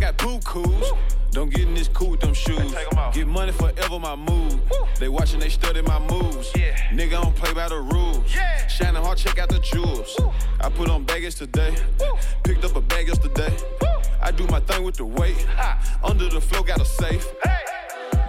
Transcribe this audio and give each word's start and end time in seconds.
got 0.00 0.16
boo 0.18 0.38
coos. 0.40 0.92
Don't 1.30 1.50
get 1.50 1.62
in 1.62 1.74
this 1.74 1.88
cool 1.88 2.10
with 2.10 2.20
them 2.20 2.34
shoes. 2.34 2.72
take 2.72 2.90
'em 2.92 2.98
off. 2.98 3.14
Get 3.14 3.26
money 3.26 3.52
forever, 3.52 3.98
my 3.98 4.16
mood. 4.16 4.60
They 4.98 5.08
watching, 5.08 5.40
they 5.40 5.50
study 5.50 5.82
my 5.82 5.98
moves. 5.98 6.50
Yeah. 6.56 6.76
Nigga, 6.90 7.18
I 7.18 7.22
don't 7.22 7.36
play 7.36 7.52
by 7.52 7.68
the 7.68 7.78
rules. 7.78 8.34
Yeah. 8.34 8.66
Shining 8.66 9.02
hard, 9.02 9.18
check 9.18 9.38
out 9.38 9.48
the 9.48 9.58
jewels. 9.60 10.16
I 10.60 10.68
put 10.70 10.88
on 10.88 11.04
baggage 11.04 11.36
today. 11.36 11.74
Picked 12.44 12.64
up 12.64 12.76
a 12.76 12.80
bag 12.80 13.08
yesterday. 13.08 13.54
I 14.20 14.30
do 14.30 14.46
my 14.48 14.60
thing 14.60 14.82
with 14.84 14.96
the 14.96 15.04
weight. 15.04 15.46
Under 16.02 16.28
the 16.28 16.40
floor, 16.40 16.64
got 16.64 16.80
a 16.80 16.84
safe. 16.84 17.26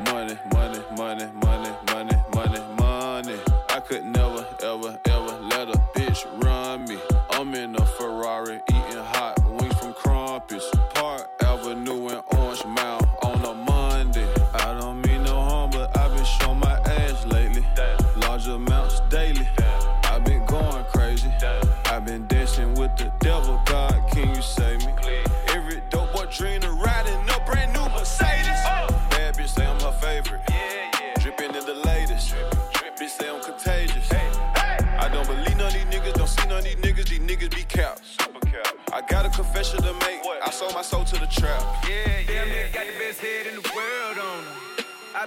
Money, 0.06 0.38
money, 0.54 0.80
money, 0.98 1.26
money, 1.26 1.26
money, 1.44 1.49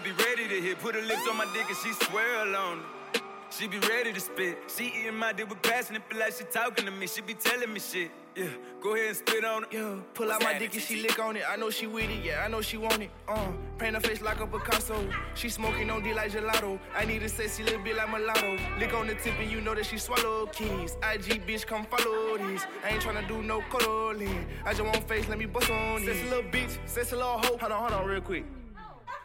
be 0.02 0.10
ready 0.12 0.48
to 0.48 0.60
hit, 0.60 0.78
put 0.80 0.94
her 0.94 1.02
lips 1.02 1.28
on 1.28 1.36
my 1.36 1.46
dick 1.52 1.66
and 1.68 1.76
she 1.76 1.92
swirl 1.92 2.56
on 2.56 2.78
her. 2.78 2.84
She 3.50 3.68
be 3.68 3.78
ready 3.80 4.12
to 4.14 4.20
spit. 4.20 4.58
She 4.74 4.86
eating 4.86 5.14
my 5.14 5.32
dick 5.32 5.48
with 5.48 5.60
passion, 5.60 5.96
it 5.96 6.02
feel 6.08 6.18
like 6.18 6.32
she 6.32 6.44
talking 6.44 6.86
to 6.86 6.90
me. 6.90 7.06
She 7.06 7.20
be 7.20 7.34
telling 7.34 7.72
me 7.72 7.80
shit. 7.80 8.10
Yeah, 8.34 8.46
go 8.80 8.94
ahead 8.94 9.08
and 9.08 9.16
spit 9.16 9.44
on 9.44 9.64
it. 9.64 9.68
Yeah, 9.72 9.96
pull 10.14 10.32
out 10.32 10.42
my 10.42 10.58
dick 10.58 10.72
and 10.72 10.82
she 10.82 11.02
lick 11.02 11.18
on 11.18 11.36
it. 11.36 11.42
I 11.46 11.56
know 11.56 11.68
she 11.68 11.86
with 11.86 12.08
it, 12.08 12.24
yeah, 12.24 12.42
I 12.44 12.48
know 12.48 12.62
she 12.62 12.78
want 12.78 13.02
it. 13.02 13.10
Uh, 13.28 13.52
paint 13.76 13.94
her 13.94 14.00
face 14.00 14.22
like 14.22 14.40
a 14.40 14.46
Picasso. 14.46 15.06
She 15.34 15.50
smoking 15.50 15.90
on 15.90 16.02
D 16.02 16.14
like 16.14 16.32
gelato. 16.32 16.80
I 16.96 17.04
need 17.04 17.22
a 17.22 17.28
sexy 17.28 17.62
little 17.62 17.82
bit 17.82 17.94
like 17.94 18.08
mulatto. 18.08 18.56
Lick 18.78 18.94
on 18.94 19.06
the 19.06 19.14
tip 19.16 19.34
and 19.38 19.50
you 19.50 19.60
know 19.60 19.74
that 19.74 19.84
she 19.84 19.98
swallow 19.98 20.46
keys. 20.46 20.96
IG 21.02 21.46
bitch, 21.46 21.66
come 21.66 21.84
follow 21.84 22.38
these. 22.38 22.66
I 22.82 22.94
ain't 22.94 23.02
tryna 23.02 23.28
do 23.28 23.42
no 23.42 23.60
cuddling. 23.70 24.46
I 24.64 24.72
just 24.72 24.82
want 24.82 25.06
face, 25.06 25.28
let 25.28 25.38
me 25.38 25.44
bust 25.44 25.70
on 25.70 26.02
it. 26.02 26.06
Sexy 26.06 26.24
little 26.30 26.50
bitch, 26.50 26.78
sexy 26.86 27.16
little 27.16 27.36
hoe. 27.36 27.58
Hold 27.58 27.72
on, 27.72 27.80
hold 27.80 27.92
on, 27.92 28.06
real 28.08 28.22
quick. 28.22 28.46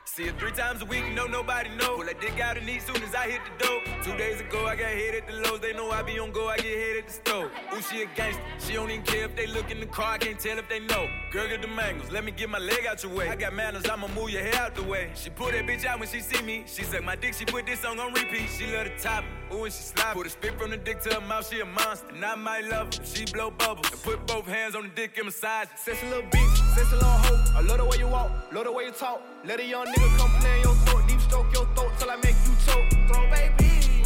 See 0.07 0.25
her 0.25 0.39
three 0.39 0.51
times 0.51 0.81
a 0.81 0.85
week, 0.85 1.03
no 1.13 1.25
nobody 1.25 1.69
know. 1.75 1.97
Pull 1.97 2.05
that 2.05 2.19
dick 2.21 2.39
out 2.39 2.57
and 2.57 2.67
eat 2.67 2.81
soon 2.81 2.95
as 3.03 3.13
I 3.13 3.29
hit 3.29 3.41
the 3.45 3.65
dope. 3.65 3.83
Two 4.03 4.17
days 4.17 4.39
ago, 4.39 4.65
I 4.65 4.75
got 4.75 4.89
hit 4.89 5.13
at 5.13 5.27
the 5.27 5.33
lows. 5.33 5.59
They 5.59 5.73
know 5.73 5.91
I 5.91 6.01
be 6.01 6.17
on 6.17 6.31
go, 6.31 6.47
I 6.47 6.55
get 6.55 6.65
hit 6.65 6.97
at 6.99 7.07
the 7.07 7.13
stove. 7.13 7.51
Ooh, 7.73 7.81
she 7.81 8.03
a 8.03 8.05
gangster. 8.15 8.41
She 8.57 8.73
don't 8.73 8.89
even 8.89 9.03
care 9.03 9.25
if 9.25 9.35
they 9.35 9.47
look 9.47 9.69
in 9.69 9.81
the 9.81 9.85
car, 9.85 10.13
I 10.13 10.17
can't 10.17 10.39
tell 10.39 10.57
if 10.57 10.67
they 10.69 10.79
know. 10.79 11.09
Girl, 11.31 11.47
get 11.47 11.61
the 11.61 11.67
mangoes, 11.67 12.09
let 12.09 12.23
me 12.23 12.31
get 12.31 12.49
my 12.49 12.57
leg 12.57 12.85
out 12.87 13.03
your 13.03 13.13
way. 13.13 13.27
I 13.27 13.35
got 13.35 13.53
manners, 13.53 13.87
I'ma 13.87 14.07
move 14.07 14.29
your 14.29 14.41
hair 14.41 14.55
out 14.55 14.75
the 14.75 14.83
way. 14.83 15.11
She 15.13 15.29
pull 15.29 15.51
that 15.51 15.67
bitch 15.67 15.85
out 15.85 15.99
when 15.99 16.07
she 16.07 16.21
see 16.21 16.41
me. 16.41 16.63
She 16.65 16.83
suck 16.83 17.03
my 17.03 17.17
dick, 17.17 17.33
she 17.33 17.43
put 17.43 17.65
this 17.65 17.81
song 17.81 17.99
on 17.99 18.13
repeat. 18.13 18.49
She 18.57 18.65
love 18.73 18.85
the 18.85 19.03
top, 19.03 19.25
ooh, 19.53 19.65
and 19.65 19.73
she 19.73 19.83
slide. 19.83 20.13
Put 20.13 20.25
a 20.25 20.29
spit 20.29 20.57
from 20.57 20.71
the 20.71 20.77
dick 20.77 21.01
to 21.01 21.15
her 21.15 21.21
mouth, 21.21 21.47
she 21.47 21.59
a 21.59 21.65
monster. 21.65 22.07
And 22.15 22.25
I 22.25 22.35
might 22.35 22.65
love 22.65 22.95
her, 22.95 23.05
she 23.05 23.25
blow 23.25 23.51
bubbles. 23.51 23.91
And 23.91 24.01
put 24.01 24.25
both 24.25 24.47
hands 24.47 24.73
on 24.73 24.83
the 24.83 24.89
dick 24.95 25.17
and 25.17 25.25
massage. 25.25 25.65
it. 25.65 25.77
Sexy 25.77 26.07
little 26.07 26.23
bitch, 26.29 26.75
sexy 26.75 26.95
little 26.95 27.09
hoe. 27.09 27.57
I 27.57 27.61
love 27.61 27.77
the 27.77 27.85
way 27.85 27.97
you 27.99 28.07
walk, 28.07 28.31
love 28.53 28.63
the 28.63 28.71
way 28.71 28.85
you 28.85 28.91
talk. 28.91 29.21
Let 29.47 29.61
a 29.61 29.65
young 29.65 29.85
nigga 29.85 30.17
come 30.17 30.31
play 30.41 30.57
in 30.57 30.63
your 30.63 30.75
throat, 30.75 31.07
deep 31.07 31.21
stroke 31.21 31.53
your 31.53 31.65
throat 31.73 31.93
till 31.97 32.11
I 32.11 32.17
make 32.17 32.35
you 32.45 32.53
choke. 32.65 32.89
Throw 33.07 33.29
baby, 33.29 34.03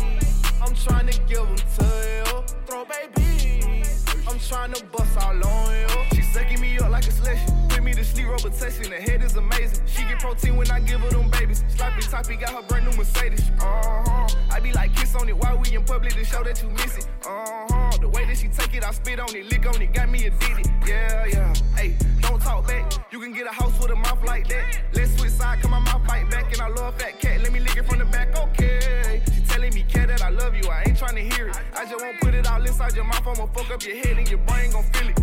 I'm 0.62 0.76
trying 0.76 1.08
to 1.08 1.20
give 1.22 1.40
them 1.40 1.56
to 1.56 1.86
you. 2.14 2.44
Throw 2.68 2.86
baby, 2.86 3.84
I'm 4.30 4.38
trying 4.38 4.72
to 4.74 4.86
bust 4.86 5.18
all 5.18 5.44
on 5.44 5.76
you. 5.80 6.16
She 6.16 6.22
sucking 6.22 6.62
me 6.62 6.78
up 6.78 6.92
like 6.92 7.08
a 7.08 7.12
selection. 7.12 7.61
To 8.01 8.07
sleep, 8.07 8.27
testing. 8.57 8.89
The 8.89 8.95
head 8.95 9.21
is 9.21 9.36
amazing. 9.36 9.86
She 9.86 10.01
get 10.06 10.18
protein 10.18 10.56
when 10.56 10.71
I 10.71 10.80
give 10.80 11.01
her 11.01 11.09
them 11.12 11.30
babies. 11.30 11.63
Sloppy 11.68 12.01
toppy 12.01 12.36
got 12.36 12.50
her 12.50 12.63
brand 12.63 12.89
new 12.89 12.98
Mercedes. 12.98 13.51
Uh 13.59 13.63
huh. 14.03 14.27
I 14.50 14.59
be 14.59 14.74
like 14.74 14.95
kiss 14.95 15.13
on 15.13 15.30
it 15.30 15.38
while 15.38 15.59
we 15.59 15.75
in 15.75 15.83
public 15.83 16.13
to 16.13 16.25
show 16.25 16.44
that 16.44 16.59
you 16.63 16.69
miss 16.69 16.98
it. 16.98 17.07
Uh 17.24 17.68
huh. 17.69 17.98
The 18.01 18.09
way 18.09 18.25
that 18.25 18.39
she 18.39 18.48
take 18.48 18.74
it, 18.74 18.83
I 18.83 18.89
spit 18.89 19.19
on 19.19 19.36
it, 19.36 19.45
lick 19.51 19.68
on 19.68 19.80
it, 19.80 19.94
got 19.94 20.09
me 20.09 20.25
addicted. 20.25 20.71
Yeah, 20.88 21.25
yeah. 21.27 21.53
Hey, 21.75 21.95
don't 22.21 22.42
talk 22.42 22.68
back. 22.68 22.92
You 23.12 23.19
can 23.19 23.33
get 23.33 23.45
a 23.45 23.51
house 23.51 23.80
with 23.80 23.92
a 23.92 23.95
mouth 23.95 24.25
like 24.25 24.48
that. 24.48 24.81
Let's 24.94 25.15
switch 25.19 25.33
side, 25.33 25.62
come 25.62 25.75
on 25.75 25.83
my 25.83 25.92
mouth 25.92 26.07
bite 26.07 26.27
back, 26.31 26.51
and 26.51 26.59
I 26.59 26.69
love 26.69 27.00
fat 27.00 27.19
cat. 27.19 27.42
Let 27.44 27.53
me 27.53 27.59
lick 27.59 27.77
it 27.77 27.86
from 27.86 28.00
the 28.00 28.06
back, 28.06 28.36
okay. 28.36 29.21
She 29.31 29.42
telling 29.42 29.75
me, 29.75 29.83
cat, 29.83 30.07
that 30.07 30.24
I 30.24 30.30
love 30.30 30.56
you. 30.56 30.68
I 30.71 30.86
ain't 30.88 30.98
trying 30.98 31.18
to 31.18 31.36
hear 31.36 31.50
it. 31.50 31.59
I 31.77 31.86
just 31.86 32.03
won't 32.03 32.19
put 32.19 32.33
it 32.33 32.50
all 32.50 32.65
inside 32.65 32.95
your 32.95 33.06
mouth. 33.06 33.27
I'ma 33.27 33.45
fuck 33.45 33.69
up 33.69 33.83
your 33.86 33.95
head 33.98 34.18
and 34.18 34.27
your 34.27 34.39
brain 34.39 34.71
gon' 34.71 34.86
feel 34.86 35.09
it. 35.09 35.21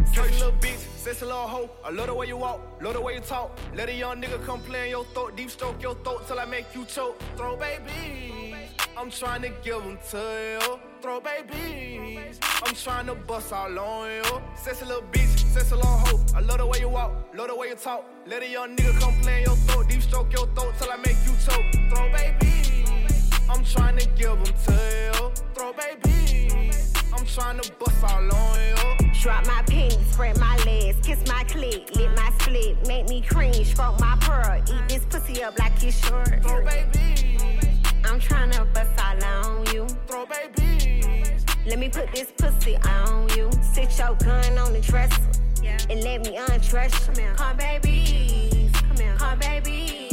Sexy 1.18 1.26
little 1.26 1.48
hoe. 1.48 1.70
I 1.84 1.90
love 1.90 2.06
the 2.06 2.14
way 2.14 2.26
you 2.28 2.36
walk, 2.36 2.60
love 2.80 2.94
the 2.94 3.00
way 3.00 3.14
you 3.14 3.20
talk. 3.20 3.58
Let 3.74 3.88
a 3.88 3.92
young 3.92 4.22
nigga 4.22 4.44
come 4.44 4.60
play 4.60 4.84
in 4.84 4.90
your 4.90 5.04
throat, 5.06 5.36
deep 5.36 5.50
stroke 5.50 5.82
your 5.82 5.94
throat 5.96 6.26
till 6.28 6.38
I 6.38 6.44
make 6.44 6.66
you 6.74 6.84
choke. 6.84 7.20
Throw 7.36 7.56
babies, 7.56 8.54
I'm 8.96 9.10
trying 9.10 9.42
to 9.42 9.50
give 9.64 9.82
them 9.82 9.98
to 10.10 10.18
you. 10.18 10.78
Throw 11.02 11.20
babies. 11.20 12.38
I'm 12.64 12.74
trying 12.74 13.06
to 13.06 13.14
bust 13.14 13.52
all 13.52 13.78
on 13.78 14.10
you. 14.10 14.40
Sexy 14.56 14.84
little 14.84 15.02
bitch, 15.10 15.38
sexy 15.52 15.74
little 15.74 15.90
hoe. 15.90 16.20
I 16.36 16.40
love 16.40 16.58
the 16.58 16.66
way 16.66 16.78
you 16.80 16.88
walk, 16.88 17.12
love 17.34 17.48
the 17.48 17.56
way 17.56 17.68
you 17.68 17.74
talk. 17.74 18.04
Let 18.26 18.42
a 18.42 18.48
young 18.48 18.76
nigga 18.76 19.00
come 19.00 19.14
play 19.22 19.38
in 19.38 19.44
your 19.46 19.56
throat. 19.56 19.88
Deep 19.88 20.02
stroke 20.02 20.32
your 20.32 20.46
throat 20.54 20.74
till 20.78 20.90
I 20.90 20.96
make 20.98 21.18
you 21.26 21.34
choke. 21.44 21.66
Throw 21.90 22.12
babies. 22.12 23.30
I'm 23.50 23.64
trying 23.64 23.98
to 23.98 24.06
give 24.10 24.36
them 24.44 24.54
to 24.66 24.72
you. 24.72 25.32
Throw 25.54 25.72
babies. 25.72 26.77
I'm 27.12 27.24
trying 27.26 27.60
to 27.60 27.72
bust 27.72 28.04
all 28.04 28.34
on 28.34 28.60
you. 28.60 29.10
Drop 29.20 29.46
my 29.46 29.62
pennies, 29.62 29.98
spread 30.12 30.38
my 30.38 30.56
legs, 30.64 30.96
kiss 31.06 31.18
my 31.26 31.44
clit, 31.44 31.94
lit 31.96 32.10
my 32.16 32.30
split, 32.38 32.86
make 32.86 33.08
me 33.08 33.20
cream, 33.20 33.64
stroke 33.64 33.98
my 34.00 34.16
pearl, 34.20 34.62
eat 34.68 34.88
this 34.88 35.04
pussy 35.06 35.42
up 35.42 35.58
like 35.58 35.82
it's 35.82 36.06
short. 36.06 36.42
Throw 36.42 36.64
babies. 36.64 37.42
I'm 38.04 38.20
tryna 38.20 38.72
bust 38.72 38.98
all 38.98 39.24
on 39.24 39.66
you. 39.74 39.86
Throw 40.06 40.26
babies. 40.26 41.44
Let 41.66 41.78
me 41.78 41.88
put 41.88 42.12
this 42.14 42.32
pussy 42.36 42.76
on 42.76 43.28
you. 43.36 43.50
Sit 43.60 43.98
your 43.98 44.14
gun 44.14 44.58
on 44.58 44.72
the 44.72 44.80
dresser 44.80 45.20
and 45.90 46.02
let 46.02 46.24
me 46.24 46.36
undress 46.36 47.08
you. 47.16 47.24
Come 47.36 47.56
babies, 47.56 48.72
come 48.72 48.96
here, 48.96 49.16
come 49.16 49.38
babies. 49.38 50.07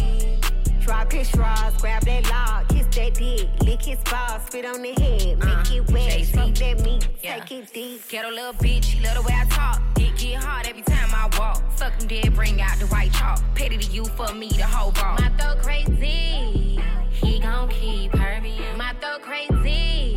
Drop 0.86 1.12
his 1.12 1.28
straws, 1.28 1.74
grab 1.82 2.04
that 2.04 2.30
log, 2.30 2.68
kiss 2.70 2.86
that 2.96 3.16
dick, 3.16 3.50
lick 3.64 3.82
his 3.82 3.98
balls, 4.04 4.44
spit 4.46 4.66
on 4.66 4.84
the 4.84 4.94
head, 4.94 5.40
make 5.40 5.72
uh, 5.72 5.76
it 5.78 5.92
wet, 5.92 6.12
feed 6.28 6.56
that 6.58 6.80
meat, 6.84 7.08
Yeah. 7.24 7.40
take 7.40 7.64
it 7.64 7.74
deep. 7.74 8.08
Ghetto 8.08 8.30
little 8.30 8.54
bitch, 8.54 8.84
she 8.84 9.00
love 9.00 9.16
the 9.16 9.24
way 9.24 9.34
I 9.34 9.46
talk. 9.46 9.82
Dick 9.96 10.16
get 10.16 10.44
hard 10.44 10.68
every 10.68 10.84
time 10.84 11.10
I 11.12 11.28
walk. 11.40 11.64
Fuck 11.72 12.00
him 12.00 12.08
dead, 12.08 12.36
bring 12.36 12.62
out 12.62 12.78
the 12.78 12.86
white 12.86 13.12
chalk. 13.14 13.42
Petty 13.56 13.80
to 13.80 13.92
you 13.92 14.06
for 14.06 14.32
me, 14.36 14.50
the 14.50 14.62
whole 14.64 14.92
ball. 14.92 15.18
My 15.20 15.30
throat 15.40 15.58
crazy, 15.64 16.80
he 17.10 17.40
gon' 17.40 17.68
keep 17.70 18.16
hurting. 18.16 18.78
My 18.78 18.94
throat 19.02 19.24
crazy, 19.24 20.16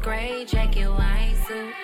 gray 0.00 0.44
jacket, 0.44 0.88
white 0.88 1.34
suit. 1.48 1.74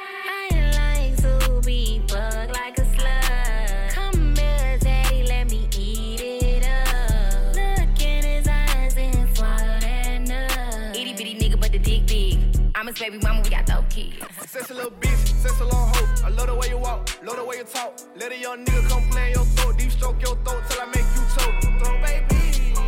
Baby 13.03 13.19
mama, 13.19 13.41
we 13.43 13.51
got 13.51 13.67
dope 13.67 13.89
kids. 13.91 14.15
Sexy 14.47 14.75
little 14.75 14.93
bitch, 14.93 15.27
sexy 15.43 15.65
little 15.65 15.77
hoe. 15.77 16.25
I 16.25 16.29
love 16.29 16.47
the 16.47 16.55
way 16.55 16.69
you 16.69 16.79
walk, 16.79 17.11
love 17.25 17.35
the 17.35 17.45
way 17.45 17.57
you 17.57 17.65
talk. 17.65 17.99
Let 18.15 18.31
a 18.31 18.39
young 18.39 18.65
nigga 18.65 18.89
come 18.89 19.09
play 19.11 19.27
in 19.27 19.35
your 19.35 19.45
throat, 19.45 19.77
deep 19.77 19.91
stroke 19.91 20.23
your 20.23 20.37
throat 20.45 20.63
till 20.69 20.81
I 20.81 20.87
make 20.87 21.09
you 21.17 21.25
choke. 21.35 21.61
Throw 21.81 22.01
babies, 22.01 22.79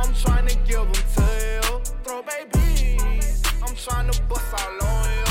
I'm 0.00 0.12
trying 0.14 0.48
to 0.48 0.56
give 0.66 0.78
them 0.78 0.92
to 1.14 1.22
you. 1.46 1.80
Throw 2.02 2.22
babies, 2.22 3.42
I'm 3.62 3.76
trying 3.76 4.10
to 4.10 4.22
bust 4.22 4.52
all 4.52 4.82
on 4.82 5.08
you. 5.14 5.30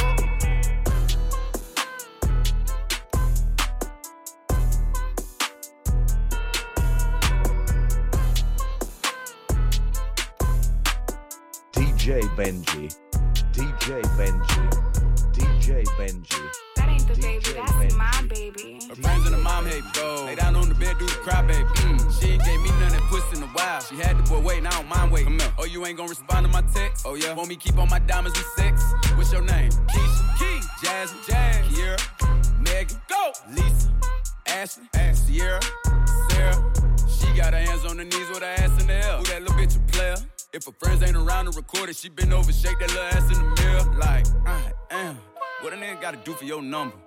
DJ 11.74 12.22
Benji, 12.38 12.96
DJ 13.82 14.00
Benji, 14.16 15.34
DJ 15.34 15.84
Benji. 15.98 16.40
That 16.76 16.88
ain't 16.88 17.08
the 17.08 17.16
DJ 17.16 17.22
baby, 17.22 17.54
that's 17.56 17.72
Benji. 17.72 17.98
my 17.98 18.28
baby. 18.30 18.80
Her 18.88 18.94
friends 18.94 19.26
and 19.26 19.34
her 19.34 19.42
mom 19.42 19.66
hate 19.66 19.84
me. 19.84 19.90
Go. 19.96 20.26
Lay 20.28 20.36
down 20.36 20.56
on 20.56 20.70
the 20.70 20.76
bed, 20.76 21.00
do 21.00 21.08
the 21.08 21.14
cry, 21.14 21.42
baby. 21.42 21.64
Mm. 21.64 22.22
She 22.22 22.28
ain't 22.34 22.46
gave 22.46 22.62
me 22.62 22.70
none 22.80 22.92
that 22.92 23.02
puss 23.10 23.36
in 23.36 23.42
a 23.42 23.48
while. 23.48 23.82
She 23.82 23.96
had 23.96 24.20
the 24.20 24.24
boy 24.30 24.40
waiting, 24.40 24.68
I 24.68 24.70
don't 24.70 24.88
mind 24.88 25.12
waiting. 25.12 25.36
Come 25.36 25.40
here. 25.40 25.54
Oh, 25.58 25.66
you 25.66 25.84
ain't 25.88 25.98
gonna 25.98 26.10
respond 26.10 26.46
to 26.46 26.52
my 26.52 26.62
text? 26.72 27.08
Oh, 27.08 27.16
yeah. 27.16 27.34
Want 27.34 27.50
me 27.50 27.56
keep 27.56 27.76
on 27.80 27.90
my 27.90 27.98
diamonds 27.98 28.38
with 28.38 28.48
sex? 28.56 28.84
What's 29.16 29.32
your 29.32 29.42
name? 29.42 29.72
Keisha. 29.72 30.38
Key. 30.38 30.62
Jasmine. 30.84 31.24
Jazz. 31.28 31.66
Kiera. 31.66 32.62
Megan. 32.62 33.02
Go. 33.10 33.32
Lisa. 33.50 33.90
Ashley. 34.46 34.84
Ash. 34.94 35.18
Sierra. 35.18 35.60
Sarah. 36.30 36.74
She 37.10 37.36
got 37.36 37.54
her 37.54 37.60
hands 37.60 37.84
on 37.86 37.98
her 37.98 38.04
knees 38.04 38.30
with 38.30 38.44
her 38.44 38.46
ass 38.46 38.80
in 38.80 38.86
the 38.86 38.94
air. 38.94 39.18
Who 39.18 39.24
that 39.26 39.42
little 39.42 39.58
bitch 39.58 39.76
a 39.76 39.92
player? 39.92 40.18
If 40.54 40.66
her 40.66 40.74
friends 40.74 41.02
ain't 41.02 41.16
around 41.16 41.46
to 41.46 41.52
record 41.52 41.90
it, 41.90 41.96
she 41.96 42.10
been 42.10 42.34
over, 42.34 42.52
shake 42.52 42.78
that 42.80 42.90
little 42.90 43.04
ass 43.04 43.24
in 43.24 43.42
the 43.42 43.62
mirror. 43.62 43.98
Like, 43.98 44.26
I 44.46 44.74
am. 44.92 45.18
What 45.62 45.72
a 45.72 45.78
nigga 45.78 46.02
gotta 46.02 46.18
do 46.18 46.34
for 46.34 46.44
your 46.44 46.62
number? 46.62 46.98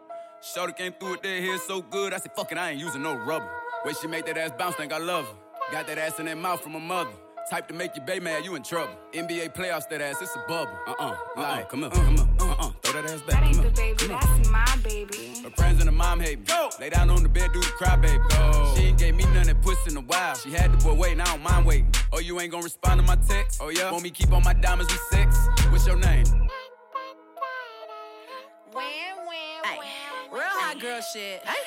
Shorty 0.40 0.72
came 0.72 0.92
through 0.92 1.10
with 1.10 1.22
that 1.22 1.42
hair 1.42 1.58
so 1.58 1.82
good, 1.82 2.14
I 2.14 2.18
said, 2.18 2.32
fuck 2.34 2.50
it, 2.52 2.56
I 2.56 2.70
ain't 2.70 2.80
using 2.80 3.02
no 3.02 3.14
rubber. 3.14 3.50
Way 3.84 3.92
she 4.00 4.06
make 4.06 4.24
that 4.26 4.38
ass 4.38 4.52
bounce, 4.58 4.76
think 4.76 4.94
I 4.94 4.98
love 4.98 5.26
her. 5.26 5.34
Got 5.72 5.86
that 5.88 5.98
ass 5.98 6.18
in 6.18 6.24
that 6.24 6.38
mouth 6.38 6.62
from 6.62 6.72
her 6.72 6.80
mother. 6.80 7.10
Type 7.50 7.68
to 7.68 7.74
make 7.74 7.94
you 7.94 8.00
baby 8.00 8.24
mad, 8.24 8.46
you 8.46 8.54
in 8.54 8.62
trouble. 8.62 8.94
NBA 9.12 9.54
playoffs, 9.54 9.90
that 9.90 10.00
ass, 10.00 10.22
it's 10.22 10.34
a 10.34 10.38
bubble. 10.48 10.72
Uh-uh, 10.86 11.04
uh-uh 11.04 11.16
like, 11.36 11.68
come 11.68 11.80
here, 11.80 11.90
uh, 11.92 11.96
come 11.96 12.16
here, 12.16 12.28
uh, 12.40 12.44
uh-uh, 12.46 12.70
throw 12.82 13.02
that 13.02 13.10
ass 13.10 13.20
back. 13.20 13.42
That 13.42 13.44
ain't 13.44 13.62
the 13.62 13.70
baby, 13.70 14.06
that's 14.06 14.26
my 14.26 14.43
mom 16.14 16.24
hate 16.24 16.38
me. 16.38 16.44
Go. 16.46 16.70
Lay 16.80 16.90
down 16.90 17.10
on 17.10 17.22
the 17.22 17.28
bed, 17.28 17.50
do 17.52 17.60
the 17.60 17.66
cry, 17.66 17.96
baby. 17.96 18.22
Go. 18.28 18.74
She 18.76 18.84
ain't 18.84 18.98
gave 18.98 19.14
me 19.14 19.24
none 19.34 19.46
that 19.46 19.60
puss 19.62 19.78
in 19.88 19.96
a 19.96 20.00
while. 20.00 20.34
She 20.36 20.50
had 20.50 20.72
the 20.72 20.76
boy 20.84 20.94
waiting, 20.94 21.20
I 21.20 21.24
don't 21.24 21.42
mind 21.42 21.66
waiting. 21.66 21.92
Oh, 22.12 22.20
you 22.20 22.40
ain't 22.40 22.50
gonna 22.50 22.62
respond 22.62 23.00
to 23.00 23.06
my 23.06 23.16
text? 23.16 23.60
Oh, 23.60 23.70
yeah? 23.70 23.90
Want 23.90 24.02
me 24.02 24.10
keep 24.10 24.32
on 24.32 24.42
my 24.42 24.52
diamonds 24.52 24.92
with 24.92 25.02
sex? 25.10 25.36
What's 25.70 25.86
your 25.86 25.96
name? 25.96 26.24
Ay, 29.66 29.78
real 30.30 30.42
hot 30.42 30.80
girl 30.80 31.00
shit. 31.00 31.42
Ay, 31.44 31.50
ay. 31.50 31.63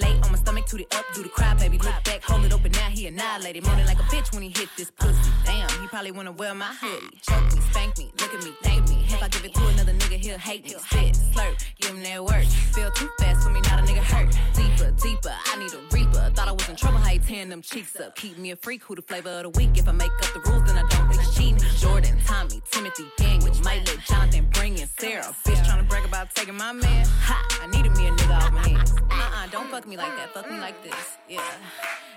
Lay 0.00 0.14
on 0.24 0.32
my 0.32 0.38
stomach, 0.38 0.66
toot 0.66 0.80
it 0.82 0.94
up, 0.94 1.04
do 1.14 1.22
the 1.22 1.28
cry, 1.28 1.54
baby. 1.54 1.78
Look 1.78 2.04
back, 2.04 2.22
hold 2.22 2.44
it 2.44 2.52
open, 2.52 2.72
now 2.72 2.88
he 2.88 3.06
annihilated. 3.06 3.64
Moaning 3.64 3.86
like 3.86 3.98
a 3.98 4.04
bitch 4.04 4.32
when 4.32 4.42
he 4.42 4.48
hit 4.48 4.68
this 4.76 4.90
pussy. 4.90 5.30
Damn, 5.44 5.68
he 5.80 5.86
probably 5.88 6.12
wanna 6.12 6.32
wear 6.32 6.54
my 6.54 6.72
hoodie. 6.80 7.18
Choke 7.22 7.54
me, 7.54 7.60
spank 7.70 7.98
me, 7.98 8.12
look 8.20 8.34
at 8.34 8.44
me, 8.44 8.52
thank 8.62 8.88
me. 8.88 9.04
If 9.08 9.22
I 9.22 9.28
give 9.28 9.44
it 9.44 9.54
to 9.54 9.66
another 9.68 9.92
nigga, 9.92 10.16
he'll 10.24 10.38
hate 10.38 10.64
me. 10.64 10.70
Spit, 10.70 11.14
slurp, 11.32 11.64
give 11.80 11.90
him 11.90 12.02
that 12.02 12.24
work. 12.24 12.44
Feel 12.44 12.90
too 12.92 13.08
fast 13.18 13.42
for 13.44 13.50
me, 13.50 13.60
not 13.62 13.80
a 13.80 13.82
nigga 13.82 14.02
hurt. 14.02 14.30
Deeper, 14.54 14.90
deeper, 15.02 15.34
I 15.46 15.56
need 15.58 15.72
a 15.74 15.80
reaper. 15.92 16.30
Thought 16.34 16.48
I 16.48 16.52
was 16.52 16.68
in 16.68 16.76
trouble, 16.76 16.98
how 16.98 17.12
you 17.12 17.20
tearing 17.20 17.48
them 17.48 17.62
cheeks 17.62 17.98
up. 17.98 18.16
Keep 18.16 18.38
me 18.38 18.52
a 18.52 18.56
freak, 18.56 18.82
who 18.84 18.94
the 18.94 19.02
flavor 19.02 19.30
of 19.30 19.42
the 19.42 19.58
week. 19.58 19.76
If 19.76 19.88
I 19.88 19.92
make 19.92 20.12
up 20.22 20.32
the 20.34 20.50
rules, 20.50 20.64
then 20.64 20.76
I 20.78 20.88
don't 20.88 21.12
think 21.12 21.22
cheating. 21.34 21.58
Jordan, 21.78 22.18
Tommy, 22.24 22.60
Timothy, 22.70 23.04
gang 23.18 23.40
Daniel, 23.40 23.64
might 23.64 23.86
let 23.86 23.98
Jonathan 24.04 24.46
bring 24.52 24.78
in 24.78 24.88
Sarah. 24.98 25.34
Bitch 25.44 25.62
tryna 25.64 25.88
brag 25.88 26.04
about 26.04 26.34
taking 26.34 26.56
my 26.56 26.72
man. 26.72 27.06
Ha, 27.06 27.60
I 27.62 27.66
needed 27.68 27.96
me 27.96 28.08
a 28.08 28.10
nigga 28.10 28.36
off 28.36 28.52
my 28.52 28.68
hands. 28.68 28.92
Uh-uh, 28.92 29.46
don't 29.48 29.70
fuck 29.70 29.86
me 29.86 29.89
like 29.96 30.16
that, 30.16 30.32
fuck 30.34 30.50
me 30.50 30.58
like 30.58 30.82
this. 30.82 31.18
Yeah. 31.28 31.42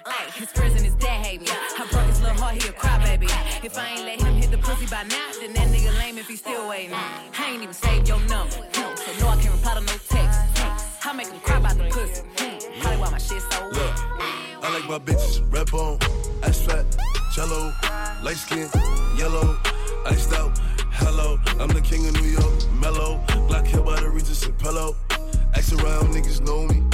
Ay, 0.06 0.30
his 0.36 0.52
friends 0.52 0.76
and 0.76 0.86
his 0.86 0.96
dad 0.96 1.26
hate 1.26 1.42
me. 1.42 1.48
I 1.50 1.88
broke 1.92 2.06
his 2.06 2.22
little 2.22 2.38
heart, 2.38 2.62
he 2.62 2.68
a 2.68 2.72
crybaby. 2.74 3.30
If 3.64 3.78
I 3.78 3.90
ain't 3.90 4.06
let 4.06 4.22
him 4.22 4.36
hit 4.36 4.52
the 4.52 4.58
pussy 4.58 4.86
by 4.88 5.04
now, 5.04 5.30
then 5.40 5.54
that 5.54 5.68
nigga 5.70 5.98
lame 5.98 6.18
if 6.18 6.28
he 6.28 6.36
still 6.36 6.68
waiting. 6.68 6.94
I 6.94 7.50
ain't 7.50 7.64
even 7.64 7.74
saved 7.74 8.08
your 8.08 8.20
number, 8.22 8.56
hmm, 8.56 8.96
so 8.96 9.12
no, 9.20 9.30
I 9.30 9.42
can't 9.42 9.54
reply 9.54 9.74
to 9.76 9.82
no 9.82 9.94
text. 10.10 11.06
I 11.06 11.14
make 11.14 11.28
him 11.28 11.40
cry 11.40 11.58
about 11.58 11.78
the 11.78 11.86
pussy. 11.86 12.24
Probably 12.82 13.00
why 13.00 13.10
my 13.10 13.18
shit 13.18 13.42
so 13.42 13.66
Look, 13.66 13.76
wet. 13.78 14.00
I 14.62 14.80
like 14.80 14.90
my 14.90 15.00
bitches 15.00 15.42
red 15.54 15.72
bone, 15.72 15.98
ass 16.44 16.62
fat, 16.62 16.86
jello, 17.34 17.74
light 18.22 18.38
skin, 18.38 18.70
yellow, 19.18 19.58
iced 20.06 20.34
out. 20.34 20.60
Hello, 20.92 21.40
I'm 21.60 21.70
the 21.70 21.82
king 21.82 22.08
of 22.08 22.14
New 22.22 22.28
York, 22.28 22.72
mellow, 22.74 23.20
black 23.48 23.66
hair 23.68 23.82
by 23.82 24.00
the 24.00 24.10
Regis 24.10 24.46
and 24.46 24.58
pillow. 24.60 24.96
Ask 25.56 25.74
around, 25.74 26.14
niggas 26.14 26.42
know 26.42 26.68
me. 26.68 26.93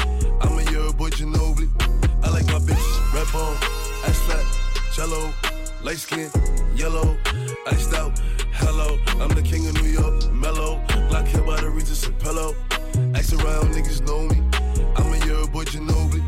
Ginobili. 1.20 1.68
I 2.24 2.30
like 2.30 2.46
my 2.46 2.60
bitches 2.60 3.14
red 3.14 3.28
bone, 3.34 3.58
ass 4.08 4.20
fat, 4.20 4.46
jello, 4.96 5.34
light 5.84 5.98
skin, 5.98 6.32
yellow, 6.76 7.18
iced 7.68 7.94
out. 7.94 8.18
Hello, 8.54 8.98
I'm 9.20 9.28
the 9.36 9.42
king 9.42 9.68
of 9.68 9.74
New 9.82 9.90
York, 9.90 10.32
mellow, 10.32 10.82
black 11.10 11.28
hair 11.28 11.44
by 11.44 11.60
the 11.60 11.70
Regis 11.70 12.06
and 12.06 12.18
pillow. 12.20 12.56
Ask 13.16 13.34
around, 13.34 13.74
niggas 13.76 14.00
know 14.08 14.22
me. 14.30 14.42
I'm 14.96 15.12
a 15.12 15.26
year 15.26 15.46
boy 15.48 15.66
Ginobili. 15.66 16.24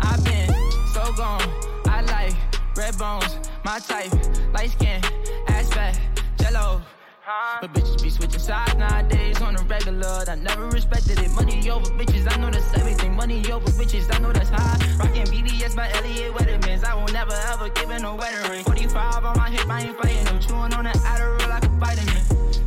I've 0.00 0.24
been 0.24 0.48
so 0.92 1.12
gone. 1.12 1.48
I 1.86 2.00
like 2.02 2.34
red 2.76 2.98
bones, 2.98 3.38
my 3.64 3.78
type, 3.78 4.12
light 4.52 4.72
skin, 4.72 5.00
ass 5.46 5.72
fat, 5.72 6.00
jello. 6.40 6.82
But 7.24 7.72
bitches 7.72 8.02
be 8.02 8.10
switching 8.10 8.40
sides 8.40 8.74
nowadays 8.74 9.40
on 9.40 9.54
the 9.54 9.62
regular. 9.64 10.24
I 10.26 10.34
never 10.34 10.68
respected 10.68 11.20
it. 11.20 11.30
Money 11.30 11.70
over 11.70 11.88
bitches, 11.92 12.26
I 12.28 12.36
know 12.40 12.50
that's 12.50 12.76
everything. 12.76 13.14
Money 13.14 13.48
over 13.52 13.70
bitches, 13.78 14.12
I 14.12 14.18
know 14.18 14.32
that's 14.32 14.50
high. 14.50 14.76
Rockin' 14.98 15.26
BDS 15.26 15.76
by 15.76 15.88
Elliot 15.92 16.34
Weathermans. 16.34 16.84
I 16.84 16.94
will 16.96 17.12
never 17.12 17.34
ever 17.52 17.68
give 17.68 17.90
it 17.90 18.02
no 18.02 18.16
wedding 18.16 18.50
ring. 18.50 18.64
45 18.64 19.24
on 19.24 19.36
my 19.36 19.50
hip, 19.50 19.70
I 19.70 19.82
ain't 19.82 19.96
fighting 19.98 20.24
them. 20.24 20.40
Chewing 20.40 20.74
on 20.74 20.84
the 20.84 20.90
Adderall 20.90 21.48
like 21.48 21.64
a 21.64 21.68
vitamin. 21.68 22.22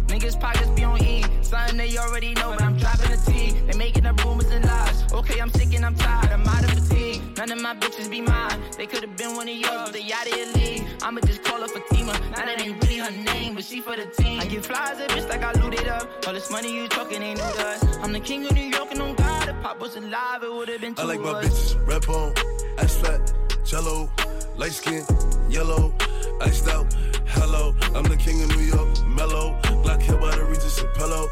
Niggas 0.08 0.40
pockets 0.40 0.70
be 0.70 0.86
on 0.86 1.04
E. 1.04 1.26
Something 1.42 1.76
they 1.76 1.98
already 1.98 2.34
know, 2.36 2.52
but 2.52 2.62
I'm 2.62 2.78
dropping 2.78 3.12
the 3.12 3.18
T. 3.30 3.52
They 3.68 3.78
making 3.78 4.06
up 4.06 4.24
rumors 4.24 4.50
and 4.52 4.64
lies. 4.64 5.12
Okay, 5.12 5.42
I'm 5.42 5.50
sick 5.50 5.74
and 5.74 5.86
I'm 5.86 5.96
tired. 5.96 6.32
I'm 6.32 6.48
out 6.48 6.64
of 6.64 6.70
fatigue. 6.70 6.95
None 7.38 7.52
of 7.52 7.62
my 7.62 7.76
bitches 7.76 8.10
be 8.10 8.22
mine. 8.22 8.60
They 8.78 8.86
could 8.88 9.02
have 9.02 9.16
been 9.18 9.36
one 9.36 9.48
of 9.50 9.56
yours, 9.56 9.82
but 9.86 9.94
they 9.94 10.12
out 10.14 10.26
of 10.28 10.38
your 10.38 10.52
league. 10.54 10.84
I'ma 11.02 11.20
just 11.22 11.44
call 11.44 11.62
her 11.62 11.68
Fatima. 11.68 12.14
Now 12.32 12.46
that 12.46 12.62
ain't 12.62 12.82
really 12.84 13.00
her 13.00 13.12
name, 13.12 13.56
but 13.56 13.64
she 13.66 13.82
for 13.82 13.96
the 13.96 14.06
team. 14.06 14.40
I 14.40 14.46
get 14.46 14.66
flies 14.66 15.00
at 15.00 15.10
bitch 15.10 15.28
like 15.30 15.44
I 15.44 15.52
looted 15.62 15.88
up. 15.88 16.10
All 16.28 16.34
this 16.34 16.50
money 16.50 16.74
you 16.74 16.88
talking 16.88 17.22
ain't 17.22 17.40
new 17.40 17.44
to 17.60 17.68
us. 17.68 17.98
I'm 17.98 18.14
the 18.14 18.20
king 18.22 18.46
of 18.46 18.54
New 18.54 18.62
York 18.64 18.90
and 18.92 19.02
on 19.02 19.16
God. 19.16 19.50
If 19.50 19.62
Pop 19.62 19.80
was 19.82 19.96
alive, 19.98 20.44
it 20.44 20.52
would 20.54 20.70
have 20.70 20.82
been 20.82 20.96
two 20.96 21.02
I 21.02 21.06
like 21.06 21.20
my 21.20 21.32
us. 21.32 21.46
bitches 21.46 21.88
red 21.88 22.06
bone, 22.06 22.34
ass 22.78 22.96
fat, 22.98 23.34
jello, 23.66 24.10
light 24.56 24.72
skin, 24.72 25.04
yellow, 25.50 25.94
iced 26.42 26.68
out. 26.70 26.92
hello. 27.28 27.76
I'm 27.94 28.04
the 28.04 28.18
king 28.18 28.42
of 28.44 28.50
New 28.56 28.64
York, 28.64 29.06
mellow. 29.08 29.60
Black 29.84 30.02
hair 30.02 30.18
by 30.18 30.36
the 30.36 30.46
Regis 30.46 30.80
and 30.82 30.94
pillow. 30.96 31.28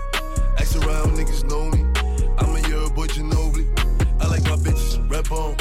Ask 0.59 0.75
around, 0.85 1.15
niggas 1.17 1.43
know 1.49 1.69
me. 1.71 1.81
I'm 2.37 2.55
a 2.55 2.67
year 2.67 2.89
boy 2.89 3.07
Ginobili. 3.07 3.67
I 4.19 4.27
like 4.27 4.43
my 4.43 4.55
bitches 4.57 4.99
red 5.09 5.27
bone, 5.29 5.55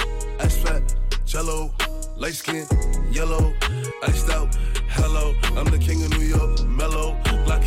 ass 0.53 0.97
jello, 1.27 1.71
light 2.17 2.35
skin, 2.35 2.67
yellow, 3.11 3.53
iced 4.03 4.31
out. 4.31 4.55
Hello, 4.89 5.35
I'm 5.57 5.67
the 5.67 5.79
king 5.79 6.03
of 6.05 6.11
New 6.11 6.27
York, 6.27 6.65
mellow. 6.67 7.17
Black 7.45 7.63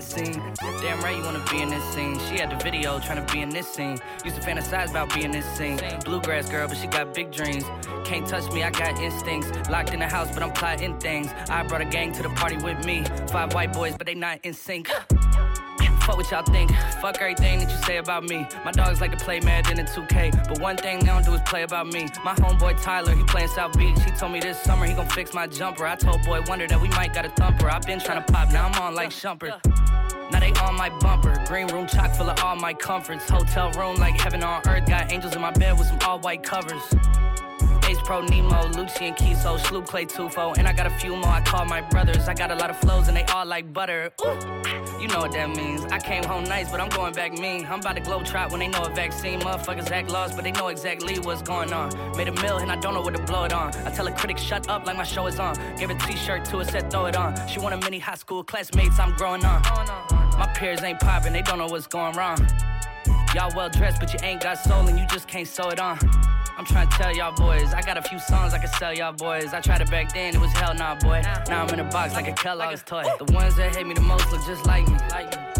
that 0.00 0.18
scene. 0.26 0.42
Damn 0.80 1.00
right, 1.00 1.16
you 1.16 1.22
wanna 1.22 1.44
be 1.50 1.62
in 1.62 1.68
this 1.68 1.84
scene. 1.94 2.18
She 2.28 2.38
had 2.38 2.50
the 2.50 2.62
video 2.62 2.98
trying 3.00 3.24
to 3.24 3.32
be 3.32 3.40
in 3.40 3.50
this 3.50 3.66
scene. 3.66 3.98
Used 4.24 4.36
to 4.36 4.42
fantasize 4.42 4.90
about 4.90 5.14
being 5.14 5.30
this 5.30 5.44
scene. 5.56 5.78
Bluegrass 6.04 6.48
girl, 6.48 6.68
but 6.68 6.76
she 6.76 6.86
got 6.86 7.14
big 7.14 7.30
dreams. 7.30 7.64
Can't 8.04 8.26
touch 8.26 8.50
me, 8.52 8.62
I 8.62 8.70
got 8.70 8.98
instincts. 9.00 9.68
Locked 9.68 9.92
in 9.92 10.00
the 10.00 10.08
house, 10.08 10.28
but 10.32 10.42
I'm 10.42 10.52
plotting 10.52 10.98
things. 10.98 11.28
I 11.48 11.62
brought 11.64 11.80
a 11.80 11.84
gang 11.84 12.12
to 12.12 12.22
the 12.22 12.30
party 12.30 12.56
with 12.56 12.84
me. 12.84 13.04
Five 13.28 13.54
white 13.54 13.72
boys, 13.72 13.94
but 13.96 14.06
they 14.06 14.14
not 14.14 14.38
in 14.44 14.54
sync. 14.54 14.90
Fuck 16.10 16.16
what 16.16 16.30
y'all 16.30 16.42
think. 16.42 16.72
Fuck 17.00 17.20
everything 17.20 17.60
that 17.60 17.70
you 17.70 17.76
say 17.84 17.98
about 17.98 18.24
me. 18.24 18.46
My 18.64 18.72
dogs 18.72 19.00
like 19.00 19.12
to 19.16 19.22
play 19.22 19.38
Madden 19.38 19.78
in 19.78 19.86
2K, 19.86 20.48
but 20.48 20.58
one 20.58 20.76
thing 20.76 20.98
they 20.98 21.06
don't 21.06 21.24
do 21.24 21.34
is 21.34 21.40
play 21.42 21.62
about 21.62 21.86
me. 21.86 22.08
My 22.24 22.34
homeboy 22.34 22.82
Tyler, 22.82 23.14
he 23.14 23.22
playing 23.24 23.48
South 23.48 23.78
Beach. 23.78 23.98
He 24.04 24.10
told 24.12 24.32
me 24.32 24.40
this 24.40 24.58
summer 24.60 24.86
he 24.86 24.94
gon' 24.94 25.08
fix 25.08 25.34
my 25.34 25.46
jumper. 25.46 25.86
I 25.86 25.94
told 25.94 26.24
Boy 26.24 26.40
Wonder 26.48 26.66
that 26.66 26.80
we 26.80 26.88
might 26.88 27.14
got 27.14 27.26
a 27.26 27.28
thumper. 27.28 27.70
I've 27.70 27.82
been 27.82 28.00
trying 28.00 28.24
to 28.24 28.32
pop, 28.32 28.50
now 28.50 28.66
I'm 28.66 28.82
on 28.82 28.94
like 28.94 29.10
Shumpert. 29.10 29.60
Now 30.32 30.40
they 30.40 30.52
on 30.52 30.76
my 30.76 30.90
bumper. 31.00 31.42
Green 31.46 31.66
room 31.68 31.86
chock 31.86 32.14
full 32.14 32.30
of 32.30 32.42
all 32.42 32.56
my 32.56 32.74
comforts. 32.74 33.28
Hotel 33.28 33.70
room 33.72 33.96
like 33.96 34.18
heaven 34.20 34.42
on 34.42 34.62
earth. 34.68 34.86
Got 34.86 35.12
angels 35.12 35.34
in 35.34 35.42
my 35.42 35.50
bed 35.52 35.78
with 35.78 35.88
some 35.88 35.98
all 36.06 36.18
white 36.20 36.42
covers. 36.42 36.82
Ace 37.88 37.98
Pro 38.04 38.20
Nemo, 38.20 38.68
Lucian 38.68 39.14
Kiso, 39.14 39.58
Sloop 39.58 39.86
Clay 39.86 40.06
Tufo, 40.06 40.56
and 40.56 40.68
I 40.68 40.72
got 40.72 40.86
a 40.86 40.90
few 40.90 41.16
more 41.16 41.26
I 41.26 41.40
call 41.40 41.64
my 41.64 41.80
brothers. 41.80 42.28
I 42.28 42.34
got 42.34 42.52
a 42.52 42.54
lot 42.54 42.70
of 42.70 42.76
flows 42.78 43.08
and 43.08 43.16
they 43.16 43.24
all 43.24 43.44
like 43.44 43.72
butter. 43.72 44.12
Ooh, 44.24 44.79
you 45.00 45.08
know 45.08 45.20
what 45.20 45.32
that 45.32 45.48
means. 45.56 45.82
I 45.86 45.98
came 45.98 46.24
home 46.24 46.44
nice, 46.44 46.70
but 46.70 46.80
I'm 46.80 46.88
going 46.90 47.14
back 47.14 47.32
mean. 47.32 47.66
I'm 47.66 47.80
about 47.80 47.96
to 47.96 48.02
glow 48.02 48.22
trot 48.22 48.50
when 48.50 48.60
they 48.60 48.68
know 48.68 48.82
a 48.82 48.90
vaccine. 48.90 49.40
Motherfuckers 49.40 49.90
act 49.90 50.10
lost, 50.10 50.36
but 50.36 50.44
they 50.44 50.52
know 50.52 50.68
exactly 50.68 51.18
what's 51.18 51.42
going 51.42 51.72
on. 51.72 51.90
Made 52.16 52.28
a 52.28 52.32
mill 52.32 52.58
and 52.58 52.70
I 52.70 52.76
don't 52.76 52.94
know 52.94 53.00
what 53.00 53.16
to 53.16 53.22
blow 53.22 53.44
it 53.44 53.52
on. 53.52 53.74
I 53.86 53.90
tell 53.90 54.06
a 54.06 54.12
critic 54.12 54.38
shut 54.38 54.68
up 54.68 54.86
like 54.86 54.96
my 54.96 55.04
show 55.04 55.26
is 55.26 55.38
on. 55.38 55.56
Gave 55.76 55.90
a 55.90 55.94
t-shirt 55.94 56.44
to 56.46 56.58
her, 56.58 56.64
said 56.64 56.90
throw 56.90 57.06
it 57.06 57.16
on. 57.16 57.34
She 57.48 57.60
want 57.60 57.74
a 57.74 57.78
mini 57.78 57.98
high 57.98 58.14
school 58.16 58.44
classmates, 58.44 58.98
I'm 58.98 59.14
growing 59.16 59.44
on. 59.44 59.62
My 60.38 60.50
peers 60.54 60.82
ain't 60.82 61.00
popping, 61.00 61.32
they 61.32 61.42
don't 61.42 61.58
know 61.58 61.66
what's 61.66 61.86
going 61.86 62.16
wrong. 62.16 62.38
Y'all 63.34 63.52
well 63.54 63.70
dressed, 63.70 64.00
but 64.00 64.12
you 64.12 64.18
ain't 64.22 64.42
got 64.42 64.58
soul 64.58 64.86
and 64.86 64.98
you 64.98 65.06
just 65.06 65.28
can't 65.28 65.46
sew 65.46 65.68
it 65.68 65.80
on. 65.80 65.98
I'm 66.56 66.64
trying 66.64 66.88
to 66.88 66.96
tell 66.96 67.14
y'all 67.14 67.34
boys, 67.34 67.72
I 67.72 67.82
got 67.82 67.96
a 67.96 68.02
few 68.02 68.18
songs 68.18 68.52
I 68.52 68.58
can 68.58 68.68
sell 68.74 68.92
y'all 68.92 69.12
boys. 69.12 69.52
I 69.54 69.60
tried 69.60 69.80
it 69.80 69.90
back 69.90 70.12
then, 70.12 70.34
it 70.34 70.40
was 70.40 70.52
hell 70.52 70.74
nah, 70.74 70.94
boy. 70.96 71.22
Now 71.48 71.64
I'm 71.64 71.68
in 71.70 71.80
a 71.80 71.84
box 71.84 72.14
like 72.14 72.28
a 72.28 72.32
Kellogg's 72.32 72.82
toy. 72.82 73.04
The 73.18 73.32
ones 73.32 73.56
that 73.56 73.74
hate 73.74 73.86
me 73.86 73.94
the 73.94 74.00
most 74.00 74.30
look 74.30 74.44
just 74.46 74.66
like 74.66 74.86
me. 74.86 74.98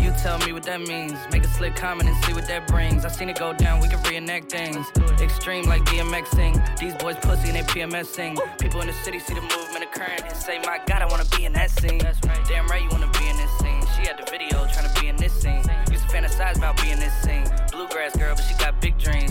You 0.03 0.13
tell 0.23 0.39
me 0.39 0.53
what 0.53 0.63
that 0.65 0.81
means. 0.81 1.19
Make 1.33 1.45
a 1.45 1.49
slick 1.49 1.75
comment 1.75 2.09
and 2.09 2.25
see 2.25 2.33
what 2.33 2.47
that 2.49 2.67
brings. 2.67 3.05
I 3.05 3.09
seen 3.09 3.29
it 3.29 3.39
go 3.39 3.53
down, 3.53 3.81
we 3.81 3.89
can 3.89 4.03
reenact 4.03 4.51
things. 4.51 4.87
Extreme 5.21 5.67
like 5.67 5.83
DMX 5.83 6.29
sing. 6.29 6.61
These 6.79 6.95
boys 6.97 7.17
pussy 7.17 7.49
and 7.49 7.57
they 7.57 7.63
PMS 7.63 8.07
sing. 8.07 8.39
People 8.59 8.81
in 8.81 8.87
the 8.87 8.93
city 8.93 9.19
see 9.19 9.35
the 9.35 9.43
movement 9.43 9.85
occurring 9.85 10.23
and 10.25 10.37
say, 10.37 10.59
My 10.61 10.81
God, 10.87 11.03
I 11.03 11.07
wanna 11.07 11.27
be 11.37 11.45
in 11.45 11.53
that 11.55 11.71
scene. 11.71 12.01
Damn 12.49 12.67
right, 12.69 12.83
you 12.83 12.89
wanna 12.91 13.11
be 13.19 13.29
in 13.29 13.37
this 13.37 13.51
scene. 13.59 13.83
She 13.97 14.07
had 14.07 14.19
the 14.19 14.31
video 14.31 14.67
trying 14.73 14.93
to 14.93 15.01
be 15.01 15.09
in 15.09 15.17
this 15.17 15.33
scene. 15.33 15.63
Used 15.91 16.09
to 16.09 16.17
fantasize 16.17 16.57
about 16.57 16.81
being 16.83 16.99
this 16.99 17.15
scene. 17.23 17.45
Bluegrass 17.71 18.17
girl, 18.17 18.35
but 18.35 18.43
she 18.43 18.55
got 18.55 18.81
big 18.81 18.99
dreams. 18.99 19.31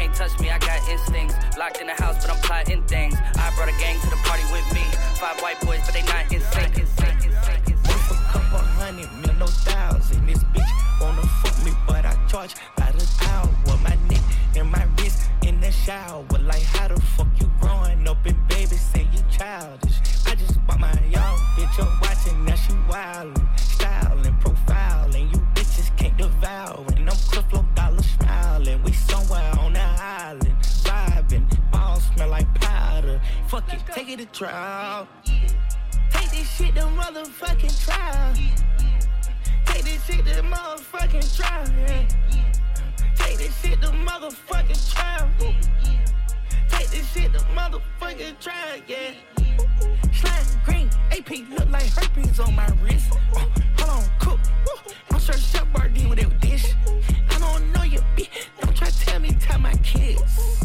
Can't 0.00 0.14
touch 0.14 0.40
me, 0.40 0.48
I 0.48 0.58
got 0.58 0.80
instincts. 0.88 1.34
Locked 1.58 1.78
in 1.82 1.86
the 1.86 1.92
house, 1.92 2.24
but 2.24 2.34
I'm 2.34 2.40
plotting 2.40 2.82
things. 2.84 3.16
I 3.36 3.52
brought 3.54 3.68
a 3.68 3.76
gang 3.76 4.00
to 4.00 4.08
the 4.08 4.16
party 4.24 4.42
with 4.50 4.64
me. 4.72 4.80
Five 5.20 5.38
white 5.42 5.60
boys, 5.60 5.80
but 5.84 5.92
they 5.92 6.00
not 6.04 6.32
in 6.32 6.40
sync. 6.40 6.78
In 6.78 6.86
sync, 6.86 7.22
in 7.22 7.32
sync, 7.44 7.68
in 7.68 7.76
sync. 7.76 7.86
Worth 7.86 8.10
a 8.10 8.14
couple 8.32 8.64
hundred 8.80 9.12
mil, 9.20 9.34
no 9.34 9.46
thousand. 9.46 10.26
This 10.26 10.42
bitch 10.56 10.72
wanna 11.02 11.20
fuck 11.44 11.52
me, 11.66 11.72
but 11.86 12.06
I 12.06 12.16
charge 12.28 12.54
by 12.78 12.90
the 12.92 13.04
hour. 13.28 13.76
My 13.84 13.94
neck 14.08 14.22
and 14.56 14.72
my 14.72 14.86
wrist 14.96 15.28
in 15.46 15.60
the 15.60 15.70
shower. 15.70 16.24
Like, 16.40 16.62
how 16.62 16.88
the 16.88 16.98
fuck 16.98 17.28
you 17.38 17.50
growing 17.60 18.08
up 18.08 18.24
and 18.24 18.48
baby 18.48 18.76
say 18.76 19.06
you 19.12 19.20
childish? 19.30 20.00
I 20.24 20.34
just 20.34 20.66
bought 20.66 20.80
my 20.80 20.94
young 21.10 21.36
bitch 21.58 21.78
up 21.78 22.00
watching, 22.00 22.42
now 22.46 22.54
she 22.54 22.72
wildin'. 22.88 23.79
Styling, 26.20 26.28
profiling, 26.28 26.28
you 26.28 26.28
bitches 26.28 26.28
can't 26.28 26.32
devour. 26.40 26.86
And 26.96 27.10
I'm 27.10 27.16
Cliff 27.16 27.74
dollar 27.74 28.02
smiling. 28.02 28.82
We 28.82 28.92
somewhere 28.92 29.52
on 29.58 29.72
the 29.72 29.80
island, 29.80 30.56
vibing. 30.60 31.70
Balls 31.70 32.02
smell 32.14 32.28
like 32.28 32.54
powder. 32.54 33.20
Fuck 33.48 33.72
it, 33.72 33.80
take 33.94 34.08
it 34.08 34.18
to 34.18 34.26
trial. 34.26 35.08
Take 36.10 36.30
this 36.30 36.50
shit 36.56 36.74
to 36.74 36.82
motherfucking 36.82 37.84
trial. 37.84 38.34
Take 39.66 39.84
this 39.84 40.04
shit 40.04 40.24
to 40.26 40.42
motherfucking 40.42 41.36
trial. 41.36 41.66
Take 43.16 43.38
this 43.38 43.60
shit 43.60 43.80
to 43.82 43.88
motherfucking 43.88 44.92
trial. 44.92 45.28
Take 46.68 46.88
this 46.90 47.12
shit 47.12 47.32
to 47.32 47.38
motherfucking 47.54 48.38
trial. 48.40 48.80
Yeah. 48.86 49.14
Slime 50.12 50.60
green, 50.64 50.90
AP 51.12 51.30
look 51.50 51.70
like 51.70 51.90
herpes 51.92 52.40
on 52.40 52.54
my 52.54 52.68
wrist. 52.82 53.12
Uh, 53.34 53.46
hold 53.78 53.90
on, 53.90 54.10
cook. 54.18 54.40
Woo. 54.66 54.89
Sure 55.20 55.36
Chef 55.36 55.66
Boyardee 55.74 56.08
with 56.08 56.40
dish. 56.40 56.74
I 57.28 57.38
don't 57.38 57.72
know 57.72 57.82
you, 57.82 58.00
bitch. 58.16 58.48
Don't 58.58 58.74
try 58.74 58.88
to 58.88 59.00
tell 59.00 59.20
me, 59.20 59.30
tell 59.38 59.58
my 59.58 59.74
kids. 59.76 60.64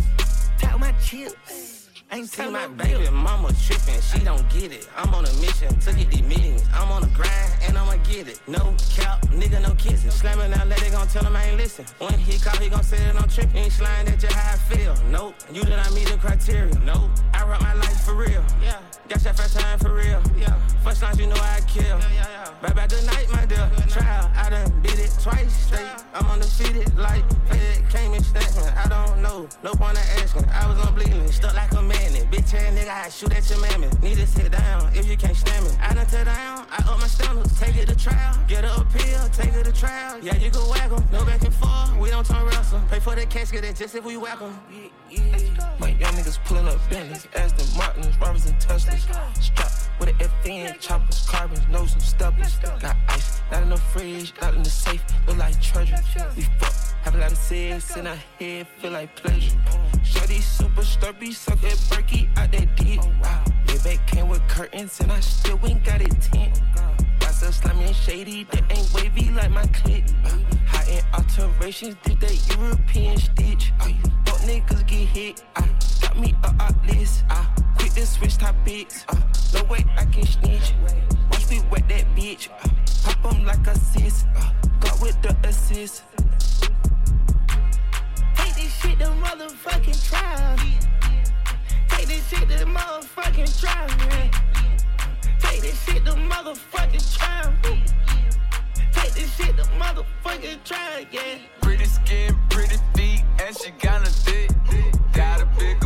Tell 0.58 0.80
my 0.80 0.94
chips. 0.94 1.75
Ain't 2.12 2.30
See 2.30 2.50
my 2.50 2.68
baby 2.68 3.10
mama 3.10 3.52
tripping, 3.66 4.00
she 4.00 4.20
don't 4.20 4.48
get 4.50 4.72
it. 4.72 4.88
I'm 4.96 5.14
on 5.16 5.26
a 5.26 5.34
mission 5.42 5.78
to 5.80 5.94
get 5.94 6.10
these 6.12 6.22
meetings. 6.22 6.64
I'm 6.74 6.92
on 6.92 7.04
a 7.04 7.08
grind 7.08 7.52
and 7.64 7.78
I'ma 7.78 7.96
get 8.04 8.28
it. 8.28 8.40
No 8.48 8.76
cap, 8.94 9.22
nigga, 9.28 9.62
no 9.62 9.74
kissing. 9.76 10.12
Slamming 10.12 10.54
out, 10.54 10.68
let 10.68 10.80
they 10.80 10.92
gon' 10.92 11.08
tell 11.08 11.26
him 11.26 11.36
I 11.36 11.46
ain't 11.46 11.58
listen. 11.58 11.86
When 11.98 12.14
he 12.14 12.38
call, 12.38 12.58
he 12.58 12.70
gon' 12.70 12.84
say 12.84 12.98
that 12.98 13.16
I'm 13.16 13.28
trippin'. 13.28 13.58
Ain't 13.58 13.74
sliding 13.74 14.06
that 14.12 14.20
just 14.20 14.34
how 14.34 14.54
I 14.54 14.58
feel. 14.58 14.96
Nope, 15.10 15.36
you 15.52 15.64
did 15.64 15.72
not 15.72 15.92
meet 15.94 16.08
the 16.08 16.18
criteria. 16.18 16.74
Nope, 16.86 17.10
I 17.34 17.44
rock 17.44 17.62
my 17.62 17.74
life 17.74 18.02
for 18.06 18.14
real. 18.14 18.44
Yeah, 18.62 18.80
got 19.10 19.24
your 19.24 19.34
first 19.34 19.58
time 19.58 19.80
for 19.80 19.94
real. 19.94 20.22
Yeah, 20.38 20.54
first 20.84 21.02
time 21.02 21.20
you 21.20 21.28
know 21.28 21.36
I 21.36 21.60
kill. 21.68 21.84
Yeah, 21.84 22.10
yeah, 22.14 22.28
yeah. 22.30 22.52
Bye 22.62 22.74
bye, 22.74 22.88
good 22.88 23.06
night, 23.06 23.28
my 23.32 23.46
dear. 23.46 23.70
Trial, 23.90 24.32
I 24.36 24.50
done 24.52 24.72
beat 24.82 25.00
it 25.00 25.12
twice 25.22 25.54
straight. 25.66 25.90
I'm 26.14 26.26
undefeated 26.28 26.96
like 26.98 27.24
Fed 27.50 27.90
came 27.90 28.14
in 28.14 28.24
statement. 28.24 28.72
I 28.78 28.88
don't 28.88 29.22
know, 29.22 29.50
no 29.64 29.74
point 29.74 29.98
of 29.98 30.06
asking. 30.22 30.46
I 30.50 30.68
was 30.70 30.80
on 30.86 30.94
bleeding, 30.96 31.30
stuck 31.32 31.56
like 31.56 31.72
a 31.74 31.82
magnet. 31.96 32.30
Bitch 32.32 32.54
ass 32.54 32.74
nigga, 32.74 32.90
I 32.90 33.10
shoot 33.10 33.34
at 33.34 33.50
your 33.50 33.60
mammy. 33.62 33.88
Need 34.02 34.18
to 34.18 34.28
sit 34.28 34.52
down 34.52 34.92
if 34.94 35.08
you 35.08 35.18
can't 35.18 35.36
stand 35.36 35.66
me. 35.66 35.72
I 35.82 35.94
done 35.94 36.06
tear 36.08 36.26
down, 36.26 36.66
I 36.72 36.78
up 36.90 37.00
my 37.00 37.08
standards, 37.08 37.60
take 37.60 37.76
it 37.76 37.88
to 37.88 37.96
trial. 37.96 38.38
Get 38.48 38.64
a 38.66 38.86
pill, 38.94 39.30
take 39.30 39.54
it 39.54 39.66
to 39.66 39.74
trial. 39.74 40.20
Yeah, 40.22 40.36
you 40.36 40.52
can 40.52 40.62
'em, 40.96 41.04
no 41.12 41.26
back 41.26 41.44
and 41.44 41.54
forth, 41.54 41.98
we 41.98 42.10
don't 42.10 42.26
turn 42.26 42.46
wrestle. 42.46 42.82
Pay 42.90 43.00
for 43.00 43.16
the 43.16 43.26
casket, 43.26 43.62
that's 43.64 43.80
just 43.80 43.96
if 43.96 44.04
we 44.04 44.18
whack 44.18 44.42
'em. 44.42 44.54
Yeah, 44.72 44.88
yeah. 45.10 45.76
My 45.80 45.90
young 45.90 46.14
niggas 46.14 46.40
pulling 46.46 46.68
up 46.68 46.80
Bentleys, 46.90 47.28
Aston 47.36 47.68
Martins, 47.78 48.16
Rovers 48.20 48.46
and 48.46 48.58
Teslas. 48.60 49.00
Strapped 49.42 49.90
with 50.00 50.10
an 50.10 50.16
FN, 50.20 50.80
choppers, 50.80 51.26
carbons, 51.28 51.62
know 51.70 51.86
some 51.86 52.00
steppers. 52.00 52.58
Got 52.80 52.96
ice, 53.10 53.42
not 53.52 53.64
in 53.64 53.70
the 53.70 53.78
fridge, 53.78 54.34
not 54.42 54.54
in 54.56 54.64
the 54.64 54.70
safe, 54.70 55.04
look 55.28 55.38
like 55.38 55.60
treasure. 55.62 56.02
We 56.36 56.44
fuck, 56.60 56.74
have 57.06 57.16
a 57.16 57.18
lot 57.20 57.32
of 57.32 57.38
sex 57.38 57.96
in 57.96 58.08
our 58.08 58.16
head, 58.40 58.68
feel 58.80 58.92
like 58.92 59.16
pleasure. 59.16 59.56
Shorty 60.04 60.42
super 60.42 60.84
sturdy, 60.84 61.32
suck 61.32 61.62
that 61.62 61.78
Berkey 61.90 62.28
out 62.36 62.52
that 62.52 62.76
dick. 62.76 63.00
Wow. 63.22 63.44
back 63.84 64.08
came 64.08 64.28
with 64.28 64.42
curtains 64.48 65.00
and 65.00 65.12
I 65.12 65.20
still 65.20 65.60
ain't 65.66 65.84
got 65.86 66.02
it 66.02 66.20
tint. 66.20 66.60
Got 67.20 67.32
some 67.32 67.54
slimy 67.54 67.86
and 67.86 67.96
shady 67.96 68.46
that 68.46 68.64
ain't 68.76 68.92
wavy 68.94 69.30
like 69.32 69.52
my 69.52 69.68
clip. 69.68 70.04
High 70.66 70.94
end 70.94 71.06
alterations, 71.14 71.96
did 72.04 72.20
that 72.22 72.58
European 72.58 73.18
stitch. 73.18 73.72
Fuck 74.26 74.40
niggas 74.50 74.88
get 74.88 75.08
hit. 75.16 75.44
I 75.56 75.70
got 76.02 76.20
me 76.20 76.34
a 76.44 76.48
up 76.60 76.76
list. 76.88 77.24
I 77.30 77.46
quit 77.78 77.92
the 77.94 78.06
switch 78.06 78.38
topics. 78.38 79.06
Uh, 79.10 79.16
no 79.54 79.64
way 79.66 79.86
I 79.96 80.06
can 80.06 80.26
snitch. 80.26 80.74
Watch 81.32 81.50
me 81.52 81.62
wet 81.70 81.88
that 81.90 82.06
bitch. 82.16 82.50
Uh, 82.50 82.70
pop 83.04 83.34
'em 83.34 83.46
like 83.46 83.68
a 83.68 83.78
sis. 83.78 84.26
Uh, 84.36 84.52
got 84.80 85.00
with 85.02 85.22
the 85.22 85.36
assist. 85.48 86.02
Shit 88.86 89.00
to 89.00 89.06
motherfucking 89.06 90.10
trial. 90.10 90.58
Take 91.90 92.08
this 92.08 92.30
shit 92.30 92.48
to 92.50 92.66
motherfucking 92.66 93.60
trial. 93.60 93.88
Take 95.40 95.62
this 95.62 95.84
shit 95.86 96.06
to 96.06 96.12
motherfucking 96.12 97.18
trial. 97.18 97.54
Take 98.92 99.14
this 99.14 99.36
shit 99.36 99.58
to 99.58 99.64
motherfucking 99.80 100.64
trial, 100.64 101.04
yeah. 101.12 101.40
Pretty 101.62 101.86
skin, 101.86 102.38
pretty 102.52 102.78
feet, 102.94 103.24
and 103.44 103.58
she 103.58 103.72
got 103.72 104.08
a 104.08 104.26
dick. 104.26 104.52
Got 105.14 105.42
a 105.42 105.46
bigger 105.58 105.85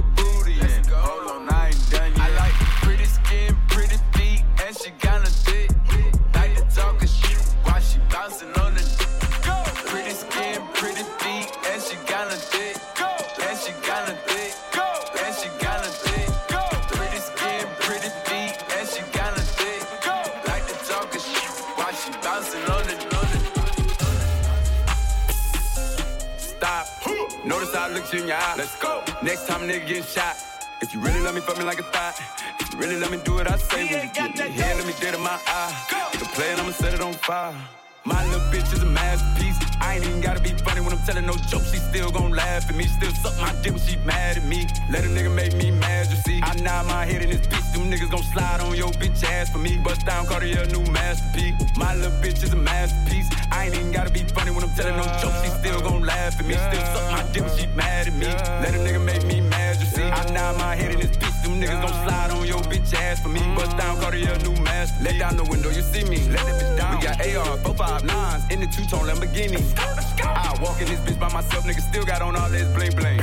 Notice 28.12 28.18
how 28.18 28.18
I 28.18 28.18
looked 28.18 28.18
you 28.18 28.22
in 28.22 28.28
your 28.28 28.38
eye. 28.38 28.56
Let's 28.58 28.76
go. 28.80 29.04
Next 29.22 29.48
time 29.48 29.62
nigga 29.68 29.88
getting 29.88 30.04
shot. 30.04 30.38
If 30.82 30.94
you 30.94 31.00
really 31.00 31.20
love 31.22 31.36
me, 31.36 31.42
fuck 31.42 31.58
me 31.58 31.64
like 31.64 31.80
a 31.80 31.84
thought. 31.84 32.20
If 32.60 32.74
you 32.74 32.80
really 32.80 32.96
let 32.96 33.12
me 33.12 33.20
do 33.24 33.34
what 33.34 33.52
I 33.52 33.58
say, 33.58 33.86
when 33.86 34.08
you 34.08 34.14
get 34.14 34.38
me 34.38 34.50
here, 34.50 34.76
let 34.76 34.86
me 34.86 34.94
dead 35.00 35.16
in 35.16 35.22
my 35.22 35.40
eye. 35.48 36.10
The 36.18 36.26
play 36.26 36.52
it, 36.52 36.60
I'ma 36.60 36.72
set 36.72 36.94
it 36.94 37.02
on 37.02 37.14
fire. 37.14 37.54
My 38.10 38.26
little 38.26 38.42
bitch 38.52 38.74
is 38.74 38.82
a 38.82 38.88
masterpiece. 38.88 39.60
I 39.80 39.96
ain't 39.96 40.06
even 40.06 40.22
gotta 40.22 40.42
be 40.42 40.50
funny 40.66 40.82
when 40.82 40.92
I'm 40.92 41.04
telling 41.06 41.28
no 41.28 41.36
jokes. 41.52 41.72
She 41.72 41.78
still 41.78 42.10
gon' 42.10 42.32
laugh 42.32 42.68
at 42.68 42.76
me. 42.76 42.86
Still 42.86 43.14
suck 43.22 43.38
my 43.40 43.54
dick 43.62 43.74
when 43.74 43.82
she 43.82 43.98
mad 43.98 44.38
at 44.38 44.46
me. 44.46 44.68
Let 44.90 45.06
a 45.06 45.08
nigga 45.08 45.32
make 45.34 45.54
me 45.56 45.70
mad, 45.70 46.10
you 46.10 46.18
see. 46.26 46.40
I 46.44 46.56
nod 46.56 46.88
my 46.88 47.06
head 47.06 47.22
in 47.22 47.30
this 47.30 47.46
bitch. 47.46 47.72
Them 47.74 47.92
niggas 47.92 48.10
gon' 48.10 48.24
slide 48.24 48.62
on 48.62 48.76
your 48.76 48.92
bitch 49.02 49.24
ass 49.24 49.52
for 49.52 49.60
me. 49.60 49.78
Bust 49.78 50.06
down 50.06 50.26
Cartier, 50.26 50.66
new 50.68 50.84
masterpiece. 50.92 51.54
My 51.78 51.94
little 51.94 52.18
bitch 52.22 52.44
is 52.44 52.52
a 52.52 52.56
masterpiece. 52.56 53.30
I 53.52 53.66
ain't 53.66 53.76
even 53.76 53.92
gotta 53.92 54.12
be 54.12 54.24
funny 54.24 54.52
when 54.52 54.64
I'm 54.64 54.74
telling 54.74 54.98
no 54.98 55.06
jokes. 55.22 55.44
She 55.44 55.50
still 55.62 55.80
gon' 55.82 56.02
laugh 56.02 56.40
at 56.40 56.46
me. 56.46 56.56
Still 56.56 56.86
suck 56.94 57.12
my 57.12 57.24
dick 57.32 57.44
when 57.44 57.58
she 57.58 57.68
mad 57.68 58.08
at 58.08 58.14
me. 58.14 58.26
Let 58.26 58.74
a 58.74 58.80
nigga 58.86 59.06
make 59.06 59.24
me 59.26 59.42
mad, 59.42 59.69
see. 59.90 60.04
I 60.04 60.32
nod 60.32 60.58
my 60.58 60.76
head 60.76 60.92
in 60.94 61.00
this 61.00 61.18
bitch. 61.18 61.44
Them 61.44 61.60
niggas 61.62 61.82
gon' 61.82 61.98
slide 62.06 62.32
on 62.32 62.46
your 62.46 62.62
bitch 62.72 62.94
ass 62.94 63.22
for 63.22 63.30
me. 63.30 63.42
Bust 63.56 63.78
down 63.78 64.00
Cartier, 64.00 64.38
new 64.40 64.56
mask. 64.62 64.96
Let 65.02 65.18
down 65.20 65.38
the 65.38 65.44
window, 65.44 65.70
you 65.70 65.82
see 65.82 66.04
me. 66.06 66.20
Let 66.30 66.46
that 66.46 66.56
bitch 66.62 66.78
down. 66.78 66.98
We 66.98 67.04
got 67.04 67.18
AR, 67.20 67.58
459s 67.58 68.52
in 68.52 68.60
the 68.62 68.68
two-tone 68.68 69.06
Lamborghini. 69.08 69.62
I 70.24 70.58
walk 70.62 70.80
in 70.82 70.88
this 70.88 71.00
bitch 71.02 71.20
by 71.20 71.32
myself, 71.32 71.64
nigga 71.66 71.82
still 71.82 72.06
got 72.06 72.22
on 72.22 72.36
all 72.36 72.50
this 72.50 72.68
bling 72.76 72.96
bling. 72.96 73.20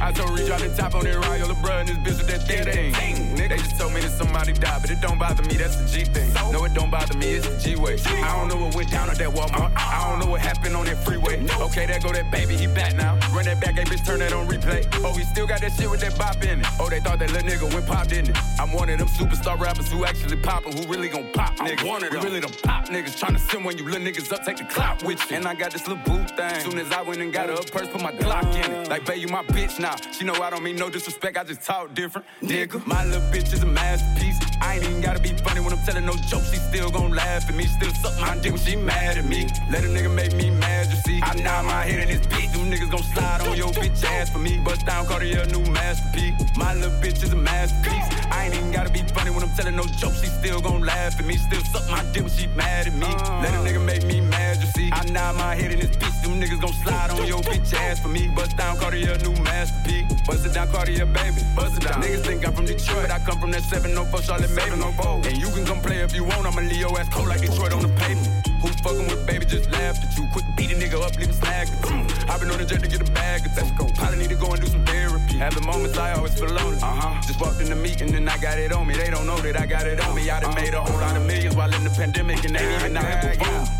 I 0.00 0.12
told 0.12 0.38
Reach 0.38 0.50
out 0.50 0.60
the 0.60 0.74
top 0.74 0.94
on 0.94 1.04
that 1.04 1.16
Royal 1.26 1.48
LeBron, 1.48 1.86
this 1.86 1.98
bitch 1.98 2.18
with 2.18 2.28
that 2.28 2.42
thing 2.46 2.92
thing. 2.92 3.27
Nigga, 3.38 3.50
they 3.50 3.56
just 3.58 3.78
told 3.78 3.94
me 3.94 4.00
that 4.00 4.10
somebody 4.10 4.52
died, 4.52 4.80
but 4.82 4.90
it 4.90 5.00
don't 5.00 5.16
bother 5.16 5.44
me, 5.44 5.54
that's 5.54 5.76
the 5.76 5.86
G 5.86 6.04
thing. 6.04 6.32
No, 6.50 6.64
it 6.64 6.74
don't 6.74 6.90
bother 6.90 7.16
me, 7.16 7.34
it's 7.38 7.46
the 7.46 7.56
G 7.56 7.76
way. 7.76 7.96
I 8.06 8.36
don't 8.36 8.48
know 8.48 8.56
what 8.64 8.74
went 8.74 8.90
down 8.90 9.08
at 9.10 9.16
that 9.18 9.28
Walmart. 9.30 9.72
I 9.76 10.10
don't 10.10 10.18
know 10.18 10.30
what 10.32 10.40
happened 10.40 10.74
on 10.74 10.86
that 10.86 11.04
freeway. 11.04 11.46
Okay, 11.60 11.86
there 11.86 12.00
go 12.00 12.12
that 12.12 12.32
baby, 12.32 12.56
he 12.56 12.66
back 12.66 12.96
now. 12.96 13.14
Run 13.32 13.44
that 13.44 13.60
back, 13.60 13.78
hey 13.78 13.84
bitch, 13.84 14.04
turn 14.04 14.18
that 14.18 14.32
on 14.32 14.48
replay. 14.48 14.82
Oh, 15.04 15.12
he 15.12 15.22
still 15.22 15.46
got 15.46 15.60
that 15.60 15.72
shit 15.72 15.88
with 15.88 16.00
that 16.00 16.18
bop 16.18 16.42
in 16.42 16.60
it. 16.60 16.66
Oh, 16.80 16.90
they 16.90 16.98
thought 16.98 17.20
that 17.20 17.30
little 17.30 17.48
nigga 17.48 17.72
went 17.72 17.86
pop, 17.86 18.08
didn't 18.08 18.30
it? 18.30 18.38
I'm 18.58 18.72
one 18.72 18.90
of 18.90 18.98
them 18.98 19.06
superstar 19.06 19.56
rappers 19.56 19.92
who 19.92 20.04
actually 20.04 20.36
poppin', 20.38 20.76
who 20.76 20.88
really 20.88 21.08
gon' 21.08 21.30
pop 21.32 21.54
niggas. 21.58 21.86
One 21.86 22.02
of 22.02 22.10
them. 22.10 22.20
We 22.20 22.26
really 22.26 22.40
them 22.40 22.50
pop 22.64 22.86
niggas, 22.88 23.22
tryna 23.22 23.38
send 23.38 23.64
when 23.64 23.78
you 23.78 23.84
little 23.84 24.00
niggas 24.00 24.32
up, 24.32 24.44
take 24.44 24.56
the 24.56 24.64
clout 24.64 25.04
with 25.04 25.30
you. 25.30 25.36
And 25.36 25.46
I 25.46 25.54
got 25.54 25.70
this 25.70 25.86
little 25.86 26.02
boot 26.02 26.36
thing. 26.36 26.60
Soon 26.60 26.78
as 26.78 26.90
I 26.90 27.02
went 27.02 27.20
and 27.20 27.32
got 27.32 27.50
her 27.50 27.54
a 27.54 27.62
purse, 27.62 27.86
put 27.86 28.02
my 28.02 28.10
Glock 28.10 28.52
in 28.64 28.72
it. 28.72 28.88
Like, 28.88 29.06
babe, 29.06 29.18
you 29.18 29.28
my 29.28 29.44
bitch 29.44 29.78
now. 29.78 29.94
She 30.10 30.24
know 30.24 30.34
I 30.34 30.50
don't 30.50 30.64
mean 30.64 30.74
no 30.74 30.90
disrespect, 30.90 31.36
I 31.36 31.44
just 31.44 31.62
talk 31.62 31.94
different. 31.94 32.26
Nigga, 32.42 32.84
my 32.84 33.04
little 33.04 33.27
bitch 33.32 33.52
is 33.52 33.62
a 33.62 33.66
masterpiece. 33.66 34.38
I 34.60 34.74
ain't 34.74 34.84
even 34.84 35.00
gotta 35.00 35.20
be 35.20 35.30
funny 35.30 35.60
when 35.60 35.72
I'm 35.72 35.82
telling 35.84 36.06
no 36.06 36.14
jokes. 36.14 36.50
She 36.50 36.56
still 36.56 36.90
gon' 36.90 37.12
laugh 37.12 37.48
at 37.48 37.54
me, 37.54 37.64
still 37.64 37.92
suck 37.94 38.18
my 38.20 38.36
dick 38.38 38.52
when 38.52 38.60
she 38.60 38.76
mad 38.76 39.18
at 39.18 39.24
me. 39.24 39.48
Let 39.70 39.84
a 39.84 39.88
nigga 39.88 40.12
make 40.12 40.34
me 40.34 40.50
mad, 40.50 40.90
you 40.90 40.96
see. 40.96 41.20
I 41.22 41.34
nod 41.34 41.64
my 41.64 41.82
head 41.82 42.00
in 42.00 42.08
this 42.08 42.26
bitch. 42.26 42.52
Them 42.52 42.70
niggas 42.70 42.90
gon' 42.90 43.02
slide 43.02 43.40
on 43.42 43.56
your 43.56 43.68
bitch 43.68 44.04
ass 44.04 44.30
for 44.30 44.38
me. 44.38 44.58
Bust 44.58 44.84
down 44.86 45.06
Cartier, 45.06 45.46
new 45.46 45.64
masterpiece. 45.70 46.34
My 46.56 46.74
little 46.74 46.90
bitch 47.00 47.22
is 47.22 47.32
a 47.32 47.36
masterpiece. 47.36 48.08
I 48.30 48.46
ain't 48.46 48.54
even 48.54 48.72
gotta 48.72 48.90
be 48.90 49.02
funny 49.14 49.30
when 49.30 49.42
I'm 49.42 49.50
telling 49.50 49.76
no 49.76 49.84
jokes. 49.84 50.20
She 50.20 50.26
still 50.26 50.60
gon' 50.60 50.82
laugh 50.82 51.18
at 51.18 51.24
me, 51.24 51.36
still 51.36 51.62
suck 51.64 51.88
my 51.88 52.02
dick 52.12 52.22
when 52.22 52.32
she 52.32 52.46
mad 52.48 52.86
at 52.86 52.94
me. 52.94 53.08
Let 53.42 53.54
a 53.54 53.60
nigga 53.66 53.84
make 53.84 54.04
me 54.04 54.20
mad, 54.20 54.58
you 54.60 54.66
see. 54.74 54.90
I 54.92 55.04
nod 55.10 55.36
my 55.36 55.54
head 55.54 55.70
in 55.72 55.80
this 55.80 55.96
bitch. 55.96 56.22
Them 56.22 56.40
niggas 56.40 56.60
gon' 56.60 56.72
slide 56.72 57.10
on 57.10 57.26
your 57.26 57.40
bitch 57.40 57.72
ass 57.74 58.00
for 58.00 58.08
me. 58.08 58.28
Bust 58.28 58.56
down 58.56 58.76
Cartier, 58.76 59.16
new 59.18 59.34
masterpiece. 59.42 60.06
Bust 60.26 60.44
it 60.44 60.52
down 60.52 60.68
Cartier, 60.68 61.06
baby. 61.06 61.40
Bust 61.54 61.76
it 61.78 61.88
down. 61.88 62.02
Niggas 62.02 62.24
think 62.26 62.46
I'm 62.46 62.52
from 62.52 62.66
Detroit, 62.66 63.02
but 63.02 63.10
I 63.10 63.17
come 63.24 63.40
from 63.40 63.50
that 63.52 63.62
704 63.62 64.22
Charlotte 64.22 64.50
Maven. 64.50 64.82
And 65.26 65.36
you 65.38 65.48
can 65.50 65.64
come 65.64 65.80
play 65.80 65.98
if 66.00 66.14
you 66.14 66.24
want. 66.24 66.46
I'ma 66.46 66.60
leave 66.60 66.80
your 66.80 66.98
ass 66.98 67.08
cold 67.08 67.28
like 67.28 67.40
Detroit 67.40 67.72
on 67.72 67.82
the 67.82 67.88
pavement. 68.00 68.46
Who 68.60 68.68
fucking 68.68 69.06
with 69.06 69.26
baby 69.26 69.44
just 69.46 69.70
laughed 69.70 70.04
at 70.04 70.16
you. 70.16 70.26
Quick 70.32 70.44
beat 70.56 70.72
a 70.72 70.74
nigga 70.74 71.00
up, 71.00 71.16
leave 71.16 71.28
him 71.28 71.34
slag 71.34 71.68
at 71.68 71.90
you. 71.90 71.96
i 72.28 72.38
been 72.38 72.50
on 72.50 72.58
the 72.58 72.64
jet 72.64 72.82
to 72.82 72.88
get 72.88 73.00
a 73.00 73.12
bag 73.12 73.46
of 73.46 73.56
Let's 73.56 73.70
go. 73.72 73.86
Probably 73.94 74.18
need 74.18 74.30
to 74.30 74.36
go 74.36 74.50
and 74.50 74.60
do 74.60 74.66
some 74.66 74.84
therapy. 74.84 75.38
Have 75.38 75.54
the 75.54 75.62
moments 75.62 75.96
I 75.96 76.12
always 76.12 76.34
feel 76.38 76.50
lonely. 76.50 76.78
Uh-huh. 76.82 77.20
Just 77.22 77.40
walked 77.40 77.60
in 77.60 77.68
the 77.68 77.76
meeting 77.76 78.14
and 78.14 78.28
I 78.28 78.38
got 78.38 78.58
it 78.58 78.72
on 78.72 78.86
me. 78.86 78.94
They 78.94 79.10
don't 79.10 79.26
know 79.26 79.38
that 79.38 79.58
I 79.58 79.66
got 79.66 79.86
it 79.86 80.00
on 80.00 80.14
me. 80.14 80.28
I 80.30 80.40
done 80.40 80.54
made 80.54 80.74
a 80.74 80.80
whole 80.80 81.00
lot 81.00 81.16
of 81.16 81.26
millions 81.26 81.56
while 81.56 81.72
in 81.72 81.84
the 81.84 81.90
pandemic 81.90 82.44
and 82.44 82.54
they 82.54 82.60
ain't 82.60 82.82
even 82.82 82.96
out 82.96 83.24
here 83.24 83.34
perform. 83.34 83.77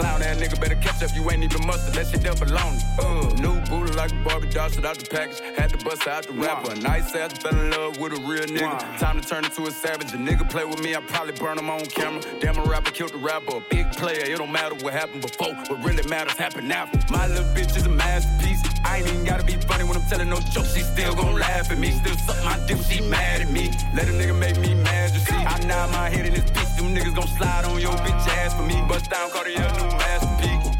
Clown 0.00 0.22
ass 0.22 0.38
nigga 0.38 0.58
better 0.58 0.76
catch 0.76 1.02
up, 1.02 1.14
you 1.14 1.30
ain't 1.30 1.44
even 1.44 1.66
mustard. 1.66 1.92
That 1.92 2.06
shit 2.06 2.22
there 2.22 2.34
belong. 2.34 2.78
Uh, 2.98 3.34
new 3.36 3.60
booty 3.68 3.92
like 3.92 4.10
a 4.10 4.14
Barbie 4.24 4.48
doll, 4.48 4.70
shit 4.70 4.84
out 4.84 4.98
the 4.98 5.04
package. 5.04 5.40
Had 5.58 5.70
to 5.70 5.84
bust 5.84 6.06
out 6.06 6.26
the 6.26 6.32
rapper. 6.32 6.74
Nice 6.76 7.14
ass, 7.14 7.36
fell 7.36 7.52
in 7.52 7.70
love 7.70 7.98
with 7.98 8.12
a 8.12 8.20
real 8.22 8.46
nigga. 8.46 8.98
Time 8.98 9.20
to 9.20 9.28
turn 9.28 9.44
into 9.44 9.64
a 9.64 9.70
savage. 9.70 10.14
A 10.14 10.16
nigga 10.16 10.48
play 10.48 10.64
with 10.64 10.82
me, 10.82 10.94
I 10.94 11.00
probably 11.00 11.34
burn 11.34 11.58
him 11.58 11.68
on 11.68 11.84
camera. 11.84 12.22
Damn, 12.40 12.56
a 12.56 12.62
rapper 12.62 12.92
killed 12.92 13.12
the 13.12 13.18
rapper. 13.18 13.58
A 13.58 13.60
big 13.68 13.92
player, 13.92 14.24
it 14.24 14.38
don't 14.38 14.50
matter 14.50 14.74
what 14.76 14.94
happened 14.94 15.20
before. 15.20 15.54
What 15.68 15.84
really 15.84 16.08
matters 16.08 16.32
happened 16.32 16.72
after. 16.72 16.98
My 17.12 17.26
little 17.26 17.44
bitch 17.52 17.76
is 17.76 17.84
a 17.84 17.90
masterpiece. 17.90 18.62
I 18.84 18.98
ain't 18.98 19.08
even 19.08 19.24
gotta 19.26 19.44
be 19.44 19.56
funny 19.68 19.84
when 19.84 19.96
I'm 19.96 20.08
telling 20.08 20.30
no 20.30 20.40
jokes. 20.40 20.74
She 20.74 20.80
still 20.80 21.14
gon' 21.14 21.34
laugh 21.34 21.70
at 21.70 21.78
me. 21.78 21.90
Still 21.90 22.16
suck 22.16 22.42
my 22.42 22.58
dick 22.66 22.78
she 22.88 23.02
mad 23.02 23.42
at 23.42 23.50
me. 23.50 23.70
Let 23.94 24.08
a 24.08 24.12
nigga 24.12 24.38
make 24.38 24.58
me 24.58 24.74
mad, 24.74 25.12
you 25.12 25.20
see. 25.20 25.34
I 25.34 25.60
nod 25.66 25.92
my 25.92 26.08
head 26.08 26.24
in 26.24 26.32
this 26.32 26.48
bitch. 26.50 26.76
Them 26.76 26.94
niggas 26.94 27.14
gon' 27.14 27.28
slide 27.28 27.66
on 27.66 27.80
your 27.80 27.92
bitch 27.92 28.28
ass 28.40 28.54
for 28.54 28.62
me. 28.62 28.82
Bust 28.88 29.10
down 29.10 29.30
Cartier, 29.30 29.68
new 29.78 29.89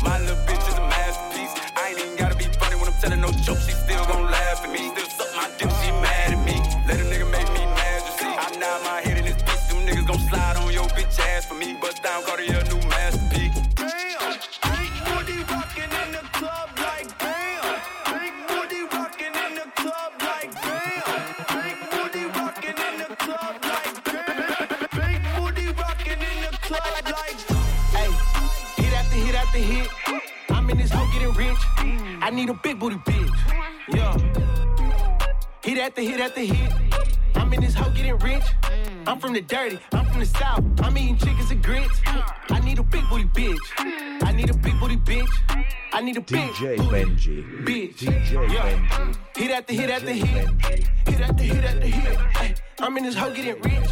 My 0.03 0.19
little 0.19 0.37
bitch 0.47 0.67
is 0.69 0.75
a 0.75 0.81
masterpiece. 0.81 1.55
I 1.77 1.91
ain't 1.91 1.99
even 2.01 2.17
gotta 2.17 2.37
be 2.37 2.45
funny 2.59 2.77
when 2.77 2.89
I'm 2.89 2.99
telling 3.01 3.21
no 3.21 3.31
jokes. 3.33 3.67
She 3.67 3.73
still 3.73 4.05
gon' 4.07 4.25
laugh 4.31 4.65
at 4.65 4.71
me. 4.71 4.89
Still 4.91 5.09
suck 5.09 5.31
my 5.37 5.49
dick 5.59 5.71
she 5.83 5.91
mad 5.93 6.33
at 6.35 6.43
me. 6.45 6.57
Let 6.87 7.01
a 7.01 7.05
nigga 7.05 7.31
make 7.31 7.49
me 7.53 7.65
mad, 7.67 8.03
you 8.07 8.13
see. 8.19 8.33
I 8.33 8.49
nod 8.59 8.83
my 8.85 9.01
head 9.03 9.19
in 9.19 9.25
this 9.25 9.43
bitch. 9.43 9.69
Them 9.69 9.87
niggas 9.87 10.07
gon' 10.07 10.19
slide 10.29 10.57
on 10.57 10.73
your 10.73 10.89
bitch 10.97 11.19
ass 11.19 11.45
for 11.47 11.55
me. 11.55 11.75
Bust 11.75 12.03
down 12.03 12.23
Cartier, 12.25 12.63
new 12.71 12.90
a 32.51 32.55
big 32.55 32.79
booty 32.81 32.97
bitch. 32.97 33.31
Yeah. 33.95 34.17
Hit 35.63 35.79
after 35.79 36.03
hit 36.03 36.21
after 36.21 36.41
hit. 36.41 36.73
I'm 37.37 37.53
in 37.53 37.61
this 37.61 37.75
hoe 37.75 37.91
getting 37.91 38.19
rich. 38.19 38.43
I'm 39.07 39.21
from 39.21 39.35
the 39.35 39.41
dirty, 39.41 39.79
I'm 39.93 40.05
from 40.07 40.19
the 40.21 40.27
south. 40.27 40.65
I'm 40.83 40.99
eating 40.99 41.17
chickens 41.17 41.51
and 41.51 41.63
grits. 41.63 42.01
I 42.51 42.61
need 42.65 42.79
a 42.79 42.83
big 42.83 43.05
booty 43.09 43.25
bitch. 43.25 43.59
I 44.25 44.33
need 44.33 44.51
a 44.51 44.55
big 44.55 44.79
booty 44.81 44.97
bitch. 44.97 45.31
I 45.93 46.01
need 46.01 46.17
a 46.17 46.21
big 46.21 46.51
DJ 46.51 46.77
booty 46.77 46.91
Benji. 46.91 47.65
bitch. 47.65 47.97
DJ 47.99 48.53
Yeah. 48.53 48.79
Benji. 48.79 49.17
Hit 49.37 49.51
after 49.53 49.73
hit 49.75 49.91
after 49.91 50.13
hit. 50.13 50.49
Hit 51.09 51.21
after 51.21 51.45
hit 51.45 51.65
after 51.65 51.87
hit. 51.87 52.63
I'm 52.83 52.97
in 52.97 53.05
this 53.05 53.15
hoe 53.15 53.31
getting 53.31 53.61
rich. 53.61 53.91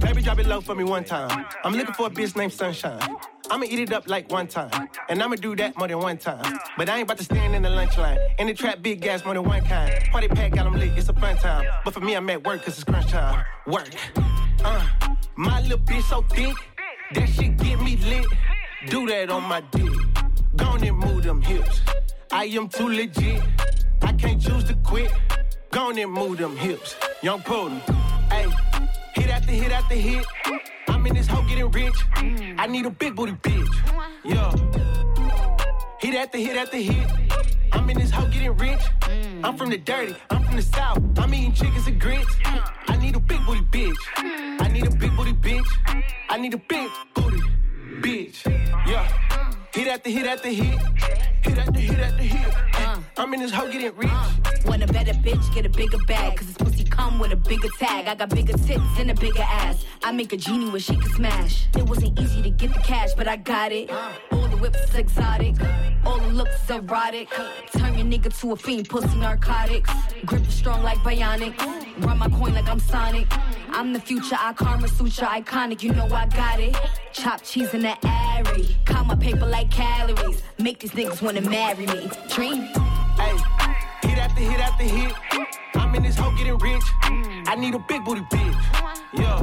Baby, 0.00 0.22
drop 0.22 0.38
it 0.38 0.46
low 0.46 0.60
for 0.60 0.74
me 0.74 0.84
one 0.84 1.04
time. 1.04 1.44
I'm 1.64 1.74
looking 1.74 1.94
for 1.94 2.06
a 2.06 2.10
bitch 2.10 2.34
named 2.34 2.52
Sunshine. 2.52 3.00
I'ma 3.50 3.64
eat 3.64 3.78
it 3.78 3.92
up 3.92 4.08
like 4.08 4.30
one 4.32 4.46
time. 4.46 4.88
And 5.10 5.22
I'ma 5.22 5.36
do 5.36 5.54
that 5.56 5.76
more 5.76 5.86
than 5.86 5.98
one 5.98 6.16
time. 6.16 6.58
But 6.78 6.88
I 6.88 6.94
ain't 6.94 7.02
about 7.02 7.18
to 7.18 7.24
stand 7.24 7.54
in 7.54 7.62
the 7.62 7.70
lunch 7.70 7.98
line. 7.98 8.18
In 8.38 8.46
the 8.46 8.54
trap, 8.54 8.80
big 8.80 9.02
gas 9.02 9.24
more 9.24 9.34
than 9.34 9.44
one 9.44 9.62
kind. 9.64 9.92
Party 10.10 10.28
pack 10.28 10.52
got 10.52 10.66
'em 10.66 10.72
lit, 10.72 10.96
it's 10.96 11.10
a 11.10 11.12
fun 11.12 11.36
time. 11.36 11.66
But 11.84 11.92
for 11.92 12.00
me, 12.00 12.14
I'm 12.14 12.28
at 12.30 12.42
work 12.44 12.64
cause 12.64 12.74
it's 12.74 12.84
crunch 12.84 13.10
time. 13.10 13.44
Work. 13.66 13.90
Uh, 14.64 14.86
my 15.36 15.60
little 15.60 15.78
bitch 15.78 16.02
so 16.08 16.22
thick. 16.22 16.56
That 17.12 17.28
shit 17.28 17.58
get 17.58 17.80
me 17.82 17.96
lit. 17.96 18.26
Do 18.88 19.06
that 19.08 19.28
on 19.28 19.42
my 19.42 19.60
dick. 19.60 19.92
Go 20.56 20.72
and 20.72 20.96
move 20.96 21.22
them 21.22 21.42
hips. 21.42 21.82
I 22.30 22.44
am 22.46 22.68
too 22.68 22.88
legit. 22.88 23.42
I 24.00 24.12
can't 24.12 24.40
choose 24.40 24.64
to 24.64 24.74
quit. 24.84 25.12
Go 25.72 25.88
on 25.88 25.98
and 25.98 26.12
move 26.12 26.36
them 26.36 26.54
hips. 26.54 26.96
Young 27.22 27.40
Potent. 27.40 27.82
Hey, 28.30 28.46
hit 29.14 29.30
after 29.30 29.52
hit 29.52 29.72
after 29.72 29.94
hit. 29.94 30.26
I'm 30.86 31.06
in 31.06 31.14
this 31.14 31.26
hoe 31.26 31.42
getting 31.48 31.70
rich. 31.70 31.94
I 32.58 32.66
need 32.66 32.84
a 32.84 32.90
big 32.90 33.16
booty 33.16 33.32
bitch. 33.32 33.74
Yo. 34.22 34.50
Hit 35.98 36.14
after 36.14 36.36
hit 36.36 36.58
after 36.58 36.76
hit. 36.76 37.08
I'm 37.72 37.88
in 37.88 37.98
this 37.98 38.10
hoe 38.10 38.26
getting 38.26 38.54
rich. 38.58 38.82
I'm 39.42 39.56
from 39.56 39.70
the 39.70 39.78
dirty. 39.78 40.14
I'm 40.28 40.44
from 40.44 40.56
the 40.56 40.62
south. 40.62 40.98
I'm 41.18 41.32
eating 41.32 41.54
chickens 41.54 41.86
and 41.86 41.98
grits. 41.98 42.36
I 42.44 42.98
need 42.98 43.16
a 43.16 43.20
big 43.20 43.40
booty 43.46 43.62
bitch. 43.62 43.96
I 44.60 44.68
need 44.68 44.86
a 44.86 44.90
big 44.90 45.16
booty 45.16 45.32
bitch. 45.32 46.04
I 46.28 46.36
need 46.36 46.52
a 46.52 46.58
big 46.58 46.90
booty 47.14 47.40
bitch. 48.02 48.44
Yeah. 48.86 49.08
Hit 49.72 49.88
after 49.88 50.10
hit 50.10 50.26
after 50.26 50.50
hit. 50.50 50.78
Hit 51.40 51.56
after 51.56 51.80
hit 51.80 51.98
after 51.98 52.22
hit. 52.24 52.41
I'm 53.22 53.32
in 53.34 53.38
this 53.38 53.52
hoe 53.52 53.70
getting 53.70 53.94
rich. 53.94 54.10
Uh, 54.10 54.32
want 54.64 54.82
a 54.82 54.86
better 54.88 55.12
bitch, 55.12 55.54
get 55.54 55.64
a 55.64 55.68
bigger 55.68 55.98
bag. 56.08 56.36
Cause 56.36 56.48
this 56.48 56.56
pussy 56.56 56.82
come 56.82 57.20
with 57.20 57.30
a 57.30 57.36
bigger 57.36 57.68
tag. 57.78 58.08
I 58.08 58.16
got 58.16 58.30
bigger 58.30 58.54
tits 58.54 58.82
and 58.98 59.12
a 59.12 59.14
bigger 59.14 59.44
ass. 59.44 59.84
I 60.02 60.10
make 60.10 60.32
a 60.32 60.36
genie 60.36 60.68
where 60.70 60.80
she 60.80 60.96
can 60.96 61.08
smash. 61.12 61.68
It 61.76 61.84
wasn't 61.84 62.18
easy 62.18 62.42
to 62.42 62.50
get 62.50 62.74
the 62.74 62.80
cash, 62.80 63.10
but 63.16 63.28
I 63.28 63.36
got 63.36 63.70
it. 63.70 63.90
Uh. 63.90 64.10
All 64.32 64.48
the 64.48 64.56
whips 64.56 64.92
exotic. 64.96 65.54
All 66.04 66.18
the 66.18 66.30
looks 66.30 66.68
erotic. 66.68 67.28
Turn 67.76 67.96
your 67.96 68.06
nigga 68.06 68.36
to 68.40 68.52
a 68.54 68.56
fiend, 68.56 68.88
pussy 68.88 69.16
narcotics. 69.16 69.92
Grip 70.26 70.42
is 70.42 70.54
strong 70.54 70.82
like 70.82 70.98
bionic. 70.98 71.56
Run 72.04 72.18
my 72.18 72.28
coin 72.28 72.54
like 72.54 72.68
I'm 72.68 72.80
Sonic. 72.80 73.28
I'm 73.68 73.92
the 73.92 74.00
future, 74.00 74.36
I 74.36 74.52
karma 74.52 74.88
suture, 74.88 75.26
iconic. 75.26 75.84
You 75.84 75.92
know 75.92 76.06
I 76.06 76.26
got 76.26 76.58
it. 76.58 76.76
Chop 77.12 77.42
cheese 77.42 77.72
in 77.72 77.82
the 77.82 77.96
airy. 78.04 78.76
Count 78.84 79.06
my 79.06 79.14
paper 79.14 79.46
like 79.46 79.70
calories. 79.70 80.42
Make 80.58 80.80
these 80.80 80.90
niggas 80.90 81.22
wanna 81.22 81.42
marry 81.42 81.86
me. 81.86 82.10
Dream. 82.28 82.68
Hey, 83.16 83.36
hit 84.08 84.18
after 84.18 84.42
hit 84.42 84.60
after 84.60 84.84
hit. 84.84 85.12
I'm 85.74 85.94
in 85.94 86.02
this 86.02 86.16
hoe 86.16 86.34
getting 86.36 86.58
rich. 86.58 86.82
I 87.46 87.54
need 87.56 87.74
a 87.74 87.78
big 87.78 88.04
booty 88.04 88.22
bitch. 88.22 88.56
Yeah. 89.12 89.42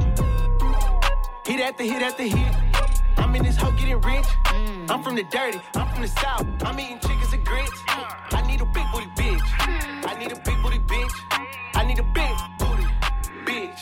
Hit 1.45 1.60
after 1.60 1.84
hit 1.84 2.01
after 2.01 2.23
hit. 2.23 2.55
I'm 3.17 3.36
in 3.36 3.43
this 3.43 3.58
hoe 3.58 3.71
getting 3.71 4.01
rich. 4.01 4.27
I'm 4.89 5.03
from 5.03 5.15
the 5.15 5.23
dirty. 5.23 5.60
I'm 5.75 5.88
from 5.89 6.01
the 6.01 6.08
south. 6.08 6.47
I'm 6.62 6.79
eating 6.79 6.99
chickens 6.99 7.34
and 7.34 7.45
grits. 7.45 7.84
I 7.88 8.43
need 8.47 8.62
a 8.62 8.65
big 8.65 8.86
booty 8.93 9.08
bitch. 9.15 9.47
I 10.08 10.15
need 10.19 10.32
a 10.32 10.39
big 10.39 10.62
booty 10.63 10.79
bitch. 10.79 11.13
I 11.75 11.86
need 11.86 11.99
a 11.99 12.03
big 12.03 12.36
booty 12.58 12.88
bitch. 13.45 13.82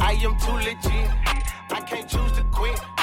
I 0.00 0.12
am 0.12 0.36
too 0.38 0.52
legit. 0.52 1.10
I 1.70 1.80
can't 1.80 2.08
choose 2.08 2.32
to 2.32 2.44
quit. 2.52 2.99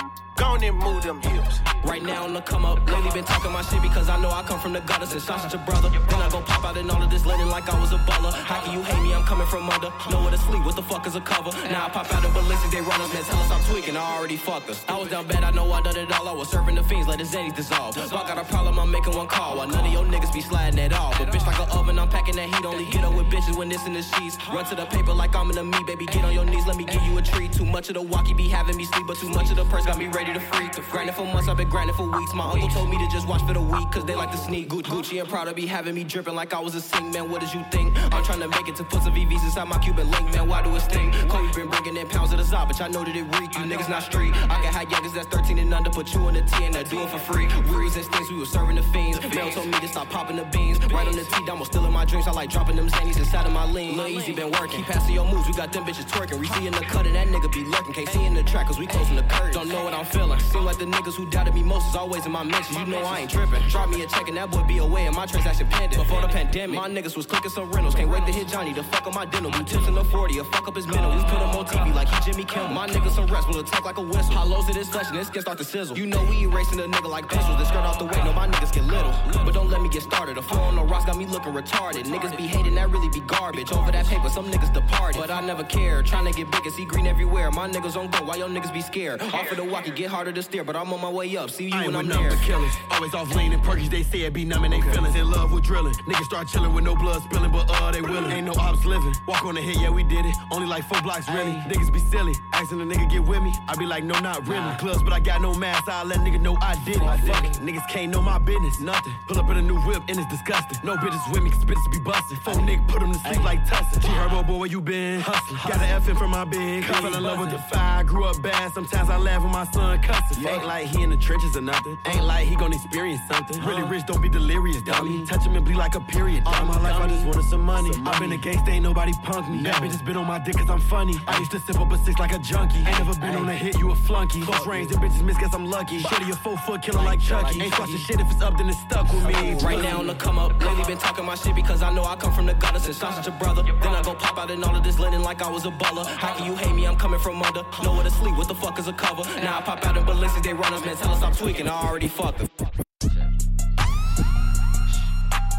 On 0.58 0.64
and 0.64 0.78
move 0.78 1.04
them 1.04 1.22
hips. 1.22 1.60
Right 1.84 2.02
now 2.02 2.24
on 2.26 2.34
the 2.34 2.42
come 2.42 2.66
up, 2.66 2.84
lately 2.90 3.12
been 3.12 3.24
talking 3.24 3.52
my 3.52 3.62
shit 3.62 3.82
because 3.82 4.10
I 4.10 4.20
know 4.20 4.30
I 4.30 4.42
come 4.42 4.60
from 4.60 4.74
the 4.74 4.82
gutter 4.82 5.06
since 5.06 5.30
I'm 5.30 5.40
such 5.40 5.54
a 5.54 5.58
brother. 5.60 5.90
Then 5.90 6.20
I 6.20 6.30
go 6.30 6.42
pop 6.42 6.66
out 6.66 6.76
in 6.78 6.90
all 6.90 7.02
of 7.02 7.12
this 7.12 7.26
linen 7.26 7.50
like 7.50 7.70
I 7.70 7.80
was 7.80 7.92
a 7.94 7.98
baller. 8.10 8.34
How 8.34 8.62
can 8.62 8.74
you 8.74 8.82
hate 8.82 9.02
me? 9.04 9.14
I'm 9.14 9.24
coming 9.24 9.48
from 9.48 9.70
under. 9.70 9.94
Nowhere 10.10 10.32
to 10.32 10.38
sleep, 10.38 10.66
what 10.66 10.76
the 10.76 10.82
fuck 10.82 11.06
is 11.06 11.16
a 11.16 11.22
cover? 11.22 11.52
Now 11.70 11.86
I 11.86 11.90
pop 11.90 12.12
out 12.12 12.26
in 12.26 12.34
ballistics, 12.34 12.74
they 12.74 12.82
run 12.82 13.00
us, 13.00 13.14
man. 13.14 13.24
Tell 13.24 13.40
us 13.40 13.52
I'm 13.52 13.64
tweaking, 13.72 13.96
I 13.96 14.18
already 14.18 14.36
fucked 14.36 14.70
us. 14.70 14.84
I 14.88 14.98
was 14.98 15.10
down 15.10 15.28
bad, 15.28 15.44
I 15.44 15.52
know 15.52 15.72
I 15.72 15.82
done 15.82 15.96
it 15.96 16.12
all. 16.12 16.28
I 16.28 16.34
was 16.34 16.50
serving 16.50 16.76
the 16.76 16.84
fiends, 16.84 17.08
let 17.08 17.20
the 17.20 17.24
zeddies 17.24 17.56
dissolve. 17.56 17.96
If 17.96 18.12
I 18.12 18.28
got 18.28 18.40
a 18.40 18.44
problem, 18.44 18.80
I'm 18.80 18.92
making 18.92 19.16
one 19.16 19.28
call. 19.28 19.58
While 19.58 19.68
none 19.68 19.86
of 19.86 19.94
your 19.94 20.06
niggas 20.06 20.34
be 20.34 20.42
sliding 20.42 20.80
at 20.80 20.94
all. 20.94 21.14
But 21.20 21.28
bitch, 21.32 21.46
like 21.46 21.60
an 21.60 21.70
oven, 21.78 22.00
I'm 22.00 22.10
packing 22.10 22.36
that 22.38 22.50
heat. 22.50 22.66
Only 22.66 22.86
get 22.86 23.04
up 23.04 23.14
with 23.14 23.28
bitches 23.28 23.56
when 23.56 23.70
this 23.70 23.86
in 23.86 23.94
the 23.94 24.02
sheets. 24.02 24.38
Run 24.52 24.66
to 24.66 24.76
the 24.76 24.86
paper 24.88 25.14
like 25.14 25.36
I'm 25.36 25.50
in 25.52 25.56
the 25.56 25.64
me, 25.64 25.78
baby. 25.86 26.06
Get 26.08 26.26
on 26.26 26.34
your 26.34 26.46
knees, 26.46 26.66
let 26.66 26.76
me 26.76 26.84
give 26.84 27.04
you 27.04 27.18
a 27.18 27.22
treat. 27.22 27.54
Too 27.54 27.66
much 27.66 27.90
of 27.90 27.94
the 27.94 28.02
walkie 28.02 28.34
be 28.34 28.50
having 28.50 28.76
me 28.76 28.86
sleep, 28.86 29.06
but 29.08 29.18
too 29.18 29.30
much 29.30 29.52
of 29.52 29.56
the 29.56 29.66
purse 29.66 29.86
got 29.86 30.00
me 30.00 30.08
ready 30.08 30.34
to 30.34 30.47
freak. 30.52 30.72
Grinding 30.92 31.16
for 31.16 31.26
months, 31.26 31.48
I've 31.48 31.58
been 31.58 31.70
grinding 31.70 31.96
for 31.96 32.10
weeks. 32.10 32.34
My 32.34 32.52
uncle 32.52 32.70
told 32.70 32.90
me 32.90 32.98
to 32.98 33.08
just 33.12 33.28
watch 33.28 33.42
for 33.42 33.54
the 33.54 33.62
week, 33.62 33.90
cause 33.92 34.06
they 34.06 34.16
like 34.16 34.32
to 34.32 34.38
sneak. 34.38 34.70
Gucci, 34.70 35.20
and 35.20 35.30
Prada 35.30 35.54
be 35.54 35.66
having 35.66 35.96
me 35.96 36.04
dripping 36.04 36.36
like 36.36 36.54
I 36.54 36.60
was 36.60 36.76
a 36.76 36.82
sing, 36.82 37.12
man. 37.12 37.30
What 37.30 37.42
did 37.42 37.54
you 37.54 37.64
think? 37.72 37.96
I'm 38.14 38.24
trying 38.24 38.40
to 38.40 38.48
make 38.48 38.68
it 38.68 38.76
to 38.78 38.84
put 38.84 39.04
some 39.04 39.14
VVs 39.14 39.44
inside 39.44 39.68
my 39.68 39.78
Cuban 39.80 40.10
link, 40.10 40.34
man. 40.34 40.48
Why 40.48 40.64
do 40.64 40.76
it 40.76 40.82
sting? 40.82 41.12
Kobe 41.28 41.52
been 41.54 41.70
bringing 41.70 41.98
in 41.98 42.08
pounds 42.08 42.32
of 42.32 42.38
the 42.38 42.44
Zod, 42.44 42.68
but 42.68 42.80
I 42.82 42.88
know 42.88 43.04
that 43.04 43.16
it 43.16 43.24
reek. 43.40 43.54
You 43.58 43.66
niggas 43.66 43.90
not 43.90 44.04
street. 44.04 44.34
I 44.36 44.62
can 44.62 44.74
have 44.74 44.90
youngers 44.90 45.14
that's 45.14 45.28
13 45.28 45.58
and 45.60 45.74
under, 45.74 45.90
put 45.90 46.14
you 46.14 46.28
in 46.28 46.36
the 46.36 46.42
T 46.42 46.66
and 46.66 46.76
I 46.76 46.84
do 46.84 47.02
it 47.02 47.10
for 47.10 47.20
free. 47.20 47.48
We 47.70 47.84
was 47.84 47.98
in 47.98 48.04
stinks, 48.04 48.30
we 48.30 48.38
was 48.38 48.50
serving 48.50 48.76
the 48.76 48.84
fiends. 48.84 49.20
Mel 49.36 49.50
told 49.52 49.68
me 49.68 49.80
to 49.80 49.88
stop 49.88 50.10
popping 50.10 50.38
the 50.38 50.46
beans. 50.46 50.80
Right 50.80 51.08
on 51.08 51.16
the 51.16 51.24
T, 51.24 51.46
down, 51.46 51.64
still 51.66 51.86
in 51.86 51.94
my 51.94 52.06
dreams. 52.06 52.28
I 52.28 52.32
like 52.32 52.50
dropping 52.50 52.76
them 52.76 52.90
zannies 52.90 53.18
inside 53.18 53.46
of 53.46 53.52
my 53.52 53.66
lean. 53.66 53.98
Lil 53.98 54.08
Easy 54.08 54.34
been 54.34 54.52
working. 54.52 54.84
Keep 54.84 54.86
passing 54.86 55.16
your 55.16 55.26
moves, 55.26 55.48
we 55.48 55.54
got 55.54 55.72
them 55.74 55.86
bitches 55.86 56.08
twerking. 56.10 56.40
We 56.40 56.68
in 56.68 56.74
the 56.74 56.82
cut 56.82 57.06
and 57.06 57.16
that 57.16 57.28
nigga 57.28 57.52
be 57.52 57.64
lurking. 57.64 57.94
Can't 57.94 58.10
see 58.10 58.24
in 58.24 58.34
the 58.34 58.44
track, 58.44 58.68
cause 58.68 58.80
we 58.80 58.88
closing 58.88 59.16
the 59.16 59.24
curtain. 59.24 59.52
Don't 59.54 59.70
know 59.70 59.84
what 59.84 59.94
I'm 59.94 60.06
feeling. 60.06 60.37
Seem 60.40 60.66
like 60.66 60.78
the 60.78 60.86
niggas 60.86 61.16
who 61.16 61.30
doubted 61.30 61.54
me 61.54 61.64
most 61.64 61.90
is 61.90 61.96
always 61.96 62.26
in 62.26 62.32
my 62.32 62.44
mentions. 62.44 62.78
You 62.78 62.86
know 62.86 63.02
I 63.04 63.20
ain't 63.20 63.30
tripping. 63.30 63.62
Drop 63.70 63.90
me 63.90 64.02
a 64.04 64.08
check 64.08 64.28
and 64.28 64.38
that 64.38 64.52
boy 64.52 64.64
be 64.64 64.78
away 64.78 65.06
and 65.06 65.16
my 65.16 65.26
transaction 65.26 65.68
pending. 65.68 66.00
Before 66.00 66.22
the 66.22 66.28
pandemic, 66.28 66.76
my 66.76 66.90
niggas 66.90 67.16
was 67.16 67.26
clicking 67.26 67.52
some 67.52 67.72
rentals. 67.72 67.96
Can't 67.96 68.10
wait 68.10 68.26
to 68.26 68.32
hit 68.32 68.48
Johnny 68.48 68.74
to 68.74 68.84
fuck 68.84 69.08
up 69.08 69.14
my 69.14 69.26
dental. 69.26 69.52
We 69.52 69.64
tips 69.64 69.88
in 69.88 69.96
the 69.96 70.04
40 70.04 70.40
a 70.40 70.44
fuck 70.46 70.68
up 70.68 70.76
his 70.76 70.88
mental. 70.88 71.12
We 71.12 71.22
put 71.24 71.40
him 71.40 71.50
on 71.50 71.66
TV 71.66 71.94
like 71.94 72.10
he 72.10 72.32
Jimmy 72.32 72.46
Kimmel. 72.46 72.70
My 72.70 72.88
niggas 72.88 73.16
some 73.16 73.28
rest 73.28 73.48
will 73.48 73.60
attack 73.60 73.86
like 73.86 73.98
a 73.98 74.02
whistle. 74.02 74.34
Hollows 74.34 74.68
this 74.68 74.90
flesh 74.90 75.10
and 75.10 75.18
this 75.18 75.30
can 75.30 75.42
start 75.42 75.58
to 75.58 75.64
sizzle. 75.64 75.98
You 75.98 76.06
know 76.06 76.24
we 76.24 76.44
erasing 76.44 76.80
a 76.80 76.84
nigga 76.84 77.10
like 77.10 77.28
pistols. 77.30 77.58
The 77.58 77.66
skirt 77.66 77.84
off 77.84 78.00
the 78.00 78.06
way, 78.06 78.24
no 78.24 78.34
my 78.34 78.48
niggas 78.48 78.74
get 78.74 78.84
little. 78.84 79.14
But 79.46 79.54
don't 79.54 79.70
let 79.70 79.82
me 79.82 79.90
get 79.90 80.04
started. 80.04 80.38
The 80.38 80.42
flow 80.42 80.62
on 80.62 80.76
the 80.76 80.84
rocks 80.84 81.06
got 81.06 81.18
me 81.18 81.26
looking 81.26 81.54
retarded. 81.54 82.04
Niggas 82.06 82.38
be 82.38 82.48
hating, 82.48 82.76
that 82.76 82.90
really 82.90 83.10
be 83.10 83.22
garbage. 83.22 83.72
Over 83.72 83.92
that 83.92 84.06
paper, 84.06 84.30
some 84.30 84.46
niggas 84.52 84.74
departed. 84.74 85.20
But 85.20 85.32
I 85.32 85.42
never 85.42 85.64
care. 85.64 86.04
Trying 86.04 86.26
to 86.26 86.32
get 86.32 86.52
big 86.52 86.66
and 86.66 86.74
see 86.74 86.86
green 86.86 87.08
everywhere. 87.08 87.52
My 87.52 87.68
niggas 87.68 87.96
on 87.96 88.10
go, 88.10 88.26
why 88.26 88.36
your 88.36 88.50
niggas 88.50 88.74
be 88.74 88.82
scared? 88.82 89.22
Off 89.22 89.52
of 89.52 89.58
the 89.58 89.64
walk, 89.64 89.88
it 89.88 89.96
get 89.96 90.10
harder 90.18 90.32
to 90.32 90.42
steer. 90.42 90.64
But 90.64 90.76
I'm 90.76 90.92
on 90.94 91.00
my 91.00 91.10
way 91.10 91.38
up. 91.38 91.50
See 91.52 91.66
you 91.66 91.74
I 91.78 91.86
when 91.86 91.96
ain't 91.96 92.12
I'm 92.12 92.24
there. 92.24 92.36
killers. 92.42 92.74
Always 92.90 93.14
off 93.14 93.30
lean 93.36 93.54
and 93.54 93.62
perkies, 93.62 93.90
they 93.92 94.02
say 94.02 94.22
it 94.22 94.34
be 94.34 94.44
numbing 94.46 94.72
they 94.72 94.82
feelings. 94.82 95.16
In 95.16 95.30
love 95.30 95.52
with 95.54 95.64
drilling. 95.64 95.94
Niggas 96.10 96.26
start 96.26 96.48
chilling 96.48 96.74
with 96.74 96.84
no 96.84 96.96
blood 96.96 97.22
spilling, 97.22 97.52
but 97.52 97.66
uh, 97.70 97.92
they 97.92 98.02
willing. 98.02 98.32
Ain't 98.32 98.48
no 98.48 98.54
ops 98.58 98.84
living. 98.84 99.14
Walk 99.28 99.46
on 99.46 99.54
the 99.54 99.62
hit, 99.62 99.78
yeah, 99.80 99.92
we 99.92 100.04
did 100.04 100.26
it. 100.26 100.36
Only 100.52 100.68
like 100.68 100.84
four 100.90 101.00
blocks, 101.04 101.30
really. 101.30 101.54
Niggas 101.70 101.94
be 101.94 102.00
silly. 102.00 102.34
Asking 102.54 102.82
a 102.82 102.86
nigga 102.86 103.08
get 103.12 103.24
with 103.24 103.42
me. 103.44 103.54
I 103.68 103.76
be 103.76 103.86
like, 103.86 104.04
no, 104.04 104.18
not 104.20 104.48
really. 104.48 104.76
Clubs, 104.78 105.04
but 105.04 105.14
I 105.14 105.20
got 105.20 105.40
no 105.42 105.54
mask. 105.54 105.84
I 105.88 106.04
let 106.04 106.20
nigga 106.26 106.42
know 106.42 106.58
I 106.62 106.74
did 106.84 106.96
it. 106.98 107.02
I 107.04 107.18
Fuck 107.28 107.44
it. 107.46 107.54
Niggas 107.68 107.88
can't 107.88 108.12
know 108.12 108.22
my 108.22 108.40
business. 108.40 108.80
Nothing. 108.80 109.14
Pull 109.28 109.38
up 109.38 109.50
in 109.52 109.58
a 109.58 109.62
new 109.62 109.80
whip 109.82 110.02
and 110.08 110.18
it's 110.18 110.30
disgusting. 110.32 110.80
No 110.84 110.96
bitches 110.96 111.32
with 111.32 111.44
me, 111.44 111.52
cause 111.52 111.64
bitches 111.66 111.92
be 111.92 112.00
busting. 112.00 112.38
Four 112.44 112.56
niggas 112.56 112.88
put 112.88 113.00
them 113.02 113.14
to 113.14 113.20
sleep 113.20 113.44
like 113.44 113.60
Tussin. 113.68 114.02
G 114.02 114.08
Herbo, 114.08 114.48
boy, 114.48 114.58
where 114.58 114.70
you 114.70 114.82
been? 114.82 115.20
Hustling. 115.22 115.60
Got 115.70 115.82
an 115.86 115.90
F 116.02 116.10
in 116.10 116.16
from 116.16 116.32
my 116.32 116.44
big. 116.46 116.84
I 116.86 117.02
fell 117.02 117.14
in 117.14 117.22
love 117.24 117.40
with 117.40 117.52
the 117.52 117.60
fire. 117.70 118.04
Grew 118.04 118.26
up 118.26 118.42
bad. 118.42 118.74
Sometimes 118.74 119.10
I 119.10 119.18
laugh 119.18 119.44
when 119.44 119.52
my 119.52 119.66
son 119.72 120.00
cussing. 120.08 120.48
Ain't 120.48 120.66
like 120.66 120.88
he 120.88 121.04
in 121.04 121.10
the 121.10 121.18
trenches 121.18 121.56
or 121.58 121.62
nothing. 121.62 121.98
Ain't 122.06 122.24
like 122.24 122.48
he 122.48 122.56
gon' 122.56 122.74
experience 122.74 123.22
something. 123.30 123.62
Really 123.64 123.84
rich, 123.84 124.06
don't 124.08 124.22
be 124.22 124.30
delirious, 124.30 124.82
dummy. 124.82 125.26
Touch 125.26 125.46
him 125.46 125.56
and 125.56 125.66
bleed 125.66 125.78
like 125.78 125.96
a 125.96 126.00
period. 126.00 126.44
All 126.46 126.66
my 126.66 126.80
life, 126.80 126.96
I 126.96 127.08
just 127.08 127.26
wanted 127.26 127.46
some 127.46 127.62
money. 127.62 127.92
I've 128.06 128.20
been 128.20 128.32
a 128.32 128.38
gangsta, 128.38 128.70
ain't 128.70 128.84
nobody 128.84 129.12
punk 129.24 129.50
me. 129.50 129.64
That 129.64 129.76
bitch 129.82 129.92
just 129.92 130.06
been 130.06 130.18
on 130.18 130.28
my 130.28 130.40
dick 130.40 130.58
cause 130.58 130.70
I'm 130.70 130.80
funny. 130.80 131.16
I 131.28 131.38
used 131.40 131.52
to 131.52 131.60
sip 131.60 131.80
up 131.80 131.92
a 131.92 131.98
six 132.00 132.20
like 132.20 132.34
a 132.34 132.40
junkie. 132.40 132.78
Ain't 132.80 133.00
never 133.00 133.14
been 133.20 133.36
on 133.36 133.50
a 133.50 133.54
hit, 133.54 133.78
you 133.80 133.92
a 133.92 133.96
flunky. 133.96 134.42
Close 134.42 134.66
range, 134.66 134.92
them 134.92 135.02
bitches 135.02 135.24
miss, 135.24 135.38
guess 135.38 135.54
I'm 135.54 135.66
lucky. 135.66 136.00
Shorty 136.00 136.32
a 136.32 136.36
four 136.36 136.58
foot 136.58 136.82
killer 136.82 137.04
like 137.04 137.20
Chucky. 137.20 137.62
Ain't 137.62 137.74
trusting 137.74 137.98
shit 137.98 138.20
if 138.20 138.32
it's 138.32 138.42
up, 138.42 138.58
then 138.58 138.70
it's 138.70 138.80
stuck 138.80 139.12
with 139.12 139.26
me. 139.26 139.56
Right 139.56 139.82
now 139.82 140.00
on 140.00 140.08
the 140.08 140.16
come 140.16 140.38
up, 140.40 140.52
lately 140.64 140.86
been 140.86 140.98
talking 140.98 141.26
my 141.26 141.36
shit 141.36 141.56
because 141.56 141.82
I 141.82 141.94
know 141.94 142.04
I 142.04 142.16
come 142.16 142.34
from 142.34 142.46
the 142.46 142.54
gutter 142.54 142.80
since 142.80 143.04
I'm 143.04 143.14
such 143.14 143.28
a 143.28 143.32
brother. 143.32 143.64
Then 143.64 143.94
I 143.94 144.02
go 144.02 144.14
pop 144.14 144.38
out 144.38 144.52
in 144.52 144.64
all 144.64 144.76
of 144.76 144.84
this 144.84 145.00
linen 145.00 145.24
like 145.24 145.42
I 145.42 145.50
was 145.50 145.66
a 145.66 145.72
baller. 145.72 146.06
How 146.06 146.34
can 146.34 146.46
you 146.46 146.56
hate 146.56 146.74
me? 146.74 146.86
I'm 146.88 146.96
coming 146.96 147.20
from 147.20 147.42
under. 147.42 147.64
Nowhere 147.84 148.04
to 148.04 148.12
sleep, 148.12 148.36
what 148.38 148.48
the 148.48 148.56
fuck 148.56 148.80
is 148.80 148.88
a 148.88 148.94
cover? 148.94 149.24
Now 149.42 149.60
I 149.60 149.62
pop 149.62 149.86
out 149.86 149.97
in 149.98 150.06
ballistics, 150.06 150.46
they 150.46 150.54
run 150.54 150.74
us, 150.74 150.86
man. 150.86 150.96
Tell 150.96 151.12
us 151.12 151.24
I'm 151.24 151.34
tweaking, 151.34 151.68
I 151.68 151.88
already 151.88 152.08
fucked 152.08 152.40
them. 152.40 152.50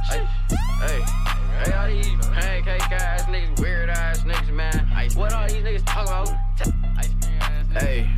Hey, 0.09 0.27
hey, 0.81 1.05
hey, 1.65 1.73
all 1.73 1.89
these 1.89 2.27
pancake 2.29 2.93
ass 2.93 3.23
niggas, 3.25 3.61
weird 3.61 3.91
ass 3.91 4.23
niggas, 4.23 4.53
man. 4.53 4.87
What 5.15 5.33
all 5.33 5.49
these 5.49 5.63
niggas 5.63 5.85
talking 5.85 6.13
about? 6.13 6.29
Hey, 7.73 8.11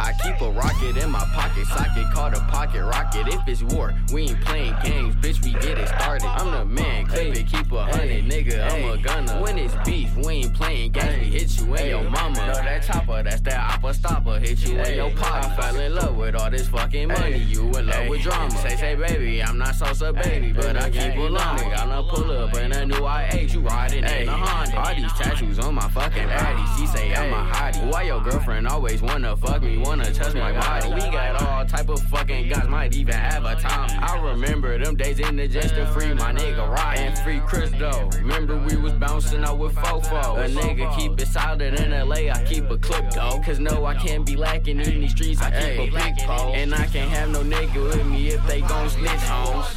I 0.00 0.12
keep 0.22 0.40
a 0.40 0.50
rocket 0.50 0.96
in 0.96 1.10
my 1.10 1.24
pocket. 1.34 1.66
Socket 1.66 2.12
called 2.12 2.34
a 2.34 2.40
pocket 2.40 2.84
rocket. 2.84 3.28
If 3.28 3.46
it's 3.46 3.62
war, 3.62 3.94
we 4.12 4.22
ain't 4.28 4.40
playing 4.42 4.74
games, 4.82 5.16
bitch. 5.16 5.44
We 5.44 5.52
get 5.54 5.78
it 5.78 5.88
started. 5.88 6.26
I'm 6.26 6.50
the 6.52 6.64
man, 6.64 7.06
clip 7.06 7.34
it, 7.36 7.46
keep 7.46 7.70
a 7.72 7.84
hundred, 7.84 8.24
nigga. 8.24 8.70
I'm 8.70 8.90
a 8.90 9.02
gunner. 9.02 9.40
When 9.42 9.58
it's 9.58 9.74
beef, 9.84 10.14
we 10.16 10.34
ain't 10.34 10.54
playing 10.54 10.92
games. 10.92 11.18
We 11.18 11.38
hit 11.38 11.58
you 11.58 11.74
in 11.74 11.88
your 11.88 12.10
mama. 12.10 12.46
No, 12.46 12.54
that 12.54 12.82
chopper, 12.82 13.22
that's 13.22 13.40
that 13.42 13.70
oppa 13.70 13.94
stopper. 13.94 14.38
Hit 14.38 14.66
you 14.66 14.78
in 14.78 14.94
your 14.96 15.10
pop. 15.10 15.44
I 15.44 15.56
fell 15.56 15.76
in 15.80 15.94
love 15.94 16.16
with 16.16 16.34
all 16.34 16.50
this 16.50 16.68
fucking 16.68 17.08
money. 17.08 17.38
You 17.38 17.68
in 17.70 17.86
love 17.86 18.08
with 18.08 18.22
drama. 18.22 18.50
Say, 18.50 18.76
say, 18.76 18.94
baby, 18.94 19.42
I'm 19.42 19.58
not 19.58 19.74
Sosa, 19.74 20.12
baby, 20.12 20.52
but 20.52 20.76
I 20.76 20.90
keep 20.90 21.16
a 21.16 21.20
long. 21.20 21.58
I'm 21.58 21.90
a 21.90 22.02
pull 22.08 22.30
up 22.30 22.54
in 22.56 22.72
a 22.72 22.86
new 22.86 22.94
I8. 22.94 23.52
You 23.52 23.60
riding 23.60 24.04
in 24.04 24.28
a 24.28 24.32
Honda. 24.32 24.78
All 24.78 24.94
these 24.94 25.12
tattoos 25.14 25.58
on 25.58 25.74
my 25.74 25.88
fucking 25.88 26.28
body. 26.28 26.62
She 26.78 26.86
say 26.86 27.14
I'm 27.14 27.32
a 27.32 27.52
hottie. 27.52 27.90
Why 27.90 28.02
your 28.02 28.20
girlfriend 28.22 28.68
always 28.68 29.02
wanna 29.02 29.36
fuck 29.36 29.62
me, 29.62 29.78
wanna 29.88 30.12
touch 30.12 30.34
my 30.34 30.52
body? 30.52 30.92
We 30.92 31.00
got 31.00 31.42
all 31.42 31.64
type 31.64 31.88
of 31.88 32.00
fucking 32.02 32.50
guys, 32.50 32.68
might 32.68 32.94
even 32.94 33.14
have 33.14 33.44
a 33.44 33.56
time. 33.56 33.88
I 34.02 34.20
remember 34.20 34.78
them 34.78 34.96
days 34.96 35.18
in 35.18 35.36
the 35.36 35.48
just 35.48 35.74
to 35.76 35.86
free 35.86 36.12
my 36.12 36.32
nigga 36.32 36.68
Ryan 36.68 37.08
and 37.08 37.18
free 37.20 37.40
Chris 37.40 37.70
though. 37.78 38.10
Remember 38.18 38.58
we 38.58 38.76
was 38.76 38.92
bouncing 38.92 39.42
out 39.44 39.58
with 39.58 39.74
Fofo. 39.74 40.44
A 40.44 40.48
nigga 40.48 40.94
keep 40.94 41.18
it 41.18 41.26
solid 41.26 41.80
in 41.80 41.90
LA, 41.90 42.30
I 42.30 42.44
keep 42.46 42.70
a 42.70 42.76
clip 42.76 43.10
though. 43.10 43.40
Cause 43.42 43.58
no, 43.58 43.86
I 43.86 43.94
can't 43.94 44.26
be 44.26 44.36
lacking 44.36 44.78
in 44.80 45.00
these 45.00 45.12
streets, 45.12 45.40
I 45.40 45.50
keep 45.50 45.94
a 45.94 45.96
big 45.96 46.16
pole. 46.18 46.52
And 46.54 46.74
I 46.74 46.86
can't 46.86 47.10
have 47.10 47.30
no 47.30 47.40
nigga 47.40 47.82
with 47.82 48.06
me 48.06 48.28
if 48.28 48.46
they 48.46 48.60
gon' 48.60 48.90
snitch 48.90 49.10
homes. 49.10 49.74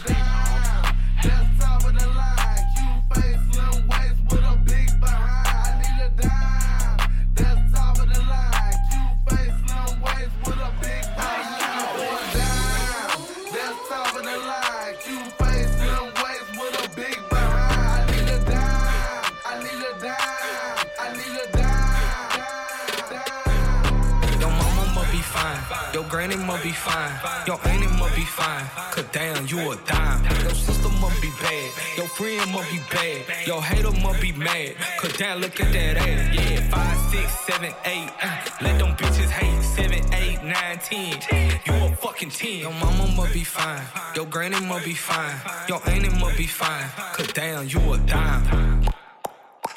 Be 26.63 26.71
fine. 26.71 27.11
Your 27.47 27.59
auntie 27.67 27.87
must 27.97 28.15
be 28.15 28.23
fine. 28.23 28.65
Cause 28.91 29.05
damn, 29.11 29.47
you 29.47 29.71
a 29.71 29.75
dime. 29.85 30.23
Your 30.41 30.51
sister 30.53 30.89
must 30.99 31.21
be 31.21 31.29
bad. 31.41 31.71
Your 31.97 32.07
friend 32.07 32.51
must 32.51 32.71
be 32.71 32.79
bad. 32.91 33.47
Your 33.47 33.61
hater 33.63 33.91
must 33.91 34.21
be 34.21 34.31
mad. 34.31 34.75
Cause 34.99 35.13
damn, 35.17 35.39
look 35.39 35.59
at 35.59 35.71
that 35.73 35.97
ass. 35.97 36.35
Yeah, 36.35 36.69
five, 36.69 36.97
six, 37.11 37.31
seven, 37.41 37.73
eight. 37.85 38.09
Uh, 38.21 38.37
let 38.61 38.79
them 38.79 38.95
bitches 38.95 39.29
hate. 39.29 39.63
Seven, 39.63 40.13
eight, 40.13 40.43
nine, 40.43 40.79
ten. 40.79 41.19
You 41.65 41.85
a 41.85 41.95
fucking 41.95 42.29
ten. 42.29 42.59
Your 42.59 42.73
mama 42.73 43.07
must 43.15 43.33
be 43.33 43.43
fine. 43.43 43.83
Your 44.15 44.25
granny 44.25 44.59
must 44.65 44.85
be 44.85 44.93
fine. 44.93 45.35
Your 45.67 45.81
auntie 45.89 46.09
must 46.09 46.37
be 46.37 46.47
fine. 46.47 46.87
Cause 47.13 47.27
damn, 47.33 47.67
you 47.67 47.93
a 47.93 47.97
dime. 47.99 48.85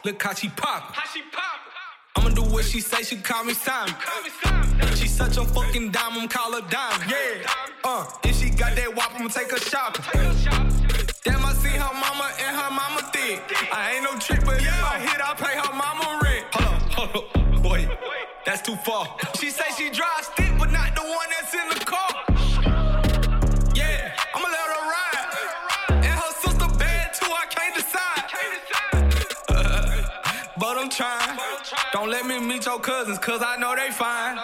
Look 0.04 0.22
how 0.22 0.34
she 0.34 0.48
pop. 0.48 0.94
how 0.94 1.08
she 1.12 1.22
pop. 1.32 1.63
I'ma 2.16 2.30
do 2.30 2.42
what 2.42 2.64
she 2.64 2.80
say, 2.80 3.02
she 3.02 3.16
call 3.16 3.44
me 3.44 3.54
Simon. 3.54 3.94
She 4.96 5.08
such 5.08 5.36
a 5.36 5.44
fucking 5.44 5.90
dime, 5.90 6.12
I'm 6.18 6.28
call 6.28 6.52
her 6.52 6.68
diamond. 6.68 7.10
Yeah. 7.10 7.50
Uh, 7.84 8.06
if 8.24 8.36
she 8.40 8.50
got 8.50 8.76
that 8.76 8.94
wop, 8.94 9.12
I'ma 9.14 9.28
take 9.28 9.50
her 9.50 9.58
shopping. 9.58 10.04
Damn, 11.24 11.44
I 11.44 11.52
see 11.54 11.68
her 11.70 11.94
mama 11.94 12.30
and 12.40 12.56
her 12.56 12.70
mama 12.70 13.02
thick. 13.12 13.42
I 13.72 13.94
ain't 13.96 14.04
no 14.04 14.18
trick, 14.18 14.44
but 14.44 14.60
if 14.60 14.84
I 14.84 14.98
hit, 14.98 15.20
I 15.20 15.34
pay 15.34 15.56
her 15.56 15.74
mama 15.74 16.20
rent. 16.22 16.46
Hold 16.54 17.14
up, 17.16 17.26
hold 17.36 17.54
up, 17.56 17.62
boy. 17.62 17.98
That's 18.46 18.62
too 18.62 18.76
far. 18.76 19.16
Let 32.14 32.26
me 32.26 32.38
meet 32.38 32.64
your 32.64 32.78
cousins, 32.78 33.18
cause 33.18 33.42
I 33.44 33.56
know 33.56 33.74
they 33.74 33.90
fine. 33.90 34.38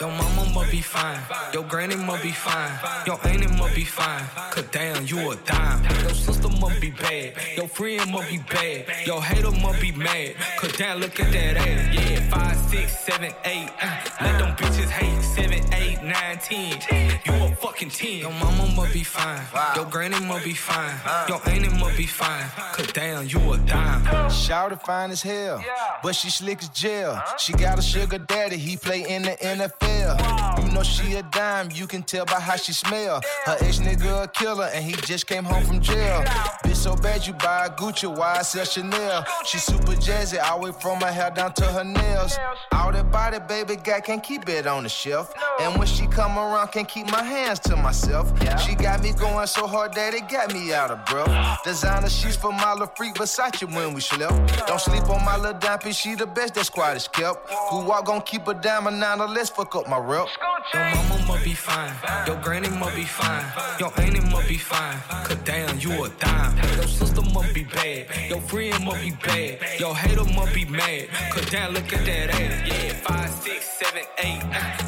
Your 0.00 0.12
mama 0.12 0.37
be 0.78 0.82
fine. 0.82 1.20
Your 1.52 1.64
granny 1.64 1.96
must 1.96 2.22
be 2.22 2.30
fine. 2.30 2.70
Your 3.04 3.18
auntie 3.26 3.48
must 3.58 3.74
be 3.74 3.84
fine. 3.84 4.24
Cause 4.52 4.66
damn, 4.70 5.04
you 5.06 5.32
a 5.32 5.36
dime. 5.36 5.82
Your 6.02 6.14
sister 6.14 6.48
must 6.60 6.80
be 6.80 6.90
bad. 6.90 7.34
Your 7.56 7.66
friend 7.66 8.12
must 8.12 8.30
be 8.30 8.38
bad. 8.38 8.86
Your 9.04 9.20
hater 9.20 9.50
must 9.50 9.80
be 9.80 9.90
mad. 9.90 10.36
Cause 10.56 10.72
damn, 10.76 11.00
look 11.00 11.18
at 11.18 11.32
that 11.32 11.56
ass. 11.56 11.94
Yeah, 11.94 12.20
five, 12.30 12.56
six, 12.70 12.96
seven, 13.00 13.32
eight. 13.44 13.70
Uh, 13.82 13.96
let 14.20 14.38
them 14.38 14.54
bitches 14.56 14.88
hate. 14.88 15.20
Seven, 15.34 15.60
eight, 15.74 16.00
nine, 16.02 16.38
ten. 16.38 16.78
You 17.26 17.44
a 17.44 17.56
fucking 17.56 17.90
ten. 17.90 18.18
Your 18.18 18.32
mama 18.32 18.72
must 18.76 18.92
be 18.92 19.02
fine. 19.02 19.42
Your 19.74 19.86
granny 19.86 20.20
must 20.26 20.44
be 20.44 20.54
fine. 20.54 20.94
Your 21.28 21.40
auntie 21.48 21.76
must 21.76 21.96
be 21.96 22.06
fine. 22.06 22.46
Cause 22.74 22.92
damn, 22.92 23.26
you 23.26 23.40
a 23.52 23.58
dime. 23.58 24.30
Shout 24.30 24.80
fine 24.86 25.10
as 25.10 25.22
hell, 25.22 25.60
but 26.02 26.14
she 26.14 26.30
slick 26.30 26.62
as 26.62 26.68
jail. 26.68 27.20
She 27.38 27.52
got 27.52 27.78
a 27.78 27.82
sugar 27.82 28.18
daddy, 28.18 28.58
he 28.58 28.76
play 28.76 29.02
in 29.08 29.22
the 29.22 29.36
NFL. 29.42 30.67
Know 30.72 30.82
she 30.82 31.14
a 31.14 31.22
dime, 31.22 31.70
you 31.72 31.86
can 31.86 32.02
tell 32.02 32.24
by 32.24 32.40
how 32.40 32.56
she 32.56 32.72
smell. 32.72 33.20
Her 33.44 33.56
ex 33.60 33.78
nigga 33.78 34.24
a 34.24 34.28
killer, 34.28 34.68
and 34.72 34.84
he 34.84 34.92
just 34.92 35.26
came 35.26 35.44
home 35.44 35.64
from 35.64 35.80
jail. 35.80 36.22
Bitch 36.64 36.76
so 36.76 36.94
bad 36.94 37.26
you 37.26 37.32
buy 37.32 37.66
a 37.66 37.70
Gucci, 37.70 38.06
why 38.14 38.36
I 38.38 38.42
sell 38.42 38.64
Chanel? 38.64 39.24
She 39.44 39.58
super 39.58 39.92
jazzy, 39.92 40.40
all 40.42 40.60
the 40.60 40.66
way 40.66 40.72
from 40.80 41.00
her 41.00 41.10
hair 41.10 41.30
down 41.30 41.54
to 41.54 41.64
her 41.64 41.84
nails. 41.84 42.38
All 42.72 42.92
that 42.92 43.10
body, 43.10 43.38
baby, 43.48 43.76
guy 43.76 44.00
can't 44.00 44.22
keep 44.22 44.48
it 44.48 44.66
on 44.66 44.82
the 44.82 44.88
shelf. 44.88 45.32
And 45.60 45.76
when 45.78 45.86
she 45.88 46.06
come 46.06 46.38
around, 46.38 46.68
can't 46.68 46.88
keep 46.88 47.10
my 47.10 47.22
hands 47.22 47.58
to 47.60 47.76
myself. 47.76 48.30
She 48.64 48.74
got 48.74 49.02
me 49.02 49.12
going 49.12 49.46
so 49.46 49.66
hard 49.66 49.94
that 49.94 50.14
it 50.14 50.28
got 50.28 50.52
me 50.52 50.72
out 50.72 50.90
of 50.90 51.04
breath. 51.06 51.62
Designer 51.64 52.08
sheets 52.08 52.36
for 52.36 52.52
my 52.52 52.72
little 52.72 52.92
freak 52.96 53.14
Versace 53.14 53.64
when 53.74 53.94
we 53.94 54.00
slept. 54.00 54.66
Don't 54.66 54.80
sleep 54.80 55.08
on 55.08 55.24
my 55.24 55.36
little 55.36 55.58
dime 55.58 55.78
she 55.92 56.14
the 56.14 56.26
best 56.26 56.54
that 56.54 56.66
squad 56.66 56.96
is 56.96 57.08
kept. 57.08 57.50
Who 57.70 57.84
walk 57.84 58.06
gon' 58.06 58.20
keep 58.22 58.46
a 58.46 58.54
nine 58.54 59.20
or 59.20 59.28
let's 59.28 59.50
fuck 59.50 59.74
up 59.74 59.88
my 59.88 59.98
rep. 59.98 60.28
Your 60.74 60.82
mama 60.90 61.24
must 61.28 61.44
be 61.44 61.54
fine. 61.54 61.94
Your 62.26 62.36
granny 62.36 62.68
must 62.68 62.96
be 62.96 63.04
fine. 63.04 63.44
Your 63.78 63.92
auntie 64.00 64.20
must 64.20 64.48
be 64.48 64.58
fine. 64.58 64.98
Cause 65.24 65.38
damn, 65.44 65.78
you 65.78 66.04
a 66.04 66.08
dime. 66.08 66.56
Your 66.76 66.88
sister 66.88 67.22
must 67.22 67.54
be 67.54 67.62
bad. 67.64 68.08
Your 68.28 68.40
friend 68.40 68.84
must 68.84 69.00
be 69.00 69.12
bad. 69.12 69.60
Your 69.78 69.94
hater 69.94 70.24
must 70.24 70.54
be 70.54 70.64
mad. 70.64 71.08
Cause 71.32 71.48
damn, 71.50 71.72
look 71.72 71.92
at 71.92 72.04
that 72.04 72.30
ass. 72.30 72.68
Yeah, 72.68 72.92
five, 72.94 73.30
six, 73.30 73.64
seven, 73.78 74.02
eight. 74.18 74.42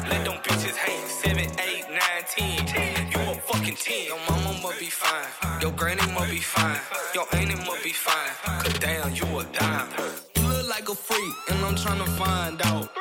Let 0.09 0.25
them 0.25 0.37
bitches 0.43 0.75
hate. 0.75 1.07
Seven, 1.07 1.47
eight, 1.67 1.85
nine, 1.89 2.23
ten. 2.27 3.11
You 3.11 3.31
a 3.31 3.35
fucking 3.35 3.75
ten. 3.75 4.07
Your 4.07 4.19
mama 4.29 4.59
must 4.61 4.79
be 4.79 4.89
fine. 4.89 5.61
Your 5.61 5.71
granny 5.71 6.05
must 6.11 6.31
be 6.31 6.39
fine. 6.39 6.79
Your 7.15 7.25
auntie 7.33 7.55
must 7.55 7.83
be 7.83 7.93
fine. 7.93 8.31
Cause 8.61 8.77
damn, 8.79 9.15
you 9.15 9.25
a 9.39 9.43
dime. 9.45 9.87
You 10.35 10.47
look 10.47 10.67
like 10.69 10.89
a 10.89 10.95
freak, 10.95 11.33
and 11.49 11.65
I'm 11.65 11.75
tryna 11.75 12.07
find 12.17 12.61
out. 12.63 13.00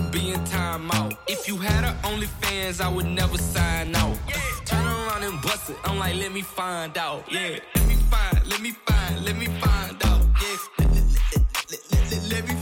Be 0.00 0.30
in 0.30 0.40
timeout. 0.44 1.16
If 1.26 1.48
you 1.48 1.56
had 1.56 1.84
a 1.84 1.92
OnlyFans, 2.08 2.80
I 2.80 2.88
would 2.88 3.06
never 3.06 3.38
sign 3.38 3.94
out. 3.94 4.16
Turn 4.64 4.86
around 4.86 5.22
and 5.24 5.40
bust 5.42 5.70
it. 5.70 5.76
I'm 5.84 5.98
like, 5.98 6.16
let 6.16 6.32
me 6.32 6.42
find 6.42 6.96
out. 6.98 7.24
Yeah, 7.30 7.58
let 7.74 7.88
me 7.88 7.94
find, 8.10 8.50
let 8.50 8.60
me 8.60 8.72
find, 8.86 9.24
let 9.24 9.36
me 9.36 9.46
find 9.46 10.04
out. 10.04 10.22
Yeah, 10.42 10.56
let, 10.78 11.04
let, 11.70 12.10
let, 12.10 12.30
let 12.30 12.48
me 12.48 12.54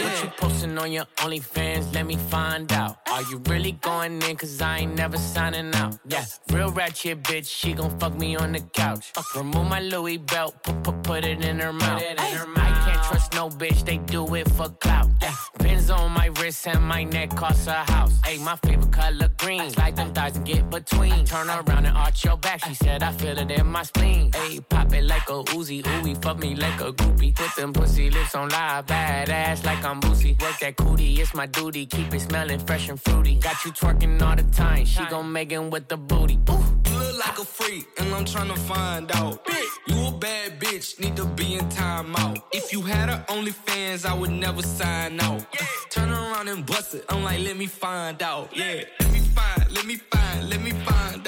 out. 0.00 0.04
What 0.04 0.22
you 0.22 0.30
posting 0.36 0.78
on 0.78 0.92
your 0.92 1.04
OnlyFans? 1.16 1.94
Let 1.94 2.06
me 2.06 2.16
find 2.16 2.72
out. 2.72 2.98
Are 3.10 3.22
you 3.22 3.38
really 3.46 3.72
going 3.72 4.22
in? 4.22 4.36
Cause 4.36 4.60
I 4.60 4.78
ain't 4.78 4.94
never 4.94 5.16
signing 5.16 5.74
out. 5.74 5.98
Yeah, 6.08 6.24
real 6.52 6.70
ratchet 6.70 7.22
bitch, 7.22 7.48
she 7.48 7.72
gon' 7.72 7.98
fuck 7.98 8.14
me 8.14 8.36
on 8.36 8.52
the 8.52 8.60
couch. 8.60 9.12
Remove 9.34 9.68
my 9.68 9.80
Louis 9.80 10.18
belt, 10.18 10.62
put, 10.62 10.82
put, 10.82 11.02
put 11.02 11.24
it 11.24 11.44
in 11.44 11.58
her 11.58 11.72
mouth. 11.72 12.02
I 12.02 12.70
can't 12.84 13.02
trust 13.04 13.34
no 13.34 13.48
bitch, 13.48 13.84
they 13.84 13.98
do 13.98 14.34
it 14.34 14.48
for 14.52 14.68
clout. 14.68 15.08
Yeah, 15.20 15.34
pins 15.58 15.90
on 15.90 16.12
my 16.12 16.26
wrist 16.40 16.66
and 16.66 16.82
my 16.82 17.04
neck 17.04 17.34
cost 17.34 17.66
a 17.66 17.72
house. 17.72 18.18
Hey, 18.24 18.38
my 18.38 18.56
favorite 18.56 18.92
color 18.92 19.28
green. 19.38 19.70
Slide 19.70 19.96
them 19.96 20.12
thighs 20.12 20.36
and 20.36 20.46
get 20.46 20.70
between. 20.70 21.24
Turn 21.24 21.48
around 21.48 21.86
and 21.86 21.96
arch 21.96 22.24
your 22.24 22.36
back. 22.36 22.64
She 22.64 22.74
said 22.74 23.02
I 23.02 23.12
feel 23.12 23.36
it 23.38 23.50
in 23.50 23.66
my 23.66 23.82
spleen. 23.82 24.27
Hey, 24.48 24.60
pop 24.60 24.94
it 24.94 25.04
like 25.04 25.28
a 25.28 25.44
Uzi, 25.52 25.82
ooey, 25.82 26.22
fuck 26.22 26.38
me 26.38 26.54
like 26.54 26.80
a 26.80 26.90
groupie. 26.90 27.34
Put 27.34 27.54
them 27.54 27.70
pussy 27.70 28.08
lips 28.08 28.34
on 28.34 28.48
live, 28.48 28.86
bad 28.86 29.28
ass 29.28 29.62
like 29.62 29.84
I'm 29.84 30.00
Boosie. 30.00 30.40
Work 30.40 30.58
that 30.60 30.74
cootie, 30.76 31.20
it's 31.20 31.34
my 31.34 31.44
duty. 31.44 31.84
Keep 31.84 32.14
it 32.14 32.20
smelling 32.20 32.58
fresh 32.60 32.88
and 32.88 32.98
fruity. 32.98 33.34
Got 33.34 33.62
you 33.66 33.72
twerking 33.72 34.22
all 34.22 34.36
the 34.36 34.44
time. 34.44 34.86
She 34.86 35.04
gon' 35.04 35.30
make 35.30 35.52
it 35.52 35.62
with 35.62 35.88
the 35.88 35.98
booty. 35.98 36.38
Ooh. 36.48 36.64
You 36.86 36.98
look 36.98 37.26
like 37.26 37.38
a 37.38 37.44
freak, 37.44 37.88
and 37.98 38.14
I'm 38.14 38.24
tryna 38.24 38.56
find 38.56 39.14
out. 39.16 39.44
Bitch, 39.44 39.66
You 39.88 40.06
a 40.06 40.12
bad 40.12 40.58
bitch, 40.58 40.98
need 40.98 41.16
to 41.16 41.26
be 41.26 41.56
in 41.56 41.66
timeout. 41.68 42.40
If 42.50 42.72
you 42.72 42.80
had 42.80 43.10
a 43.10 43.26
OnlyFans, 43.28 44.06
I 44.06 44.14
would 44.14 44.30
never 44.32 44.62
sign 44.62 45.20
out. 45.20 45.44
Turn 45.90 46.08
around 46.08 46.48
and 46.48 46.64
bust 46.64 46.94
it. 46.94 47.04
I'm 47.10 47.22
like, 47.22 47.40
let 47.40 47.58
me 47.58 47.66
find 47.66 48.22
out. 48.22 48.56
Yeah, 48.56 48.84
let 48.98 49.12
me 49.12 49.18
find, 49.18 49.72
let 49.72 49.84
me 49.84 49.96
find, 49.96 50.48
let 50.48 50.62
me 50.62 50.70
find 50.70 51.27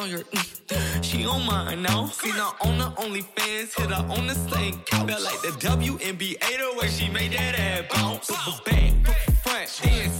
She 0.00 1.26
on 1.26 1.44
mine 1.44 1.82
now. 1.82 2.06
Seen 2.06 2.32
her 2.32 2.52
on 2.62 2.78
the 2.78 2.90
OnlyFans, 3.02 3.78
hit 3.78 3.90
her 3.90 4.06
on 4.08 4.26
the 4.26 4.34
same 4.34 4.78
couch. 4.86 5.06
Felt 5.06 5.22
like 5.22 5.42
the 5.42 5.48
WNBA 5.60 6.38
the 6.40 6.78
way 6.78 6.88
she 6.88 7.10
made 7.10 7.32
that 7.32 7.58
ass 7.58 7.84
bounce. 7.92 8.30
Back, 8.64 8.94
front, 9.42 9.80
then 9.82 10.10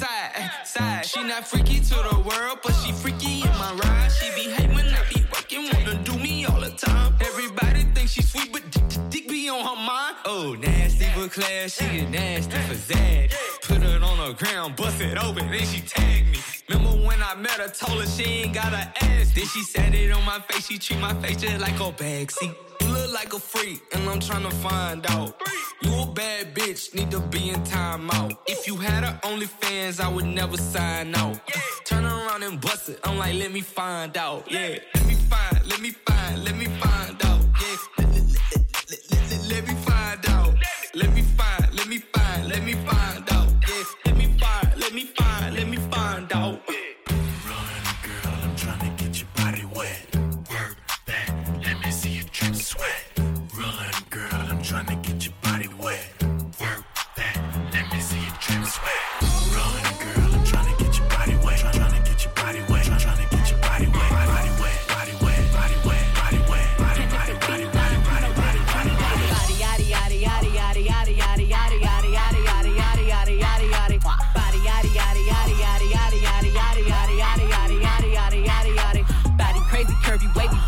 side. 0.66 1.06
She 1.06 1.22
not 1.22 1.48
freaky 1.48 1.80
to 1.80 1.94
the 1.94 2.22
world, 2.28 2.58
but 2.62 2.72
she 2.84 2.92
freaky 2.92 3.40
in 3.40 3.48
my 3.56 3.72
ride. 3.72 4.12
She 4.12 4.28
be 4.34 4.50
hate 4.50 4.68
when 4.68 4.86
I 4.86 5.02
be 5.14 5.24
working, 5.32 5.70
wanna 5.72 5.94
do 6.04 6.18
me 6.18 6.44
all 6.44 6.60
the 6.60 6.72
time. 6.72 7.14
Everybody 7.22 7.84
thinks 7.94 8.12
she 8.12 8.22
sweet, 8.22 8.52
but 8.52 8.62
dick, 9.08 9.28
be 9.28 9.48
on 9.48 9.64
her 9.64 9.82
mind. 9.82 10.16
Oh, 10.26 10.56
nasty 10.60 11.06
but 11.16 11.30
class, 11.30 11.76
she 11.76 12.00
get 12.00 12.10
nasty 12.10 12.58
for 12.68 12.92
that. 12.92 13.30
Put 13.62 13.82
it 13.82 14.02
on 14.02 14.28
the 14.28 14.34
ground, 14.34 14.76
bust 14.76 15.00
it 15.00 15.16
open, 15.16 15.50
then 15.50 15.64
she 15.64 15.80
tagged 15.80 16.28
me. 16.28 16.38
Remember 16.70 17.04
when 17.04 17.20
I 17.20 17.35
met 17.35 17.59
her, 17.59 17.68
told 17.68 18.00
her 18.00 18.06
she 18.06 18.22
ain't 18.42 18.54
got 18.54 18.72
a 18.72 18.92
ass. 19.02 19.33
Then 19.35 19.44
she 19.44 19.62
said 19.62 19.92
it 19.92 20.12
on 20.12 20.24
my 20.24 20.38
face, 20.38 20.68
she 20.68 20.78
treat 20.78 21.00
my 21.00 21.12
face 21.14 21.38
just 21.38 21.61
like 21.61 21.74
a 21.74 21.90
backseat. 21.90 22.54
You 22.80 22.88
look 22.88 23.12
like 23.12 23.33
a 23.33 23.40
freak, 23.40 23.83
and 23.92 24.09
I'm 24.09 24.20
trying 24.20 24.48
to 24.48 24.54
find 24.56 25.04
out. 25.11 25.35
You 25.83 25.90
a 26.02 26.06
bad 26.06 26.54
bitch, 26.54 26.94
need 26.94 27.11
to 27.11 27.18
be 27.18 27.50
in 27.50 27.61
timeout. 27.64 28.37
If 28.46 28.68
you 28.68 28.76
had 28.76 29.02
a 29.02 29.18
OnlyFans, 29.24 30.00
I 30.00 30.09
would 30.09 30.26
never 30.26 30.56
sign 30.56 31.12
out. 31.16 31.40
Turn 31.85 32.04
around 32.04 32.44
and 32.44 32.61
bust 32.61 32.88
it, 32.88 33.00
I'm 33.02 33.18
like, 33.18 33.35
let 33.35 33.50
me 33.50 33.62
find 33.62 34.16
out. 34.16 34.46
Yeah, 34.48 34.78
let 34.94 35.06
me 35.06 35.14
find, 35.14 35.66
let 35.68 35.80
me 35.80 35.90
find, 35.90 36.44
let 36.44 36.56
me 36.56 36.66
find 36.66 37.24
out. 37.24 37.29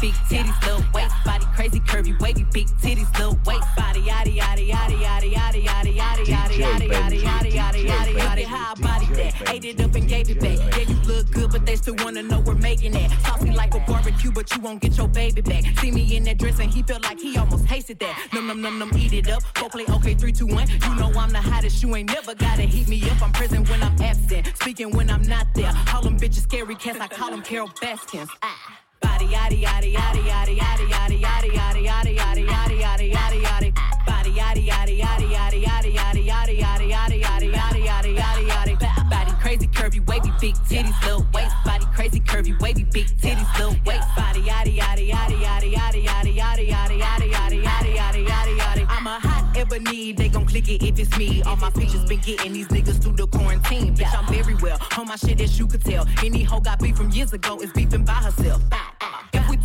Big 0.03 0.15
titties 0.29 0.67
little 0.67 0.85
waist 0.93 1.15
Body 1.25 1.47
crazy 1.55 1.79
curvy 1.79 2.21
wavy 2.21 2.45
big 2.53 2.67
titties 2.83 3.09
little 3.17 3.39
waist 3.47 3.69
Body 3.77 4.01
yaddy 4.01 4.37
yaddy 4.37 4.69
yaddy 4.69 5.01
yaddy 5.01 5.33
yaddy 5.33 5.65
yaddy 5.65 5.95
yaddy 5.95 6.25
yaddy 6.27 6.57
yaddy 6.59 6.91
yaddy 6.91 7.23
yaddy 7.23 7.53
yaddy 7.53 7.85
yaddy 7.87 8.15
yaddy 8.17 8.45
How 8.45 8.73
I 8.73 8.81
body 8.81 9.07
that 9.15 9.53
ate 9.55 9.65
it 9.65 9.81
up 9.81 9.95
and 9.95 10.09
gave 10.09 10.29
it 10.29 10.41
back 10.41 10.59
Yeah 10.77 10.89
you 10.89 10.97
look 11.07 11.31
good 11.31 11.53
but 11.53 11.65
they 11.65 11.77
still 11.77 11.95
wanna 12.01 12.25
know 12.25 12.41
we're 12.41 12.57
making 12.57 12.97
it 12.97 13.13
Saucy 13.25 13.53
like 13.53 13.77
a 13.77 13.79
barbecue 13.87 14.33
but 14.33 14.53
you 14.53 14.61
won't 14.61 14.81
get 14.81 14.97
your 14.97 15.07
baby 15.07 15.41
back 15.41 15.63
See 15.79 15.93
me 15.93 16.17
in 16.17 16.25
that 16.25 16.39
dress 16.39 16.59
and 16.59 16.75
he 16.75 16.83
felt 16.83 17.05
like 17.05 17.21
he 17.21 17.39
almost 17.39 17.69
tasted 17.69 18.01
that 18.01 18.29
Num 18.33 18.49
num 18.49 18.61
num 18.61 18.81
num 18.81 18.91
eat 18.99 19.13
it 19.13 19.31
up 19.31 19.45
Go 19.55 19.69
play 19.69 19.85
okay 19.89 20.15
three 20.15 20.33
two 20.33 20.49
one 20.49 20.69
You 20.69 20.97
know 20.97 21.13
I'm 21.17 21.31
the 21.31 21.41
hottest 21.41 21.81
you 21.81 21.95
ain't 21.95 22.09
never 22.09 22.35
gotta 22.35 22.63
heat 22.63 22.89
me 22.89 23.01
up 23.09 23.23
I'm 23.23 23.31
present 23.31 23.71
when 23.71 23.81
I'm 23.81 23.95
absent 24.03 24.49
Speaking 24.57 24.91
when 24.91 25.11
I'm 25.11 25.23
not 25.23 25.47
there 25.55 25.73
Call 25.87 26.03
them 26.03 26.19
bitches 26.19 26.43
scary 26.43 26.75
cats 26.75 26.99
I 26.99 27.07
call 27.07 27.31
them 27.31 27.43
Carole 27.43 27.71
Baskins 27.81 28.29
ah. 28.43 28.82
Body 29.03 29.27
yaddy 29.27 29.63
yaddy 29.63 29.93
yaddy 29.95 30.23
yaddy 30.25 30.57
yaddy 30.57 30.89
yaddy 30.89 31.21
yaddy 31.21 31.53
yaddy 31.53 31.85
yaddy 31.87 32.17
yaddy 32.17 32.47
yaddy 32.49 32.79
yaddy 32.81 33.13
yaddy 33.13 33.43
yaddy 33.43 33.75
Body 34.07 34.31
yaddy 34.33 34.69
yaddy 34.69 34.99
yaddy 34.99 35.33
yaddy 35.35 35.93
yaddy 35.93 36.25
yaddy 36.25 36.59
yaddy 36.63 36.91
yaddy 36.93 37.21
yaddy 37.23 37.53
yaddy 37.53 37.53
yaddy 37.53 37.85
yaddy 37.87 38.17
yaddy 38.17 38.77
yaddy 38.79 39.11
Body 39.11 39.33
crazy 39.41 39.67
curvy 39.67 40.07
wavy 40.07 40.33
big 40.41 40.55
titties 40.69 41.03
little 41.05 41.27
waist 41.35 41.55
Body 41.65 41.87
crazy 41.95 42.21
curvy 42.21 42.59
wavy 42.61 42.85
big 42.85 43.07
titties 43.21 43.59
little 43.59 43.77
waist 43.85 44.09
Body 44.17 44.41
yaddy 44.41 44.77
yaddy 44.79 45.11
yaddy 45.11 45.43
yaddy 45.43 45.75
yaddy 45.75 46.05
yaddy 46.05 46.37
yaddy 46.37 46.69
yaddy 46.69 47.01
yaddy 47.01 47.63
yaddy 47.63 47.63
yaddy 47.63 47.97
yaddy 47.97 48.27
yaddy 48.27 48.59
yaddy 48.59 48.87
I'm 48.89 49.07
a 49.07 49.19
hot 49.19 49.57
ebony, 49.57 50.13
they 50.13 50.29
gon' 50.29 50.47
click 50.47 50.69
it 50.69 50.83
if 50.83 50.99
it's 50.99 51.17
me. 51.17 51.43
All 51.43 51.57
my 51.57 51.71
pictures 51.71 52.05
been 52.05 52.21
getting 52.21 52.53
these 52.53 52.69
niggas 52.69 53.03
through 53.03 53.17
the 53.17 53.27
quarantine. 53.27 53.97
Bitch, 53.97 54.15
I'm 54.17 54.27
very 54.33 54.55
well 54.57 54.79
on 54.99 55.09
my 55.09 55.17
shit 55.17 55.41
as 55.41 55.59
you 55.59 55.67
could 55.67 55.85
tell. 55.85 56.07
Any 56.23 56.43
hoe 56.43 56.61
got 56.61 56.79
beef 56.81 56.97
from 56.97 57.11
years 57.11 57.33
ago 57.33 57.59
is 57.59 57.73
beefing 57.73 58.05
by 58.05 58.13
herself. 58.15 58.63
We 58.71 58.77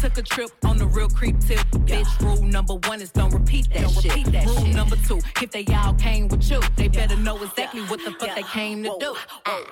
took 0.10 0.18
a 0.20 0.22
trip 0.22 0.50
on 0.64 0.78
the 0.78 0.86
real 0.86 1.10
creep 1.10 1.38
tip, 1.42 1.60
bitch, 1.84 2.08
rule 2.22 2.42
number 2.42 2.76
one 2.88 3.02
is 3.02 3.12
don't 3.12 3.34
repeat 3.34 3.68
that 3.74 3.90
shit. 3.90 4.16
Repeat 4.16 4.28
that 4.28 4.46
rule 4.46 4.68
number 4.68 4.96
two, 5.08 5.20
if 5.42 5.52
they 5.52 5.66
all 5.74 5.94
came 5.96 6.30
with 6.30 6.50
you, 6.50 6.62
they 6.78 6.88
better 6.88 7.18
know 7.18 7.36
exactly 7.44 7.82
what 7.82 8.00
the 8.06 8.12
fuck 8.12 8.34
they 8.34 8.44
came 8.44 8.84
to 8.84 8.96
do. 9.00 9.16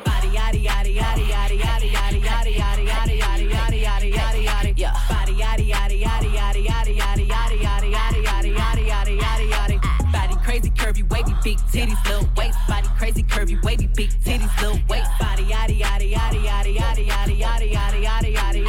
Body 0.04 0.28
yaddy 0.30 0.66
yaddy 0.66 0.98
yaddy 0.98 1.28
yaddy 1.30 1.60
yaddy 1.60 1.92
yaddy 1.92 2.22
yaddy 2.22 2.56
yaddy 2.56 2.88
yaddy 2.88 3.20
yaddy 3.20 3.50
yaddy 3.50 3.82
yaddy 3.82 4.14
yaddy 4.14 4.46
yaddy 4.46 4.74
yeah. 4.76 4.94
Body 5.08 5.34
yaddy 5.36 5.72
yaddy 5.72 6.02
yaddy 6.04 6.36
yaddy 6.36 6.66
yaddy 6.68 6.98
yaddy 6.98 7.28
yaddy 7.30 7.60
yaddy 7.62 7.92
yaddy 7.94 8.26
yaddy 8.26 8.56
yaddy 8.56 8.88
yaddy 8.88 9.20
yaddy 9.20 9.52
yaddy 9.52 10.12
Body 10.12 10.36
crazy 10.44 10.70
curvy 10.72 11.10
wavy 11.10 11.34
big 11.44 11.58
titties 11.72 12.04
little 12.10 12.28
waist 12.36 12.58
Body 12.68 12.88
crazy 12.98 13.24
curvy 13.24 13.64
wavy 13.64 13.88
big 13.88 14.10
titties 14.10 14.62
little 14.62 14.80
waist 14.90 15.10
Body 15.18 15.44
yaddy 15.44 15.80
yaddy 15.80 16.12
yaddy 16.12 16.44
yaddy 16.44 16.76
yaddy 16.76 17.08
yaddy 17.08 17.40
yaddy 17.40 17.72
yaddy 17.72 17.72
yaddy 17.72 18.04
yaddy 18.04 18.04
yaddy 18.04 18.36
yaddy 18.36 18.65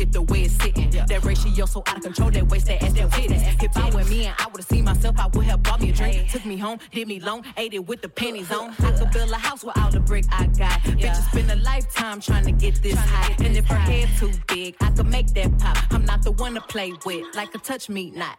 at 0.00 0.12
the 0.12 0.22
way 0.22 0.42
it's 0.42 0.54
sitting. 0.54 0.90
That 0.90 1.24
ratio 1.24 1.66
so 1.66 1.82
out 1.86 1.98
of 1.98 2.02
control. 2.02 2.30
That 2.30 2.48
waist, 2.48 2.66
that 2.66 2.82
ass, 2.82 2.92
that 2.94 3.10
titties. 3.10 3.62
If 3.62 3.76
I 3.76 3.90
were 3.90 4.04
me 4.04 4.26
and 4.26 4.34
I 4.38 4.46
would've 4.50 4.66
seen 4.66 4.84
myself, 4.84 5.16
I 5.18 5.26
would 5.28 5.44
have 5.46 5.62
bought 5.62 5.80
me 5.80 5.90
a 5.90 5.92
drink. 5.92 6.30
Took 6.30 6.46
me 6.46 6.56
home, 6.56 6.78
did 6.92 7.08
me 7.08 7.20
long, 7.20 7.44
ate 7.56 7.74
it 7.74 7.86
with 7.86 8.02
the 8.02 8.08
pennies 8.08 8.50
on. 8.50 8.74
I 8.80 8.92
could 8.92 9.10
build 9.10 9.30
a 9.30 9.36
house 9.36 9.62
with 9.64 9.76
all 9.78 9.90
the 9.90 10.00
brick 10.00 10.24
I 10.30 10.46
got. 10.46 10.80
Bitches 10.80 11.30
spend 11.30 11.50
a 11.50 11.56
lifetime 11.56 12.20
trying 12.20 12.44
to 12.46 12.52
get 12.52 12.82
this 12.82 12.98
high. 12.98 13.34
And 13.44 13.56
if 13.56 13.66
her 13.66 13.76
head 13.76 14.08
too 14.18 14.32
big, 14.48 14.76
I 14.80 14.90
could 14.90 15.06
make 15.06 15.28
that 15.34 15.58
pop. 15.58 15.76
I'm 15.90 16.04
not 16.04 16.22
the 16.22 16.32
one 16.32 16.54
to 16.54 16.60
play 16.60 16.92
with, 17.04 17.24
like 17.34 17.54
a 17.54 17.58
touch 17.58 17.88
me 17.88 18.10
not. 18.10 18.38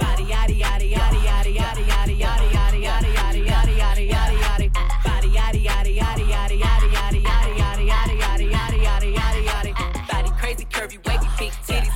Body 0.00 0.24
yaddy 0.24 0.60
yaddy 0.60 0.92
yaddy 0.92 1.20
yaddy 1.20 1.54
yaddy 1.54 1.86
yaddy 1.86 2.18
yaddy 2.20 2.50
yaddy 2.52 2.82
yaddy 2.84 3.14
yaddy 3.14 3.46
yaddy 3.46 3.78
yaddy 3.78 4.08
yaddy 4.10 4.38
yaddy. 4.40 4.72
Body 5.04 5.28
yaddy 5.28 5.64
yaddy 5.64 5.96
yaddy 5.98 6.28
yaddy 6.28 6.60
yaddy 6.60 6.90
yaddy 6.90 7.22
yaddy 7.22 7.50
yaddy 7.50 7.56
yaddy 7.60 7.88
yaddy 7.88 8.20
yaddy 8.20 8.50
yaddy 8.50 8.84
yaddy 8.84 9.14
yaddy. 9.14 9.29
Curvy 10.80 10.96
wavy 11.06 11.26
big 11.38 11.52
titties 11.66 11.89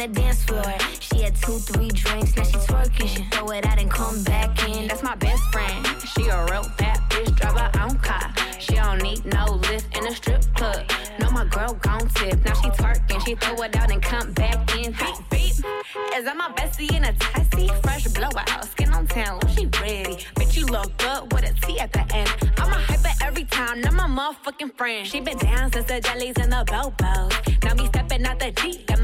the 0.00 0.08
dance 0.08 0.42
floor. 0.44 0.74
She 0.98 1.22
had 1.22 1.36
two, 1.36 1.58
three 1.58 1.88
drinks, 1.88 2.34
now 2.34 2.44
she 2.44 2.56
twerking. 2.56 3.08
She 3.08 3.22
throw 3.24 3.48
it 3.50 3.66
out 3.66 3.78
and 3.78 3.90
come 3.90 4.22
back 4.24 4.66
in. 4.66 4.88
That's 4.88 5.02
my 5.02 5.14
best 5.16 5.42
friend. 5.52 5.86
She 6.12 6.22
a 6.28 6.42
real 6.46 6.64
bad 6.78 6.98
bitch, 7.10 7.36
drive 7.36 7.58
her 7.58 7.70
own 7.82 7.98
car. 7.98 8.32
She 8.58 8.76
don't 8.76 9.02
need 9.02 9.22
no 9.26 9.44
lift 9.68 9.94
in 9.98 10.06
a 10.06 10.14
strip 10.14 10.42
club. 10.54 10.90
No, 11.18 11.30
my 11.30 11.44
girl 11.44 11.74
gon' 11.82 12.08
tip. 12.08 12.42
Now 12.46 12.54
she 12.54 12.70
twerking, 12.70 13.26
she 13.26 13.34
throw 13.34 13.62
it 13.62 13.76
out 13.76 13.90
and 13.90 14.00
come 14.00 14.32
back 14.32 14.74
in. 14.74 14.92
Beep, 14.92 15.16
beep. 15.30 15.52
Is 16.16 16.24
that 16.24 16.36
my 16.36 16.50
bestie 16.56 16.96
in 16.96 17.04
a 17.04 17.12
taxi? 17.12 17.68
Fresh 17.82 18.04
blowout, 18.08 18.64
skin 18.70 18.90
on 18.94 19.06
town, 19.06 19.38
she 19.54 19.66
ready. 19.82 20.16
Bitch, 20.36 20.56
you 20.56 20.64
look 20.64 20.96
good 20.96 21.30
with 21.32 21.44
a 21.44 21.52
T 21.66 21.78
at 21.78 21.92
the 21.92 22.04
end. 22.14 22.30
I'm 22.56 22.72
a 22.72 22.76
hyper 22.76 23.12
every 23.22 23.44
time, 23.44 23.82
not 23.82 23.92
my 23.92 24.08
motherfucking 24.08 24.78
friend. 24.78 25.06
She 25.06 25.20
been 25.20 25.36
down 25.36 25.70
since 25.72 25.86
the 25.86 26.00
jellies 26.00 26.36
and 26.38 26.52
the 26.52 26.64
bobos. 26.66 27.64
Now 27.64 27.74
me 27.74 27.86
stepping 27.88 28.24
out 28.24 28.38
the 28.38 28.50
Jeep, 28.52 28.86
got. 28.86 28.99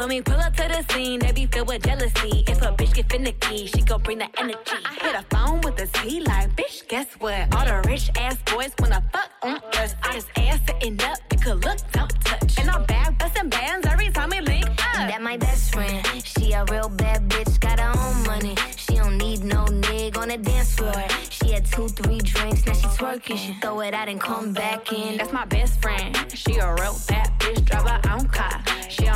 When 0.00 0.08
we 0.08 0.22
pull 0.22 0.40
up 0.40 0.56
to 0.56 0.66
the 0.66 0.82
scene, 0.94 1.20
they 1.20 1.30
be 1.30 1.44
filled 1.44 1.68
with 1.68 1.82
jealousy. 1.82 2.42
If 2.48 2.62
a 2.62 2.72
bitch 2.72 2.94
get 2.94 3.12
finicky, 3.12 3.66
she 3.66 3.82
gon' 3.82 4.00
bring 4.00 4.16
the 4.16 4.28
energy. 4.38 4.80
I 4.82 4.94
hit 4.94 5.14
a 5.14 5.22
phone 5.28 5.60
with 5.60 5.78
a 5.78 5.86
T 5.88 6.20
like, 6.20 6.56
bitch, 6.56 6.88
guess 6.88 7.06
what? 7.18 7.54
All 7.54 7.66
the 7.66 7.86
rich 7.86 8.08
ass 8.16 8.38
boys 8.46 8.72
wanna 8.78 9.04
fuck 9.12 9.30
on 9.42 9.60
us. 9.74 9.94
I 10.02 10.14
just 10.14 10.28
ass 10.38 10.58
sitting 10.66 10.98
up, 11.02 11.18
you 11.30 11.38
could 11.38 11.62
look, 11.66 11.76
don't 11.92 12.10
touch. 12.24 12.58
And 12.58 12.70
I'm 12.70 12.86
back 12.86 13.18
busting 13.18 13.50
bands 13.50 13.86
every 13.86 14.08
time 14.08 14.30
we 14.30 14.40
link 14.40 14.70
up. 14.70 15.10
That 15.10 15.20
my 15.20 15.36
best 15.36 15.74
friend. 15.74 16.02
She 16.24 16.52
a 16.52 16.64
real 16.70 16.88
bad 16.88 17.28
bitch, 17.28 17.60
got 17.60 17.78
her 17.78 17.92
own 18.00 18.22
money. 18.24 18.56
She 18.76 18.94
don't 18.94 19.18
need 19.18 19.44
no 19.44 19.66
nigga 19.66 20.16
on 20.16 20.28
the 20.28 20.38
dance 20.38 20.76
floor. 20.76 21.04
She 21.28 21.52
had 21.52 21.66
two, 21.66 21.88
three 21.88 22.20
drinks, 22.20 22.64
now 22.64 22.72
she 22.72 22.86
twerking. 22.86 23.20
twerking. 23.20 23.36
She 23.36 23.52
throw 23.60 23.80
it 23.80 23.92
out 23.92 24.08
and 24.08 24.18
come 24.18 24.54
back 24.54 24.94
in. 24.94 25.18
That's 25.18 25.34
my 25.34 25.44
best 25.44 25.82
friend. 25.82 26.16
She 26.32 26.56
a 26.56 26.72
real 26.72 26.96
bad 27.06 27.38
bitch, 27.38 27.66
drive 27.66 27.86
her 27.86 28.00
own 28.10 28.26
car. 28.28 28.62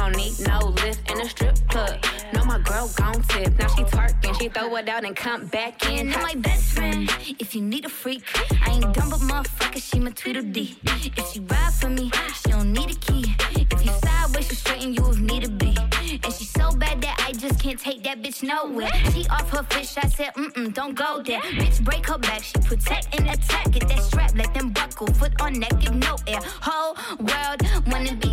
Don't 0.04 0.16
need 0.18 0.38
no 0.46 0.58
lift 0.84 1.10
in 1.10 1.18
a 1.18 1.24
strip 1.24 1.56
club. 1.70 1.96
No, 2.34 2.44
my 2.44 2.58
girl 2.58 2.90
gon' 2.94 3.22
tip. 3.22 3.58
Now 3.58 3.68
she 3.68 3.84
twerking. 3.84 4.38
She 4.38 4.50
throw 4.50 4.76
it 4.76 4.86
out 4.86 5.02
and 5.02 5.16
come 5.16 5.46
back 5.46 5.82
in. 5.88 6.12
I'm 6.12 6.22
my 6.22 6.34
best 6.34 6.74
friend. 6.74 7.08
If 7.38 7.54
you 7.54 7.62
need 7.62 7.86
a 7.86 7.88
freak, 7.88 8.22
I 8.66 8.72
ain't 8.72 8.92
dumb 8.92 9.08
but 9.08 9.20
motherfucker. 9.20 9.82
She 9.82 9.98
my 10.00 10.10
Tweedledee. 10.10 10.76
If 11.16 11.32
she 11.32 11.40
ride 11.40 11.72
for 11.72 11.88
me, 11.88 12.10
she 12.34 12.50
don't 12.50 12.70
need 12.70 12.90
a 12.90 12.94
key. 12.96 13.34
If 13.70 13.82
you 13.82 13.92
sideways, 14.04 14.46
she 14.46 14.56
straighten 14.56 14.92
you 14.92 15.08
if 15.08 15.18
need 15.20 15.44
to 15.44 15.50
be. 15.50 15.74
And 16.22 16.32
she 16.34 16.44
so 16.44 16.70
bad 16.76 17.00
that 17.00 17.24
I 17.26 17.32
just 17.32 17.58
can't 17.58 17.80
take 17.80 18.02
that 18.04 18.22
bitch 18.22 18.42
nowhere. 18.42 18.92
She 19.10 19.26
off 19.28 19.48
her 19.50 19.62
fish, 19.70 19.96
I 19.96 20.06
said, 20.08 20.34
mm-mm, 20.34 20.74
don't 20.74 20.94
go 20.94 21.22
there. 21.22 21.40
Bitch, 21.40 21.82
break 21.82 22.06
her 22.08 22.18
back, 22.18 22.42
she 22.42 22.58
protect 22.58 23.18
and 23.18 23.30
attack. 23.30 23.70
Get 23.70 23.88
that 23.88 24.02
strap, 24.02 24.32
let 24.36 24.52
them 24.52 24.70
buckle. 24.70 25.06
Foot 25.14 25.40
on 25.40 25.54
neck, 25.58 25.80
give 25.80 25.94
no 25.94 26.16
air. 26.26 26.40
Whole 26.60 26.94
world 27.18 27.62
wanna 27.90 28.14
be 28.14 28.23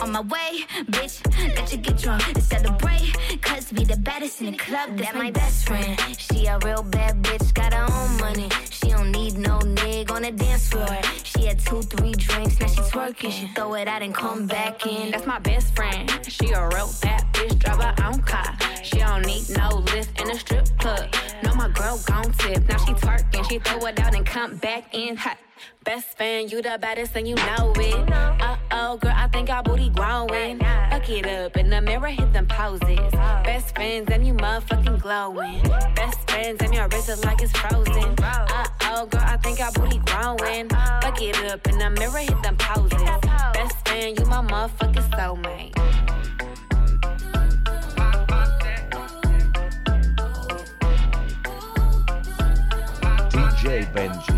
On 0.00 0.10
my 0.12 0.20
way, 0.20 0.64
bitch, 0.90 1.24
let 1.56 1.70
you 1.72 1.78
get 1.78 1.96
drunk 1.98 2.22
to 2.34 2.40
celebrate. 2.40 3.14
Cause 3.40 3.72
we 3.72 3.84
the 3.84 3.96
baddest 3.96 4.40
in 4.40 4.52
the 4.52 4.58
club, 4.58 4.96
that's 4.96 5.14
my 5.14 5.30
best 5.30 5.66
friend. 5.66 5.98
She 6.18 6.46
a 6.46 6.58
real 6.64 6.82
bad 6.82 7.22
bitch, 7.22 7.54
got 7.54 7.72
her 7.72 7.86
own 7.90 8.16
money. 8.18 8.48
She 8.70 8.88
don't 8.90 9.12
need 9.12 9.38
no 9.38 9.58
nigga 9.58 10.10
on 10.10 10.22
the 10.22 10.32
dance 10.32 10.68
floor. 10.68 10.98
She 11.22 11.46
had 11.46 11.58
two, 11.58 11.82
three 11.82 12.12
drinks, 12.12 12.60
now 12.60 12.66
she 12.66 12.80
twerking. 12.82 13.30
She 13.30 13.46
throw 13.54 13.74
it 13.74 13.88
out 13.88 14.02
and 14.02 14.14
come 14.14 14.46
back 14.46 14.86
in. 14.86 15.12
That's 15.12 15.26
my 15.26 15.38
best 15.38 15.74
friend. 15.76 16.10
She 16.26 16.50
a 16.50 16.68
real 16.68 16.90
bad 17.00 17.24
bitch, 17.32 17.58
drive 17.58 17.82
her 17.82 17.94
own 18.04 18.20
car. 18.22 18.56
She 18.82 18.98
don't 18.98 19.24
need 19.24 19.48
no 19.50 19.68
lift 19.94 20.20
in 20.20 20.30
a 20.30 20.34
strip 20.38 20.66
club. 20.78 21.14
No, 21.42 21.54
my 21.54 21.68
girl 21.68 22.00
gon' 22.06 22.32
tip. 22.32 22.68
Now 22.68 22.78
she 22.78 22.92
twerking, 22.94 23.48
she 23.48 23.58
throw 23.58 23.86
it 23.86 23.98
out 24.00 24.14
and 24.14 24.26
come 24.26 24.56
back 24.56 24.94
in 24.94 25.16
hot. 25.16 25.38
Best 25.84 26.16
fan, 26.16 26.48
you 26.48 26.62
the 26.62 26.78
baddest 26.80 27.14
and 27.14 27.28
you 27.28 27.34
know 27.34 27.72
it. 27.76 28.10
Uh 28.10 28.56
oh, 28.72 28.96
girl, 28.96 29.12
I 29.14 29.28
think 29.28 29.50
our 29.50 29.62
booty 29.62 29.90
growing. 29.90 30.58
Fuck 30.58 31.10
it 31.10 31.26
up 31.26 31.58
in 31.58 31.68
the 31.68 31.82
mirror, 31.82 32.08
hit 32.08 32.32
them 32.32 32.46
poses. 32.46 33.10
Best 33.44 33.74
friends 33.74 34.10
and 34.10 34.26
you 34.26 34.32
motherfucking 34.32 35.02
glowing. 35.02 35.62
Best 35.94 36.30
friends 36.30 36.62
and 36.62 36.72
your 36.72 36.88
wrist 36.88 37.10
is 37.10 37.22
like 37.26 37.42
it's 37.42 37.52
frozen. 37.52 38.14
Uh 38.18 38.66
oh, 38.82 39.06
girl, 39.06 39.20
I 39.26 39.36
think 39.36 39.60
our 39.60 39.72
booty 39.72 39.98
growing. 39.98 40.70
Fuck 40.70 41.20
it 41.20 41.36
up 41.52 41.66
in 41.66 41.76
the 41.78 41.90
mirror, 41.90 42.18
hit 42.18 42.42
them 42.42 42.56
poses. 42.56 43.02
Best 43.52 43.86
friend, 43.86 44.18
you 44.18 44.24
my 44.24 44.40
motherfucking 44.40 45.10
soulmate. 45.10 45.74
DJ 53.34 53.92
Benji, 53.92 54.33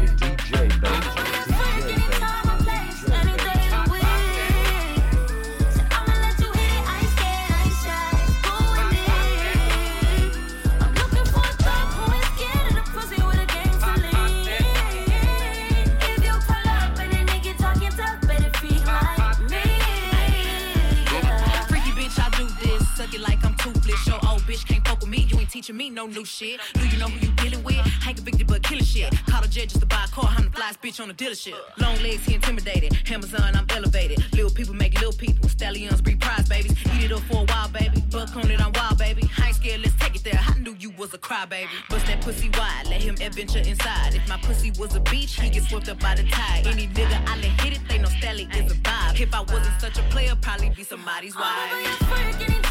fuck 24.86 25.00
with 25.00 25.10
me. 25.10 25.26
You 25.30 25.38
ain't 25.38 25.50
teaching 25.50 25.76
me 25.76 25.90
no 25.90 26.06
new 26.06 26.24
shit. 26.24 26.60
Do 26.74 26.86
you 26.88 26.98
know 26.98 27.08
who 27.08 27.18
you 27.26 27.32
dealing 27.34 27.62
with? 27.64 27.76
Ain't 28.06 28.16
convicted 28.16 28.46
but 28.46 28.62
killing 28.62 28.84
shit. 28.84 29.12
Call 29.26 29.42
a 29.42 29.48
jet 29.48 29.68
just 29.68 29.80
to 29.80 29.86
buy 29.86 30.04
a 30.04 30.08
car. 30.08 30.28
I'm 30.36 30.44
the 30.44 30.50
flyest 30.50 30.80
bitch 30.82 31.00
on 31.00 31.08
the 31.08 31.14
dealership. 31.14 31.56
Long 31.78 31.96
legs, 32.02 32.24
he 32.24 32.34
intimidated. 32.34 32.96
Amazon, 33.10 33.54
I'm 33.54 33.66
elevated. 33.70 34.18
Little 34.32 34.50
people 34.50 34.74
make 34.74 34.94
little 34.94 35.12
people. 35.12 35.48
Stallions 35.48 36.00
breed 36.00 36.20
prize 36.20 36.48
babies. 36.48 36.72
Eat 36.94 37.04
it 37.04 37.12
up 37.12 37.20
for 37.20 37.42
a 37.42 37.44
while, 37.44 37.68
baby. 37.68 38.02
Buck 38.10 38.34
on 38.36 38.50
it, 38.50 38.60
I'm 38.60 38.72
wild, 38.72 38.98
baby. 38.98 39.28
I 39.38 39.48
ain't 39.48 39.56
scared, 39.56 39.80
let's 39.80 39.96
take 39.96 40.16
it 40.16 40.24
there. 40.24 40.40
I 40.40 40.58
knew 40.58 40.76
you 40.78 40.90
was 40.98 41.12
a 41.14 41.18
crybaby. 41.18 41.68
Bust 41.90 42.06
that 42.06 42.20
pussy 42.20 42.48
wide, 42.50 42.86
let 42.88 43.02
him 43.02 43.16
adventure 43.20 43.58
inside. 43.58 44.14
If 44.14 44.28
my 44.28 44.38
pussy 44.38 44.72
was 44.78 44.94
a 44.94 45.00
beach, 45.00 45.40
he 45.40 45.50
get 45.50 45.64
swept 45.64 45.88
up 45.88 46.00
by 46.00 46.14
the 46.14 46.24
tide. 46.24 46.66
Any 46.66 46.88
nigga 46.88 47.18
I 47.28 47.36
let 47.36 47.60
hit 47.60 47.74
it, 47.74 47.80
they 47.88 47.98
know 47.98 48.08
Stally 48.08 48.46
is 48.54 48.72
a 48.72 48.76
vibe. 48.76 49.20
If 49.20 49.34
I 49.34 49.40
wasn't 49.40 49.80
such 49.80 49.98
a 49.98 50.02
player, 50.04 50.34
probably 50.40 50.70
be 50.70 50.84
somebody's 50.84 51.36
wife. 51.36 52.65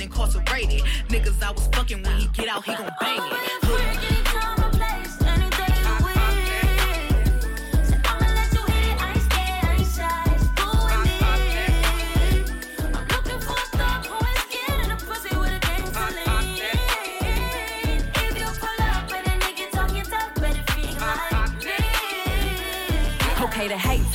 Incarcerated. 0.00 0.82
Niggas 1.08 1.42
I 1.42 1.52
was 1.52 1.66
fucking 1.68 2.02
when 2.02 2.18
he 2.18 2.28
get 2.28 2.48
out, 2.48 2.64
he 2.64 2.74
gon' 2.74 2.90
bang 3.00 3.32
it. 3.32 3.35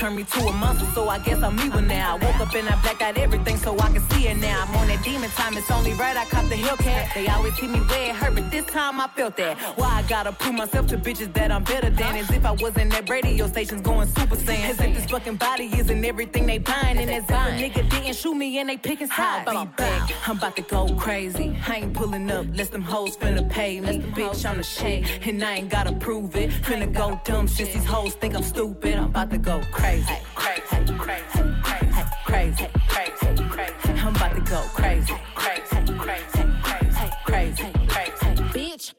Turned 0.02 0.16
me 0.16 0.24
to 0.24 0.40
a 0.48 0.54
monster, 0.54 0.88
so 0.96 1.10
I 1.10 1.20
guess 1.20 1.44
I'm 1.44 1.60
evil 1.60 1.80
now. 1.80 2.18
I 2.18 2.26
woke 2.26 2.40
up 2.40 2.56
and 2.56 2.68
I 2.68 2.76
blacked 2.82 3.04
out 3.04 3.20
everything 3.20 3.56
so 3.58 3.78
I 3.78 3.92
can 3.92 4.02
see 4.10 4.28
it 4.30 4.38
now. 4.38 4.64
I'm 4.64 4.76
on 4.78 4.88
that 4.88 5.04
demon 5.04 5.30
time, 5.30 5.56
it's 5.56 5.70
only 5.70 5.94
right 5.94 6.18
I 6.18 6.26
caught 6.26 6.50
the 6.50 6.56
Hellcat. 6.56 7.14
They 7.14 7.28
always 7.28 7.56
hit 7.60 7.70
me 7.70 7.82
where 7.82 8.10
it 8.10 8.16
hurt, 8.16 8.34
but 8.34 8.50
this 8.50 8.66
time 8.66 9.00
I 9.00 9.08
felt 9.10 9.38
that. 9.38 9.60
Why 9.78 9.90
I 10.00 10.02
gotta 10.10 10.32
prove 10.32 10.56
myself 10.56 10.88
to 10.88 10.98
bitches 10.98 11.32
that 11.36 11.52
I'm 11.52 11.64
better 11.64 11.92
than? 11.92 12.16
As 12.16 12.32
if 12.32 12.44
I 12.44 12.52
wasn't 12.52 12.98
at 12.98 13.08
radio 13.12 13.46
stations 13.46 13.82
going 13.82 14.08
super 14.08 14.38
saiyan. 14.38 14.70
As 14.72 14.82
if 14.82 14.96
this 14.96 15.06
fucking 15.06 15.36
body 15.36 15.70
isn't 15.78 16.04
everything 16.04 16.48
they 16.48 16.58
buying. 16.58 16.98
And 16.98 17.12
as 17.12 17.24
if 17.24 17.30
a 17.30 17.52
nigga 17.62 17.88
didn't 17.92 18.16
shoot 18.16 18.34
me 18.34 18.58
and 18.58 18.70
they 18.70 18.78
picking 18.78 19.08
sides. 19.08 19.52
Be 19.52 19.66
back, 19.78 20.12
I'm 20.28 20.38
about 20.38 20.56
to 20.56 20.64
go 20.64 20.96
crazy. 20.96 21.56
I 21.68 21.76
ain't 21.76 21.94
pulling 21.94 22.32
up, 22.32 22.48
less 22.56 22.70
them 22.70 22.82
hoes 22.82 23.18
finna 23.18 23.48
pay 23.48 23.80
me. 23.80 24.00
Bitch, 24.18 24.50
I'm 24.50 24.58
the 24.58 24.64
shit, 24.64 25.28
and 25.28 25.44
I 25.44 25.58
ain't 25.58 25.70
gotta 25.70 25.94
prove 25.94 26.36
it. 26.36 26.50
Finna 26.66 26.92
go 26.92 27.22
dumb 27.24 27.48
since 27.48 27.70
these 27.70 27.86
hoes 27.86 28.16
think 28.16 28.34
I'm 28.34 28.42
stupid. 28.42 28.96
I'm 28.96 29.12
about 29.12 29.30
to 29.30 29.38
go 29.38 29.62
crazy, 29.72 29.91
crazy, 29.92 30.16
crazy, 30.36 30.94
crazy, 30.98 32.06
crazy, 32.24 32.68
crazy, 32.88 33.44
crazy. 33.50 34.00
I'm 34.00 34.16
about 34.16 34.36
to 34.36 34.42
go 34.42 34.62
crazy, 34.74 35.14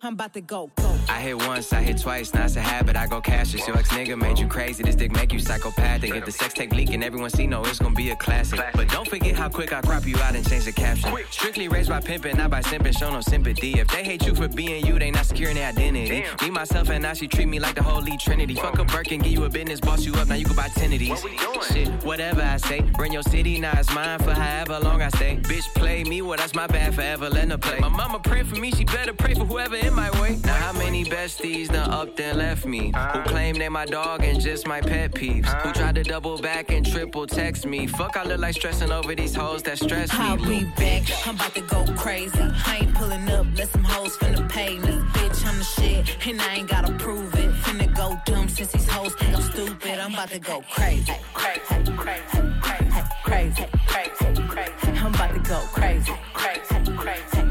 I'm 0.04 0.14
about 0.14 0.34
to 0.34 0.40
go, 0.40 0.68
go. 0.74 0.98
I 1.08 1.20
hit 1.20 1.36
once, 1.46 1.72
I 1.72 1.80
hit 1.80 1.98
twice, 1.98 2.34
now 2.34 2.44
it's 2.44 2.56
a 2.56 2.60
habit. 2.60 2.96
I 2.96 3.06
go 3.06 3.20
cashless. 3.20 3.68
Your 3.68 3.78
ex 3.78 3.88
nigga 3.90 4.18
made 4.18 4.36
you 4.36 4.48
crazy. 4.48 4.82
This 4.82 4.96
dick 4.96 5.12
make 5.12 5.32
you 5.32 5.38
psychopathic. 5.38 6.12
If 6.12 6.24
the 6.24 6.32
sex 6.32 6.54
tape 6.54 6.72
leak 6.72 6.92
and 6.92 7.04
everyone 7.04 7.30
see, 7.30 7.46
no, 7.46 7.64
it's 7.64 7.78
gonna 7.78 7.94
be 7.94 8.10
a 8.10 8.16
classic. 8.16 8.60
But 8.74 8.88
don't 8.88 9.06
forget 9.08 9.36
how 9.36 9.48
quick 9.48 9.72
I 9.72 9.80
crop 9.80 10.04
you 10.04 10.16
out 10.18 10.34
and 10.34 10.48
change 10.48 10.64
the 10.64 10.72
caption. 10.72 11.16
Strictly 11.30 11.68
raised 11.68 11.88
by 11.88 12.00
pimping, 12.00 12.36
not 12.36 12.50
by 12.50 12.62
simping. 12.62 12.98
Show 12.98 13.12
no 13.12 13.20
sympathy. 13.20 13.78
If 13.78 13.88
they 13.88 14.02
hate 14.02 14.26
you 14.26 14.34
for 14.34 14.48
being 14.48 14.84
you, 14.84 14.98
they 14.98 15.12
not 15.12 15.26
securing 15.26 15.54
their 15.54 15.68
identity. 15.68 16.24
Me, 16.42 16.50
myself, 16.50 16.90
and 16.90 17.06
I, 17.06 17.12
she 17.12 17.28
treat 17.28 17.46
me 17.46 17.60
like 17.60 17.76
the 17.76 17.82
holy 17.84 18.16
trinity. 18.16 18.56
Fuck 18.56 18.80
a 18.80 18.84
Birkin, 18.84 19.20
give 19.20 19.32
you 19.32 19.44
a 19.44 19.48
business, 19.48 19.80
boss 19.80 20.04
you 20.04 20.14
up. 20.14 20.26
Now 20.26 20.34
you 20.34 20.46
can 20.46 20.56
buy 20.56 20.68
ten 20.68 20.92
of 20.92 20.98
these. 20.98 21.24
Shit, 21.70 21.88
whatever 22.04 22.42
I 22.42 22.56
say. 22.56 22.80
Run 22.98 23.12
your 23.12 23.22
city, 23.22 23.60
now 23.60 23.78
it's 23.78 23.92
mine 23.94 24.18
for 24.18 24.32
however 24.32 24.80
long 24.80 25.00
I 25.00 25.10
stay. 25.10 25.36
Bitch, 25.42 25.72
play 25.74 26.02
me, 26.02 26.22
well, 26.22 26.38
that's 26.38 26.56
my 26.56 26.66
bad 26.66 26.92
forever. 26.94 27.30
Let 27.30 27.50
her 27.50 27.58
play. 27.58 27.78
My 27.78 27.88
mama 27.88 28.18
pray 28.18 28.42
for 28.42 28.56
me, 28.56 28.72
she 28.72 28.84
better 28.84 29.12
pray 29.12 29.34
for 29.34 29.44
whoever 29.44 29.76
in 29.76 29.91
it 29.92 29.96
my 29.96 30.20
way. 30.20 30.38
Now 30.44 30.54
how 30.54 30.72
many 30.72 31.04
besties 31.04 31.68
done 31.68 31.90
up 31.90 32.16
then 32.16 32.38
left 32.38 32.64
me? 32.64 32.86
Who 32.86 32.92
ah. 32.94 33.22
claim 33.26 33.56
they 33.56 33.68
my 33.68 33.86
dog 33.86 34.24
and 34.24 34.40
just 34.40 34.66
my 34.66 34.80
pet 34.80 35.12
peeves? 35.12 35.46
Who 35.62 35.68
ah. 35.68 35.72
tried 35.72 35.94
to 35.96 36.02
double 36.02 36.38
back 36.38 36.70
and 36.70 36.84
triple 36.84 37.26
text 37.26 37.66
me? 37.66 37.86
Fuck, 37.86 38.16
I 38.16 38.24
look 38.24 38.40
like 38.40 38.54
stressing 38.54 38.90
over 38.90 39.14
these 39.14 39.34
hoes 39.34 39.62
that 39.64 39.78
stress 39.78 40.12
me. 40.12 40.18
I'll 40.18 40.36
be 40.36 40.64
back. 40.76 41.02
I'm 41.26 41.34
about 41.34 41.54
to 41.54 41.60
go 41.62 41.84
crazy. 41.96 42.38
I 42.40 42.78
ain't 42.82 42.94
pulling 42.94 43.28
up, 43.30 43.46
let 43.56 43.68
some 43.68 43.84
hoes 43.84 44.16
finna 44.16 44.48
pay 44.48 44.78
me. 44.78 44.94
Bitch, 45.14 45.46
I'm 45.46 45.58
the 45.58 45.64
shit, 45.64 46.26
and 46.26 46.40
I 46.40 46.54
ain't 46.56 46.68
gotta 46.68 46.92
prove 46.94 47.34
it. 47.34 47.50
Finna 47.62 47.94
go 47.94 48.18
dumb 48.24 48.48
since 48.48 48.72
these 48.72 48.88
hoes 48.88 49.14
think 49.14 49.34
I'm 49.34 49.42
stupid. 49.42 49.98
I'm 49.98 50.12
about 50.12 50.30
to 50.30 50.38
go 50.38 50.62
crazy. 50.70 51.12
Crazy, 51.34 51.60
crazy, 51.64 51.92
crazy, 51.96 52.92
crazy, 53.24 53.66
crazy, 53.86 54.42
crazy. 54.48 54.98
I'm 54.98 55.14
about 55.14 55.34
to 55.34 55.40
go 55.40 55.60
crazy. 55.72 56.12
Crazy, 56.34 56.62
crazy, 56.62 56.92
crazy, 56.92 56.92
crazy, 56.92 56.96
crazy. 56.96 57.41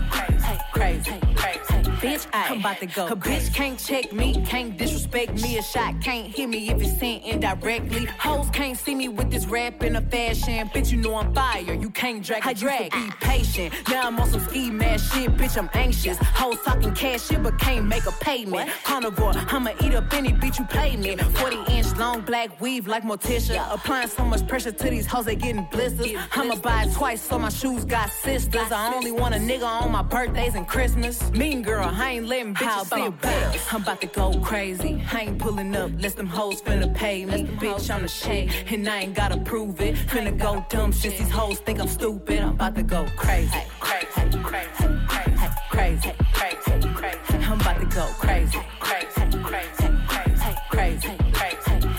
Bitch, 2.22 2.52
I'm 2.52 2.60
about 2.60 2.80
to 2.80 2.86
go. 2.86 3.08
A 3.08 3.16
bitch 3.16 3.54
can't 3.54 3.80
check 3.80 4.12
me, 4.14 4.44
can't 4.46 4.78
disrespect 4.78 5.42
me. 5.42 5.58
A 5.58 5.62
shot 5.62 6.02
can't 6.02 6.28
hit 6.28 6.50
me 6.50 6.70
if 6.70 6.82
it's 6.82 7.00
sent 7.00 7.24
indirectly. 7.24 8.06
Hoes 8.20 8.50
can't 8.52 8.78
see 8.78 8.96
me 8.96 9.10
with 9.10 9.32
this 9.32 9.46
rap 9.46 9.84
in 9.84 9.96
a 9.96 10.02
fashion. 10.02 10.70
Bitch, 10.70 10.92
you 10.92 10.98
know 10.98 11.16
I'm 11.16 11.34
fire. 11.34 11.74
You 11.74 11.90
can't 11.90 12.24
drag 12.24 12.46
a 12.46 12.54
drag. 12.54 12.92
Be 12.92 13.10
patient. 13.20 13.74
Now 13.90 14.08
I'm 14.08 14.20
on 14.20 14.30
some 14.30 14.42
ski 14.42 14.70
mask 14.70 15.14
shit. 15.14 15.36
Bitch, 15.36 15.58
I'm 15.58 15.70
anxious. 15.74 16.18
Hoes 16.18 16.58
talking 16.64 16.94
cash 16.94 17.28
shit, 17.28 17.42
but 17.42 17.58
can't 17.60 17.86
make 17.86 18.06
a 18.06 18.12
payment. 18.12 18.70
Carnivore, 18.84 19.34
I'ma 19.36 19.72
eat 19.82 19.94
up 19.94 20.14
any 20.14 20.32
bitch 20.32 20.60
you 20.60 20.66
pay 20.66 20.96
me. 20.98 21.16
40 21.18 21.74
inch 21.74 21.96
long 21.98 22.22
black 22.22 22.60
weave 22.62 22.88
like 22.88 23.04
Morticia. 23.04 23.74
Applying 23.74 24.08
so 24.08 24.24
much 24.26 24.48
pressure 24.48 24.72
to 24.72 24.90
these 24.90 25.06
hoes, 25.06 25.26
they 25.26 25.36
getting 25.36 25.68
blisters. 25.72 26.12
I'ma 26.34 26.56
buy 26.56 26.84
it 26.84 26.94
twice 26.94 27.22
so 27.22 27.40
my 27.40 27.50
shoes 27.50 27.86
got 27.86 28.12
sisters. 28.12 28.72
I 28.72 28.94
only 28.94 29.12
want 29.12 29.36
a 29.36 29.38
nigga 29.38 29.66
on 29.66 29.92
my 29.92 30.04
birthdays 30.04 30.56
and 30.56 30.68
Christmas. 30.68 31.32
Mean 31.32 31.62
girl, 31.62 31.86
I 31.86 32.11
ain't 32.12 32.28
letting 32.28 32.54
bitches 32.54 32.86
see 32.94 33.06
a. 33.06 33.74
I'm 33.74 33.82
about 33.82 34.02
to 34.02 34.08
go 34.08 34.34
crazy. 34.42 35.02
I 35.12 35.22
ain't 35.22 35.40
pulling 35.40 35.76
up, 35.76 35.92
let 36.00 36.16
them 36.16 36.28
hoes 36.28 36.62
finna 36.62 36.94
pay 36.94 37.26
me. 37.26 37.44
Bitch, 37.62 37.90
I'm 37.94 38.02
the 38.02 38.08
shit, 38.08 38.72
and 38.72 38.88
I 38.88 39.02
ain't 39.02 39.14
gotta 39.14 39.38
prove 39.38 39.80
it. 39.82 39.96
Finna 39.96 40.38
go 40.38 40.66
dumb 40.70 40.92
since 40.92 41.18
these 41.18 41.32
hoes 41.32 41.60
think 41.60 41.80
I'm 41.80 41.88
stupid. 41.88 42.40
I'm 42.40 42.56
about 42.56 42.76
to 42.76 42.84
go 42.84 43.06
crazy. 43.16 43.52
Crazy, 43.80 44.40
crazy, 44.44 44.70
crazy, 45.08 45.50
crazy, 45.70 46.12
crazy, 46.34 46.94
crazy. 46.94 47.46
I'm 47.46 47.60
about 47.60 47.80
to 47.80 47.86
go 47.86 48.06
crazy, 48.20 48.60
crazy, 48.80 49.44
crazy. 49.44 49.81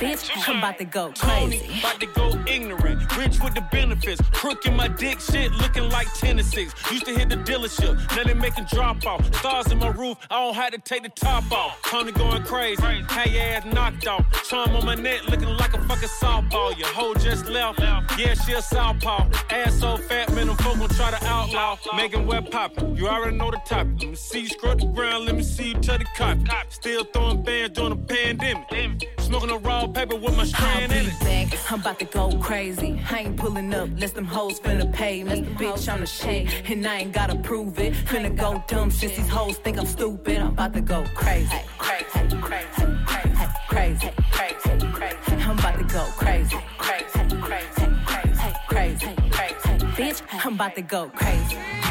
Bitch, 0.03 0.29
I'm 0.49 0.59
about 0.59 0.79
to 0.79 0.85
go 0.85 1.13
Tony, 1.13 1.61
crazy. 1.61 1.79
about 1.79 2.01
to 2.01 2.07
go 2.07 2.33
ignorant, 2.49 3.17
rich 3.17 3.39
with 3.41 3.55
the 3.55 3.65
benefits, 3.71 4.21
crook 4.33 4.67
in 4.67 4.75
my 4.75 4.89
dick 4.89 5.21
shit, 5.21 5.53
looking 5.53 5.89
like 5.91 6.13
10 6.15 6.39
to 6.39 6.43
6. 6.43 6.75
Used 6.91 7.05
to 7.07 7.17
hit 7.17 7.29
the 7.29 7.37
dealership, 7.37 7.95
now 8.17 8.25
they 8.25 8.35
making 8.35 8.65
drop 8.65 9.07
off. 9.07 9.25
Stars 9.37 9.71
in 9.71 9.79
my 9.79 9.91
roof, 9.91 10.19
I 10.29 10.41
don't 10.41 10.55
have 10.57 10.73
to 10.73 10.79
take 10.79 11.05
the 11.05 11.09
top 11.09 11.53
off. 11.53 11.81
Tony 11.85 12.11
going 12.11 12.43
crazy, 12.43 12.83
had 12.83 13.31
your 13.31 13.43
ass 13.43 13.65
knocked 13.73 14.09
off. 14.09 14.27
Charm 14.49 14.75
on 14.75 14.85
my 14.85 14.97
neck, 14.97 15.29
looking 15.29 15.49
like 15.51 15.73
a 15.73 15.81
fucking 15.87 16.09
softball. 16.21 16.77
Your 16.77 16.89
hoe 16.89 17.15
just 17.15 17.47
left, 17.47 17.79
yeah, 18.19 18.35
she 18.35 18.55
a 18.55 18.63
southpaw. 18.63 19.29
Ass 19.51 19.79
so 19.79 19.99
fat, 19.99 20.35
man, 20.35 20.49
them 20.49 20.57
folk 20.57 20.79
gon' 20.79 20.89
try 20.89 21.13
to 21.13 21.25
outlaw. 21.25 21.79
Making 21.97 22.27
Web 22.27 22.51
pop, 22.51 22.73
you 22.97 23.07
already 23.07 23.37
know 23.37 23.53
the 23.53 23.61
top. 23.65 23.87
Let 24.01 24.09
me 24.09 24.15
see 24.17 24.41
you 24.41 24.49
scrub 24.49 24.81
the 24.81 24.87
ground, 24.87 25.27
let 25.27 25.37
me 25.37 25.45
see 25.45 25.69
you 25.69 25.75
touch 25.75 26.01
the 26.01 26.07
cop. 26.17 26.39
Still 26.71 27.05
throwing 27.05 27.45
bands 27.45 27.79
during 27.79 27.91
the 27.91 28.15
pandemic. 28.15 29.09
Smoking 29.21 29.51
a 29.51 29.59
raw 29.59 29.87
paper 29.93 30.17
with 30.17 30.37
my 30.37 30.45
strand 30.45 30.93
in 30.93 31.07
it. 31.07 31.21
back. 31.21 31.73
I'm 31.73 31.81
about 31.81 31.99
to 31.99 32.05
go 32.07 32.37
crazy. 32.39 33.01
I 33.11 33.21
ain't 33.21 33.37
pulling 33.37 33.73
up, 33.75 33.89
let 33.97 34.15
them 34.15 34.25
hoes 34.25 34.61
finna 34.61 34.93
pay 34.93 35.23
me. 35.25 35.43
Bitch, 35.43 35.93
I'm 35.93 36.01
the 36.01 36.07
shit, 36.07 36.71
and 36.71 36.87
I 36.87 36.99
ain't 36.99 37.13
gotta 37.13 37.37
prove 37.37 37.79
it. 37.79 37.93
Finna 37.95 38.35
go 38.35 38.63
dumb 38.69 38.91
since 38.91 39.17
these 39.17 39.29
hoes 39.29 39.59
think 39.59 39.79
I'm 39.79 39.87
stupid. 39.87 40.39
I'm 40.39 40.49
about 40.49 40.73
to 40.75 40.81
go 40.81 41.05
crazy. 41.15 41.57
Crazy, 41.79 42.37
crazy, 42.41 42.87
crazy, 43.07 43.49
crazy, 43.69 44.11
crazy, 44.31 44.87
crazy. 44.93 45.43
I'm 45.43 45.59
about 45.59 45.79
to 45.79 45.85
go 45.85 46.05
crazy. 46.17 46.57
Crazy, 46.79 47.37
crazy, 47.41 47.87
crazy, 48.07 48.53
crazy, 48.69 49.15
crazy. 49.31 49.87
Bitch, 49.97 50.23
I'm 50.45 50.55
about 50.55 50.75
to 50.77 50.83
go 50.83 51.11
crazy. 51.15 51.82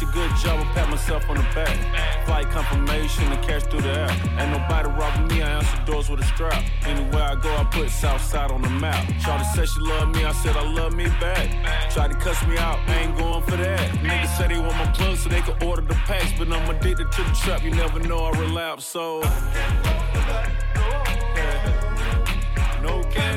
Such 0.00 0.08
a 0.08 0.12
good 0.12 0.30
job, 0.36 0.60
I 0.60 0.64
pat 0.72 0.88
myself 0.88 1.28
on 1.28 1.36
the 1.36 1.42
back. 1.54 2.26
Flight 2.26 2.50
confirmation 2.50 3.24
and 3.24 3.42
cash 3.42 3.62
through 3.64 3.82
the 3.82 4.00
app. 4.00 4.40
Ain't 4.40 4.50
nobody 4.50 4.88
robbing 4.88 5.28
me, 5.28 5.42
I 5.42 5.50
answer 5.58 5.82
doors 5.84 6.08
with 6.08 6.20
a 6.20 6.24
strap. 6.24 6.62
Anywhere 6.84 7.22
I 7.22 7.34
go, 7.34 7.54
I 7.56 7.64
put 7.64 7.90
Southside 7.90 8.50
on 8.50 8.62
the 8.62 8.70
map. 8.70 9.06
Shawty 9.20 9.44
said 9.54 9.68
she 9.68 9.80
love 9.80 10.08
me, 10.14 10.24
I 10.24 10.32
said 10.32 10.56
I 10.56 10.66
love 10.72 10.94
me 10.94 11.06
back. 11.20 11.90
Tried 11.90 12.12
to 12.12 12.18
cuss 12.18 12.46
me 12.46 12.56
out, 12.58 12.78
I 12.88 13.00
ain't 13.00 13.18
going 13.18 13.42
for 13.44 13.56
that. 13.56 13.90
Niggas 13.98 14.38
say 14.38 14.48
they 14.48 14.58
want 14.58 14.76
my 14.76 14.90
plug 14.92 15.16
so 15.16 15.28
they 15.28 15.42
can 15.42 15.62
order 15.62 15.82
the 15.82 15.94
packs, 15.94 16.32
but 16.38 16.50
I'm 16.52 16.70
addicted 16.70 17.10
to 17.12 17.22
the 17.22 17.32
trap. 17.32 17.62
You 17.62 17.70
never 17.70 18.00
know 18.00 18.18
I 18.24 18.30
relapse, 18.38 18.86
so. 18.86 19.20
No 22.82 23.02
can 23.10 23.29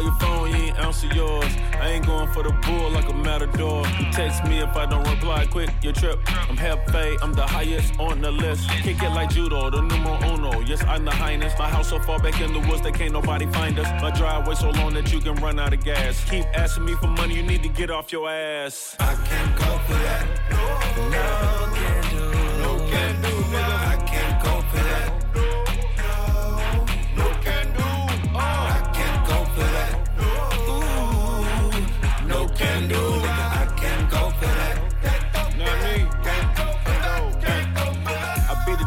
call 0.00 0.10
your 0.10 0.20
phone, 0.20 0.50
you 0.50 0.68
ain't 0.68 0.78
answer 0.78 1.06
yours. 1.08 1.56
I 1.80 1.90
ain't 1.90 2.06
going 2.06 2.28
for 2.32 2.42
the 2.42 2.52
bull 2.66 2.90
like 2.90 3.08
a 3.08 3.14
matador. 3.14 3.86
You 3.98 4.10
text 4.12 4.44
me 4.44 4.58
if 4.58 4.76
I 4.76 4.86
don't 4.86 5.06
reply 5.08 5.46
quick, 5.46 5.70
your 5.82 5.92
trip. 5.92 6.18
I'm 6.48 6.56
Hefe, 6.56 7.18
I'm 7.22 7.32
the 7.32 7.46
highest 7.46 7.98
on 7.98 8.20
the 8.20 8.30
list. 8.30 8.68
Kick 8.82 9.02
it 9.02 9.10
like 9.10 9.30
judo, 9.30 9.70
the 9.70 9.82
numero 9.82 10.18
uno. 10.32 10.60
Yes, 10.60 10.82
I'm 10.84 11.04
the 11.04 11.10
highness. 11.10 11.52
My 11.58 11.68
house 11.68 11.88
so 11.88 11.98
far 12.00 12.18
back 12.18 12.40
in 12.40 12.52
the 12.52 12.60
woods 12.60 12.82
that 12.82 12.94
can't 12.94 13.12
nobody 13.12 13.46
find 13.46 13.78
us. 13.78 14.02
My 14.02 14.10
driveway 14.10 14.54
so 14.54 14.70
long 14.70 14.94
that 14.94 15.12
you 15.12 15.20
can 15.20 15.34
run 15.36 15.58
out 15.58 15.72
of 15.72 15.84
gas. 15.84 16.24
Keep 16.30 16.46
asking 16.54 16.84
me 16.84 16.94
for 16.94 17.08
money, 17.08 17.34
you 17.34 17.42
need 17.42 17.62
to 17.62 17.68
get 17.68 17.90
off 17.90 18.12
your 18.12 18.28
ass. 18.28 18.96
I 18.98 19.14
can't 19.14 19.56
go 19.56 19.78
for 19.86 19.94
that. 19.94 20.26
No, 20.50 21.74
do. 21.74 21.96
No 21.96 21.99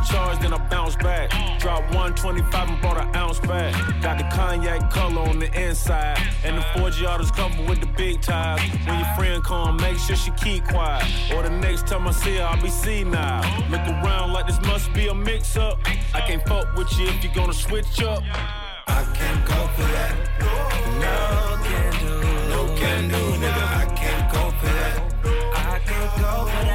charge, 0.05 0.39
then 0.39 0.53
I 0.53 0.57
bounce 0.69 0.95
back. 0.95 1.29
Drop 1.59 1.81
125 1.93 2.69
and 2.69 2.81
bought 2.81 2.97
an 2.97 3.15
ounce 3.15 3.39
back. 3.39 3.73
Got 4.01 4.17
the 4.17 4.25
cognac 4.35 4.91
color 4.91 5.21
on 5.21 5.39
the 5.39 5.51
inside. 5.59 6.17
And 6.43 6.57
the 6.57 6.61
4G 6.61 7.05
autos 7.07 7.31
covered 7.31 7.67
with 7.67 7.79
the 7.79 7.87
big 7.87 8.21
ties. 8.21 8.59
When 8.85 8.99
your 8.99 9.07
friend 9.15 9.43
come, 9.43 9.77
make 9.77 9.97
sure 9.97 10.15
she 10.15 10.31
keep 10.31 10.65
quiet. 10.65 11.05
Or 11.33 11.43
the 11.43 11.49
next 11.49 11.87
time 11.87 12.07
I 12.07 12.11
see 12.11 12.37
her, 12.37 12.43
I'll 12.43 12.61
be 12.61 12.69
senile. 12.69 13.43
Look 13.69 13.81
around 13.81 14.33
like 14.33 14.47
this 14.47 14.61
must 14.61 14.93
be 14.93 15.07
a 15.07 15.13
mix 15.13 15.57
up. 15.57 15.79
I 16.13 16.21
can't 16.21 16.45
fuck 16.47 16.75
with 16.75 16.91
you 16.99 17.07
if 17.07 17.23
you're 17.23 17.33
gonna 17.33 17.53
switch 17.53 18.01
up. 18.03 18.23
I 18.87 19.03
can't 19.13 19.45
go 19.45 19.67
for 19.75 19.87
that. 19.93 20.13
No 21.03 21.57
can 21.63 21.91
do. 21.99 22.13
No 22.49 22.75
can 22.75 23.07
do, 23.07 23.15
nigga. 23.41 23.63
I 23.81 23.85
can't 23.95 24.31
go 24.33 24.51
for 24.59 24.65
that. 24.65 25.13
I 25.55 25.79
can't 25.79 26.21
go 26.21 26.45
for 26.45 26.65
that. 26.65 26.72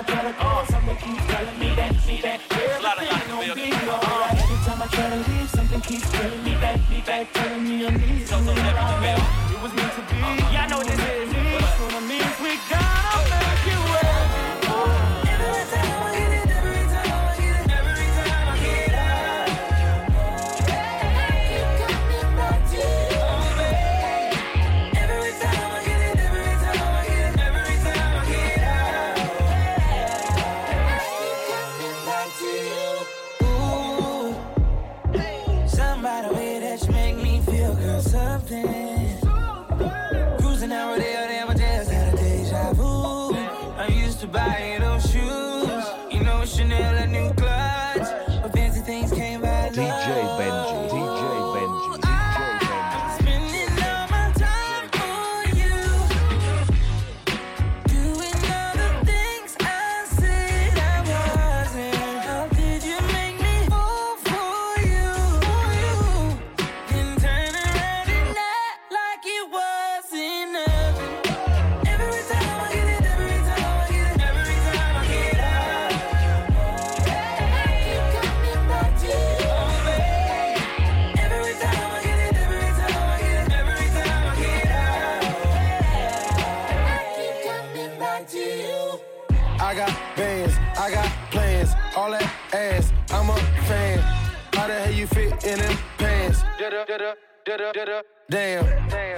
I 0.00 0.02
try 0.02 0.22
to 0.22 0.32
call, 0.32 0.64
something 0.64 0.96
keeps 0.96 1.26
telling 1.26 1.58
me 1.58 1.74
that, 1.76 1.92
me 2.06 2.22
that 2.22 2.40
everything 2.50 3.28
gon' 3.28 3.54
be 3.54 3.68
alright. 3.86 4.32
Every 4.32 4.56
time 4.64 4.80
I 4.80 4.86
try 4.86 5.10
to 5.10 5.30
leave, 5.30 5.50
something 5.50 5.80
keeps 5.82 6.10
pulling 6.16 6.42
me 6.42 6.54
back, 6.54 6.80
me 6.88 7.02
back, 7.04 7.30
telling 7.34 7.64
me 7.64 7.86
I 7.86 7.90
need 7.90 8.26
you. 8.26 8.36
And 8.36 9.04
it 9.04 9.49
to 44.20 44.26
buy 44.26 44.76
those 44.78 44.89
shoes, 44.89 44.89
Damn, 98.28 98.64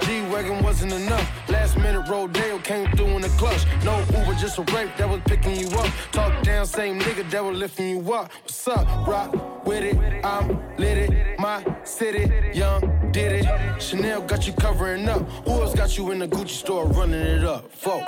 G-Wagon 0.01 0.63
wasn't 0.63 0.93
enough. 0.93 1.49
Last 1.49 1.75
minute 1.77 2.07
Rodeo 2.07 2.59
came 2.59 2.87
through 2.91 3.15
in 3.15 3.21
the 3.21 3.29
clutch. 3.29 3.65
No 3.83 3.97
Uber, 3.99 4.35
just 4.35 4.59
a 4.59 4.61
Wraith 4.73 4.95
that 4.97 5.09
was 5.09 5.21
picking 5.25 5.55
you 5.55 5.67
up. 5.77 5.87
Talk 6.11 6.43
down, 6.43 6.65
same 6.65 6.99
nigga 6.99 7.29
that 7.31 7.43
was 7.43 7.57
lifting 7.57 7.89
you 7.89 8.13
up. 8.13 8.31
What's 8.43 8.67
up? 8.67 9.07
Rock 9.07 9.65
with 9.65 9.83
it, 9.83 10.25
I'm 10.25 10.59
lit 10.77 10.97
it. 10.97 11.39
My 11.39 11.65
city, 11.83 12.31
young, 12.53 13.09
did 13.11 13.43
it. 13.43 13.81
Chanel 13.81 14.21
got 14.21 14.45
you 14.45 14.53
covering 14.53 15.07
up. 15.07 15.27
Who 15.45 15.51
else 15.53 15.73
got 15.73 15.97
you 15.97 16.11
in 16.11 16.19
the 16.19 16.27
Gucci 16.27 16.49
store 16.49 16.85
running 16.87 17.21
it 17.21 17.43
up? 17.43 17.71
Fuck 17.71 18.07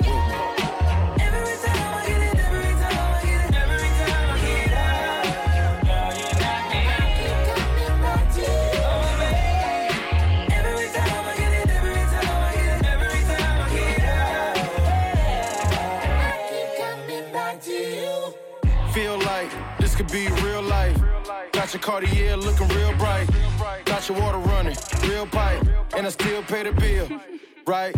could 19.96 20.12
be 20.12 20.28
real 20.42 20.62
life. 20.62 21.00
Got 21.52 21.72
your 21.72 21.82
Cartier 21.82 22.36
looking 22.36 22.68
real 22.68 22.94
bright. 22.96 23.26
Got 23.86 24.08
your 24.08 24.20
water 24.20 24.38
running, 24.38 24.76
real 25.08 25.26
pipe. 25.26 25.66
And 25.96 26.06
I 26.06 26.10
still 26.10 26.42
pay 26.42 26.64
the 26.64 26.72
bill, 26.72 27.08
right? 27.66 27.94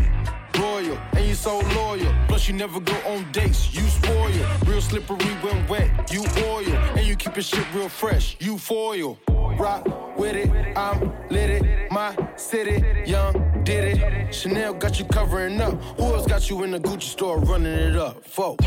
Royal, 0.56 0.96
and 1.16 1.26
you 1.26 1.34
so 1.34 1.58
loyal. 1.74 2.14
Plus, 2.28 2.46
you 2.46 2.54
never 2.54 2.78
go 2.78 2.94
on 3.04 3.30
dates, 3.32 3.74
you 3.74 3.82
spoil. 3.82 4.30
Real 4.64 4.80
slippery 4.80 5.34
when 5.42 5.66
wet, 5.66 6.12
you 6.12 6.24
oil. 6.44 6.72
And 6.96 7.04
you 7.04 7.16
keep 7.16 7.34
your 7.34 7.42
shit 7.42 7.66
real 7.74 7.88
fresh, 7.88 8.36
you 8.38 8.58
foil. 8.58 9.18
Rock 9.28 10.16
with 10.16 10.36
it, 10.36 10.50
I'm 10.76 11.12
lit 11.30 11.50
it. 11.50 11.90
My 11.90 12.14
city, 12.36 12.84
young, 13.10 13.32
did 13.64 13.98
it. 13.98 14.32
Chanel 14.32 14.74
got 14.74 15.00
you 15.00 15.04
covering 15.04 15.60
up. 15.60 15.82
Who 15.96 16.04
else 16.04 16.26
got 16.28 16.48
you 16.48 16.62
in 16.62 16.70
the 16.70 16.80
Gucci 16.80 17.02
store 17.02 17.40
running 17.40 17.72
it 17.72 17.96
up? 17.96 18.24
Fuck 18.24 18.58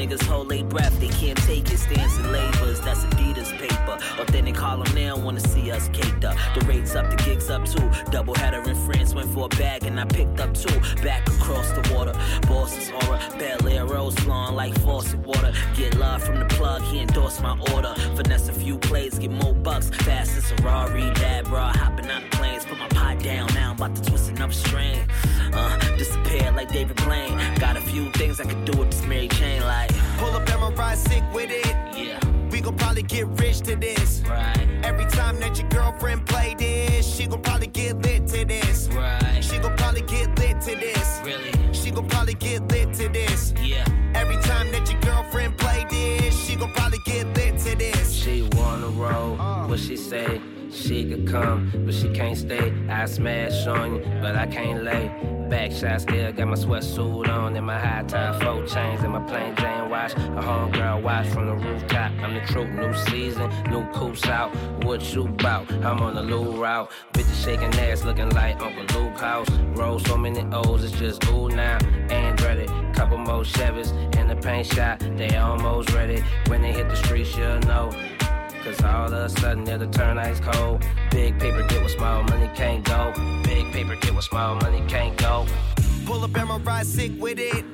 niggas 0.00 0.22
hold 0.22 0.48
they 0.48 0.62
breath. 0.62 0.98
They 0.98 1.08
can't 1.08 1.38
take 1.44 1.70
it. 1.70 1.78
Stands 1.78 2.16
and 2.16 2.32
labors, 2.32 2.80
that's 2.80 3.04
Adidas 3.04 3.50
paper. 3.58 3.98
Authentic 4.20 4.56
Harlem 4.56 4.92
now 4.94 5.16
wanna 5.16 5.40
see 5.40 5.70
us 5.70 5.88
caked 5.92 6.24
up. 6.24 6.36
The 6.54 6.64
rates 6.66 6.94
up, 6.94 7.10
the 7.10 7.16
gigs 7.16 7.50
up 7.50 7.64
too. 7.66 7.90
Double 8.10 8.34
header 8.34 8.62
in 8.68 8.76
France 8.86 9.14
went 9.14 9.28
for 9.34 9.46
a 9.46 9.48
bag 9.48 9.84
and 9.84 10.00
I 10.00 10.04
picked 10.06 10.40
up 10.40 10.54
two. 10.54 10.80
Back 11.02 11.28
across 11.28 11.70
the 11.72 11.82
water, 11.94 12.14
Boston's 12.48 12.90
aura. 12.90 13.18
Belaire 13.38 13.88
rose 13.88 14.14
flowing 14.20 14.54
like 14.54 14.74
faucet 14.80 15.20
water. 15.20 15.52
Get 15.76 15.98
love 15.98 16.22
from 16.22 16.38
the 16.38 16.46
plug, 16.46 16.82
he 16.82 17.00
endorsed 17.00 17.42
my 17.42 17.58
order. 17.72 17.94
Finesse 18.16 18.48
a 18.48 18.52
few 18.52 18.78
plays, 18.78 19.18
get 19.18 19.30
more 19.30 19.54
bucks. 19.54 19.90
Fast 20.06 20.36
as 20.36 20.50
Ferrari, 20.52 21.10
bad 21.14 21.44
bro, 21.44 21.60
hopping 21.60 22.10
out 22.10 22.22
planes. 22.32 22.59
Put 23.20 23.26
my 23.26 23.36
pot 23.36 23.48
down, 23.48 23.54
now 23.54 23.70
I'm 23.70 23.76
about 23.76 23.96
to 23.96 24.02
twist 24.02 24.30
another 24.30 24.52
string. 24.52 24.98
Uh, 25.52 25.96
disappear 25.96 26.52
like 26.52 26.72
David 26.72 26.96
Blaine. 26.96 27.38
Got 27.56 27.76
a 27.76 27.80
few 27.80 28.10
things 28.12 28.40
I 28.40 28.44
could 28.44 28.64
do 28.64 28.78
with 28.78 28.90
this 28.90 29.04
Mary 29.06 29.28
Chain, 29.28 29.62
like. 29.62 29.90
Pull 30.18 30.30
up 30.30 30.48
and 30.48 30.78
ride 30.78 30.98
sick 30.98 31.22
with 31.32 31.50
it. 31.50 31.66
Yeah. 31.96 32.18
We 32.50 32.60
gon' 32.60 32.76
probably 32.76 33.02
get 33.02 33.26
rich 33.40 33.60
to 33.62 33.76
this. 33.76 34.22
Right. 34.28 34.68
Every 34.82 35.06
time 35.06 35.38
that 35.40 35.58
your 35.58 35.68
girlfriend 35.68 36.26
play 36.26 36.54
this, 36.58 37.06
she 37.06 37.26
gon' 37.26 37.42
probably 37.42 37.68
get 37.68 38.00
lit 38.02 38.26
to 38.28 38.44
this. 38.44 38.88
Right. 38.88 39.42
She 39.42 39.58
gon' 39.58 39.76
probably 39.76 40.02
get 40.02 40.38
lit 40.38 40.60
to 40.62 40.76
this. 40.76 41.20
Really? 41.24 41.52
She 41.72 41.90
gon' 41.90 42.08
probably 42.08 42.34
get 42.34 42.68
lit 42.68 42.94
to 42.94 43.08
this. 43.08 43.52
Yeah. 43.62 43.84
Every 44.14 44.36
time 44.36 44.70
that 44.72 44.90
your 44.90 45.00
girlfriend 45.00 45.56
play 45.58 45.86
this, 45.90 46.34
she 46.44 46.56
gon' 46.56 46.72
probably 46.72 46.98
get 47.04 47.26
lit 47.36 47.58
to 47.58 47.76
this. 47.76 48.09
She 48.30 48.42
wanna 48.52 48.86
roll, 48.90 49.34
what 49.66 49.80
she 49.80 49.96
say? 49.96 50.40
She 50.70 51.04
could 51.04 51.26
come, 51.26 51.72
but 51.84 51.92
she 51.92 52.08
can't 52.10 52.38
stay. 52.38 52.72
I 52.88 53.04
smash 53.06 53.66
on 53.66 53.96
you, 53.96 54.00
but 54.22 54.36
I 54.36 54.46
can't 54.46 54.84
lay. 54.84 55.10
Back 55.50 55.72
shot 55.72 56.02
still 56.02 56.30
got 56.32 56.46
my 56.46 56.54
sweatsuit 56.54 57.28
on 57.28 57.56
and 57.56 57.66
my 57.66 57.76
high 57.76 58.04
top 58.04 58.40
four 58.40 58.64
chains 58.66 59.02
and 59.02 59.14
my 59.14 59.20
plain 59.26 59.56
Jane 59.56 59.90
watch. 59.90 60.12
A 60.12 60.40
homegirl 60.48 61.02
watch 61.02 61.26
from 61.26 61.46
the 61.46 61.54
rooftop. 61.56 62.12
I'm 62.22 62.34
the 62.34 62.40
truth, 62.42 62.70
new 62.70 62.94
season, 63.10 63.50
new 63.68 63.84
coops 63.92 64.24
out. 64.26 64.54
What 64.84 65.02
you 65.12 65.26
bout? 65.26 65.68
I'm 65.84 66.00
on 66.00 66.14
the 66.14 66.22
loo 66.22 66.62
route. 66.62 66.88
Bitches 67.12 67.44
shaking 67.44 67.74
ass, 67.80 68.04
looking 68.04 68.30
like 68.30 68.62
Uncle 68.62 69.02
Luke 69.02 69.18
house. 69.18 69.50
Roll 69.74 69.98
so 69.98 70.16
many 70.16 70.44
O's, 70.54 70.84
it's 70.84 70.96
just 70.96 71.24
ooh 71.30 71.48
now. 71.48 71.78
Andretti, 72.10 72.68
couple 72.68 72.79
more 73.24 73.42
Chevys 73.42 73.90
in 74.16 74.28
the 74.28 74.36
paint 74.36 74.66
shop. 74.66 75.00
They 75.00 75.36
almost 75.36 75.92
ready. 75.92 76.22
When 76.48 76.62
they 76.62 76.72
hit 76.72 76.88
the 76.88 76.96
streets, 76.96 77.36
you'll 77.36 77.60
know. 77.60 77.90
Cause 78.64 78.82
all 78.82 79.06
of 79.06 79.12
a 79.12 79.28
sudden 79.28 79.66
it'll 79.66 79.88
turn 79.90 80.18
ice 80.18 80.40
cold. 80.40 80.84
Big 81.10 81.38
paper 81.38 81.66
get 81.68 81.80
what 81.80 81.90
small 81.90 82.22
money 82.24 82.50
can't 82.54 82.84
go. 82.84 83.12
Big 83.44 83.72
paper 83.72 83.96
get 83.96 84.14
what 84.14 84.24
small 84.24 84.54
money 84.56 84.82
can't 84.86 85.16
go. 85.16 85.46
Pull 86.10 86.24
up 86.24 86.36
and 86.36 86.66
ride 86.66 86.86
sick 86.86 87.12
with 87.20 87.38
it. 87.38 87.64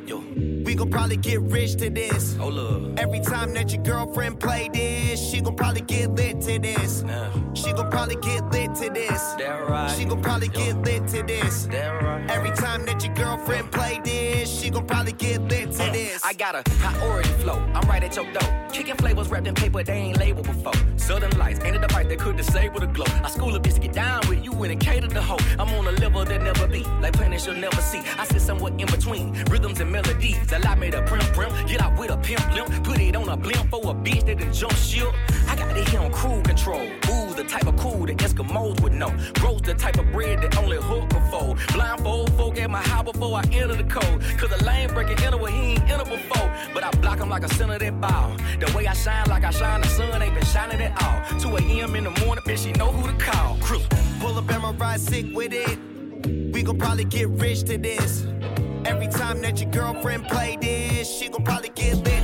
We 0.66 0.74
gon' 0.74 0.90
probably 0.90 1.16
get 1.16 1.40
rich 1.40 1.76
to 1.76 1.88
this. 1.88 2.36
Hold 2.36 2.58
up. 2.58 2.98
Every 2.98 3.20
time 3.20 3.54
that 3.54 3.72
your 3.72 3.82
girlfriend 3.82 4.40
play 4.40 4.68
this, 4.70 5.26
she 5.26 5.40
gon' 5.40 5.56
probably 5.56 5.80
get 5.80 6.10
lit 6.10 6.42
to 6.42 6.58
this. 6.58 7.02
Nah. 7.02 7.30
She 7.54 7.72
gon' 7.72 7.90
probably 7.90 8.16
get 8.16 8.44
lit 8.52 8.74
to 8.74 8.90
this. 8.90 9.22
That 9.38 9.66
right. 9.66 9.90
She 9.96 10.04
gon' 10.04 10.20
probably 10.20 10.48
get 10.48 10.76
lit 10.82 11.08
to 11.08 11.22
this. 11.22 11.64
That 11.66 12.02
right. 12.02 12.30
Every 12.30 12.50
time 12.50 12.84
that 12.84 13.02
your 13.02 13.14
girlfriend 13.14 13.72
play 13.72 14.02
this. 14.04 14.26
She 14.60 14.70
gon' 14.70 14.86
probably 14.86 15.12
get 15.12 15.40
lit 15.42 15.72
to 15.72 15.84
uh, 15.84 15.92
this. 15.92 16.24
I 16.24 16.32
got 16.32 16.56
a 16.56 16.62
priority 16.64 17.28
flow. 17.40 17.58
I'm 17.72 17.88
right 17.88 18.02
at 18.02 18.16
your 18.16 18.30
door. 18.32 18.66
Kicking 18.72 18.96
flavors 18.96 19.28
wrapped 19.28 19.46
in 19.46 19.54
paper 19.54 19.82
they 19.84 19.92
ain't 19.92 20.18
labeled 20.18 20.46
before. 20.46 20.72
Southern 20.96 21.30
lights, 21.38 21.60
ain't 21.62 21.76
a 21.76 21.78
device 21.78 22.08
that 22.08 22.18
could 22.18 22.36
disable 22.36 22.80
the 22.80 22.86
glow. 22.88 23.06
I 23.22 23.30
school 23.30 23.54
a 23.54 23.60
bitch 23.60 23.74
to 23.74 23.80
get 23.80 23.92
down 23.92 24.20
with 24.28 24.44
you 24.44 24.52
and 24.64 24.80
cater 24.80 25.06
the 25.06 25.22
hoe. 25.22 25.38
I'm 25.58 25.72
on 25.74 25.86
a 25.86 25.92
level 25.92 26.24
that 26.24 26.42
never 26.42 26.66
be, 26.66 26.82
like 27.00 27.12
planets 27.12 27.46
you'll 27.46 27.56
never 27.56 27.80
see. 27.80 28.02
I 28.18 28.24
sit 28.26 28.42
somewhere 28.42 28.72
in 28.78 28.86
between 28.86 29.32
rhythms 29.50 29.80
and 29.80 29.90
melodies. 29.90 30.52
A 30.52 30.58
lot 30.60 30.78
made 30.78 30.94
a 30.94 31.02
prim 31.02 31.26
prim. 31.32 31.50
Get 31.66 31.80
out 31.82 31.98
with 31.98 32.10
a 32.10 32.16
pimp 32.16 32.54
limp. 32.54 32.84
Put 32.84 33.00
it 33.00 33.16
on 33.16 33.28
a 33.28 33.36
blimp 33.36 33.70
for 33.70 33.80
a 33.90 33.94
bitch 33.94 34.26
that 34.26 34.38
done 34.38 34.52
jump 34.52 34.74
ship. 34.74 35.12
I 35.48 35.56
got 35.56 35.76
it 35.76 35.88
here 35.88 36.00
on 36.00 36.12
crew 36.12 36.42
control. 36.42 36.82
Ooh, 36.82 37.34
the 37.34 37.44
type 37.44 37.66
of 37.66 37.76
cool 37.76 38.06
that 38.06 38.16
Eskimos 38.16 38.80
would 38.80 38.92
know. 38.92 39.12
Grows 39.34 39.62
the 39.62 39.74
type 39.74 39.98
of 39.98 40.10
bread 40.12 40.42
that 40.42 40.56
only 40.58 40.78
hook 40.78 41.08
can 41.10 41.30
fold. 41.30 41.58
Blindfold 41.72 42.32
folk 42.36 42.58
at 42.58 42.70
my 42.70 42.82
house 42.82 43.04
before 43.04 43.36
I 43.36 43.42
enter 43.52 43.76
the 43.76 43.84
code. 43.84 44.20
Cause 44.38 44.50
the 44.50 44.64
lane 44.64 44.92
breaking 44.92 45.20
enter 45.24 45.36
where 45.36 45.52
he 45.52 45.72
ain't 45.72 45.90
enter 45.90 46.04
before. 46.04 46.50
But 46.74 46.84
I 46.84 46.90
block 47.02 47.18
him 47.18 47.28
like 47.28 47.44
a 47.44 47.54
center 47.54 47.78
that 47.78 48.00
ball. 48.00 48.36
The 48.60 48.72
way 48.76 48.86
I 48.86 48.94
shine 48.94 49.26
like 49.28 49.44
I 49.44 49.50
shine, 49.50 49.80
the 49.80 49.88
sun 49.88 50.22
ain't 50.22 50.34
been 50.34 50.44
shining 50.44 50.80
at 50.80 50.92
all. 51.02 51.40
2 51.40 51.56
a.m. 51.56 51.94
in 51.96 52.04
the 52.04 52.10
morning, 52.24 52.44
bitch, 52.44 52.64
she 52.64 52.72
know 52.72 52.90
who 52.90 53.06
to 53.10 53.24
call. 53.24 53.56
Crew. 53.60 53.80
Pull 54.20 54.38
up 54.38 54.50
and 54.50 54.62
my 54.62 54.72
ride 54.72 55.00
sick 55.00 55.26
with 55.34 55.52
it. 55.52 55.95
We 56.26 56.62
gon' 56.62 56.78
probably 56.78 57.04
get 57.04 57.28
rich 57.28 57.62
to 57.64 57.78
this. 57.78 58.26
Every 58.84 59.08
time 59.08 59.40
that 59.42 59.60
your 59.60 59.70
girlfriend 59.70 60.26
play 60.26 60.56
this, 60.60 61.08
she 61.08 61.28
gon' 61.28 61.44
probably 61.44 61.70
get 61.70 61.96
lit 62.04 62.15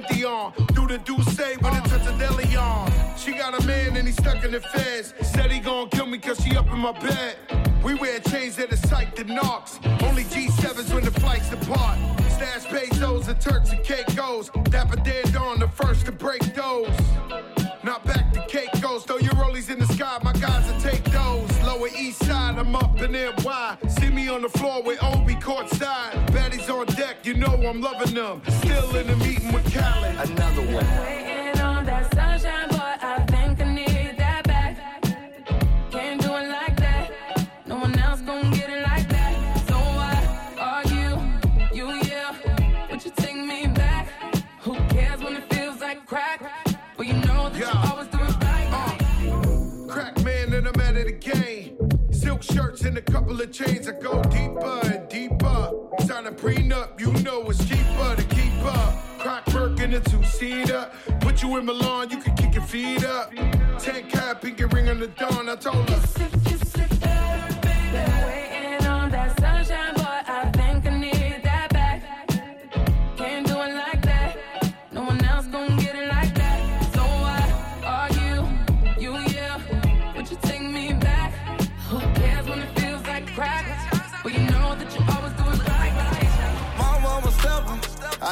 when 0.00 0.16
I 0.16 0.20
got 0.20 0.24
on. 0.24 0.66
Do 0.74 0.86
the 0.86 0.98
do 0.98 1.22
say 1.32 1.56
touch 1.56 2.06
a. 2.06 3.18
She 3.18 3.32
got 3.32 3.60
a 3.60 3.66
man 3.66 3.96
and 3.96 4.06
he 4.06 4.12
stuck 4.12 4.44
in 4.44 4.52
the 4.52 4.60
feds. 4.60 5.14
Said 5.22 5.50
he 5.50 5.60
gon' 5.60 5.88
kill 5.90 6.06
me 6.06 6.18
cause 6.18 6.40
she 6.42 6.56
up 6.56 6.66
in 6.72 6.78
my 6.78 6.92
bed. 6.92 7.36
We 7.82 7.94
wear 7.94 8.20
chains 8.20 8.56
that 8.56 8.72
are 8.72 8.76
psyched 8.76 9.16
to 9.16 9.24
knocks. 9.24 9.78
Only 10.02 10.24
G7s 10.24 10.92
when 10.94 11.04
the 11.04 11.10
flights 11.10 11.50
depart. 11.50 11.98
Stash 12.30 12.64
pesos 12.66 13.28
and 13.28 13.40
Turks 13.40 13.72
and 13.72 13.82
Caicos. 13.84 14.50
Dapper 14.64 14.96
dead 14.96 15.36
on 15.36 15.60
the 15.60 15.68
first 15.68 16.06
to 16.06 16.12
break 16.12 16.42
those. 16.54 16.88
Not 17.82 18.04
back 18.04 18.32
to 18.34 18.44
Caicos, 18.46 19.04
throw 19.04 19.16
your 19.16 19.32
rollies 19.34 19.70
in 19.70 19.78
the 19.78 19.86
sky, 19.86 20.18
my 20.22 20.34
guys 20.34 20.70
will 20.70 20.80
take 20.80 21.02
those. 21.04 21.50
Lower 21.62 21.88
east 21.98 22.22
side, 22.26 22.58
I'm 22.58 22.76
up 22.76 23.00
in 23.00 23.12
NY. 23.12 23.78
See 23.88 24.10
me 24.10 24.28
on 24.28 24.42
the 24.42 24.50
floor 24.50 24.82
with 24.82 25.02
Obi 25.02 25.34
courtside. 25.36 26.12
Baddies 26.28 26.68
on 26.68 26.86
deck, 26.94 27.24
you 27.24 27.34
know 27.34 27.54
I'm 27.66 27.80
loving 27.80 28.14
them. 28.14 28.42
Still 28.60 28.94
in 28.96 29.06
the 29.06 29.16
meeting 29.16 29.39
Another 29.80 30.62
one. 30.62 30.86
Waiting 31.00 31.60
on 31.60 31.86
that 31.86 32.12
sunshine, 32.14 32.68
boy, 32.68 32.76
I 32.78 33.24
think 33.30 33.60
I 33.60 33.74
need 33.74 34.18
that 34.18 34.44
back. 34.44 34.76
Can't 35.90 36.20
do 36.20 36.28
it 36.34 36.48
like 36.48 36.76
that. 36.76 37.10
No 37.66 37.76
one 37.76 37.98
else 37.98 38.20
get 38.20 38.68
it 38.68 38.82
like 38.82 39.08
that. 39.08 39.32
So 39.68 39.76
are 40.58 40.84
you? 40.84 41.08
You, 41.72 42.00
yeah. 42.04 42.36
Would 42.90 43.04
you 43.04 43.12
take 43.16 43.36
me 43.36 43.66
back? 43.68 44.08
Who 44.60 44.74
cares 44.88 45.20
when 45.22 45.36
it 45.36 45.54
feels 45.54 45.80
like 45.80 46.04
crack? 46.06 46.42
You 46.98 47.14
know 47.14 47.48
that 47.48 47.58
you 47.58 47.90
always 47.90 48.08
do 48.08 48.18
it 48.18 48.44
right. 48.44 48.68
Uh, 48.72 49.86
crack 49.90 50.22
man 50.22 50.52
and 50.52 50.68
I'm 50.68 50.80
out 50.80 50.96
of 50.96 51.06
the 51.06 51.12
game. 51.12 51.78
Silk 52.12 52.42
shirts 52.42 52.82
and 52.82 52.98
a 52.98 53.02
couple 53.02 53.40
of 53.40 53.50
chains. 53.50 53.88
I 53.88 53.92
go 53.92 54.22
deeper 54.24 54.80
and 54.84 55.08
deeper. 55.08 55.72
Sign 56.06 56.26
a 56.26 56.32
prenup, 56.32 57.00
you 57.00 57.12
know 57.24 57.48
it's 57.48 57.69
Birkin 59.90 60.06
a 60.06 60.22
two-seater. 60.22 60.90
Put 61.20 61.42
you 61.42 61.56
in 61.56 61.66
Milan, 61.66 62.10
you 62.10 62.18
can 62.18 62.34
kick 62.36 62.54
your 62.54 62.64
feet 62.64 63.04
up. 63.04 63.32
Ten 63.78 64.08
cap, 64.08 64.42
pinky 64.42 64.64
ring 64.64 64.88
on 64.88 65.00
the 65.00 65.08
dawn. 65.08 65.48
I 65.48 65.56
told 65.56 65.88
her. 65.90 66.39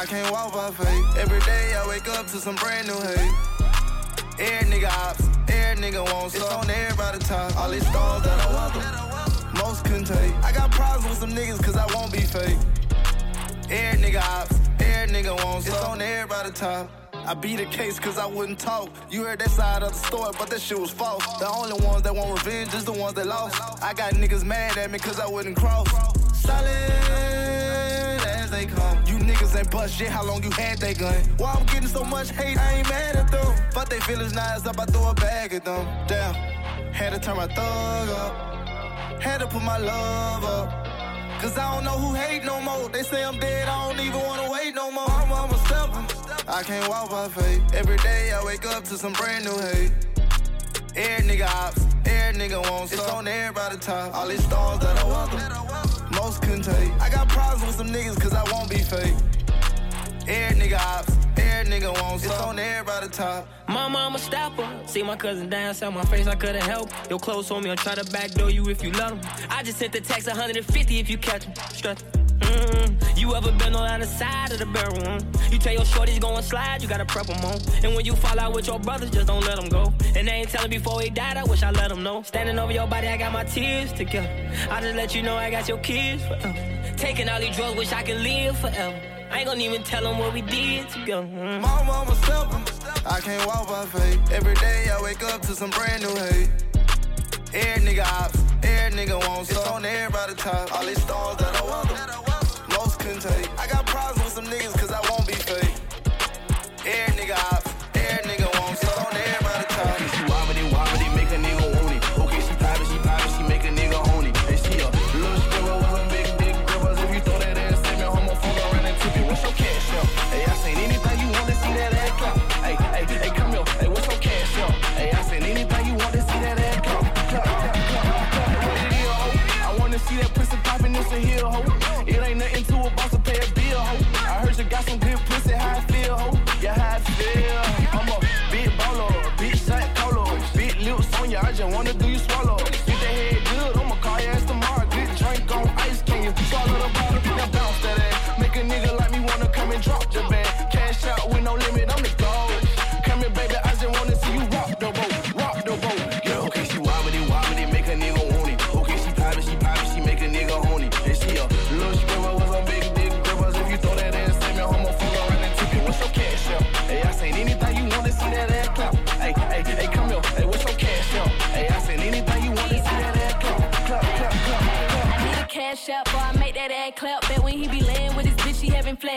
Can't 0.09 0.31
walk 0.31 0.51
by 0.51 0.71
faith. 0.71 1.17
Every 1.17 1.39
day 1.41 1.75
I 1.75 1.87
wake 1.87 2.09
up 2.09 2.25
to 2.27 2.37
some 2.37 2.55
brand 2.55 2.87
new 2.87 2.95
hate. 2.95 3.31
Every 4.39 4.71
nigga 4.71 4.89
ops, 4.89 5.23
every 5.47 5.83
nigga 5.83 6.03
wants 6.11 6.33
It's 6.33 6.43
on 6.43 6.67
everybody 6.67 7.19
top. 7.19 7.55
All 7.55 7.69
these 7.69 7.85
stars 7.87 8.23
that 8.23 8.39
I 8.39 8.49
welcome, 8.49 9.53
most 9.59 9.85
couldn't 9.85 10.05
take. 10.05 10.33
I 10.43 10.51
got 10.51 10.71
problems 10.71 11.07
with 11.07 11.19
some 11.19 11.31
niggas 11.31 11.63
cause 11.63 11.77
I 11.77 11.85
won't 11.93 12.11
be 12.11 12.21
fake. 12.21 12.57
Every 13.69 14.01
nigga 14.01 14.21
ops, 14.21 14.59
every 14.79 15.13
nigga 15.13 15.45
wants 15.45 15.67
It's 15.67 15.77
on 15.83 16.01
everybody 16.01 16.51
top. 16.53 16.89
I 17.13 17.35
beat 17.35 17.57
the 17.57 17.65
case 17.65 17.99
cause 17.99 18.17
I 18.17 18.25
wouldn't 18.25 18.57
talk. 18.57 18.89
You 19.11 19.25
heard 19.25 19.37
that 19.39 19.51
side 19.51 19.83
of 19.83 19.91
the 19.91 19.99
story, 20.07 20.31
but 20.39 20.49
that 20.49 20.59
shit 20.59 20.79
was 20.79 20.89
false. 20.89 21.23
The 21.37 21.47
only 21.47 21.85
ones 21.85 22.01
that 22.01 22.15
want 22.15 22.31
revenge 22.31 22.73
is 22.73 22.83
the 22.83 22.93
ones 22.93 23.13
that 23.13 23.27
lost. 23.27 23.61
I 23.83 23.93
got 23.93 24.13
niggas 24.13 24.43
mad 24.43 24.75
at 24.75 24.89
me 24.89 24.97
cause 24.97 25.19
I 25.19 25.27
wouldn't 25.27 25.55
cross. 25.55 25.87
Solid 26.33 27.48
they 28.59 28.65
come. 28.65 28.97
You 29.05 29.15
niggas 29.15 29.57
ain't 29.57 29.71
bust 29.71 29.95
shit, 29.95 30.09
how 30.09 30.23
long 30.23 30.43
you 30.43 30.51
had 30.51 30.79
that 30.79 30.97
gun? 30.97 31.15
Why 31.37 31.53
I'm 31.53 31.65
getting 31.67 31.87
so 31.87 32.03
much 32.03 32.31
hate, 32.31 32.57
I 32.57 32.73
ain't 32.77 32.89
mad 32.89 33.15
at 33.15 33.31
them. 33.31 33.55
Fuck 33.71 33.89
they 33.89 33.99
feelings, 34.01 34.33
now 34.33 34.55
it's 34.55 34.65
up, 34.65 34.79
I 34.79 34.85
throw 34.85 35.09
a 35.09 35.13
bag 35.13 35.53
at 35.53 35.63
them. 35.65 35.85
Damn, 36.07 36.33
had 36.91 37.13
to 37.13 37.19
turn 37.19 37.37
my 37.37 37.47
thug 37.47 38.09
up. 38.09 39.21
Had 39.21 39.39
to 39.39 39.47
put 39.47 39.63
my 39.63 39.77
love 39.77 40.43
up. 40.43 40.67
Cause 41.41 41.57
I 41.57 41.73
don't 41.73 41.85
know 41.85 41.97
who 42.03 42.13
hate 42.15 42.43
no 42.43 42.59
more. 42.59 42.89
They 42.89 43.03
say 43.03 43.23
I'm 43.23 43.39
dead, 43.39 43.69
I 43.69 43.87
don't 43.87 44.05
even 44.05 44.19
wanna 44.19 44.51
wait 44.51 44.75
no 44.75 44.91
more. 44.91 45.09
I'm, 45.09 45.31
I'm 45.31 45.49
a 45.49 45.57
stepper. 45.65 46.03
I 46.49 46.63
can't 46.63 46.89
walk 46.89 47.11
by 47.11 47.29
faith. 47.29 47.61
Every 47.73 47.97
day 47.97 48.33
I 48.33 48.43
wake 48.43 48.65
up 48.65 48.83
to 48.85 48.97
some 48.97 49.13
brand 49.13 49.45
new 49.45 49.57
hate. 49.57 49.91
Every 50.95 51.29
nigga 51.29 51.47
ops, 51.47 51.85
every 52.05 52.41
nigga 52.41 52.59
wants 52.69 52.91
It's 52.91 53.07
on 53.07 53.25
everybody 53.25 53.77
top. 53.77 54.13
All 54.15 54.27
these 54.27 54.43
stars 54.43 54.79
that 54.79 54.97
I 54.97 55.03
welcome, 55.05 55.39
most 56.19 56.41
couldn't 56.41 56.63
take. 56.63 56.91
I 57.01 57.09
got 57.09 57.29
problems 57.29 57.65
with 57.65 57.75
some 57.75 57.87
niggas 57.87 58.19
cause 58.21 58.33
I 58.33 58.43
won't 58.51 58.69
be 58.69 58.79
fake. 58.79 59.15
Every 60.27 60.59
nigga 60.61 60.79
ops, 60.79 61.15
every 61.37 61.71
nigga 61.71 61.91
wants 62.01 62.25
It's 62.25 62.33
on 62.41 62.59
everybody 62.59 63.07
top. 63.07 63.47
My 63.67 63.87
mama 63.87 64.19
stopper. 64.19 64.67
See 64.85 65.01
my 65.01 65.15
cousin 65.15 65.49
dance 65.49 65.81
on 65.81 65.93
my 65.93 66.03
face, 66.03 66.27
I 66.27 66.35
couldn't 66.35 66.63
help. 66.63 66.89
Your 67.09 67.19
clothes 67.19 67.49
on 67.51 67.63
me, 67.63 67.69
I'll 67.69 67.75
try 67.75 67.95
to 67.95 68.05
backdoor 68.11 68.49
you 68.49 68.69
if 68.69 68.83
you 68.83 68.91
'em. 69.11 69.21
I 69.49 69.63
just 69.63 69.79
sent 69.79 69.93
the 69.93 70.01
text 70.01 70.27
150 70.27 70.99
if 70.99 71.09
you 71.09 71.17
catch 71.17 71.47
'em. 71.47 71.53
Strut. 71.73 72.18
Mm, 72.41 73.17
you 73.19 73.35
ever 73.35 73.51
been 73.51 73.75
on 73.75 73.99
the 73.99 74.05
side 74.07 74.51
of 74.51 74.59
the 74.59 74.65
mm? 74.65 75.51
You 75.51 75.57
tell 75.57 75.73
your 75.73 75.83
shorties 75.83 76.19
going 76.19 76.43
slide, 76.43 76.81
you 76.81 76.87
gotta 76.87 77.05
prep 77.05 77.29
'em 77.29 77.43
on. 77.45 77.59
And 77.83 77.95
when 77.95 78.05
you 78.05 78.15
fall 78.15 78.39
out 78.39 78.53
with 78.53 78.67
your 78.67 78.79
brothers, 78.79 79.09
just 79.11 79.27
don't 79.27 79.43
let 79.45 79.57
'em 79.61 79.69
go. 79.69 79.93
And 80.15 80.27
they 80.27 80.31
ain't 80.33 80.49
telling 80.49 80.69
before 80.69 81.01
he 81.01 81.09
died, 81.09 81.37
I 81.37 81.43
wish 81.43 81.63
I 81.63 81.71
let 81.71 81.91
'em 81.91 82.03
know. 82.03 82.21
Standing 82.23 82.57
over 82.59 82.71
your 82.71 82.87
body, 82.87 83.07
I 83.07 83.17
got 83.17 83.31
my 83.31 83.43
tears 83.43 83.91
together. 83.93 84.29
I 84.71 84.81
just 84.81 84.95
let 84.95 85.15
you 85.15 85.21
know 85.21 85.35
I 85.37 85.49
got 85.49 85.67
your 85.67 85.79
kids 85.79 86.23
forever. 86.23 86.55
Taking 86.97 87.29
all 87.29 87.39
these 87.39 87.55
drugs, 87.55 87.77
wish 87.77 87.91
I 87.93 88.03
could 88.03 88.21
live 88.21 88.57
forever. 88.57 88.95
I 89.31 89.39
ain't 89.39 89.47
gonna 89.47 89.61
even 89.61 89.83
tell 89.83 90.05
'em 90.07 90.17
what 90.17 90.33
we 90.33 90.41
did 90.41 90.89
together. 90.89 91.23
mm. 91.27 91.61
My 91.61 91.83
mama 91.83 92.15
stepper. 92.23 92.61
I 93.05 93.19
can't 93.21 93.45
walk 93.45 93.67
by 93.69 93.85
faith. 93.85 94.19
Every 94.31 94.55
day 94.55 94.89
I 94.95 95.01
wake 95.01 95.23
up 95.23 95.41
to 95.43 95.53
some 95.55 95.69
brand 95.71 96.03
new 96.03 96.15
hate. 96.15 96.49
Every 97.53 97.81
nigga 97.87 98.05
ops, 98.05 98.37
every 98.63 98.91
nigga 98.99 99.17
wants 99.27 99.49
It's 99.49 99.59
on 99.67 99.83
everybody 99.85 100.33
top. 100.35 100.71
All 100.75 100.85
these 100.85 101.01
stars 101.01 101.37
that 101.37 101.55
I 101.55 101.61
welcome, 101.63 102.25
I 103.25 103.67
got 103.67 103.85
problems 103.85 104.23
with 104.23 104.33
some 104.33 104.45
niggas 104.45 104.79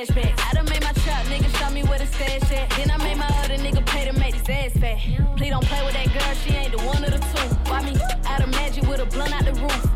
flashbacks. 0.07 0.40
I 0.48 0.53
done 0.55 0.64
made 0.66 0.82
my 0.82 0.92
trap, 0.92 1.24
nigga, 1.26 1.59
show 1.59 1.70
me 1.70 1.82
where 1.84 1.98
the 1.98 2.07
stash 2.07 2.50
at. 2.53 2.70
Then 2.70 2.90
I 2.90 2.96
made 2.98 3.16
my 3.16 3.26
other 3.44 3.57
nigga 3.57 3.84
pay 3.86 4.05
to 4.05 4.12
make 4.12 4.34
his 4.34 4.48
ass 4.48 4.72
fat. 4.78 4.98
Please 5.36 5.50
don't 5.50 5.64
play 5.64 5.84
with 5.84 5.94
that 5.94 6.12
girl, 6.12 6.34
she 6.34 6.55
ain't 6.55 6.72
the 6.72 6.82
one 6.84 7.05
of 7.05 7.11
the 7.11 7.18
two. 7.18 7.70
Why 7.70 7.82
me 7.82 7.96
out 8.26 8.42
of 8.42 8.50
magic 8.50 8.86
with 8.88 9.00
a 9.00 9.07
blunt 9.07 9.32
out 9.32 9.44
the 9.44 9.61
roof? 9.61 9.91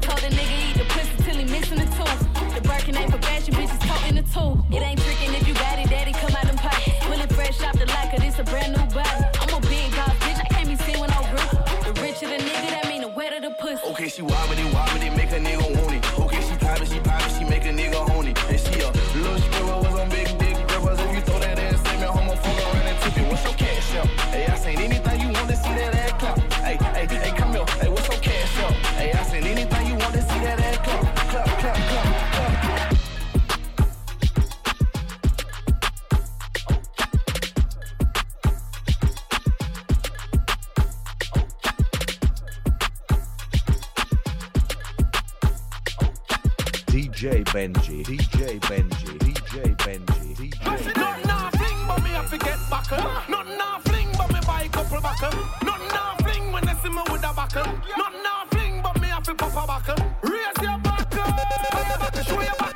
DJ 47.26 47.42
Benji, 47.42 48.04
DJ 48.04 48.60
Benji, 48.60 49.18
DJ 49.18 49.76
Benji, 49.78 50.36
DJ 50.36 50.94
Nothing 50.96 51.26
nah 51.26 51.50
fling, 51.50 51.78
but 51.88 52.04
me 52.04 52.10
have 52.10 52.30
to 52.30 52.38
get 52.38 52.56
buckle. 52.70 52.98
Nothing 53.28 53.58
nah 53.58 53.78
fling, 53.80 54.08
but 54.16 54.32
me 54.32 54.38
buy 54.46 54.62
a 54.62 54.68
couple 54.68 55.00
buckle. 55.00 55.36
Nothing 55.64 55.88
nah 55.88 56.14
fling 56.22 56.52
when 56.52 56.64
they 56.64 56.74
see 56.74 56.88
me 56.88 57.02
with 57.10 57.24
a 57.24 57.32
buckle. 57.34 57.66
Nothing 57.98 58.22
nah 58.22 58.44
fling, 58.52 58.80
but 58.80 59.00
me 59.00 59.08
have 59.08 59.24
to 59.24 59.34
pop 59.34 59.54
a 59.54 59.66
buckle. 59.66 60.06
Raise 60.22 60.62
your 60.62 60.78
Put 60.84 62.14
your 62.14 62.22
show 62.22 62.40
your 62.42 62.54
buckle. 62.60 62.75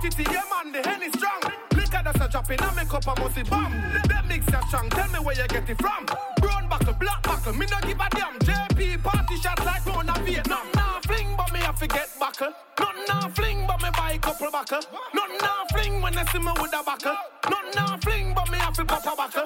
Titty, 0.00 0.22
yeah 0.32 0.42
man, 0.48 0.72
the 0.72 0.80
henny 0.88 1.10
strong. 1.12 1.42
Liquor 1.76 2.00
that's 2.02 2.20
a 2.24 2.28
drop 2.30 2.50
in, 2.50 2.58
I 2.58 2.74
make 2.74 2.94
up 2.94 3.06
a 3.06 3.20
musty 3.20 3.42
bomb. 3.42 3.72
That 4.08 4.24
mix 4.26 4.50
ya 4.50 4.60
strong, 4.66 4.88
tell 4.88 5.08
me 5.10 5.18
where 5.18 5.36
you 5.36 5.46
get 5.46 5.68
it 5.68 5.76
from. 5.76 6.06
Brown 6.40 6.68
buckle, 6.70 6.94
black 6.94 7.22
buckle, 7.22 7.52
me 7.52 7.66
no 7.70 7.78
give 7.82 8.00
a 8.00 8.08
damn. 8.08 8.38
JP 8.38 9.02
party 9.02 9.36
shots 9.36 9.62
like 9.62 9.84
Rona 9.84 10.14
Vietnam. 10.24 10.66
Nah 10.74 11.00
fling, 11.00 11.28
but 11.36 11.52
me 11.52 11.60
have 11.60 11.78
to 11.80 11.86
get 11.86 12.08
buckle. 12.18 12.52
Not 12.78 12.96
nah 13.08 13.28
fling, 13.28 13.66
but 13.66 13.82
me 13.82 13.90
buy 13.94 14.12
a 14.12 14.18
couple 14.18 14.50
buckle. 14.50 14.80
Not 15.12 15.30
nah 15.42 15.64
fling 15.70 16.00
when 16.00 16.14
they 16.14 16.24
see 16.32 16.38
me 16.38 16.52
with 16.58 16.72
a 16.72 16.82
buckle. 16.82 17.16
Not 17.50 17.74
nah 17.74 17.96
fling, 17.98 18.32
but 18.34 18.50
me 18.50 18.56
have 18.56 18.72
to 18.74 18.84
pop 18.86 19.04
a 19.04 19.14
buckle. 19.14 19.44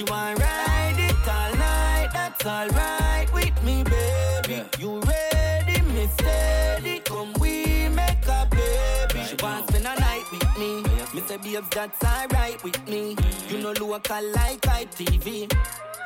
She 0.00 0.04
want 0.04 0.38
ride 0.40 0.96
it 0.96 1.28
all 1.28 1.54
night. 1.56 2.08
That's 2.14 2.46
alright 2.46 3.30
with 3.34 3.62
me, 3.62 3.84
baby. 3.84 4.64
You 4.78 4.98
ready, 5.00 5.82
me 5.82 6.08
steady? 6.14 7.00
Come 7.00 7.34
we 7.34 7.86
make 7.90 8.26
a 8.26 8.48
baby. 8.50 9.26
She 9.26 9.36
want 9.44 9.68
spend 9.68 9.86
a 9.86 10.00
night 10.00 10.24
with 10.32 10.58
me. 10.58 10.82
Me 11.12 11.20
say 11.28 11.36
babes, 11.36 11.68
that's 11.68 12.02
alright 12.02 12.64
with 12.64 12.88
me. 12.88 13.14
Mm. 13.14 13.50
You 13.50 13.58
know 13.58 13.72
local 13.72 14.32
like 14.32 14.62
ITV. 14.62 15.52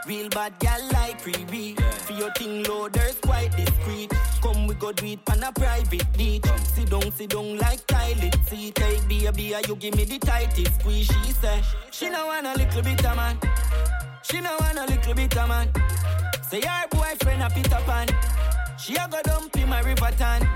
Real 0.07 0.29
bad 0.29 0.59
gal 0.59 0.81
like 0.93 1.23
freebie. 1.23 1.81
For 2.03 2.13
your 2.13 2.31
thing 2.33 2.63
loaders 2.65 3.17
quite 3.23 3.57
discreet. 3.57 4.13
Come 4.43 4.67
we 4.67 4.75
go 4.75 4.93
do 4.93 5.07
it 5.07 5.21
on 5.31 5.43
a 5.43 5.51
private 5.53 6.13
beach. 6.13 6.45
Sit 6.75 6.91
down, 6.91 7.11
sit 7.13 7.31
down 7.31 7.57
like 7.57 7.87
toilet 7.87 8.37
seat. 8.47 8.79
Hey 8.79 9.01
baby, 9.09 9.55
you 9.67 9.77
give 9.77 9.97
me 9.97 10.05
the 10.05 10.19
tightest 10.19 10.81
squeeze. 10.81 11.07
She 11.07 11.33
say 11.33 11.63
she 11.91 12.11
no 12.11 12.27
want 12.27 12.47
a 12.47 12.55
little 12.55 12.83
bit 12.83 13.05
of 13.05 13.17
man. 13.17 13.39
She 14.23 14.41
no 14.41 14.55
want 14.61 14.79
a 14.79 14.85
little 14.85 15.15
bit 15.15 15.37
of 15.39 15.49
man. 15.49 15.69
Say 16.51 16.61
her 16.61 16.87
boyfriend 16.91 17.43
a 17.43 17.49
Peter 17.49 17.81
Pan. 17.87 18.09
She 18.79 18.97
a 18.97 19.09
go 19.11 19.21
dump 19.23 19.57
in 19.57 19.69
my 19.71 19.81
river 19.81 20.11
tan. 20.19 20.47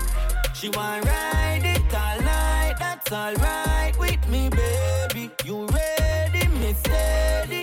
She 0.53 0.69
want 0.69 1.05
ride 1.05 1.61
it 1.63 1.93
all 1.95 2.21
night. 2.21 2.75
That's 2.77 3.11
alright 3.11 3.97
with 3.97 4.27
me, 4.29 4.49
baby. 4.49 5.31
You 5.43 5.65
ready, 5.65 6.47
me 6.49 6.73
steady? 6.73 7.58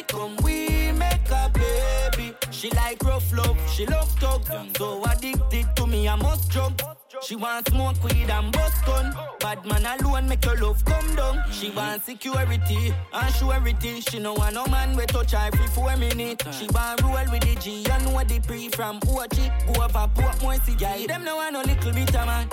She 2.56 2.70
like 2.70 3.04
rough 3.04 3.30
love, 3.34 3.58
she 3.70 3.84
love 3.84 4.10
thugs. 4.12 4.48
So 4.78 5.04
addicted 5.04 5.66
to 5.76 5.86
me, 5.86 6.08
I 6.08 6.16
must 6.16 6.50
drug. 6.50 6.80
She 7.22 7.36
want 7.36 7.68
smoke 7.68 8.02
weed 8.02 8.30
and 8.30 8.50
bust 8.50 8.82
gun. 8.86 9.14
Bad 9.40 9.66
man 9.66 9.84
alone 9.84 10.26
make 10.26 10.42
your 10.42 10.56
love 10.56 10.82
come 10.86 11.14
down. 11.16 11.44
She 11.50 11.70
want 11.70 12.02
security 12.04 12.94
and 13.12 13.34
surety. 13.34 14.00
She 14.00 14.18
no 14.20 14.32
want 14.32 14.54
no 14.54 14.64
man 14.68 14.96
we 14.96 15.04
touch 15.04 15.32
her 15.32 15.50
free 15.50 15.66
for 15.66 15.90
a 15.90 15.98
minute. 15.98 16.42
She 16.50 16.66
want 16.68 17.02
roll 17.02 17.12
with 17.30 17.42
the 17.42 17.56
G 17.60 17.84
and 17.90 18.04
know 18.06 18.24
the 18.24 18.40
pre 18.40 18.70
from 18.70 19.00
Ochi. 19.00 19.74
Go 19.74 19.82
over 19.82 20.10
Port 20.14 20.42
Moise 20.42 20.80
Yeah, 20.80 21.06
them 21.06 21.24
no 21.24 21.36
want 21.36 21.52
no 21.52 21.60
little 21.60 21.92
bit 21.92 22.16
of 22.16 22.26
man. 22.26 22.48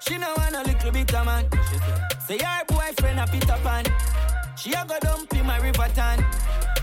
She 0.00 0.18
no 0.18 0.34
want 0.36 0.52
no 0.52 0.62
little 0.62 0.90
bit 0.92 1.14
of 1.14 1.24
man. 1.24 1.46
Say 2.26 2.36
her 2.36 2.64
boyfriend 2.68 3.18
a 3.18 3.26
Peter 3.26 3.58
Pan. 3.64 3.84
She 4.58 4.72
a 4.74 4.84
go 4.86 4.98
dump 5.00 5.32
in 5.32 5.46
my 5.46 5.58
river 5.60 5.88
tan. 5.94 6.22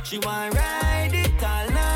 She 0.03 0.17
want 0.17 0.55
ride 0.55 1.11
it 1.13 1.43
all 1.43 1.69
night. 1.69 1.90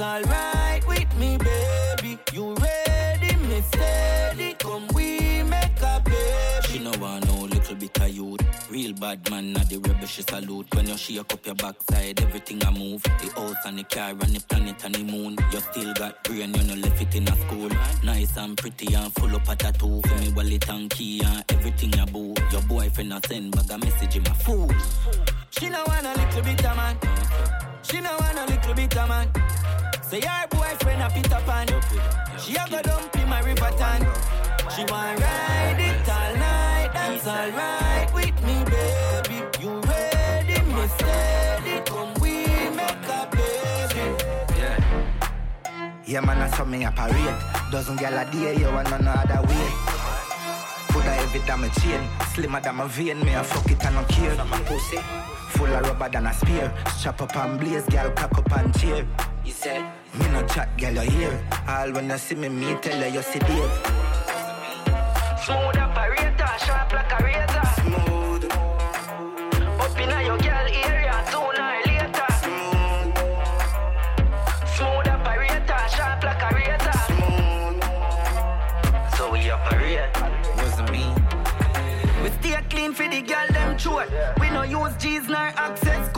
Alright 0.00 0.86
with 0.88 1.14
me, 1.18 1.36
baby. 1.36 2.18
You 2.32 2.54
ready, 2.54 3.36
me 3.36 3.60
steady? 3.60 4.54
Come 4.54 4.86
we 4.94 5.42
make 5.42 5.82
a 5.82 6.00
baby. 6.02 6.66
She 6.68 6.78
no 6.78 6.90
want 6.98 7.26
no 7.26 7.42
little 7.42 7.74
bit 7.74 8.00
of 8.00 8.08
youth. 8.08 8.70
Real 8.70 8.94
bad 8.94 9.28
man, 9.30 9.52
not 9.52 9.68
the 9.68 9.76
rebel 9.76 10.06
she 10.06 10.22
salute. 10.22 10.74
When 10.74 10.88
you 10.88 10.96
shake 10.96 11.18
up 11.18 11.44
your 11.44 11.54
backside, 11.54 12.18
everything 12.22 12.64
I 12.64 12.70
move. 12.70 13.02
The 13.02 13.30
house 13.36 13.56
and 13.66 13.78
the 13.78 13.84
car 13.84 14.10
and 14.10 14.34
the 14.34 14.40
planet 14.48 14.82
and 14.84 14.94
the 14.94 15.04
moon. 15.04 15.36
You 15.52 15.60
still 15.60 15.92
got 15.92 16.24
brain, 16.24 16.54
you 16.54 16.62
no 16.62 16.74
left 16.76 17.02
it 17.02 17.14
in 17.14 17.28
a 17.28 17.36
school. 17.36 17.70
Nice 18.02 18.38
and 18.38 18.56
pretty 18.56 18.94
and 18.94 19.12
full 19.12 19.36
up 19.36 19.48
a 19.50 19.54
tattoo. 19.54 20.00
For 20.00 20.14
me 20.14 20.32
wallet 20.32 20.66
and 20.70 20.88
key 20.88 21.20
and 21.22 21.44
everything 21.50 22.00
I 22.00 22.06
boo. 22.06 22.34
Your 22.50 22.62
boyfriend 22.62 23.12
a 23.12 23.20
send 23.28 23.54
bag 23.54 23.70
a 23.70 23.76
message 23.76 24.16
in 24.16 24.22
my 24.22 24.30
fool. 24.30 24.70
She 25.50 25.68
no 25.68 25.84
want 25.86 26.06
a 26.06 26.14
little 26.18 26.42
bit 26.42 26.64
of 26.64 26.76
man. 26.76 26.96
She 27.82 28.00
no 28.00 28.16
want 28.18 28.38
a 28.38 28.46
little 28.46 28.74
bit 28.74 28.96
of 28.96 29.06
man. 29.06 29.69
Say 30.10 30.22
her 30.22 30.48
boyfriend 30.48 31.02
a 31.02 31.08
Peter 31.08 31.40
Pan. 31.46 31.68
She 32.40 32.56
a 32.56 32.66
go 32.68 32.82
dump 32.82 33.14
in 33.14 33.28
my 33.28 33.40
river 33.42 33.70
tan. 33.78 34.00
She 34.74 34.82
want 34.90 35.20
ride 35.20 35.76
it 35.78 36.08
all 36.08 36.34
night. 36.34 36.90
That's 36.92 37.28
alright 37.28 38.12
with 38.12 38.34
me, 38.42 38.64
baby. 38.64 39.44
You 39.60 39.78
ready, 39.82 40.62
me 40.62 40.88
steady? 40.98 41.80
Come 41.86 42.12
we 42.14 42.44
make 42.74 43.06
a 43.06 43.28
baby. 43.30 44.16
Yeah, 46.06 46.22
man, 46.22 46.42
I 46.42 46.50
saw 46.56 46.64
me 46.64 46.84
a 46.84 46.90
parade. 46.90 47.70
Dozen 47.70 47.94
gal 47.94 48.18
a 48.18 48.28
day, 48.32 48.56
you 48.56 48.66
want 48.66 48.90
no 48.90 49.12
other 49.12 49.46
way. 49.46 49.70
Coulda 50.90 51.12
heavy 51.12 51.38
than 51.46 51.60
my 51.60 51.68
chain, 51.68 52.02
slimmer 52.34 52.60
than 52.60 52.74
my 52.74 52.88
vein. 52.88 53.20
Me 53.24 53.34
a 53.34 53.44
fuck 53.44 53.70
it 53.70 53.84
and 53.86 53.94
no 53.94 54.02
care. 54.06 54.34
My 54.46 54.58
pussy 54.62 54.98
full 55.50 55.74
of 55.74 55.82
rubber 55.86 56.08
than 56.08 56.26
a 56.26 56.32
spear. 56.34 56.72
Strap 56.96 57.22
up 57.22 57.36
and 57.36 57.60
blaze, 57.60 57.84
girl, 57.86 58.10
cock 58.12 58.38
up 58.38 58.52
and 58.58 58.78
cheer. 58.78 59.06
You 59.44 59.52
said, 59.52 59.84
Me 60.18 60.26
no 60.28 60.42
chat, 60.46 60.68
girl, 60.76 61.04
you 61.04 61.10
hear. 61.10 61.44
All 61.68 61.92
when 61.92 62.10
you 62.10 62.18
see 62.18 62.34
me, 62.34 62.48
me 62.48 62.74
tell 62.82 63.00
her 63.00 63.08
you 63.08 63.22
see 63.22 63.38
Dave. 63.38 63.70
Smooth 65.44 65.76
operator, 65.76 66.52
sharp 66.64 66.92
like 66.92 67.12
a 67.12 67.24
razor. 67.24 67.66
Smooth. 67.80 68.44
Up 69.80 70.00
inna 70.00 70.22
your 70.22 70.38
girl 70.38 70.68
area, 70.84 71.14
sooner 71.30 71.66
or 71.70 71.82
later. 71.86 72.30
Smooth. 72.42 73.14
Smooth 74.74 75.08
operator, 75.14 75.80
sharp 75.94 76.22
like 76.24 76.42
a 76.42 76.50
razor. 76.56 76.98
Smooth. 77.08 77.80
so 79.16 79.30
we 79.32 79.50
operate. 79.50 80.10
Wasn't 80.56 80.90
me. 80.90 81.04
We 82.22 82.28
stay 82.40 82.60
clean 82.68 82.92
for 82.92 83.08
the 83.08 83.22
girl 83.22 83.46
them 83.50 83.78
throat. 83.78 84.08
We 84.40 84.50
no 84.50 84.62
use 84.62 84.96
G's 84.96 85.28
nor 85.28 85.52
access 85.56 86.09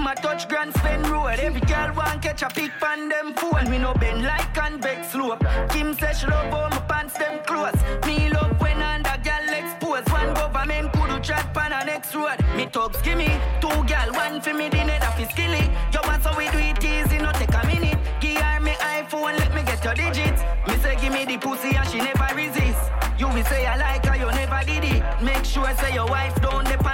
be 0.00 0.04
my 0.04 0.14
touch 0.14 0.48
grand 0.48 0.72
spend 0.74 1.06
road, 1.08 1.38
every 1.38 1.60
girl 1.60 1.92
want 1.94 2.22
catch 2.22 2.42
a 2.42 2.48
pic 2.48 2.70
pan 2.80 3.08
them 3.08 3.34
phone. 3.34 3.70
We 3.70 3.78
no 3.78 3.92
bend 3.94 4.22
like 4.22 4.54
convex 4.54 5.12
slope. 5.12 5.44
Kim 5.70 5.94
says 5.98 6.20
she 6.20 6.26
love 6.26 6.50
how 6.50 6.68
my 6.68 6.78
pants 6.88 7.14
them 7.18 7.40
close. 7.44 7.80
Me 8.06 8.30
love 8.30 8.60
when 8.60 8.82
under 8.82 9.16
girl 9.22 9.48
expose. 9.60 10.04
One 10.12 10.34
government 10.34 10.92
could 10.92 11.22
chat 11.22 11.52
pan 11.54 11.72
a 11.72 11.84
next 11.84 12.14
road. 12.14 12.38
Me 12.56 12.66
thugs 12.66 13.00
give 13.02 13.18
me 13.18 13.30
two 13.60 13.68
girl, 13.68 14.10
one 14.12 14.40
for 14.40 14.54
me 14.54 14.68
the 14.68 14.84
net 14.84 15.04
of 15.06 15.30
skilly. 15.30 15.64
Yo 15.92 16.00
want 16.04 16.22
so 16.22 16.30
we 16.36 16.48
do 16.50 16.58
it 16.58 16.84
easy, 16.84 17.18
no 17.18 17.32
take 17.32 17.54
a 17.54 17.66
minute. 17.66 17.98
Give 18.20 18.40
her 18.40 18.60
me 18.60 18.72
iPhone, 18.72 19.38
let 19.38 19.54
me 19.54 19.62
get 19.62 19.84
your 19.84 19.94
digits. 19.94 20.42
Me 20.66 20.74
say 20.82 20.96
give 21.00 21.12
me 21.12 21.24
the 21.24 21.38
pussy 21.38 21.76
and 21.76 21.88
she 21.88 21.98
never 21.98 22.28
resist. 22.34 22.82
You 23.18 23.28
will 23.28 23.44
say 23.44 23.66
I 23.66 23.76
like 23.76 24.04
her, 24.06 24.16
you 24.16 24.30
never 24.32 24.60
did 24.64 24.84
it. 24.84 25.02
Make 25.22 25.44
sure 25.44 25.66
I 25.66 25.74
say 25.74 25.94
your 25.94 26.06
wife 26.06 26.34
don't 26.40 26.64
depend 26.64 26.89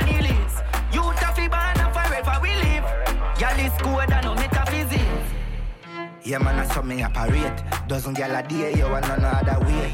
Y'all 3.38 3.60
is 3.60 3.72
good 3.82 4.10
and 4.12 4.24
no 4.24 4.34
metaphysics. 4.34 5.32
Yeah, 6.24 6.38
man, 6.38 6.58
I 6.58 6.66
saw 6.66 6.82
me 6.82 7.02
operate. 7.02 7.62
Dozen 7.86 8.14
gal 8.14 8.34
a 8.34 8.42
day, 8.42 8.74
you 8.74 8.84
want 8.88 9.06
none 9.08 9.24
other 9.24 9.64
way. 9.66 9.92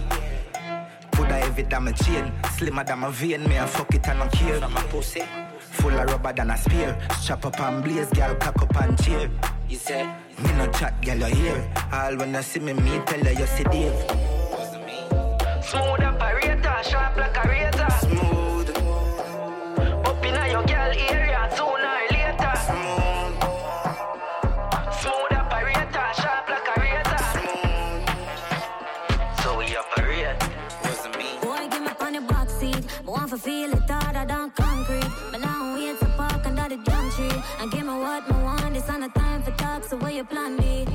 Put 1.13 1.31
a 1.31 1.35
heavy 1.35 1.63
than 1.63 1.85
my 1.85 1.93
chain, 1.93 2.33
slimmer 2.57 2.85
than 2.85 3.01
my 3.01 3.11
vein. 3.11 3.43
Me 3.49 3.57
a 3.57 3.67
fuck 3.67 3.95
it 3.95 4.09
and 4.09 4.19
no 4.19 4.29
care. 4.29 4.61
My 4.69 4.83
pussy 4.85 5.23
full 5.83 5.99
of 5.99 6.09
rubber 6.09 6.33
than 6.33 6.51
a 6.51 6.57
spear. 6.57 6.97
Strap 7.19 7.47
up 7.47 7.61
and 7.61 7.83
blaze, 7.83 8.11
gal, 8.11 8.35
cock 8.37 8.63
up 8.63 8.77
and 8.83 9.03
cheer. 9.03 9.31
You 9.69 9.77
said, 9.77 10.07
Me 10.43 10.53
no 10.53 10.67
chat, 10.73 11.01
gal, 11.03 11.19
you 11.19 11.35
hear. 11.35 11.73
All 11.93 12.17
when 12.17 12.35
you 12.35 12.43
see 12.43 12.61
me, 12.61 12.73
me 12.75 13.01
tell 13.07 13.25
her 13.25 13.33
you 13.33 13.47
see 13.47 13.65
Dave. 13.65 13.99
Smooth 15.65 16.03
operator, 16.11 16.79
sharp 16.85 17.17
like 17.17 17.45
a 17.45 17.49
razor. 17.49 17.82
So 40.25 40.92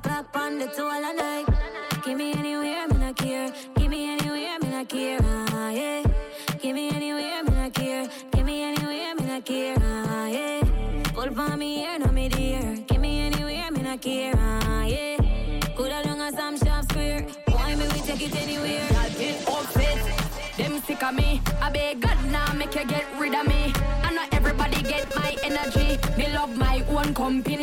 o'clock 0.00 0.36
on 0.36 0.58
the 0.58 0.66
two 0.66 0.84
all 0.84 1.14
night. 1.14 1.46
Give 2.04 2.16
me 2.16 2.32
anywhere, 2.32 2.88
me 2.88 2.96
not 2.98 3.16
care. 3.16 3.52
Give 3.76 3.90
me 3.90 4.10
anywhere, 4.10 4.58
me 4.62 4.68
not 4.70 4.88
care. 4.88 5.18
Ah, 5.22 5.70
yeah. 5.70 6.02
Give 6.60 6.74
me 6.74 6.88
anywhere, 6.90 7.42
me 7.44 7.52
not 7.60 7.74
care. 7.74 8.08
Give 8.32 8.44
me 8.44 8.62
anywhere, 8.62 9.14
me 9.14 9.24
not 9.26 9.44
care. 9.44 9.76
Ah, 9.80 10.26
yeah. 10.26 10.60
Pull 11.14 11.30
for 11.34 11.56
me 11.56 11.76
here, 11.80 11.98
no 11.98 12.12
me 12.12 12.28
dear. 12.28 12.76
Give 12.88 13.00
me 13.00 13.20
anywhere, 13.26 13.70
me 13.70 13.82
not 13.82 14.00
care. 14.00 14.32
Ah, 14.36 14.84
yeah. 14.84 15.16
Good 15.76 15.92
along 15.92 16.20
as 16.20 16.38
I'm 16.38 16.56
sharp 16.56 16.84
square. 16.90 17.26
Why 17.48 17.74
me 17.74 17.86
we 17.92 18.00
take 18.00 18.22
it 18.26 18.36
anywhere? 18.36 18.86
Y'all 18.94 19.10
get 19.18 19.48
upset. 19.48 19.98
Them 20.56 20.80
sick 20.86 21.02
of 21.02 21.14
me. 21.14 21.40
I 21.60 21.70
beg 21.70 22.00
God 22.00 22.18
now 22.30 22.52
make 22.54 22.74
you 22.74 22.84
get 22.86 23.06
rid 23.18 23.34
of 23.34 23.46
me. 23.46 23.72
I 24.02 24.12
know 24.14 24.26
everybody 24.32 24.82
get 24.82 25.14
my 25.16 25.36
energy. 25.42 25.98
Me 26.16 26.26
love 26.32 26.56
my 26.56 26.84
own 26.88 27.14
company. 27.14 27.59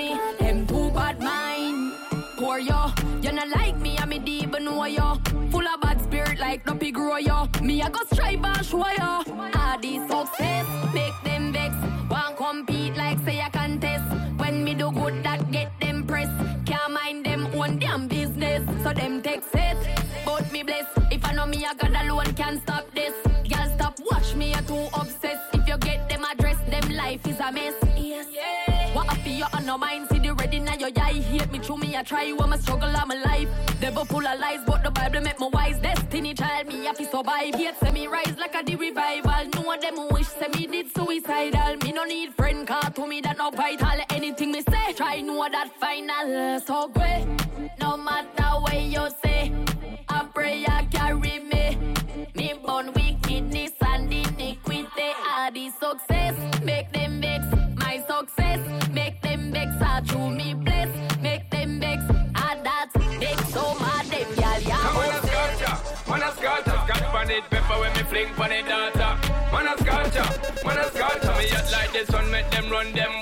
Like 3.57 3.77
me, 3.77 3.97
I'm 3.97 4.11
a 4.11 4.19
deep 4.19 4.51
know 4.59 4.85
yo. 4.85 5.15
Full 5.51 5.67
of 5.67 5.81
bad 5.81 6.01
spirit 6.01 6.39
like 6.39 6.65
Duppy 6.65 6.91
grow 6.91 7.17
yo. 7.17 7.47
Me 7.61 7.81
I 7.81 7.89
go 7.89 7.99
strive 8.11 8.43
and 8.43 8.65
show 8.65 8.89
yo. 8.99 9.11
All 9.59 9.79
these 9.81 10.03
success 10.09 10.65
make 10.93 11.17
them 11.23 11.51
vex. 11.53 11.73
Want 12.09 12.37
compete 12.37 12.95
like 12.95 13.19
say 13.25 13.41
I 13.41 13.49
contest. 13.49 14.05
When 14.37 14.63
me 14.63 14.73
do 14.73 14.91
good 14.91 15.23
that 15.23 15.51
get 15.51 15.71
them 15.79 16.05
press. 16.05 16.31
Can't 16.65 16.93
mind 16.93 17.25
them 17.25 17.47
own 17.55 17.79
damn 17.79 18.07
business. 18.07 18.63
So 18.83 18.93
them 18.93 19.21
take 19.21 19.43
it. 19.53 19.77
But 20.25 20.51
me 20.51 20.63
bless. 20.63 20.87
If 21.11 21.25
I 21.25 21.31
know 21.33 21.45
me 21.45 21.65
I 21.65 21.73
got 21.73 21.95
alone 22.03 22.33
can't 22.35 22.61
stop 22.61 22.85
this. 22.93 23.15
Girl 23.51 23.69
stop 23.75 23.99
watch 24.11 24.35
me 24.35 24.49
you 24.55 24.61
too 24.61 24.87
obsessed. 24.93 25.47
If 25.53 25.67
you 25.67 25.77
get 25.77 26.09
them 26.09 26.23
address 26.31 26.59
them 26.69 26.89
life 26.89 27.25
is 27.27 27.39
a 27.39 27.51
mess. 27.51 27.75
Yes. 27.95 28.27
What 28.95 29.09
up 29.11 29.25
you 29.25 29.45
on 29.53 29.65
no 29.65 29.77
mind 29.77 30.06
through 31.67 31.77
me 31.77 31.97
I 31.97 32.01
try 32.01 32.23
you 32.23 32.37
I'm 32.39 32.53
a 32.53 32.57
struggle 32.57 32.89
I'm 32.95 33.09
life. 33.09 33.49
Devil 33.81 34.05
full 34.05 34.25
of 34.25 34.39
lies 34.39 34.61
but 34.65 34.83
the 34.83 34.89
Bible 34.89 35.19
make 35.19 35.39
me 35.39 35.49
wise. 35.51 35.77
Destiny 35.79 36.33
child 36.33 36.67
me 36.67 36.85
have 36.85 36.97
to 36.97 37.05
survive. 37.05 37.59
Yet 37.59 37.77
say 37.81 37.91
me 37.91 38.07
rise 38.07 38.35
like 38.37 38.55
a 38.55 38.63
the 38.63 38.75
revival. 38.77 39.43
No 39.53 39.61
one 39.61 39.81
them 39.81 40.07
wish 40.09 40.27
say 40.27 40.47
me 40.55 40.65
did 40.65 40.87
suicidal. 40.95 41.75
Me 41.83 41.91
no 41.91 42.05
need 42.05 42.33
friend 42.35 42.65
car 42.65 42.89
to 42.91 43.05
me 43.05 43.19
that 43.21 43.37
no 43.37 43.51
vital. 43.51 43.99
Anything 44.09 44.53
me 44.53 44.61
say 44.61 44.93
try 44.93 45.19
know 45.19 45.45
that 45.51 45.69
final. 45.81 46.59
So 46.61 46.87
great 46.87 47.27
no 47.81 47.97
matter 47.97 48.49
what 48.61 48.81
you 48.81 49.07
say. 49.21 49.51
I 50.07 50.25
pray 50.33 50.65
I 50.65 50.85
carry 50.85 51.39
me. 51.51 51.77
Me 52.33 52.53
born 52.65 52.93
wickedness 52.93 53.71
and 53.81 54.13
iniquity 54.13 55.09
are 55.35 55.51
the 55.51 55.69
success. 55.71 56.35
Make 56.63 56.93
them 56.93 57.19
vex 57.19 57.45
my 57.75 58.01
success. 58.07 58.61
Make 58.89 59.21
them 59.21 59.51
vex 59.51 59.71
are 59.81 60.01
through 60.05 60.31
me 60.31 60.53
bless. 60.53 61.06
Fling 68.17 68.33
pan 68.35 68.51
it 68.51 68.65
data. 68.65 69.17
Man 69.51 69.67
a 69.67 69.77
sculpture, 69.77 70.65
man 70.65 70.77
a 70.77 70.89
sculpture, 70.89 71.35
me 71.37 71.47
hot 71.49 71.71
like 71.71 71.91
the 71.93 72.11
sun, 72.11 72.31
make 72.31 72.49
them 72.49 72.69
run 72.69 72.91
them 72.93 73.16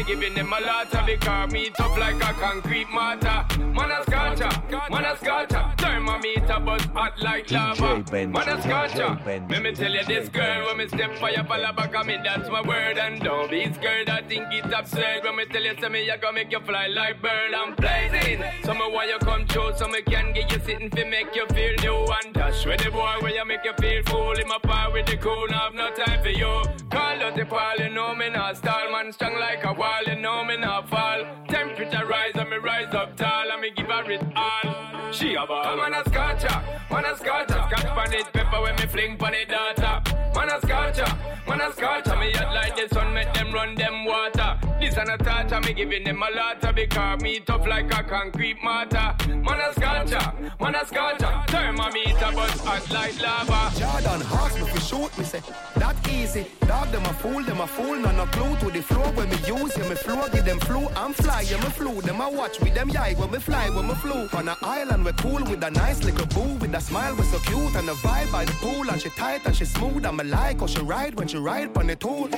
me 0.00 0.06
giving 0.06 0.34
them 0.34 0.52
a 0.52 0.60
lot 0.60 0.94
of 0.94 1.06
because 1.06 1.52
me 1.52 1.70
tough 1.70 1.98
like 1.98 2.16
a 2.16 2.32
concrete 2.34 2.88
mortar. 2.90 3.44
Man 3.58 3.90
a 3.90 4.02
sculpture, 4.04 4.62
man 4.90 5.04
a 5.04 5.16
sculpture, 5.16 5.72
thermometer 5.78 6.60
buzz 6.60 6.84
hot 6.86 7.20
like 7.22 7.50
lava. 7.50 8.04
Man 8.26 8.48
a 8.48 8.56
DJ 8.56 9.48
let 9.48 9.62
me 9.62 9.72
tell 9.72 9.92
you 9.92 10.04
this 10.04 10.28
girl 10.28 10.66
when 10.66 10.78
me 10.78 10.88
step 10.88 11.14
for 11.16 11.30
your 11.30 11.44
pala 11.44 11.72
back 11.72 11.94
of 11.94 12.06
me, 12.06 12.18
that's 12.22 12.48
my 12.48 12.62
word 12.62 12.98
and 12.98 13.20
don't 13.20 13.50
be 13.50 13.72
scared. 13.72 14.08
I 14.08 14.22
think 14.22 14.46
it's 14.50 14.72
absurd 14.74 15.24
when 15.24 15.36
me 15.36 15.44
tell 15.46 15.62
you, 15.62 15.74
say 15.80 15.88
me 15.88 16.10
I 16.10 16.16
gonna 16.16 16.34
make 16.34 16.50
you 16.50 16.60
fly 16.60 16.86
like 16.86 17.20
bird. 17.20 17.54
I'm 17.54 17.74
blazing, 17.74 18.42
so 18.64 18.74
me 18.74 18.86
why 18.90 19.06
you 19.06 19.18
come 19.18 19.46
true, 19.46 19.72
so 19.76 19.88
me 19.88 20.02
can 20.02 20.32
get 20.32 20.50
you 20.52 20.60
sitting 20.64 20.90
fi 20.90 21.04
make 21.04 21.34
you 21.34 21.46
feel 21.48 21.74
new 21.82 22.06
and 22.24 22.34
dash 22.34 22.64
with 22.64 22.82
the 22.82 22.90
boy 22.90 23.16
where 23.20 23.34
you 23.34 23.44
make 23.44 23.64
you 23.64 23.74
feel 23.78 24.02
fool. 24.04 24.32
In 24.32 24.48
my 24.48 24.58
power 24.62 24.92
with 24.92 25.06
the 25.06 25.16
cool, 25.16 25.46
now 25.48 25.70
have 25.70 25.74
no 25.74 25.90
time 25.90 26.22
for 26.22 26.30
you. 26.30 26.62
Call 26.90 27.22
out 27.22 27.36
the 27.36 27.44
pal, 27.44 27.76
you 27.78 27.90
know 27.90 28.14
me 28.14 28.30
not 28.30 28.56
stall, 28.56 28.90
man 28.90 29.12
strong 29.12 29.38
like 29.38 29.64
a 29.64 29.72
wall, 29.90 30.14
you 30.14 30.20
know 30.20 30.44
me 30.44 30.56
not 30.56 30.88
fall. 30.88 31.24
Temperature 31.48 32.06
rise 32.06 32.34
and 32.34 32.50
me 32.50 32.56
rise 32.56 32.94
up 32.94 33.16
tall, 33.16 33.50
and 33.52 33.60
me 33.60 33.70
give 33.76 33.86
her 33.86 34.10
it 34.10 34.22
all. 34.36 35.12
She 35.12 35.34
a 35.34 35.46
ball. 35.46 35.76
Man 35.76 35.94
a 35.94 36.02
scotcha, 36.08 36.62
man 36.90 37.04
a 37.04 37.16
scotcha. 37.16 37.58
Scotch 37.68 37.90
pan 37.96 38.12
it, 38.12 38.32
pepper 38.32 38.60
when 38.62 38.76
me 38.76 38.86
fling 38.86 39.16
pan 39.18 39.34
it 39.34 39.48
data. 39.48 40.02
Man 40.34 40.48
a 40.48 40.60
scotcha, 40.60 41.08
man 41.48 41.60
a 41.60 41.72
scotcha. 41.72 42.16
Me 42.20 42.32
hot 42.32 42.54
like 42.54 42.76
the 42.76 42.94
sun, 42.94 43.12
make 43.14 43.32
them 43.34 43.52
run 43.52 43.74
them 43.74 44.04
water. 44.04 44.69
This 44.80 44.96
an 44.96 45.10
a 45.10 45.18
touch, 45.18 45.66
me 45.66 45.74
giving 45.74 46.04
them 46.04 46.22
a 46.22 46.30
lot 46.34 46.74
because 46.74 47.20
me 47.20 47.40
tough 47.40 47.66
like 47.66 47.92
a 47.92 48.02
concrete 48.02 48.56
mortar. 48.62 49.14
Man 49.28 49.60
a 49.60 49.74
scotcha, 49.74 50.34
man 50.58 50.74
a 50.74 50.86
scotcha. 50.86 51.44
Thermometer 51.48 52.30
but 52.34 52.50
hot 52.64 52.90
like 52.90 53.20
lava. 53.20 53.78
Jordan 53.78 54.26
ask 54.32 54.58
me 54.58 54.66
fi 54.66 54.78
shoot 54.78 55.18
me 55.18 55.24
say 55.24 55.42
that 55.76 55.96
easy. 56.08 56.46
Dog 56.66 56.90
them 56.92 57.04
a 57.04 57.12
fool, 57.12 57.42
them 57.42 57.60
a 57.60 57.66
fool, 57.66 57.96
none 57.96 58.16
no 58.16 58.24
clue 58.26 58.56
to 58.56 58.70
the 58.70 58.80
flow 58.82 59.10
when 59.12 59.28
me 59.28 59.36
use 59.46 59.76
yeah 59.76 59.86
me 59.86 59.94
flow 59.94 60.26
give 60.30 60.46
them 60.46 60.58
flu. 60.60 60.88
I'm 60.96 61.12
fly, 61.12 61.42
yeah 61.42 61.58
me 61.58 61.70
flew. 61.70 62.00
Them 62.00 62.20
a 62.22 62.30
watch 62.30 62.58
with 62.60 62.74
them 62.74 62.88
yai 62.88 63.12
when 63.14 63.30
me 63.30 63.38
fly 63.38 63.68
when 63.68 63.86
me 63.86 63.94
flew. 63.94 64.28
On 64.32 64.48
a 64.48 64.56
island 64.62 65.04
we 65.04 65.12
cool 65.12 65.44
with 65.44 65.62
a 65.62 65.70
nice 65.70 66.02
little 66.02 66.26
boo 66.26 66.54
with 66.54 66.74
a 66.74 66.80
smile 66.80 67.14
we 67.16 67.24
so 67.24 67.38
cute 67.40 67.76
and 67.76 67.88
a 67.90 67.94
vibe 67.94 68.32
by 68.32 68.46
the 68.46 68.52
pool 68.52 68.90
and 68.90 69.00
she 69.00 69.10
tight 69.10 69.44
and 69.44 69.54
she 69.54 69.66
smooth. 69.66 70.06
I'm 70.06 70.20
a 70.20 70.24
like 70.24 70.60
how 70.60 70.66
she 70.66 70.80
ride 70.80 71.16
when 71.16 71.28
she 71.28 71.36
ride 71.36 71.76
on 71.76 71.86
the 71.86 71.96
tool. 71.96 72.30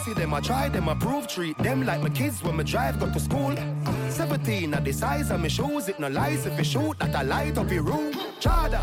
Pussy 0.00 0.14
them 0.14 0.32
I 0.32 0.40
try, 0.40 0.68
them 0.70 0.88
I 0.88 0.94
prove 0.94 1.28
treat 1.28 1.58
them 1.58 1.84
like 1.84 2.00
my 2.00 2.08
kids 2.08 2.42
when 2.42 2.56
me 2.56 2.64
drive 2.64 2.98
go 2.98 3.12
to 3.12 3.20
school. 3.20 3.54
17 4.08 4.72
at 4.72 4.82
the 4.82 4.92
size 4.92 5.30
of 5.30 5.40
my 5.40 5.48
shoes, 5.48 5.90
it 5.90 6.00
no 6.00 6.08
lies 6.08 6.46
if 6.46 6.56
you 6.56 6.64
shoot 6.64 6.98
that 7.00 7.14
I 7.14 7.20
light 7.20 7.58
up 7.58 7.70
your 7.70 7.82
room. 7.82 8.14
Chada, 8.40 8.80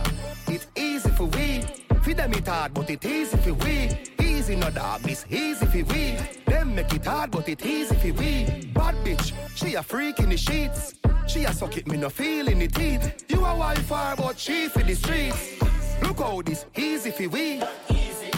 it's 0.47 0.67
easy 0.75 1.09
for 1.09 1.25
we. 1.25 1.63
Feed 2.03 2.17
them 2.17 2.33
it 2.33 2.47
hard, 2.47 2.75
but 2.75 2.91
it 2.91 3.03
easy 3.03 3.35
for 3.37 3.55
we. 3.55 3.97
Easy 4.23 4.55
no 4.55 4.69
dog, 4.69 5.01
this 5.01 5.25
easy 5.31 5.65
for 5.65 5.83
we. 5.91 6.17
Them 6.45 6.75
make 6.75 6.93
it 6.93 7.05
hard, 7.05 7.31
but 7.31 7.49
it 7.49 7.65
easy 7.65 7.95
for 7.95 8.13
we. 8.13 8.69
Bad 8.75 8.93
bitch, 9.03 9.33
she 9.55 9.73
a 9.73 9.81
freak 9.81 10.19
in 10.19 10.29
the 10.29 10.37
sheets. 10.37 10.93
She 11.25 11.45
a 11.45 11.51
suck 11.51 11.77
it, 11.77 11.87
me 11.87 11.97
no 11.97 12.09
feel 12.09 12.47
in 12.47 12.59
the 12.59 12.67
teeth. 12.67 13.25
You 13.27 13.39
a 13.39 13.57
Wi-Fi, 13.57 14.13
but 14.17 14.37
she 14.37 14.67
for 14.67 14.83
the 14.83 14.93
streets. 14.93 15.59
Look 16.03 16.19
how 16.19 16.43
this 16.43 16.65
easy 16.75 17.09
for 17.09 17.27
we. 17.27 17.63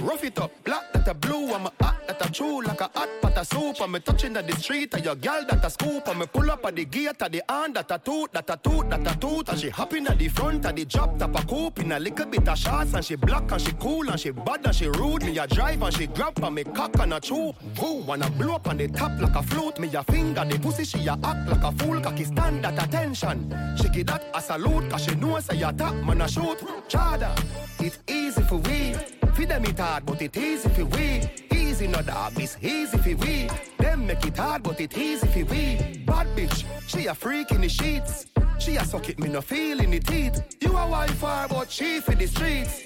Rough 0.02 0.24
it 0.24 0.40
up, 0.40 0.52
black 0.64 0.94
that 0.94 1.08
a 1.08 1.14
blue, 1.14 1.54
I'm 1.54 1.66
a 1.66 1.72
hot 1.82 2.08
that 2.08 2.26
a 2.26 2.32
true 2.32 2.62
like 2.64 2.80
a 2.82 2.90
hot 2.94 3.10
pot 3.22 3.38
of 3.38 3.48
soup. 3.48 3.82
I'm 3.82 3.96
a 3.96 4.00
touching 4.00 4.36
at 4.38 4.48
the 4.48 4.56
street, 4.56 4.94
and 4.94 5.04
your 5.04 5.16
girl 5.16 5.46
that 5.48 5.64
a 5.64 5.70
scoop. 5.70 6.08
I'm 6.08 6.22
a 6.22 6.28
pull 6.28 6.50
up 6.50 6.66
at 6.66 6.76
the 6.76 6.86
gate, 6.86 7.22
at 7.22 7.32
the 7.32 7.44
hand 7.50 7.76
that 7.76 7.92
a 7.92 8.00
toot, 8.00 8.32
that 8.32 8.50
a 8.50 8.58
toot, 8.58 8.90
that 8.90 9.16
a 9.16 9.20
toot. 9.20 9.50
And 9.50 9.60
she 9.60 9.70
hopping 9.70 10.08
at 10.08 10.18
the 10.18 10.28
front 10.30 10.66
of 10.66 10.76
the 10.76 10.86
drop 10.86 11.18
top 11.20 11.36
a 11.36 11.46
coupe 11.46 11.80
in 11.80 11.92
a 11.92 12.00
little 12.00 12.26
bit 12.26 12.48
of 12.48 12.58
shots. 12.58 12.94
And 12.94 13.04
she 13.04 13.16
black 13.16 13.52
and 13.52 13.62
she 13.62 13.72
cool 13.74 14.10
and 14.10 14.20
she 14.20 14.32
bad 14.32 14.66
and 14.66 14.76
she 14.76 14.88
rude. 14.88 15.24
Me 15.24 15.38
a 15.38 15.48
drive 15.48 15.82
and 15.82 15.94
she 15.94 16.08
grab 16.08 16.40
and 16.44 16.56
me 16.56 16.64
cock 16.64 16.98
and 17.00 17.14
a 17.14 17.20
chew. 17.20 17.54
Who 17.80 17.96
wanna 17.96 18.30
blow 18.32 18.56
up 18.56 18.68
on 18.68 18.78
the 18.78 18.88
top 18.88 19.20
like 19.20 19.36
a 19.36 19.44
flute? 19.44 19.80
Me 19.80 19.94
a 19.94 20.04
finger 20.04 20.46
the 20.46 20.58
pussy, 20.60 20.86
she 20.86 21.08
a 21.08 21.20
act 21.24 21.50
like 21.50 21.64
a 21.64 21.72
fool. 21.74 22.00
Cocky 22.00 22.24
stand 22.24 22.66
at 22.66 22.82
attention. 22.82 23.54
She 23.82 23.90
give 23.90 24.08
that 24.08 24.24
a 24.34 24.42
salute, 24.42 24.90
cause 24.90 25.04
she 25.04 25.16
know 25.16 25.40
say 25.40 25.62
a 25.62 25.74
top 25.74 25.96
man 25.96 26.22
a 26.22 26.28
shoot. 26.28 26.60
Chada, 26.88 27.32
it's 27.80 28.00
easy 28.08 28.42
for 28.44 28.58
we. 28.58 28.96
Feed 29.40 29.48
them 29.48 29.64
it 29.64 29.80
hard, 29.80 30.06
but 30.06 30.22
it 30.22 30.36
easy 30.36 30.68
for 30.68 30.84
we. 30.84 31.22
Easy 31.56 31.88
no 31.88 32.02
dog, 32.02 32.34
this 32.34 32.58
easy 32.62 32.98
for 32.98 33.16
we. 33.16 33.50
Them 33.78 34.06
make 34.06 34.26
it 34.26 34.36
hard, 34.36 34.64
but 34.64 34.82
it 34.82 34.98
easy 34.98 35.26
for 35.28 35.46
we. 35.46 36.04
Bad 36.06 36.28
bitch, 36.36 36.66
she 36.90 37.06
a 37.06 37.16
freak 37.16 37.52
in 37.52 37.62
the 37.62 37.70
sheets. 37.70 38.26
She 38.60 38.76
a 38.76 38.84
suck 38.84 39.08
it, 39.08 39.18
me 39.18 39.30
no 39.30 39.40
feel 39.40 39.80
in 39.80 39.92
the 39.92 40.00
teeth. 40.02 40.44
You 40.60 40.72
a 40.72 40.84
Wi-Fi, 40.92 41.48
but 41.48 41.72
she 41.72 42.02
for 42.02 42.16
the 42.16 42.28
streets. 42.28 42.84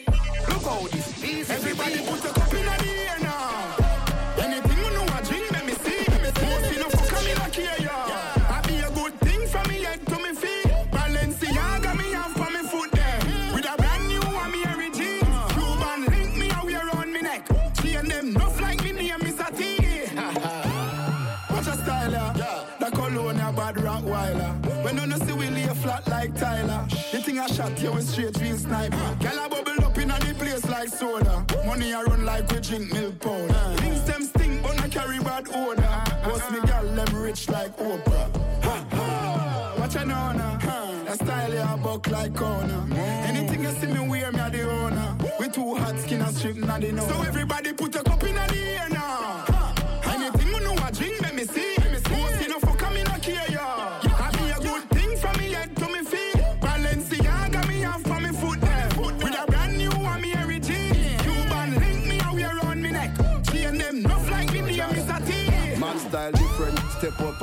Look 0.47 0.61
how 0.61 0.85
this 0.89 1.23
easy 1.23 1.51
Everybody 1.53 1.97
put 2.05 2.23
a 2.23 2.27
cup 2.39 2.53
in 2.53 2.65
the 2.65 2.85
air 2.87 3.19
now. 3.19 3.32
I 27.43 27.47
shot 27.47 27.81
you 27.81 27.91
with 27.91 28.07
straight 28.07 28.39
real 28.39 28.57
snipe. 28.57 28.91
Girl 29.19 29.37
a 29.37 29.49
bubble 29.49 29.83
up 29.83 29.97
in 29.97 30.09
a 30.09 30.17
the 30.17 30.33
place 30.33 30.65
like 30.69 30.87
soda. 30.87 31.45
Money 31.65 31.91
a 31.91 32.01
run 32.01 32.23
like 32.23 32.49
we 32.49 32.61
drink 32.61 32.93
milk 32.93 33.19
powder. 33.19 33.75
Things 33.81 34.01
them 34.05 34.23
stink 34.23 34.63
but 34.63 34.81
I 34.81 34.87
carry 34.87 35.19
bad 35.19 35.49
odor. 35.53 36.03
Boss 36.23 36.49
me 36.51 36.61
girl 36.61 36.85
them 36.95 37.21
rich 37.21 37.49
like 37.49 37.77
Oprah. 37.77 38.63
Ha, 38.63 38.87
ha. 38.91 39.75
Watch 39.77 39.95
a 39.95 40.05
know 40.05 40.31
now. 40.31 40.57
That 41.03 41.15
style 41.15 41.53
ya 41.53 41.75
buck 41.75 42.07
like 42.09 42.33
corner. 42.33 42.81
Anything 42.95 43.63
you 43.63 43.71
see 43.71 43.87
me 43.87 44.07
wear 44.07 44.31
me 44.31 44.39
a 44.39 44.49
the 44.49 44.71
owner. 44.71 45.17
We 45.37 45.49
too 45.49 45.75
hot 45.75 45.99
skin 45.99 46.21
and 46.21 46.33
strip 46.33 46.55
na 46.55 46.79
the 46.79 46.93
know. 46.93 47.05
So 47.09 47.23
everybody 47.23 47.73
put 47.73 47.93
a 47.97 48.03
cup 48.03 48.23
in 48.23 48.35
the 48.35 48.57
air 48.57 48.87
now. 48.87 49.52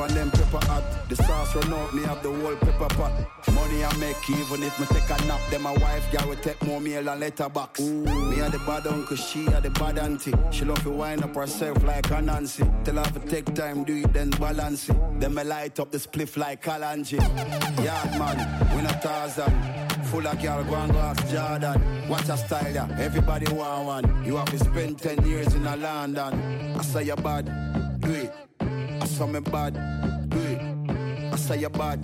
And 0.02 0.12
them 0.12 0.31
pepper 0.31 0.64
hot. 0.66 1.09
The 1.09 1.16
sauce 1.16 1.55
run 1.55 1.72
out, 1.72 1.94
me 1.94 2.02
have 2.02 2.22
the 2.22 2.31
whole 2.32 2.56
pepper 2.56 2.94
pot. 2.94 3.12
Money 3.52 3.85
I 3.85 3.97
make 3.97 4.31
even 4.31 4.62
if 4.62 4.78
me 4.81 4.86
take 4.86 5.10
a 5.10 5.27
nap. 5.27 5.40
Then 5.51 5.62
my 5.62 5.72
wife 5.72 6.10
girl 6.12 6.28
will 6.28 6.36
take 6.36 6.62
more 6.62 6.81
meal 6.81 7.09
and 7.09 7.20
letterbox. 7.20 7.81
Me 7.81 8.40
a 8.40 8.48
the 8.51 8.59
bad 8.66 8.86
uncle, 8.86 9.16
she 9.16 9.47
a 9.47 9.60
the 9.60 9.70
bad 9.70 9.98
auntie. 9.98 10.32
She 10.51 10.64
love 10.64 10.82
to 10.82 10.90
wind 10.90 11.22
up 11.22 11.35
herself 11.35 11.82
like 11.85 12.10
a 12.10 12.22
Nancy. 12.22 12.64
Tell 12.85 12.97
her 12.97 13.10
to 13.12 13.20
take 13.20 13.52
time, 13.55 13.85
do 13.85 13.97
it 13.97 14.12
then 14.12 14.31
balance 14.31 14.89
it. 14.89 14.97
Then 15.20 15.35
me 15.35 15.44
light 15.44 15.78
up 15.81 15.90
the 15.90 15.98
spliff 15.98 16.36
like 16.36 16.62
Kalanji. 16.62 17.18
Yard 17.85 18.18
man, 18.18 18.77
we 18.77 18.82
not 18.82 19.02
Tarzan. 19.02 19.81
Full 20.05 20.27
of 20.27 20.43
girl, 20.43 20.64
go 20.64 20.74
and 20.74 20.93
go 20.93 20.98
ask 20.98 21.28
Jordan. 21.28 22.09
Watch 22.09 22.28
a 22.28 22.36
style, 22.36 22.72
yeah. 22.72 22.97
Everybody 22.98 23.52
want 23.52 23.86
one. 23.86 24.24
You 24.24 24.36
have 24.36 24.51
to 24.51 24.59
spend 24.59 24.98
10 24.98 25.27
years 25.27 25.55
in 25.55 25.66
a 25.66 25.77
London. 25.77 26.74
I 26.77 26.82
say 26.82 27.05
you 27.05 27.16
bad, 27.16 28.01
do 28.01 28.10
it. 28.10 28.35
Saw 29.16 29.27
me 29.27 29.41
bad. 29.41 29.77
I 31.32 31.37
say 31.37 31.59
you 31.59 31.69
bad, 31.69 32.01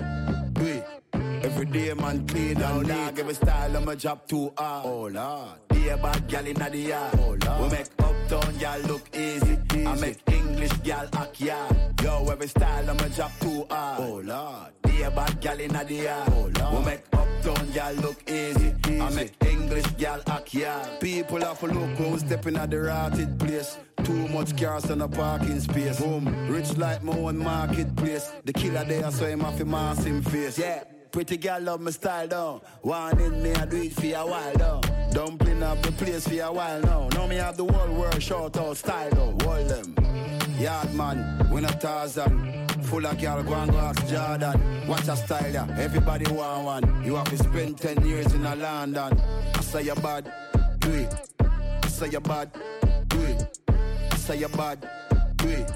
do. 0.53 1.06
Every 1.43 1.67
day 1.67 1.93
man 1.95 2.27
clean 2.27 2.61
and 2.63 2.89
dog 2.89 3.19
Every 3.19 3.35
style 3.35 3.77
I'ma 3.77 3.95
drop 3.95 4.27
too 4.27 4.53
hard. 4.57 4.87
Oh 4.87 5.07
lord. 5.07 5.69
Be 5.69 5.89
a 5.89 5.97
bad 5.97 6.29
gal 6.29 6.47
inna 6.47 6.71
the 6.71 6.79
yard. 6.79 7.15
Oh 7.19 7.37
lord. 7.45 7.63
We 7.63 7.69
make 7.77 7.87
uptown 7.99 8.57
gal 8.59 8.81
look 8.81 9.17
easy, 9.17 9.59
I 9.87 9.95
make 10.01 10.21
English 10.33 10.73
gal 10.85 11.09
act 11.13 11.41
yard 11.41 11.77
Yo 12.03 12.27
every 12.29 12.49
style 12.49 12.91
I'ma 12.91 13.09
drop 13.09 13.33
too 13.41 13.67
hard. 13.71 14.01
Oh 14.01 14.21
lord. 14.25 14.73
Be 14.83 15.03
a 15.03 15.11
bad 15.11 15.41
gal 15.41 15.61
inna 15.61 15.85
the 15.85 15.95
yard. 15.95 16.33
Oh 16.33 16.51
lord. 16.59 16.79
We 16.79 16.85
make 16.85 17.05
uptown 17.13 17.71
gal 17.73 17.95
look 17.95 18.31
easy, 18.31 18.75
I 19.01 19.11
make 19.11 19.35
English 19.45 19.87
gal 19.99 20.23
act 20.27 20.55
yard 20.55 21.01
People 21.01 21.41
have 21.41 21.61
to 21.61 21.67
look 21.67 21.91
who's 21.99 22.21
stepping 22.21 22.57
at 22.57 22.71
the 22.71 22.81
rotted 22.81 23.39
place. 23.39 23.79
Too 24.05 24.29
much 24.29 24.57
cars 24.57 24.91
on 24.91 25.03
a 25.03 25.09
parking 25.09 25.61
space. 25.61 26.01
Boom, 26.01 26.49
rich 26.49 26.77
like 26.77 27.03
my 27.03 27.13
own 27.13 27.39
marketplace. 27.39 28.31
The 28.45 28.53
killer 28.53 28.85
there, 28.85 29.11
so 29.11 29.27
him 29.27 29.41
have 29.41 29.59
to 29.59 29.65
mask 29.65 30.05
him 30.05 30.23
face. 30.23 30.59
Yeah. 30.59 30.85
Pretty 31.17 31.39
girl 31.39 31.63
love 31.63 31.81
my 31.81 31.91
style 31.93 32.29
down. 32.29 32.61
One 32.83 33.19
in 33.19 33.43
me, 33.43 33.55
I 33.55 33.65
do 33.65 33.81
it 33.81 33.95
for 33.95 34.05
a 34.05 34.27
while 34.27 34.53
down. 34.53 34.83
Dumpling 35.13 35.63
up 35.63 35.81
the 35.81 35.91
place 35.93 36.29
for 36.29 36.39
a 36.43 36.53
while 36.53 36.83
now. 36.83 37.09
Now 37.09 37.27
me 37.27 37.37
have 37.37 37.57
the 37.57 37.65
whole 37.65 37.95
world 37.95 38.23
short 38.23 38.55
out 38.59 38.77
style 38.77 39.09
though. 39.13 39.35
Hold 39.47 39.67
them. 39.67 39.95
Yard 40.59 40.93
man, 40.93 41.49
we 41.51 41.63
not 41.63 41.81
Tarzan. 41.81 42.69
Full 42.83 43.07
of 43.07 43.19
girl, 43.19 43.43
go 43.43 43.55
and 43.55 43.73
go 43.73 43.79
ask 43.79 44.07
Jordan. 44.07 44.87
Watch 44.87 45.09
a 45.09 45.17
style 45.17 45.51
yeah. 45.51 45.67
Everybody 45.79 46.31
want 46.31 46.65
one. 46.65 47.03
You 47.03 47.15
have 47.15 47.31
to 47.31 47.39
spend 47.39 47.79
10 47.79 48.07
years 48.07 48.35
in 48.35 48.45
a 48.45 48.55
London. 48.55 49.19
I 49.55 49.61
say 49.63 49.85
you 49.85 49.95
bad, 49.95 50.31
do 50.81 50.93
it. 50.93 51.15
I 51.41 51.89
say 51.89 52.11
you 52.11 52.21
bad, 52.21 52.51
do 53.07 53.21
it. 53.23 53.59
I 54.13 54.17
say 54.17 54.39
you 54.39 54.49
bad, 54.49 54.87
do 55.37 55.49
it. 55.49 55.73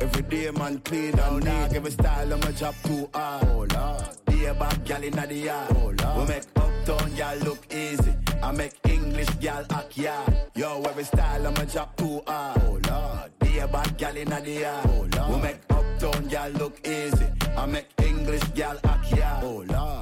Every 0.00 0.22
day 0.22 0.50
man 0.50 0.80
clean 0.80 1.16
and 1.16 1.44
neat. 1.44 1.76
Every 1.76 1.92
style 1.92 2.34
I'ma 2.34 2.50
drop 2.50 2.74
too 2.82 3.08
hard. 3.14 3.44
Oh 3.44 3.66
lord. 3.72 4.19
A 4.46 4.54
bad 4.54 4.84
gal 4.84 5.04
inna 5.04 5.26
the 5.26 5.34
yard. 5.34 6.00
Oh. 6.02 6.20
We 6.20 6.28
make 6.28 6.44
uptown 6.56 7.14
gal 7.14 7.36
look 7.38 7.66
easy. 7.72 8.14
I 8.42 8.52
make 8.52 8.72
English 8.88 9.28
gal 9.40 9.64
act 9.70 9.96
yard. 9.96 10.34
Yo, 10.54 10.82
every 10.82 11.04
style 11.04 11.46
I'ma 11.46 11.64
drop 11.64 11.96
too 11.96 12.22
hard. 12.26 12.60
Oh 12.64 12.80
lord. 12.88 13.30
A 13.62 13.68
bad 13.68 13.98
gal 13.98 14.16
inna 14.16 14.40
the 14.40 14.52
yard. 14.52 15.16
Oh. 15.18 15.34
We 15.34 15.42
make 15.42 15.60
uptown 15.68 16.28
gal 16.28 16.50
look 16.50 16.86
easy. 16.86 17.26
I 17.56 17.66
make 17.66 17.88
English 18.02 18.42
gal 18.54 18.78
act 18.84 19.12
yard. 19.12 19.44
Oh 19.44 19.64
lord. 19.68 19.99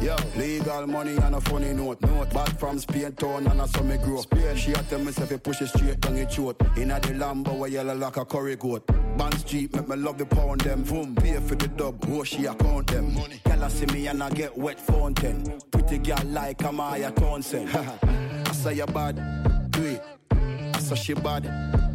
Yo, 0.00 0.14
legal 0.36 0.86
money 0.86 1.16
and 1.16 1.34
a 1.34 1.40
funny 1.40 1.72
note. 1.72 2.00
Note 2.02 2.32
back 2.32 2.56
from 2.58 2.78
Spain 2.78 3.12
town 3.12 3.46
and 3.48 3.60
I 3.60 3.66
saw 3.66 3.82
me 3.82 3.96
grow. 3.98 4.20
Spain, 4.20 4.56
she 4.56 4.70
a 4.72 4.76
tell 4.84 5.00
me 5.00 5.08
if 5.08 5.30
you 5.30 5.38
push 5.38 5.60
it 5.60 5.68
straight 5.68 6.00
down 6.00 6.16
your 6.16 6.26
throat. 6.26 6.60
Inna 6.76 7.00
the 7.00 7.08
Lambo 7.08 7.58
where 7.58 7.68
yellow 7.68 7.94
like 7.96 8.16
a 8.16 8.24
curry 8.24 8.54
goat. 8.54 8.86
Band 9.16 9.34
Street, 9.40 9.74
make 9.74 9.88
me 9.88 9.96
love 9.96 10.16
the 10.16 10.24
pound 10.24 10.60
them. 10.60 10.84
Boom, 10.84 11.16
pay 11.16 11.40
for 11.40 11.56
the 11.56 11.66
dub, 11.66 12.04
oh 12.10 12.22
she 12.22 12.46
account 12.46 12.86
them. 12.86 13.12
Money. 13.12 13.40
Girl 13.44 13.64
I 13.64 13.68
see 13.68 13.86
me 13.86 14.06
and 14.06 14.22
I 14.22 14.30
get 14.30 14.56
wet 14.56 14.78
fountain. 14.78 15.60
Pretty 15.72 15.98
girl 15.98 16.22
like 16.26 16.58
Amaya 16.58 17.12
Townsend. 17.16 17.68
I 17.74 18.52
say 18.52 18.74
you 18.74 18.86
bad, 18.86 19.70
do 19.72 19.82
it. 19.82 20.02
I 20.30 20.78
say 20.78 20.94
she 20.94 21.14
bad, 21.14 21.42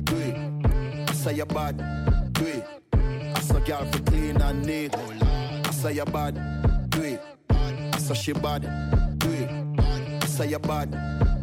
do 0.04 0.18
it. 0.18 1.10
I 1.10 1.14
say 1.14 1.36
you 1.36 1.46
bad, 1.46 1.78
do 2.34 2.46
it. 2.46 2.68
I 2.94 3.40
say 3.40 3.62
girl 3.62 3.86
for 3.86 4.00
clean 4.04 4.42
and 4.42 4.66
neat. 4.66 4.94
Oh, 4.94 5.14
I 5.64 5.72
say 5.72 5.94
you 5.94 6.06
bad, 6.06 6.36
say 8.15 8.22
she 8.22 8.34
bad, 8.34 8.61
do 9.19 9.30
it. 9.31 9.49
I 9.80 10.26
say 10.26 10.49
you 10.49 10.60
bad, 10.60 10.91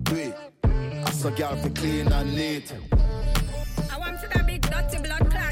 do 0.04 0.16
it. 0.16 0.34
I 0.64 1.10
say 1.10 1.30
girl 1.34 1.56
for 1.56 1.70
clean 1.70 2.12
and 2.12 2.34
neat. 2.34 2.72
I 3.90 3.98
want 3.98 4.20
to 4.20 4.28
that 4.28 4.46
big 4.46 4.62
dirty 4.62 4.98
blood 5.02 5.30
clot 5.30 5.49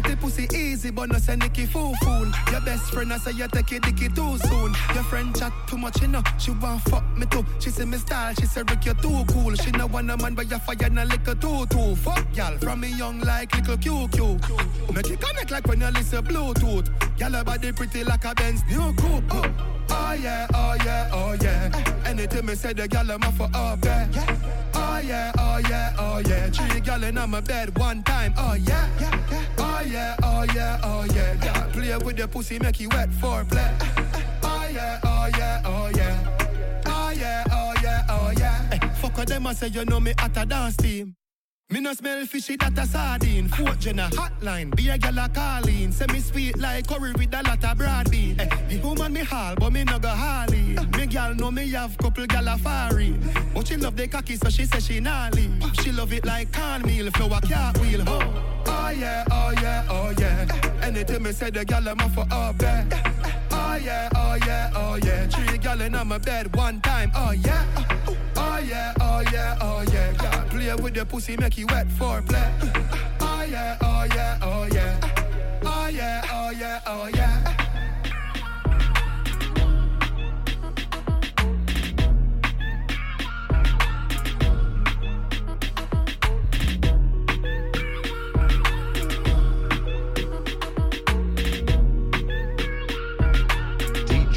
get 0.00 0.10
the 0.10 0.16
pussy 0.16 0.46
easy, 0.56 0.90
but 0.90 1.10
no 1.10 1.18
say 1.18 1.36
Nicky 1.36 1.66
fool 1.66 1.94
fool. 2.02 2.26
Your 2.50 2.60
best 2.60 2.92
friend, 2.92 3.12
I 3.12 3.18
say 3.18 3.32
you 3.32 3.48
take 3.48 3.72
it 3.72 3.82
dicky 3.82 4.08
too 4.08 4.38
soon. 4.38 4.74
Your 4.94 5.04
friend 5.04 5.36
chat 5.36 5.52
too 5.66 5.76
much, 5.78 6.00
you 6.00 6.08
know. 6.08 6.22
She 6.38 6.50
want 6.52 6.82
fuck 6.82 7.04
me 7.16 7.26
too. 7.26 7.44
She 7.58 7.70
say 7.70 7.84
me 7.84 7.96
style, 7.98 8.34
she 8.34 8.46
say 8.46 8.62
Rick, 8.68 8.86
you 8.86 8.94
too 8.94 9.24
cool. 9.28 9.54
She 9.54 9.70
no 9.72 9.86
want 9.86 10.10
a 10.10 10.16
man, 10.16 10.34
but 10.34 10.50
you 10.50 10.58
fire 10.58 10.90
na 10.90 11.04
liquor 11.04 11.34
too 11.34 11.66
too. 11.66 11.96
Fuck 11.96 12.24
y'all 12.36 12.56
from 12.58 12.80
me 12.80 12.88
young 12.96 13.20
like 13.20 13.54
little 13.54 13.76
QQ. 13.76 14.94
Make 14.94 15.10
it 15.10 15.20
connect 15.20 15.50
like 15.50 15.66
when 15.66 15.80
you 15.80 15.88
listen 15.88 16.24
Bluetooth. 16.24 16.88
Y'all 17.18 17.32
her 17.32 17.44
body 17.44 17.72
pretty 17.72 18.04
like 18.04 18.24
a 18.24 18.34
Benz 18.34 18.62
new 18.68 18.92
coupe. 18.94 19.24
Oh, 19.30 19.44
oh 19.90 20.12
yeah, 20.12 20.46
oh 20.54 20.76
yeah, 20.84 21.10
oh 21.12 21.36
yeah. 21.40 22.02
Anything 22.04 22.46
me 22.46 22.54
say, 22.54 22.72
the 22.72 22.86
gal 22.88 23.10
I'm 23.10 23.20
for 23.32 23.48
oh, 23.54 23.58
up 23.58 23.80
there. 23.80 24.67
Oh 24.98 25.00
yeah, 25.00 25.32
oh 25.38 25.58
yeah, 25.70 25.94
oh 25.96 26.18
yeah. 26.26 26.50
Three 26.50 26.80
gal 26.80 27.04
in 27.04 27.14
my 27.14 27.40
bed 27.40 27.78
one 27.78 28.02
time. 28.02 28.34
Oh 28.36 28.54
yeah, 28.54 28.88
oh 29.56 29.80
yeah, 29.86 30.16
oh 30.24 30.44
yeah, 30.52 30.80
oh 30.82 31.04
yeah. 31.14 31.36
Girl, 31.36 31.70
play 31.70 31.96
with 31.98 32.16
the 32.16 32.26
pussy, 32.26 32.58
make 32.58 32.80
you 32.80 32.88
wet 32.88 33.08
for 33.12 33.44
play. 33.44 33.70
Oh 34.42 34.68
yeah, 34.72 34.98
oh 35.04 35.28
yeah, 35.38 35.62
oh 35.64 35.90
yeah. 35.94 36.82
Oh 36.86 37.10
yeah, 37.10 37.44
oh 37.52 37.74
yeah, 37.80 38.06
oh 38.10 38.32
yeah. 38.38 38.70
Hey, 38.72 38.80
fuck 39.00 39.14
them, 39.24 39.46
I 39.46 39.52
say 39.54 39.68
you 39.68 39.84
know 39.84 40.00
me 40.00 40.14
at 40.18 40.36
a 40.36 40.44
dance 40.44 40.76
team. 40.76 41.14
Me 41.70 41.80
no 41.80 41.92
smell 41.92 42.24
fishy 42.24 42.56
that 42.56 42.78
a 42.78 42.86
sardine. 42.86 43.46
Fort 43.48 43.78
Jenna 43.78 44.08
hotline, 44.12 44.74
be 44.74 44.88
a 44.88 44.96
gal 44.96 45.18
a 45.18 45.28
calling. 45.28 45.92
Say 45.92 46.06
me 46.10 46.20
sweet 46.20 46.58
like 46.58 46.86
curry 46.86 47.12
with 47.12 47.34
a 47.34 47.42
lot 47.42 47.62
of 47.62 47.76
broad 47.76 48.10
bean. 48.10 48.40
Eh, 48.40 48.48
the 48.70 48.78
woman 48.78 49.12
me 49.12 49.20
hall, 49.20 49.54
but 49.54 49.70
me 49.70 49.84
no 49.84 49.98
go 49.98 50.08
harley. 50.08 50.78
Me 50.96 51.06
gal 51.06 51.34
know 51.34 51.50
me 51.50 51.70
have 51.72 51.94
couple 51.98 52.26
gal 52.26 52.48
a 52.48 52.56
fari. 52.56 53.12
But 53.52 53.68
she 53.68 53.76
love 53.76 53.96
the 53.96 54.08
cocky, 54.08 54.36
so 54.36 54.48
she 54.48 54.64
say 54.64 54.80
she 54.80 55.00
nah. 55.00 55.28
She 55.82 55.92
love 55.92 56.10
it 56.14 56.24
like 56.24 56.50
cornmeal, 56.54 57.10
flour 57.10 57.38
cartwheel. 57.42 58.02
Oh, 58.06 58.62
oh 58.64 58.88
yeah, 58.88 59.24
oh 59.30 59.52
yeah, 59.60 59.86
oh 59.90 60.14
yeah. 60.18 60.80
Anything 60.82 61.22
me 61.22 61.32
say, 61.32 61.50
the 61.50 61.66
gal 61.66 61.86
I'm 61.86 61.98
for 61.98 62.26
up 62.30 62.56
there. 62.56 62.86
Oh 63.50 63.76
yeah, 63.76 64.08
oh 64.16 64.38
yeah, 64.46 64.72
oh 64.74 64.94
yeah. 65.04 65.26
Three 65.26 65.58
gal 65.58 65.82
in 65.82 65.92
my 65.92 66.16
bed 66.16 66.56
one 66.56 66.80
time. 66.80 67.12
Oh 67.14 67.32
yeah. 67.32 67.97
Oh 68.58 68.60
yeah, 68.60 68.92
oh 69.00 69.22
yeah, 69.32 69.56
oh 69.60 69.84
yeah. 69.92 70.12
Girl, 70.14 70.44
play 70.50 70.74
with 70.82 70.94
the 70.94 71.04
pussy, 71.06 71.36
make 71.36 71.56
you 71.58 71.66
wet 71.68 71.86
for 71.92 72.20
play. 72.22 72.42
Oh 73.20 73.46
yeah, 73.48 73.78
oh 73.80 74.04
yeah, 74.12 74.38
oh 74.42 74.66
yeah. 74.72 75.00
Oh 75.64 75.86
yeah, 75.86 76.22
oh 76.32 76.50
yeah, 76.50 76.80
oh 76.84 77.06
yeah. 77.14 77.47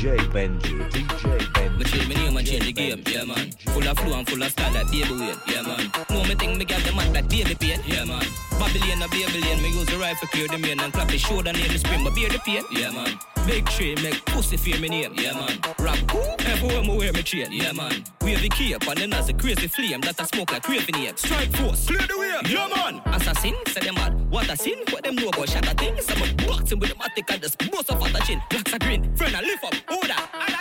DJ 0.01 0.17
Benji, 0.33 0.81
DJ 0.89 1.37
Benji. 1.53 1.77
Me 1.77 1.83
change 1.85 2.07
me 2.09 2.15
name 2.15 2.35
and 2.35 2.47
change 2.47 2.65
the 2.65 2.73
game, 2.73 3.03
yeah 3.07 3.23
man. 3.23 3.51
Full 3.67 3.87
of 3.87 3.99
flow 3.99 4.17
and 4.17 4.27
full 4.27 4.41
of 4.41 4.49
style 4.49 4.73
like 4.73 4.89
baby 4.89 5.13
weight, 5.13 5.37
yeah 5.45 5.61
man. 5.61 5.91
Know 6.09 6.23
me 6.23 6.33
think 6.33 6.57
me 6.57 6.65
got 6.65 6.81
the 6.81 6.91
man 6.93 7.13
like 7.13 7.29
baby 7.29 7.53
pain, 7.53 7.79
yeah 7.85 8.05
man. 8.05 8.25
Babylon 8.61 9.01
a 9.01 9.07
Babylon, 9.07 9.59
me 9.63 9.69
use 9.69 9.87
the 9.87 9.97
rifle 9.97 10.27
clear 10.27 10.47
the 10.47 10.59
main 10.59 10.79
and 10.79 10.93
clap 10.93 11.07
the 11.07 11.17
shoulder 11.17 11.51
near 11.51 11.67
the 11.67 11.79
spring, 11.79 12.03
but 12.03 12.13
bear 12.13 12.29
the 12.29 12.37
pain, 12.37 12.63
yeah 12.71 12.91
man. 12.91 13.17
Big 13.47 13.65
tree 13.65 13.95
make 14.03 14.23
pussy 14.27 14.55
fear 14.55 14.79
me 14.79 14.87
name, 14.87 15.15
yeah 15.17 15.33
man. 15.33 15.59
Rap 15.79 15.97
everywhere 16.45 16.83
me 16.83 16.95
wear 16.95 17.11
me 17.11 17.23
chain, 17.23 17.51
yeah 17.51 17.71
man. 17.71 18.03
Wave 18.21 18.39
the 18.39 18.49
cape 18.49 18.87
and 18.87 18.97
then 18.99 19.13
as 19.13 19.29
a 19.29 19.33
crazy 19.33 19.67
flame 19.67 19.99
that 20.01 20.21
I 20.21 20.25
smoke 20.25 20.51
like 20.51 20.61
craving 20.61 20.93
ape. 20.93 21.17
Strike 21.17 21.51
force, 21.57 21.87
clear 21.87 22.05
the 22.05 22.15
way, 22.19 22.33
yeah 22.45 22.67
man. 22.67 23.01
Assassin, 23.07 23.55
say 23.65 23.81
them 23.81 23.95
mad. 23.95 24.29
What 24.29 24.47
a 24.47 24.55
sin, 24.55 24.77
what 24.91 25.03
them 25.05 25.15
know 25.15 25.29
about 25.29 25.49
shatter 25.49 25.73
things. 25.73 26.05
I'm 26.11 26.21
a 26.21 26.45
boxing 26.45 26.77
with 26.77 26.89
the 26.89 26.95
matic 26.97 27.33
and 27.33 27.41
just 27.41 27.57
bust 27.71 27.91
off 27.91 28.05
at 28.05 28.13
the 28.13 28.19
chin. 28.19 28.43
Blacks 28.51 28.73
are 28.75 28.79
green, 28.79 29.15
friend 29.15 29.35
I 29.35 29.41
lift 29.41 29.63
up, 29.63 29.73
order. 29.89 30.60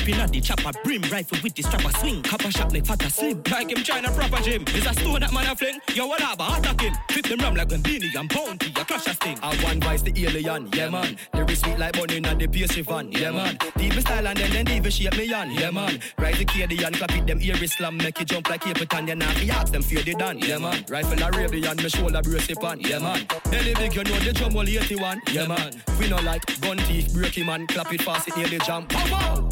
Clipping 0.00 0.20
at 0.22 0.32
the 0.32 0.40
chopper, 0.40 0.70
brim 0.82 1.02
rifle 1.12 1.36
with 1.42 1.54
the 1.54 1.62
strapper 1.62 1.92
swing. 1.98 2.22
Copper 2.22 2.50
shot 2.50 2.72
make 2.72 2.86
fatter 2.86 3.10
slim. 3.10 3.42
Like 3.50 3.70
him 3.70 3.84
trying 3.84 4.04
to 4.04 4.10
proper 4.10 4.42
gym. 4.42 4.64
Is 4.68 4.86
a 4.86 4.94
stone 4.94 5.20
that 5.20 5.30
man 5.30 5.46
a 5.46 5.54
fling. 5.54 5.78
Yo, 5.94 6.06
what 6.06 6.22
up, 6.22 6.40
attack 6.40 6.80
him. 6.80 6.94
Flip 7.10 7.26
them 7.26 7.38
ram 7.40 7.54
like 7.54 7.68
when 7.68 7.82
Beenie 7.82 8.10
and 8.16 8.26
bounty. 8.30 8.72
A 8.80 8.84
clash 8.86 9.06
a 9.08 9.12
sting. 9.12 9.38
I 9.42 9.54
one 9.62 9.78
vice 9.78 10.00
the 10.00 10.12
alien, 10.24 10.70
yeah 10.72 10.88
man. 10.88 11.18
Lyrics 11.34 11.60
sweet 11.60 11.78
like 11.78 11.92
bunny 11.92 12.16
and 12.16 12.40
the 12.40 12.48
pastry 12.48 12.80
van, 12.80 13.12
yeah 13.12 13.30
man. 13.30 13.58
Deep 13.76 13.94
me 13.94 14.00
style 14.00 14.26
and 14.26 14.38
then 14.38 14.50
then 14.52 14.68
even 14.70 14.90
shape 14.90 15.18
me 15.18 15.34
on, 15.34 15.50
yeah 15.50 15.70
man. 15.70 16.00
Rise 16.16 16.38
the 16.38 16.46
KD 16.46 16.86
and 16.86 16.96
clap 16.96 17.14
it 17.14 17.26
them 17.26 17.38
ear 17.42 17.56
slam, 17.66 17.98
make 17.98 18.18
it 18.22 18.28
jump 18.28 18.48
like 18.48 18.62
Capitan. 18.62 19.06
You 19.06 19.16
know 19.16 19.26
fi 19.26 19.50
ask 19.50 19.70
them 19.70 19.82
fear 19.82 20.02
they 20.02 20.14
done, 20.14 20.38
yeah 20.38 20.56
man. 20.56 20.82
Rifle 20.88 21.22
a 21.22 21.30
rave 21.32 21.52
and 21.52 21.82
me 21.82 21.88
shoulder 21.90 22.22
brace 22.22 22.48
it 22.48 22.64
on, 22.64 22.80
yeah 22.80 23.00
man. 23.00 23.26
Belly 23.50 23.74
big 23.74 23.94
you 23.94 24.04
know 24.04 24.18
the 24.20 24.32
drum 24.32 24.56
only 24.56 24.78
81, 24.78 25.20
yeah 25.30 25.46
man. 25.46 25.82
We 25.98 26.08
no 26.08 26.16
like 26.22 26.58
gun 26.62 26.78
teeth, 26.78 27.12
break 27.12 27.36
him 27.36 27.66
clap 27.66 27.92
it 27.92 28.00
fast 28.00 28.28
it 28.28 28.36
nearly 28.38 28.58
jump. 28.60 28.88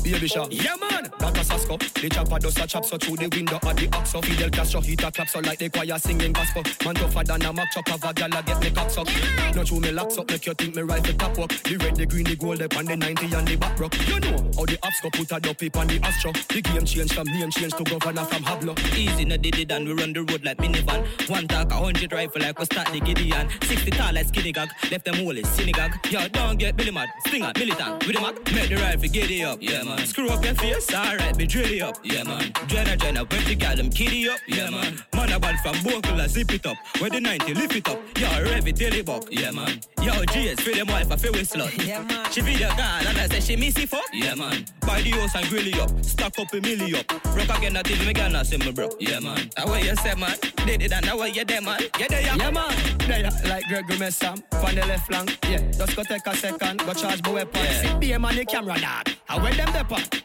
Baby 0.03 0.27
shot, 0.39 0.53
yeah 0.53 0.77
man. 0.77 1.11
That 1.19 1.37
a 1.37 1.41
sasko, 1.41 1.79
the 2.01 2.09
chopper 2.09 2.39
does 2.39 2.57
a 2.59 2.67
chop 2.67 2.85
so 2.85 2.97
through 2.97 3.17
the 3.17 3.29
window 3.29 3.57
of 3.57 3.77
the 3.77 3.89
ox 3.93 4.11
so 4.11 4.21
Fidel 4.23 4.51
Castro 4.51 4.81
hit 4.81 5.03
a 5.03 5.11
clap 5.11 5.29
so 5.29 5.41
like 5.41 5.59
the 5.59 5.69
choir 5.69 5.99
singing 5.99 6.33
gospel. 6.33 6.63
Man 6.85 6.95
tougher 6.95 7.25
than 7.25 7.43
a 7.43 7.53
mock 7.53 7.69
chop 7.73 7.93
of 7.93 8.05
a 8.05 8.13
gal 8.15 8.39
a 8.39 8.43
get 8.43 8.61
me 8.61 8.71
cock 8.71 8.91
suck. 8.91 9.09
No 9.55 9.65
true 9.65 9.81
me 9.81 9.91
locks 9.91 10.19
up, 10.19 10.31
make 10.31 10.47
you 10.47 10.55
think 10.55 10.77
me 10.77 10.83
rifle 10.83 11.15
top 11.15 11.39
up. 11.39 11.51
The 11.51 11.77
red, 11.77 11.97
the 11.97 12.07
green, 12.07 12.25
the 12.25 12.37
gold, 12.37 12.63
up 12.63 12.77
on 12.77 12.85
the 12.85 12.97
90 12.97 13.35
and 13.35 13.49
the 13.49 13.57
back 13.57 13.81
rock. 13.81 13.95
You 14.07 14.21
know 14.21 14.37
how 14.57 14.65
the 14.67 14.79
ops 14.83 15.01
go 15.01 15.11
put 15.11 15.33
a 15.33 15.41
dopey 15.41 15.71
on 15.75 15.87
the 15.89 16.01
astro. 16.03 16.33
The 16.33 16.63
game 16.63 16.85
change 16.85 17.13
from 17.13 17.27
name 17.27 17.51
change 17.51 17.75
to 17.75 17.85
governor 17.85 18.25
from 18.25 18.45
Hablo. 18.45 18.79
Easy, 18.97 19.25
no 19.25 19.37
did 19.37 19.59
it 19.59 19.73
and 19.73 19.87
we 19.87 19.95
run 19.95 20.13
the 20.13 20.23
road 20.23 20.45
like 20.45 20.59
minivan. 20.59 21.07
One 21.29 21.49
talk, 21.49 21.73
a 21.73 21.75
hundred 21.75 22.13
rifle 22.13 22.43
like 22.43 22.59
we 22.59 22.65
start 22.67 22.89
the 22.93 23.01
Gideon. 23.01 23.49
60 23.63 23.91
tall 23.91 24.15
like 24.15 24.29
skinny 24.29 24.53
gag, 24.53 24.69
left 24.91 25.05
them 25.05 25.17
holy 25.17 25.43
synagogue. 25.45 25.93
Yo, 26.11 26.29
don't 26.29 26.59
get 26.59 26.77
Billy 26.77 26.93
mad, 26.93 27.09
stinger, 27.27 27.53
militant. 27.57 28.07
With 28.07 28.17
the 28.17 28.23
mag, 28.23 28.55
make 28.55 28.69
the 28.69 28.77
rifle 28.77 29.09
get 29.09 29.31
it 29.31 29.43
up. 29.43 29.59
Yeah, 29.61 29.83
man. 29.83 30.07
Screw 30.07 30.28
up 30.31 30.45
your 30.45 30.55
face, 30.55 30.93
alright, 30.95 31.37
be 31.37 31.47
drill 31.47 31.71
it 31.71 31.83
up. 31.83 31.99
Yeah, 32.03 32.25
man. 32.25 32.53
Jenna, 32.67 32.97
Jenna, 32.97 33.25
when 33.25 33.45
the 33.45 33.55
gal 33.55 33.77
them 33.77 33.91
kitty 33.91 34.29
up. 34.29 34.39
Yeah, 34.47 34.71
man. 34.71 34.99
Man, 35.15 35.33
a 35.33 35.41
ball 35.41 35.57
from 35.63 35.75
Bokel, 35.77 36.29
zip 36.29 36.53
it 36.53 36.67
up. 36.67 36.77
Where 36.99 37.11
the 37.11 37.21
90, 37.21 37.55
lift 37.55 37.77
it 37.77 37.89
up. 37.89 37.99
Yo, 38.19 38.29
rev 38.43 38.67
it, 38.67 38.77
daily 38.77 39.03
buck. 39.03 39.25
Yeah, 39.31 39.51
man. 39.51 39.81
Yo, 40.03 40.13
GS, 40.27 40.61
feel 40.61 40.75
them 40.75 40.89
wife, 40.89 41.11
I 41.11 41.17
feel 41.17 41.33
we 41.33 41.41
slut. 41.41 41.87
Yeah, 41.87 42.03
man. 42.03 42.31
She 42.31 42.41
video 42.41 42.69
girl, 42.69 42.79
and 42.81 43.19
I 43.19 43.27
say 43.29 43.41
she 43.41 43.57
miss 43.57 43.77
it 43.79 43.89
fuck. 43.89 44.05
Yeah, 44.13 44.35
man. 44.35 44.65
Buy 44.81 45.03
the 45.03 45.11
house 45.11 45.35
and 45.35 45.47
grill 45.49 45.67
it 45.67 45.79
up. 45.79 45.91
Stack 46.05 46.39
up 46.39 46.53
a 46.53 46.61
milli 46.61 46.95
up. 46.99 47.13
Rock 47.37 47.59
again, 47.59 47.75
that 47.75 47.91
is 47.91 47.99
me 48.07 48.13
not 48.13 48.47
see 48.47 48.57
me 48.57 48.73
bro. 48.73 48.89
Yeah, 48.99 49.21
man. 49.21 49.51
That 49.57 49.69
way 49.69 49.83
you 49.83 49.97
say, 49.97 50.15
man. 50.15 50.37
Did 50.67 50.83
it 50.83 50.93
and 50.93 51.05
that 51.05 51.19
way 51.19 51.31
you 51.31 51.45
there, 51.45 51.61
man. 51.61 51.81
Yeah, 51.99 52.07
there, 52.09 52.21
yeah. 52.23 52.37
Yeah, 52.37 52.51
man. 52.51 52.99
There, 52.99 53.31
like 53.49 53.65
Gregory 53.69 53.97
Messam, 53.97 54.43
from 54.61 54.75
the 54.75 54.87
left 54.87 55.07
flank. 55.07 55.39
Yeah, 55.49 55.59
just 55.71 55.97
go 55.97 56.03
take 56.03 56.27
a 56.27 56.37
second, 56.37 56.81
go 56.81 56.93
charge 56.95 57.23
my 57.23 57.31
weapon. 57.31 57.65
Yeah. 57.65 57.83
Sit 57.83 58.01
there, 58.01 58.19
man, 58.19 58.37
the 58.37 58.45
camera, 58.45 58.81
dog. 58.81 59.15
I 59.29 59.43
wear 59.43 59.53
them 59.53 59.73
depot. 59.73 60.18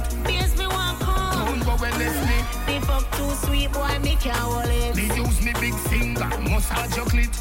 It. 0.00 0.24
Base 0.24 0.56
me 0.58 0.66
walk 0.66 1.02
home. 1.02 1.46
Don't 1.46 1.64
go 1.64 1.76
when 1.82 1.92
left 1.98 2.20
me. 2.28 2.38
The 2.66 2.86
fuck 2.86 3.10
too 3.16 3.30
sweet, 3.46 3.72
boy, 3.72 3.98
me 4.02 4.16
can't 4.16 4.36
hold 4.36 4.66
it. 4.66 4.96
Me 4.96 5.06
use 5.14 5.40
me 5.42 5.52
big 5.60 5.74
finger, 5.74 6.28
massage 6.48 6.96
your 6.96 7.06
clit. 7.06 7.34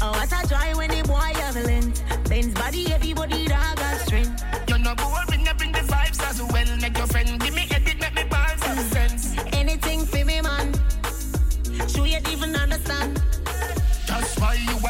Oh, 0.00 0.10
what 0.12 0.32
a 0.32 0.48
joy 0.48 0.76
when 0.76 0.90
the 0.90 1.02
boy 1.06 1.32
have 1.40 1.56
length. 1.56 2.02
Ben's 2.28 2.54
body, 2.54 2.92
everybody 2.92 3.46
dog 3.46 3.76
got 3.76 4.00
strength. 4.00 4.44
You're 4.68 4.78
not 4.78 4.96
boring, 4.98 5.48
up 5.48 5.62
in 5.62 5.72
the 5.72 5.80
vibes 5.80 6.22
as 6.28 6.42
well. 6.42 6.76
Make 6.80 6.96
your 6.98 7.06
friend 7.06 7.40
give 7.40 7.54
me 7.54 7.66
edit, 7.70 7.98
make 8.00 8.14
me 8.14 8.24
balls 8.24 8.62
have 8.62 8.78
sense. 8.92 9.36
Anything 9.52 10.04
for 10.04 10.24
me, 10.24 10.40
man. 10.40 10.72
Sure 11.88 12.06
you 12.06 12.18
even 12.30 12.54
understand. 12.54 13.20
That's 14.06 14.38
why 14.38 14.54
you 14.54 14.76
one. 14.82 14.85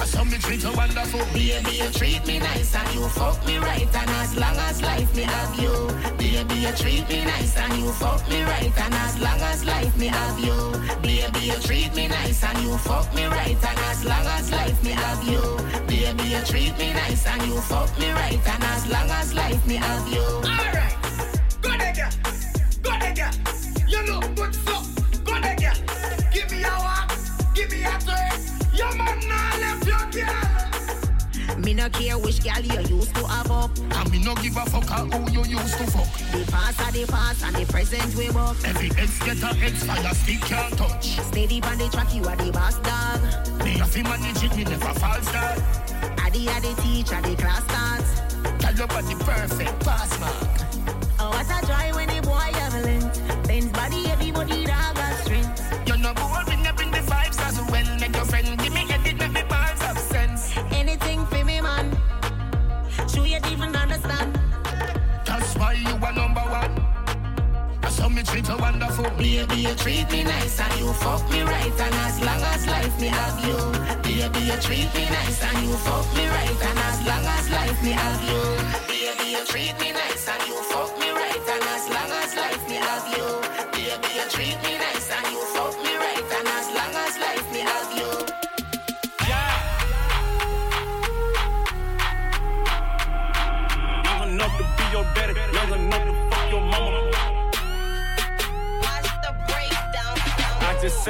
I 0.00 0.04
saw 0.06 0.24
me 0.24 0.38
treat 0.38 0.62
you 0.62 0.72
wonderful, 0.72 1.20
baby. 1.34 1.76
You 1.76 1.90
treat 1.90 2.26
me 2.26 2.38
nice 2.38 2.74
and 2.74 2.94
you 2.94 3.06
fuck 3.08 3.44
me 3.44 3.58
right. 3.58 3.86
And 3.94 4.10
as 4.22 4.34
long 4.34 4.56
as 4.56 4.80
life 4.80 5.14
me 5.14 5.24
have 5.24 5.60
you, 5.60 5.72
baby, 6.16 6.54
you 6.54 6.72
treat 6.72 7.06
me 7.10 7.22
nice 7.26 7.54
and 7.58 7.76
you 7.76 7.92
fuck 7.92 8.26
me 8.30 8.42
right. 8.42 8.72
And 8.80 8.94
as 8.94 9.20
long 9.20 9.40
as 9.52 9.62
life 9.66 9.94
me 9.98 10.06
have 10.06 10.40
you, 10.40 10.56
baby, 11.02 11.40
you 11.40 11.58
treat 11.60 11.94
me 11.94 12.08
nice 12.08 12.42
and 12.42 12.58
you 12.62 12.78
fuck 12.78 13.14
me 13.14 13.26
right. 13.26 13.62
And 13.62 13.78
as 13.92 14.04
long 14.06 14.26
as 14.38 14.50
life 14.50 14.82
me 14.82 14.92
have 14.92 15.22
you, 15.28 15.42
baby, 15.86 16.28
you 16.32 16.40
treat 16.46 16.78
me 16.78 16.94
nice 16.94 17.26
and 17.26 17.42
you 17.42 17.60
fuck 17.60 17.90
me 17.98 18.10
right. 18.12 18.40
And 18.48 18.64
as 18.64 18.86
long 18.86 19.10
as 19.10 19.34
life 19.34 19.66
me 19.66 19.76
have 19.76 20.08
you. 20.08 20.22
Alright, 20.22 20.79
no 31.80 31.88
care 31.88 32.18
which 32.18 32.44
girl 32.44 32.60
you 32.60 32.96
used 32.96 33.14
to 33.14 33.26
have 33.26 33.50
up. 33.50 33.70
And 33.78 34.10
me 34.12 34.22
no 34.22 34.34
give 34.34 34.56
a 34.56 34.64
fuck 34.68 34.84
how 34.84 35.04
you 35.32 35.44
used 35.44 35.78
to 35.78 35.86
fuck. 35.86 36.12
The 36.30 36.44
past 36.52 36.80
are 36.80 36.92
the 36.92 37.06
past 37.06 37.42
and 37.42 37.56
the 37.56 37.64
present 37.72 38.14
we 38.16 38.28
walk. 38.30 38.56
Every 38.64 38.90
ex 39.00 39.18
get 39.20 39.42
a 39.42 39.56
ex 39.64 39.84
fire 39.84 40.14
stick 40.14 40.40
can't 40.42 40.76
touch. 40.76 41.18
Steady 41.28 41.62
on 41.62 41.78
the 41.78 41.88
track, 41.88 42.14
you 42.14 42.24
are 42.24 42.36
the 42.36 42.52
boss 42.52 42.76
dog. 42.80 43.64
Me 43.64 43.78
have 43.78 43.92
to 43.92 44.02
manage 44.02 44.44
it, 44.44 44.54
me 44.56 44.64
never 44.64 44.92
fall 45.00 45.22
start. 45.22 45.58
Adi 46.20 46.48
are 46.48 46.60
the 46.60 46.74
teacher, 46.82 47.20
the 47.22 47.34
class 47.36 47.64
starts. 47.64 48.10
Tell 48.62 48.74
your 48.74 48.86
body 48.86 49.14
perfect 49.14 49.80
pass 49.80 50.20
mark. 50.20 50.60
Oh, 51.18 51.30
what 51.32 51.48
a 51.48 51.66
joy 51.66 51.96
when 51.96 52.08
the 52.08 52.20
boy 52.20 52.50
have 52.60 52.74
me 68.20 68.26
treat 68.26 68.48
you 68.48 68.56
wonderful, 68.56 69.10
baby. 69.16 69.56
You 69.56 69.74
treat 69.74 70.10
me 70.10 70.24
nice 70.24 70.60
and 70.60 70.80
you 70.80 70.92
fuck 70.94 71.22
me 71.30 71.42
right. 71.42 71.72
And 71.86 71.94
as 72.06 72.20
long 72.20 72.42
as 72.52 72.66
life 72.66 73.00
me 73.00 73.08
have 73.08 73.38
you, 73.44 73.56
baby, 74.02 74.40
you 74.46 74.56
treat 74.60 74.88
me 74.94 75.04
nice 75.08 75.42
and 75.42 75.66
you 75.66 75.74
fuck 75.86 76.06
me 76.16 76.26
right. 76.28 76.60
And 76.68 76.78
as 76.88 76.98
long 77.06 77.24
as 77.36 77.50
life 77.50 77.82
me 77.82 77.90
have 77.90 78.22
you, 78.30 78.42
baby, 78.88 79.26
you 79.36 79.44
treat 79.46 79.74
me 79.80 79.92
nice 79.92 80.28
and 80.28 80.42
you 80.48 80.56
fuck 80.72 80.98
me 80.98 81.10
right. 81.10 81.44
And 81.54 81.64
as 81.76 81.84
long 81.88 82.10
as 82.22 82.36
life 82.36 82.68
me 82.68 82.76
have 82.76 83.06
you, 83.16 83.26
baby, 83.72 84.10
you 84.16 84.26
treat 84.28 84.56
me 84.64 84.69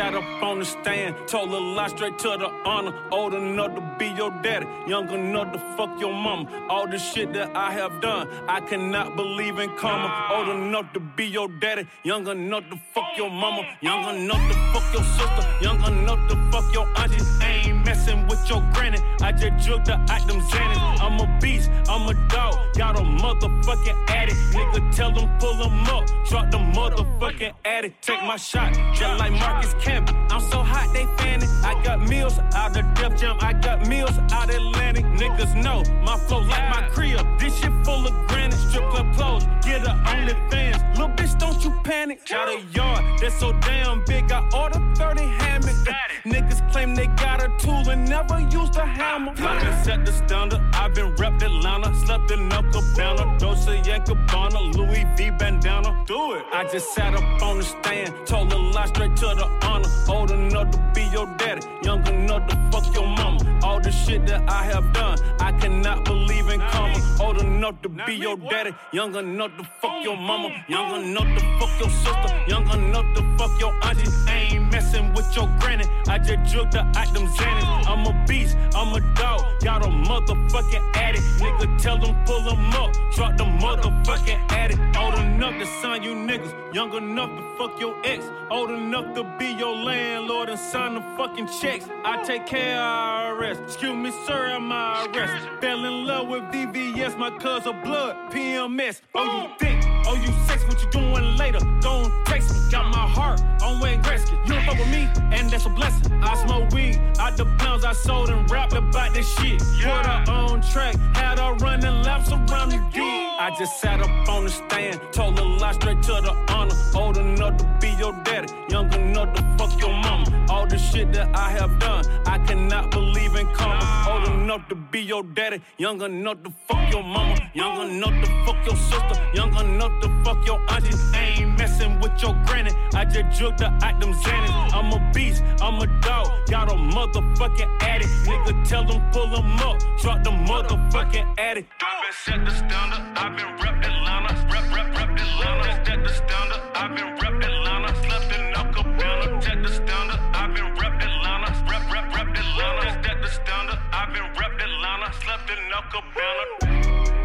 sat 0.00 0.14
up 0.14 0.42
on 0.42 0.60
the 0.60 0.64
stand, 0.64 1.14
told 1.26 1.50
a 1.50 1.58
lie 1.58 1.88
straight 1.88 2.18
to 2.18 2.30
the 2.42 2.50
honor. 2.64 2.94
Old 3.10 3.34
enough 3.34 3.74
to 3.74 3.82
be 3.98 4.06
your 4.20 4.30
daddy, 4.42 4.66
young 4.86 5.10
enough 5.10 5.52
to 5.52 5.58
fuck 5.76 5.92
your 6.00 6.14
mama. 6.26 6.44
All 6.70 6.86
the 6.88 6.98
shit 6.98 7.34
that 7.34 7.54
I 7.54 7.70
have 7.72 8.00
done, 8.00 8.24
I 8.48 8.60
cannot 8.60 9.16
believe 9.16 9.58
in 9.58 9.70
karma. 9.76 10.08
Old 10.34 10.48
enough 10.56 10.92
to 10.94 11.00
be 11.00 11.26
your 11.26 11.48
daddy, 11.48 11.86
young 12.02 12.26
enough 12.28 12.64
to 12.70 12.76
fuck 12.94 13.10
your 13.18 13.30
mama. 13.30 13.62
Young 13.82 14.02
enough 14.14 14.44
to 14.50 14.56
fuck 14.72 14.86
your 14.94 15.04
sister, 15.18 15.44
young 15.60 15.80
enough 15.92 16.22
to 16.30 16.36
fuck 16.50 16.66
your 16.72 16.86
auntie. 17.00 17.22
I 17.42 17.50
ain't 17.66 17.84
messing 17.84 18.26
with 18.26 18.42
your 18.48 18.62
granny, 18.72 19.00
I 19.20 19.32
just 19.32 19.66
jugged 19.66 19.86
the 19.86 19.96
item 20.08 20.40
Xanax. 20.50 21.00
I'm 21.04 21.20
a 21.20 21.38
beast, 21.42 21.70
I'm 21.92 22.08
a 22.08 22.14
dog, 22.28 22.54
got 22.74 22.98
a 22.98 23.02
motherfucking 23.02 23.98
addict. 24.08 24.40
Nigga, 24.54 24.80
tell 24.96 25.12
them 25.12 25.28
pull 25.38 25.56
them 25.62 25.86
up, 25.96 26.04
drop 26.28 26.50
the 26.50 26.58
motherfucking 26.58 27.52
addict. 27.66 28.02
Take 28.02 28.22
my 28.22 28.36
shot, 28.36 28.72
just 28.94 29.18
like 29.18 29.32
Marcus 29.32 29.74
I'm 29.90 30.40
so 30.40 30.62
hot, 30.62 30.92
they 30.92 31.06
fanning. 31.18 31.48
I 31.64 31.80
got 31.82 32.00
meals 32.00 32.38
out 32.54 32.76
of 32.76 32.94
Def 32.94 33.18
Jam, 33.18 33.36
I 33.40 33.52
got 33.52 33.86
meals 33.86 34.16
out 34.32 34.50
Atlantic. 34.50 35.04
Niggas 35.06 35.54
know 35.62 35.82
my 36.02 36.16
flow 36.16 36.40
like 36.40 36.68
my 36.70 36.82
crib. 36.92 37.26
This 37.38 37.58
shit 37.58 37.72
full 37.84 38.06
of 38.06 38.14
granite, 38.28 38.59
strip 38.70 38.88
club 38.90 39.14
clothes, 39.14 39.44
get 39.62 39.82
a 39.82 39.92
OnlyFans. 40.06 40.96
Little 40.96 41.08
bitch, 41.08 41.38
don't 41.38 41.62
you 41.64 41.72
panic. 41.82 42.26
Got 42.28 42.48
a 42.48 42.60
yard 42.72 43.04
that's 43.20 43.38
so 43.38 43.52
damn 43.60 44.04
big, 44.04 44.30
I 44.30 44.48
ordered 44.54 44.96
30 44.96 45.22
hammocks. 45.22 45.84
Niggas 46.24 46.72
claim 46.72 46.94
they 46.94 47.06
got 47.06 47.42
a 47.42 47.48
tool 47.58 47.88
and 47.88 48.08
never 48.08 48.38
used 48.40 48.76
a 48.76 48.86
hammer. 48.86 49.32
I 49.38 49.58
been 49.62 49.84
set 49.84 50.04
the 50.04 50.12
standard, 50.12 50.60
I've 50.72 50.94
been 50.94 51.14
repped 51.16 51.42
Atlanta, 51.42 51.94
slept 52.04 52.30
in 52.30 52.52
a 52.52 52.62
cabana, 52.70 53.38
Dolce 53.38 53.78
and 53.78 54.04
Gabbana, 54.04 54.74
Louis 54.74 55.06
V 55.16 55.30
bandana. 55.30 56.04
Do 56.06 56.34
it. 56.34 56.44
I 56.52 56.68
just 56.70 56.94
sat 56.94 57.14
up 57.14 57.42
on 57.42 57.58
the 57.58 57.64
stand, 57.64 58.14
told 58.26 58.52
a 58.52 58.58
lie 58.58 58.86
straight 58.86 59.16
to 59.16 59.28
the 59.40 59.46
honor. 59.66 59.88
Old 60.08 60.30
enough 60.30 60.70
to 60.72 60.92
be 60.94 61.04
your 61.12 61.26
daddy, 61.38 61.66
young 61.82 62.06
enough 62.06 62.46
to 62.48 62.56
fuck 62.70 62.94
your 62.94 63.06
mama. 63.06 63.40
All 63.62 63.80
the 63.80 63.90
shit 63.90 64.26
that 64.26 64.48
I 64.48 64.64
have 64.64 64.92
done, 64.92 65.18
I 65.40 65.52
cannot 65.52 66.04
believe 66.04 66.48
in 66.48 66.60
karma. 66.60 66.98
Old 67.20 67.38
enough 67.38 67.80
to 67.82 67.88
be 67.88 68.14
your 68.14 68.36
daddy, 68.36 68.59
young 68.92 69.14
enough 69.16 69.56
to 69.56 69.64
fuck 69.80 70.04
your 70.04 70.16
mama, 70.16 70.48
young 70.68 71.02
enough 71.02 71.38
to 71.38 71.40
fuck 71.58 71.80
your 71.80 71.90
sister, 71.90 72.44
young 72.48 72.68
enough 72.70 73.14
to 73.14 73.22
fuck 73.36 73.60
your 73.60 73.74
auntie. 73.84 74.10
Ain't 74.28 74.69
messing 74.70 75.12
with 75.14 75.34
your 75.36 75.46
granny, 75.58 75.84
I 76.08 76.18
just 76.18 76.52
jugged 76.52 76.72
the 76.72 76.82
item 76.96 77.26
Xanax. 77.28 77.86
I'm 77.86 78.06
a 78.06 78.24
beast, 78.26 78.56
I'm 78.74 78.92
a 78.94 79.00
dog, 79.14 79.44
got 79.62 79.84
a 79.84 79.88
motherfucking 79.88 80.96
addict. 80.96 81.24
Nigga, 81.38 81.80
tell 81.80 81.98
them 81.98 82.16
pull 82.24 82.42
them 82.42 82.70
up, 82.70 82.92
drop 83.14 83.36
the 83.36 83.44
motherfucking 83.44 84.50
addict. 84.50 84.80
Old 84.96 85.14
enough 85.14 85.58
to 85.58 85.66
sign 85.80 86.02
you 86.02 86.14
niggas, 86.14 86.74
young 86.74 86.94
enough 86.94 87.30
to 87.30 87.56
fuck 87.58 87.80
your 87.80 87.94
ex, 88.04 88.24
old 88.50 88.70
enough 88.70 89.14
to 89.14 89.24
be 89.38 89.52
your 89.52 89.74
landlord 89.74 90.48
and 90.48 90.58
sign 90.58 90.94
the 90.94 91.02
fucking 91.16 91.48
checks. 91.60 91.86
I 92.04 92.22
take 92.22 92.46
care 92.46 92.78
of 92.78 93.38
IRS. 93.38 93.62
Excuse 93.64 93.96
me, 93.96 94.10
sir, 94.26 94.52
I'm 94.52 94.70
I 94.72 95.06
arrest? 95.14 95.48
Fell 95.60 95.84
in 95.84 96.06
love 96.06 96.28
with 96.28 96.42
VVS, 96.44 97.18
my 97.18 97.30
cousin 97.38 97.80
blood, 97.82 98.16
PMS. 98.32 99.00
Oh, 99.14 99.42
you 99.42 99.58
think? 99.58 99.84
Oh, 100.06 100.14
you 100.14 100.32
sex? 100.46 100.64
What 100.64 100.82
you 100.82 100.90
doing 100.90 101.36
later? 101.36 101.60
Don't 101.80 102.12
text 102.26 102.54
me. 102.54 102.59
Got 102.70 102.92
my 102.92 102.98
heart 102.98 103.40
on 103.64 103.80
Wayne 103.80 104.00
Gretzky. 104.00 104.38
You 104.46 104.54
don't 104.54 104.64
fuck 104.64 104.78
with 104.78 104.88
me, 104.90 105.08
and 105.36 105.50
that's 105.50 105.66
a 105.66 105.70
blessing. 105.70 106.12
I 106.22 106.36
smoke 106.46 106.70
weed 106.72 107.00
out 107.18 107.36
the 107.36 107.46
pounds 107.58 107.84
I 107.84 107.92
sold 107.92 108.30
and 108.30 108.48
rapped 108.48 108.74
about 108.74 109.12
this 109.12 109.28
shit. 109.34 109.58
Put 109.58 110.06
her 110.06 110.24
on 110.28 110.62
track, 110.62 110.94
had 111.14 111.40
her 111.40 111.54
running 111.54 112.02
laps 112.02 112.30
around 112.30 112.68
the 112.68 112.80
D. 112.92 113.00
I 113.00 113.52
just 113.58 113.80
sat 113.80 114.00
up 114.00 114.28
on 114.28 114.44
the 114.44 114.50
stand, 114.50 115.00
told 115.12 115.38
a 115.38 115.42
lie 115.42 115.72
straight 115.72 116.00
to 116.02 116.12
the 116.12 116.32
honor. 116.52 116.76
Old 116.94 117.16
enough 117.16 117.56
to 117.56 117.64
be 117.80 117.88
your 117.98 118.12
daddy, 118.22 118.52
young 118.68 118.92
enough 118.92 119.34
to 119.34 119.42
fuck 119.58 119.80
your 119.80 119.92
mama. 119.92 120.46
All 120.48 120.66
the 120.66 120.78
shit 120.78 121.12
that 121.14 121.34
I 121.34 121.50
have 121.50 121.78
done, 121.80 122.04
I 122.26 122.38
cannot 122.38 122.90
believe 122.90 123.34
in 123.34 123.46
karma. 123.54 124.06
Old 124.10 124.28
enough 124.28 124.68
to 124.68 124.74
be 124.76 125.00
your 125.00 125.22
daddy, 125.22 125.60
young 125.78 126.02
enough 126.02 126.42
to 126.44 126.52
fuck 126.68 126.92
your 126.92 127.02
mama, 127.02 127.36
young 127.54 127.90
enough 127.90 128.24
to 128.24 128.44
fuck 128.44 128.64
your 128.66 128.76
sister, 128.76 129.30
young 129.34 129.56
enough 129.56 130.00
to 130.02 130.08
fuck 130.22 130.46
your 130.46 130.60
auntie. 130.70 130.94
Ain't 131.16 131.58
messing 131.58 131.98
with 132.00 132.20
your 132.22 132.34
granny, 132.62 132.76
I 132.94 133.04
just 133.04 133.38
jugged 133.38 133.58
the 133.58 133.72
item 133.82 134.12
Xanax. 134.12 134.74
I'm 134.74 134.92
a 134.92 135.12
beast, 135.12 135.42
I'm 135.60 135.80
a 135.80 135.86
dog, 136.00 136.28
got 136.46 136.70
a 136.70 136.74
motherfucking 136.74 137.82
addict. 137.82 138.10
Nigga, 138.26 138.68
tell 138.68 138.84
them 138.84 139.02
pull 139.12 139.28
them 139.28 139.58
up, 139.58 139.78
drop 140.00 140.24
the 140.24 140.30
motherfucking 140.30 141.38
addict. 141.38 141.72
I've 141.80 142.14
set 142.14 142.44
the 142.44 142.50
standard, 142.50 143.02
I've 143.16 143.36
been 143.36 143.46
rep 143.56 143.84
Atlanta, 143.84 144.34
rep, 144.52 144.74
rep, 144.74 144.98
rep 144.98 145.10
Atlanta. 145.10 145.84
Set 145.84 146.02
the 146.02 146.12
standard, 146.12 146.60
I've 146.74 146.96
been 146.96 147.10
rep 147.16 147.42
Atlanta, 147.42 147.94
slept 148.04 148.32
in 148.38 148.52
a 148.54 148.72
cabana. 148.72 149.42
Set 149.42 149.62
the 149.62 149.68
standard, 149.68 150.20
I've 150.34 150.54
been 150.54 150.74
rep 150.74 151.02
Atlanta, 151.02 151.50
rep, 151.68 151.92
rep, 151.92 152.14
rep 152.14 152.36
Atlanta. 152.36 153.02
Set 153.02 153.22
the 153.22 153.28
standard, 153.28 153.78
I've 153.92 154.12
been 154.12 154.28
rep 154.38 154.54
Atlanta, 154.60 155.12
slept 155.22 155.50
in 155.50 155.58
a 155.58 155.82
cabana. 155.90 157.19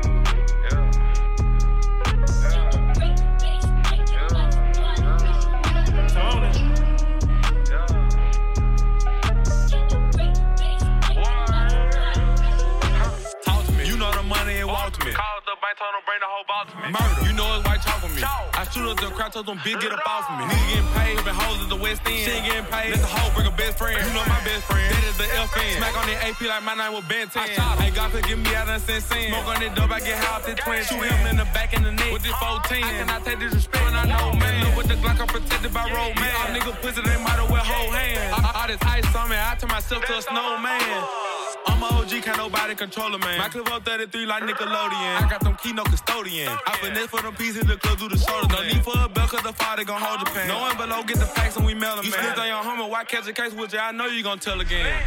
I 15.65 15.73
told 15.73 15.97
him 15.97 16.05
bring 16.05 16.21
the 16.21 16.29
whole 16.29 16.45
box 16.45 16.69
to 16.69 16.77
me. 16.77 16.93
Murder, 16.93 17.25
you 17.25 17.33
know 17.33 17.49
it's 17.57 17.65
white 17.65 17.81
chalk 17.81 17.97
for 17.97 18.13
me. 18.13 18.21
I 18.21 18.61
shoot 18.69 18.85
up 18.85 19.01
the 19.01 19.09
crowd, 19.09 19.33
told 19.33 19.49
them 19.49 19.57
big 19.65 19.81
get 19.81 19.89
up 19.89 20.05
off 20.05 20.29
of 20.29 20.37
me. 20.37 20.45
Nigga 20.45 20.61
getting 20.69 20.91
paid, 20.93 21.17
been 21.25 21.33
hoes 21.33 21.57
at 21.57 21.69
the 21.73 21.79
West 21.81 22.05
End. 22.05 22.21
She 22.21 22.29
ain't 22.37 22.45
getting 22.45 22.69
paid, 22.69 22.93
let 22.93 23.01
the 23.01 23.09
hoe 23.09 23.33
bring 23.33 23.49
a 23.49 23.55
best 23.57 23.81
friend. 23.81 23.97
You 23.97 24.13
know 24.13 24.21
my 24.29 24.37
best 24.45 24.61
friend, 24.69 24.85
that 24.93 25.01
is 25.09 25.17
the 25.17 25.25
FN. 25.25 25.81
Smack 25.81 25.97
on 25.97 26.05
the 26.05 26.17
AP 26.21 26.37
like 26.45 26.61
my 26.61 26.77
name 26.77 26.93
was 26.93 27.01
Ben 27.09 27.25
10. 27.33 27.41
I 27.41 27.49
him, 27.49 27.81
ain't 27.81 27.95
God 27.97 28.13
get 28.13 28.37
me 28.37 28.53
out 28.53 28.69
of 28.69 28.77
sin 28.85 29.01
sin. 29.01 29.33
Smoke 29.33 29.49
on 29.49 29.57
that 29.57 29.73
dope, 29.73 29.89
I 29.89 30.05
get 30.05 30.21
high 30.21 30.37
off 30.37 30.45
this 30.45 30.61
twin. 30.61 30.85
Shoot 30.85 31.01
him 31.01 31.33
in 31.33 31.41
the 31.41 31.49
back 31.49 31.73
and 31.73 31.81
the 31.81 31.97
neck 31.97 32.13
with 32.13 32.21
this 32.21 32.37
14. 32.37 32.85
I 32.85 33.01
cannot 33.01 33.25
take 33.25 33.41
disrespect 33.41 33.81
when 33.89 33.97
I 33.97 34.05
know 34.05 34.37
man. 34.37 34.69
Look 34.69 34.85
with 34.85 34.89
the 34.93 35.01
Glock, 35.01 35.17
I'm 35.17 35.25
protected 35.25 35.73
by 35.73 35.89
road 35.89 36.13
man. 36.21 36.29
All 36.45 36.53
nigga 36.53 36.77
pussy, 36.77 37.01
they 37.01 37.17
might 37.25 37.41
as 37.41 37.49
well 37.49 37.65
hold 37.65 37.89
hands. 37.89 38.37
All, 38.37 38.53
all 38.53 38.67
this 38.69 38.77
ice 38.85 39.09
on 39.17 39.33
me, 39.33 39.37
I 39.41 39.57
turn 39.57 39.73
myself 39.73 40.05
to 40.05 40.13
a 40.13 40.21
snowman. 40.21 41.34
I'm 41.67 41.81
a 41.81 41.85
OG, 41.85 42.09
can't 42.23 42.37
nobody 42.37 42.75
control 42.75 43.13
a 43.13 43.19
man. 43.19 43.39
My 43.39 43.49
clip 43.49 43.69
on 43.71 43.81
33 43.81 44.25
like 44.25 44.43
Nickelodeon. 44.43 45.21
I 45.21 45.27
got 45.29 45.41
them 45.41 45.55
key, 45.55 45.73
no 45.73 45.83
custodian. 45.83 46.49
I 46.49 46.77
finesse 46.77 47.07
for 47.07 47.21
them 47.21 47.35
pieces, 47.35 47.65
the 47.65 47.77
club 47.77 47.99
do 47.99 48.07
the 48.09 48.17
shoulder. 48.17 48.47
No 48.49 48.63
need 48.63 48.83
for 48.83 48.93
a 48.97 49.09
belt, 49.09 49.29
cause 49.29 49.43
the 49.43 49.53
father 49.53 49.83
gon' 49.83 50.01
hold 50.01 50.21
the 50.21 50.31
pen. 50.31 50.47
No 50.47 50.59
one 50.59 50.77
below 50.77 51.03
get 51.03 51.17
the 51.17 51.25
facts 51.25 51.57
and 51.57 51.65
we 51.65 51.73
mail 51.73 51.95
them, 51.95 52.09
man. 52.09 52.35
You 52.35 52.41
on 52.41 52.47
your 52.47 52.63
homie, 52.63 52.89
why 52.89 53.03
catch 53.03 53.27
a 53.27 53.33
case 53.33 53.53
with 53.53 53.73
you? 53.73 53.79
I 53.79 53.91
know 53.91 54.05
you 54.05 54.23
gon' 54.23 54.39
tell 54.39 54.59
again. 54.61 55.03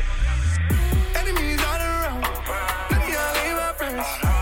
Enemies 1.15 1.61
all 1.63 1.81
around. 1.81 2.21
None 2.91 3.03
of 3.03 3.09
y'all 3.09 3.37
ain't 3.45 3.57
my 3.57 3.73
friends. 3.77 4.38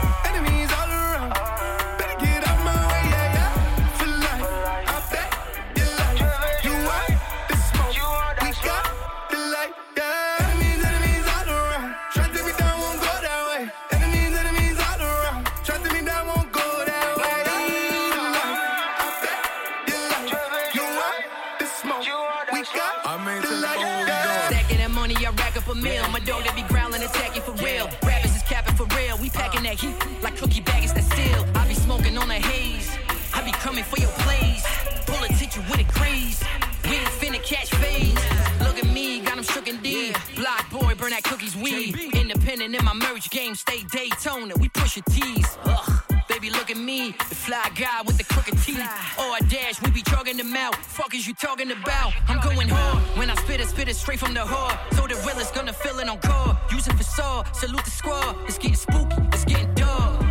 Is 51.27 51.29
you 51.29 51.49
talking 51.49 51.71
about? 51.73 52.13
I'm 52.29 52.41
going 52.41 52.69
hard. 52.69 53.03
When 53.19 53.31
I 53.31 53.35
spit 53.35 53.61
it, 53.61 53.69
spit 53.69 53.89
it 53.89 53.97
straight 53.97 54.19
from 54.19 54.35
the 54.35 54.45
heart. 54.45 54.79
So 54.95 55.07
the 55.07 55.17
realest 55.27 55.55
gonna 55.55 55.73
feel 55.73 55.99
it 55.99 56.09
on 56.09 56.19
call. 56.19 56.57
Use 56.71 56.87
it 56.87 56.95
for 56.95 57.03
saw. 57.03 57.43
Salute 57.53 57.85
the 57.85 57.91
squad. 57.91 58.37
It's 58.47 58.59
getting 58.59 58.77
spooky, 58.77 59.17
it's 59.33 59.45
getting 59.45 59.73
dark. 59.75 60.25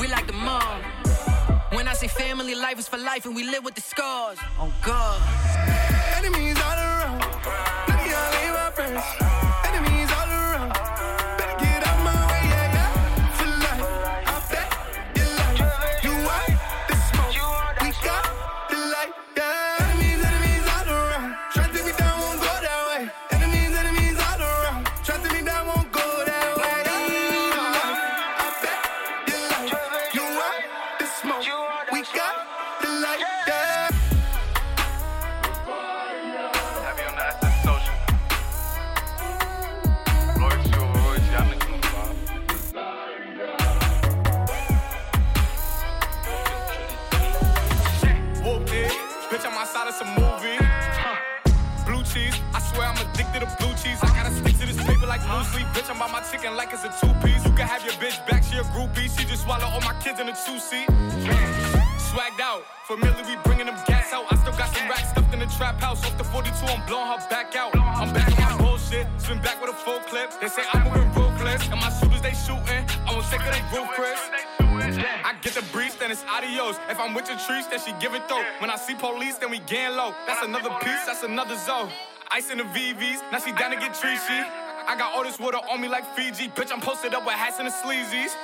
we 0.00 0.08
like 0.08 0.26
the 0.26 0.34
mob. 0.34 0.82
When 1.72 1.88
I 1.88 1.94
say 1.94 2.08
family, 2.08 2.54
life 2.54 2.78
is 2.78 2.88
for 2.88 2.98
life, 2.98 3.24
and 3.24 3.34
we 3.34 3.44
live 3.44 3.64
with 3.64 3.74
the 3.74 3.80
scars. 3.80 4.38
On 4.58 4.71
I 84.04 84.96
got 84.98 85.14
all 85.14 85.22
this 85.22 85.38
water 85.38 85.58
on 85.70 85.80
me 85.80 85.88
like 85.88 86.04
Fiji. 86.16 86.48
Bitch, 86.48 86.72
I'm 86.72 86.80
posted 86.80 87.14
up 87.14 87.24
with 87.24 87.34
hats 87.34 87.58
and 87.60 87.68
the 87.68 87.72
sleazies. 87.72 88.34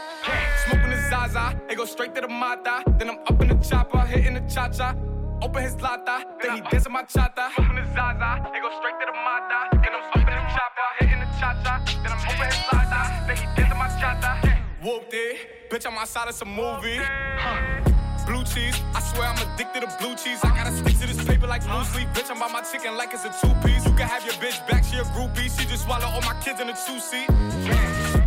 Smoking 0.64 0.90
the 0.90 0.96
Zaza, 1.10 1.60
it 1.68 1.76
go 1.76 1.84
straight 1.84 2.14
to 2.14 2.20
the 2.20 2.28
Mata. 2.28 2.84
Then 2.96 3.10
I'm 3.10 3.18
up 3.26 3.42
in 3.42 3.48
the 3.48 3.56
chopper, 3.56 4.00
hitting 4.00 4.34
the 4.34 4.40
cha 4.48 4.68
cha. 4.68 4.94
Open 5.42 5.62
his 5.62 5.80
lata, 5.80 6.24
then 6.42 6.56
he 6.56 6.60
dancing 6.62 6.92
my 6.92 7.02
chata. 7.02 7.52
Smoking 7.54 7.76
the 7.76 7.86
Zaza, 7.94 8.50
it 8.54 8.62
go 8.62 8.70
straight 8.78 8.98
to 9.00 9.06
the 9.06 9.12
Mata. 9.12 9.68
Then 9.72 9.94
I'm 9.94 10.04
up 10.10 10.16
in 10.16 10.26
the 10.26 10.46
chopper, 10.54 10.88
hitting 11.00 11.20
the 11.20 11.26
cha 11.38 11.60
cha. 11.64 11.84
Then 12.02 12.12
I'm 12.12 12.20
open 12.26 12.46
his 12.46 12.64
lata, 12.72 13.24
then 13.26 13.36
he 13.36 13.44
dancing 13.56 13.78
my 13.78 13.88
chata. 13.98 14.58
Whooped 14.82 15.12
it, 15.12 15.70
bitch, 15.70 15.86
I'm 15.86 15.98
outside 15.98 16.28
of 16.28 16.34
some 16.34 16.54
movie. 16.54 16.98
Huh. 16.98 17.87
Blue 18.28 18.44
cheese, 18.44 18.76
I 18.92 19.00
swear 19.00 19.28
I'm 19.32 19.40
addicted 19.40 19.80
to 19.80 19.90
blue 19.96 20.14
cheese. 20.14 20.44
I 20.44 20.52
gotta 20.52 20.76
stick 20.76 21.00
to 21.00 21.06
this 21.08 21.24
paper 21.24 21.46
like 21.46 21.64
blue 21.64 21.82
sleep. 21.84 22.08
Bitch, 22.12 22.30
I'm 22.30 22.38
by 22.38 22.52
my 22.52 22.60
chicken 22.60 22.94
like 22.94 23.14
it's 23.14 23.24
a 23.24 23.32
two 23.40 23.54
piece. 23.64 23.86
You 23.86 23.92
can 23.96 24.06
have 24.06 24.22
your 24.22 24.34
bitch 24.34 24.60
back, 24.68 24.84
she 24.84 24.98
a 24.98 25.04
groupie. 25.16 25.48
She 25.48 25.64
just 25.64 25.84
swallow 25.84 26.04
all 26.04 26.20
my 26.20 26.36
kids 26.44 26.60
in 26.60 26.68
a 26.68 26.76
two 26.76 27.00
seat. 27.00 27.26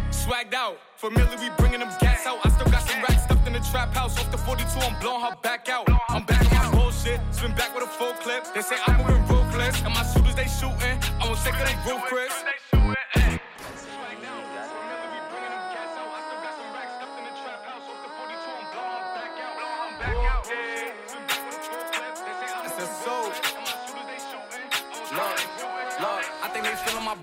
Swagged 0.10 0.56
out, 0.56 0.78
familiar, 0.98 1.38
we 1.38 1.52
bringing 1.60 1.82
them 1.82 1.94
gas 2.02 2.26
out. 2.26 2.40
I 2.44 2.49
still 2.49 2.72
got 2.72 2.82
some 2.82 2.99
racks 3.03 3.26
stuffed 3.26 3.45
in 3.45 3.53
the 3.53 3.60
trap 3.69 3.94
house. 3.94 4.18
Off 4.18 4.32
the 4.32 4.40
42, 4.40 4.65
I'm 4.80 4.99
blowing 4.99 5.22
her 5.22 5.36
back 5.44 5.69
out. 5.69 5.88
I'm 6.10 6.26
back 6.26 6.52
on 6.52 6.57
my 6.57 6.80
bullshit, 6.80 7.22
spin 7.30 7.53
back 7.53 7.76
with 7.76 7.84
a 7.84 7.88
full 7.88 8.14
clip. 8.26 8.44
They 8.56 8.61
say 8.61 8.78
I'm 8.88 8.98
moving 9.06 9.22
ruthless, 9.28 9.84
and 9.86 9.94
my 9.94 10.02
shooters 10.02 10.34
they 10.34 10.49
shooting. 10.49 10.98
I 11.22 11.28
won't 11.30 11.38
take 11.45 11.53
of 11.53 11.61
they 11.61 11.78
roof. 11.86 12.61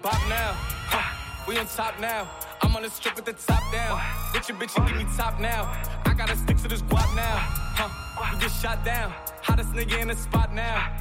Bop 0.03 0.15
now. 0.29 0.53
Huh, 0.87 1.45
we 1.49 1.59
on 1.59 1.67
top 1.67 1.99
now. 2.01 2.29
I'm 2.63 2.75
on 2.77 2.83
the 2.83 2.91
strip 2.91 3.17
with 3.17 3.25
the 3.25 3.33
top 3.33 3.63
down. 3.73 3.99
Bitch, 4.33 4.55
bitch, 4.59 4.77
you 4.77 4.87
give 4.87 4.97
me 4.97 5.17
top 5.17 5.41
now. 5.41 5.73
I 6.05 6.15
gotta 6.15 6.37
stick 6.37 6.57
to 6.59 6.69
this 6.69 6.83
guap 6.83 7.15
now. 7.17 7.37
Huh, 7.79 8.33
we 8.33 8.41
get 8.41 8.51
shot 8.51 8.85
down. 8.85 9.13
Hottest 9.43 9.73
nigga 9.73 10.01
in 10.01 10.09
the 10.09 10.17
spot 10.17 10.55
now. 10.55 10.93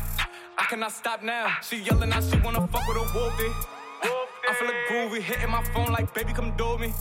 I 0.57 0.65
cannot 0.69 0.91
stop 0.91 1.22
now. 1.22 1.57
She 1.61 1.78
yelling 1.78 2.11
out, 2.11 2.24
she 2.24 2.40
wanna 2.40 2.68
fuck 2.68 2.88
with 2.88 2.98
a 2.98 3.06
wolfie. 3.14 3.53
I 4.49 4.53
feel 4.53 4.68
like 4.68 4.78
groovy, 4.90 5.22
hitting 5.22 5.52
my 5.52 5.64
phone 5.74 5.91
like, 5.91 6.14
baby, 6.14 6.34
come 6.34 6.53
do 6.57 6.78
me. 6.78 6.94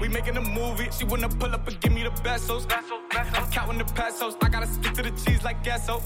We 0.00 0.08
making 0.08 0.36
a 0.36 0.40
movie. 0.40 0.88
She 0.90 1.04
wanna 1.04 1.28
pull 1.28 1.52
up 1.52 1.66
and 1.68 1.80
give 1.80 1.92
me 1.92 2.04
the 2.04 2.10
pesos. 2.10 2.66
I'm 3.12 3.50
counting 3.50 3.78
the 3.78 3.84
pesos. 3.84 4.36
I 4.40 4.48
gotta 4.48 4.66
stick 4.66 4.94
to 4.94 5.02
the 5.02 5.10
cheese 5.10 5.42
like 5.44 5.62
queso. 5.62 6.00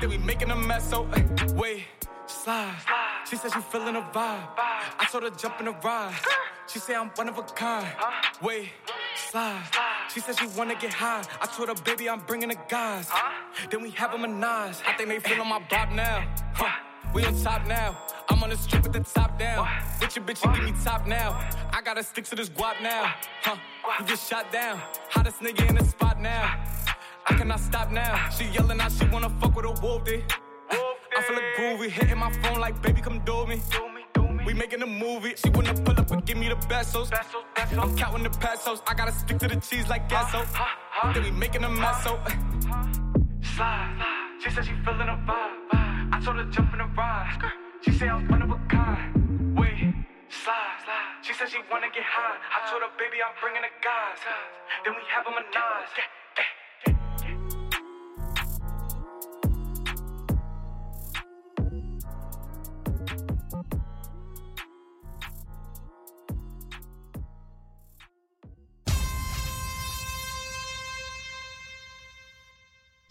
Then 0.00 0.10
we 0.10 0.18
making 0.18 0.50
a 0.50 0.56
mess. 0.56 0.90
So 0.90 1.08
wait, 1.54 1.84
slide. 2.32 2.74
She 3.28 3.36
said 3.36 3.52
she 3.52 3.60
feeling 3.60 3.96
a 3.96 4.00
vibe. 4.00 4.48
I 4.56 5.06
told 5.10 5.24
her 5.24 5.30
jump 5.30 5.60
in 5.60 5.66
the 5.66 5.72
ride. 5.72 6.14
She 6.66 6.78
said 6.78 6.96
I'm 6.96 7.08
one 7.10 7.28
of 7.28 7.38
a 7.38 7.42
kind. 7.42 7.86
Wait, 8.40 8.70
slide. 9.16 9.62
She 10.12 10.20
said 10.20 10.38
she 10.38 10.46
wanna 10.58 10.74
get 10.74 10.92
high. 10.92 11.22
I 11.40 11.46
told 11.46 11.68
her 11.68 11.74
baby 11.84 12.08
I'm 12.08 12.20
bringing 12.20 12.48
the 12.48 12.58
guys. 12.68 13.10
Then 13.70 13.82
we 13.82 13.90
have 13.90 14.14
a 14.14 14.18
menage. 14.18 14.76
I 14.86 14.94
think 14.96 15.08
they 15.08 15.18
feeling 15.20 15.48
my 15.48 15.60
bop 15.70 15.92
now. 15.92 16.26
Huh. 16.54 16.70
We 17.14 17.24
on 17.26 17.36
top 17.42 17.66
now. 17.66 17.98
I'm 18.30 18.42
on 18.42 18.50
the 18.50 18.56
strip 18.56 18.84
with 18.84 18.92
the 18.94 19.00
top 19.00 19.38
down. 19.38 19.66
Bitch, 20.00 20.16
your 20.16 20.24
bitch, 20.24 20.44
you 20.44 20.54
give 20.54 20.64
me 20.74 20.82
top 20.82 21.06
now. 21.06 21.38
I 21.70 21.82
gotta 21.82 22.02
stick 22.02 22.24
to 22.26 22.36
this 22.36 22.48
guap 22.48 22.82
now. 22.82 23.14
Huh? 23.42 23.56
You 24.00 24.06
just 24.06 24.28
shot 24.30 24.50
down. 24.50 24.80
Hottest 25.10 25.40
nigga 25.40 25.68
in 25.68 25.74
the 25.76 25.84
spot 25.84 26.20
now. 26.20 26.64
I 27.26 27.34
cannot 27.34 27.60
stop 27.60 27.90
now. 27.92 28.30
She 28.30 28.44
yelling 28.46 28.80
out, 28.80 28.92
she 28.92 29.04
wanna 29.06 29.28
fuck 29.40 29.54
with 29.54 29.66
a 29.66 29.80
wolf, 29.82 30.04
dude. 30.04 30.24
I 31.22 31.24
feel 31.24 31.38
a 31.38 31.40
groovy, 31.56 31.88
hitting 31.88 32.18
my 32.18 32.32
phone 32.42 32.58
like, 32.58 32.82
baby, 32.82 33.00
come 33.00 33.20
do 33.20 33.46
me. 33.46 33.62
We 34.44 34.54
making 34.54 34.82
a 34.82 34.86
movie. 34.86 35.34
She 35.36 35.50
wanna 35.50 35.72
pull 35.72 35.96
up 35.96 36.10
and 36.10 36.26
give 36.26 36.36
me 36.36 36.48
the 36.48 36.56
pesos. 36.56 37.12
I'm 37.78 37.96
counting 37.96 38.24
the 38.24 38.30
pesos. 38.30 38.82
I 38.88 38.94
gotta 38.94 39.12
stick 39.12 39.38
to 39.38 39.46
the 39.46 39.54
cheese 39.54 39.88
like 39.88 40.08
queso. 40.08 40.44
Then 41.14 41.22
we 41.22 41.30
making 41.30 41.62
a 41.62 41.68
mess, 41.68 42.02
so. 42.02 42.18
Slide. 43.40 44.02
She 44.42 44.50
said 44.50 44.64
she 44.64 44.72
feeling 44.84 45.06
a 45.06 45.16
vibe. 45.22 46.10
I 46.10 46.20
told 46.24 46.38
her 46.38 46.44
jump 46.50 46.72
in 46.72 46.80
the 46.80 46.86
ride. 46.86 47.52
She 47.82 47.92
said 47.92 48.08
I'm 48.08 48.26
one 48.26 48.42
of 48.42 48.50
a 48.50 48.58
kind. 48.66 49.56
Wait, 49.56 49.94
slide. 50.28 50.82
She 51.22 51.34
said 51.34 51.50
she 51.50 51.58
wanna 51.70 51.86
get 51.94 52.02
high. 52.02 52.34
I 52.50 52.68
told 52.68 52.82
her, 52.82 52.90
baby, 52.98 53.22
I'm 53.22 53.30
bringing 53.40 53.62
the 53.62 53.70
guys. 53.78 54.18
Then 54.84 54.94
we 54.94 55.02
have 55.14 55.24
a 55.24 55.30
menage. 55.30 56.02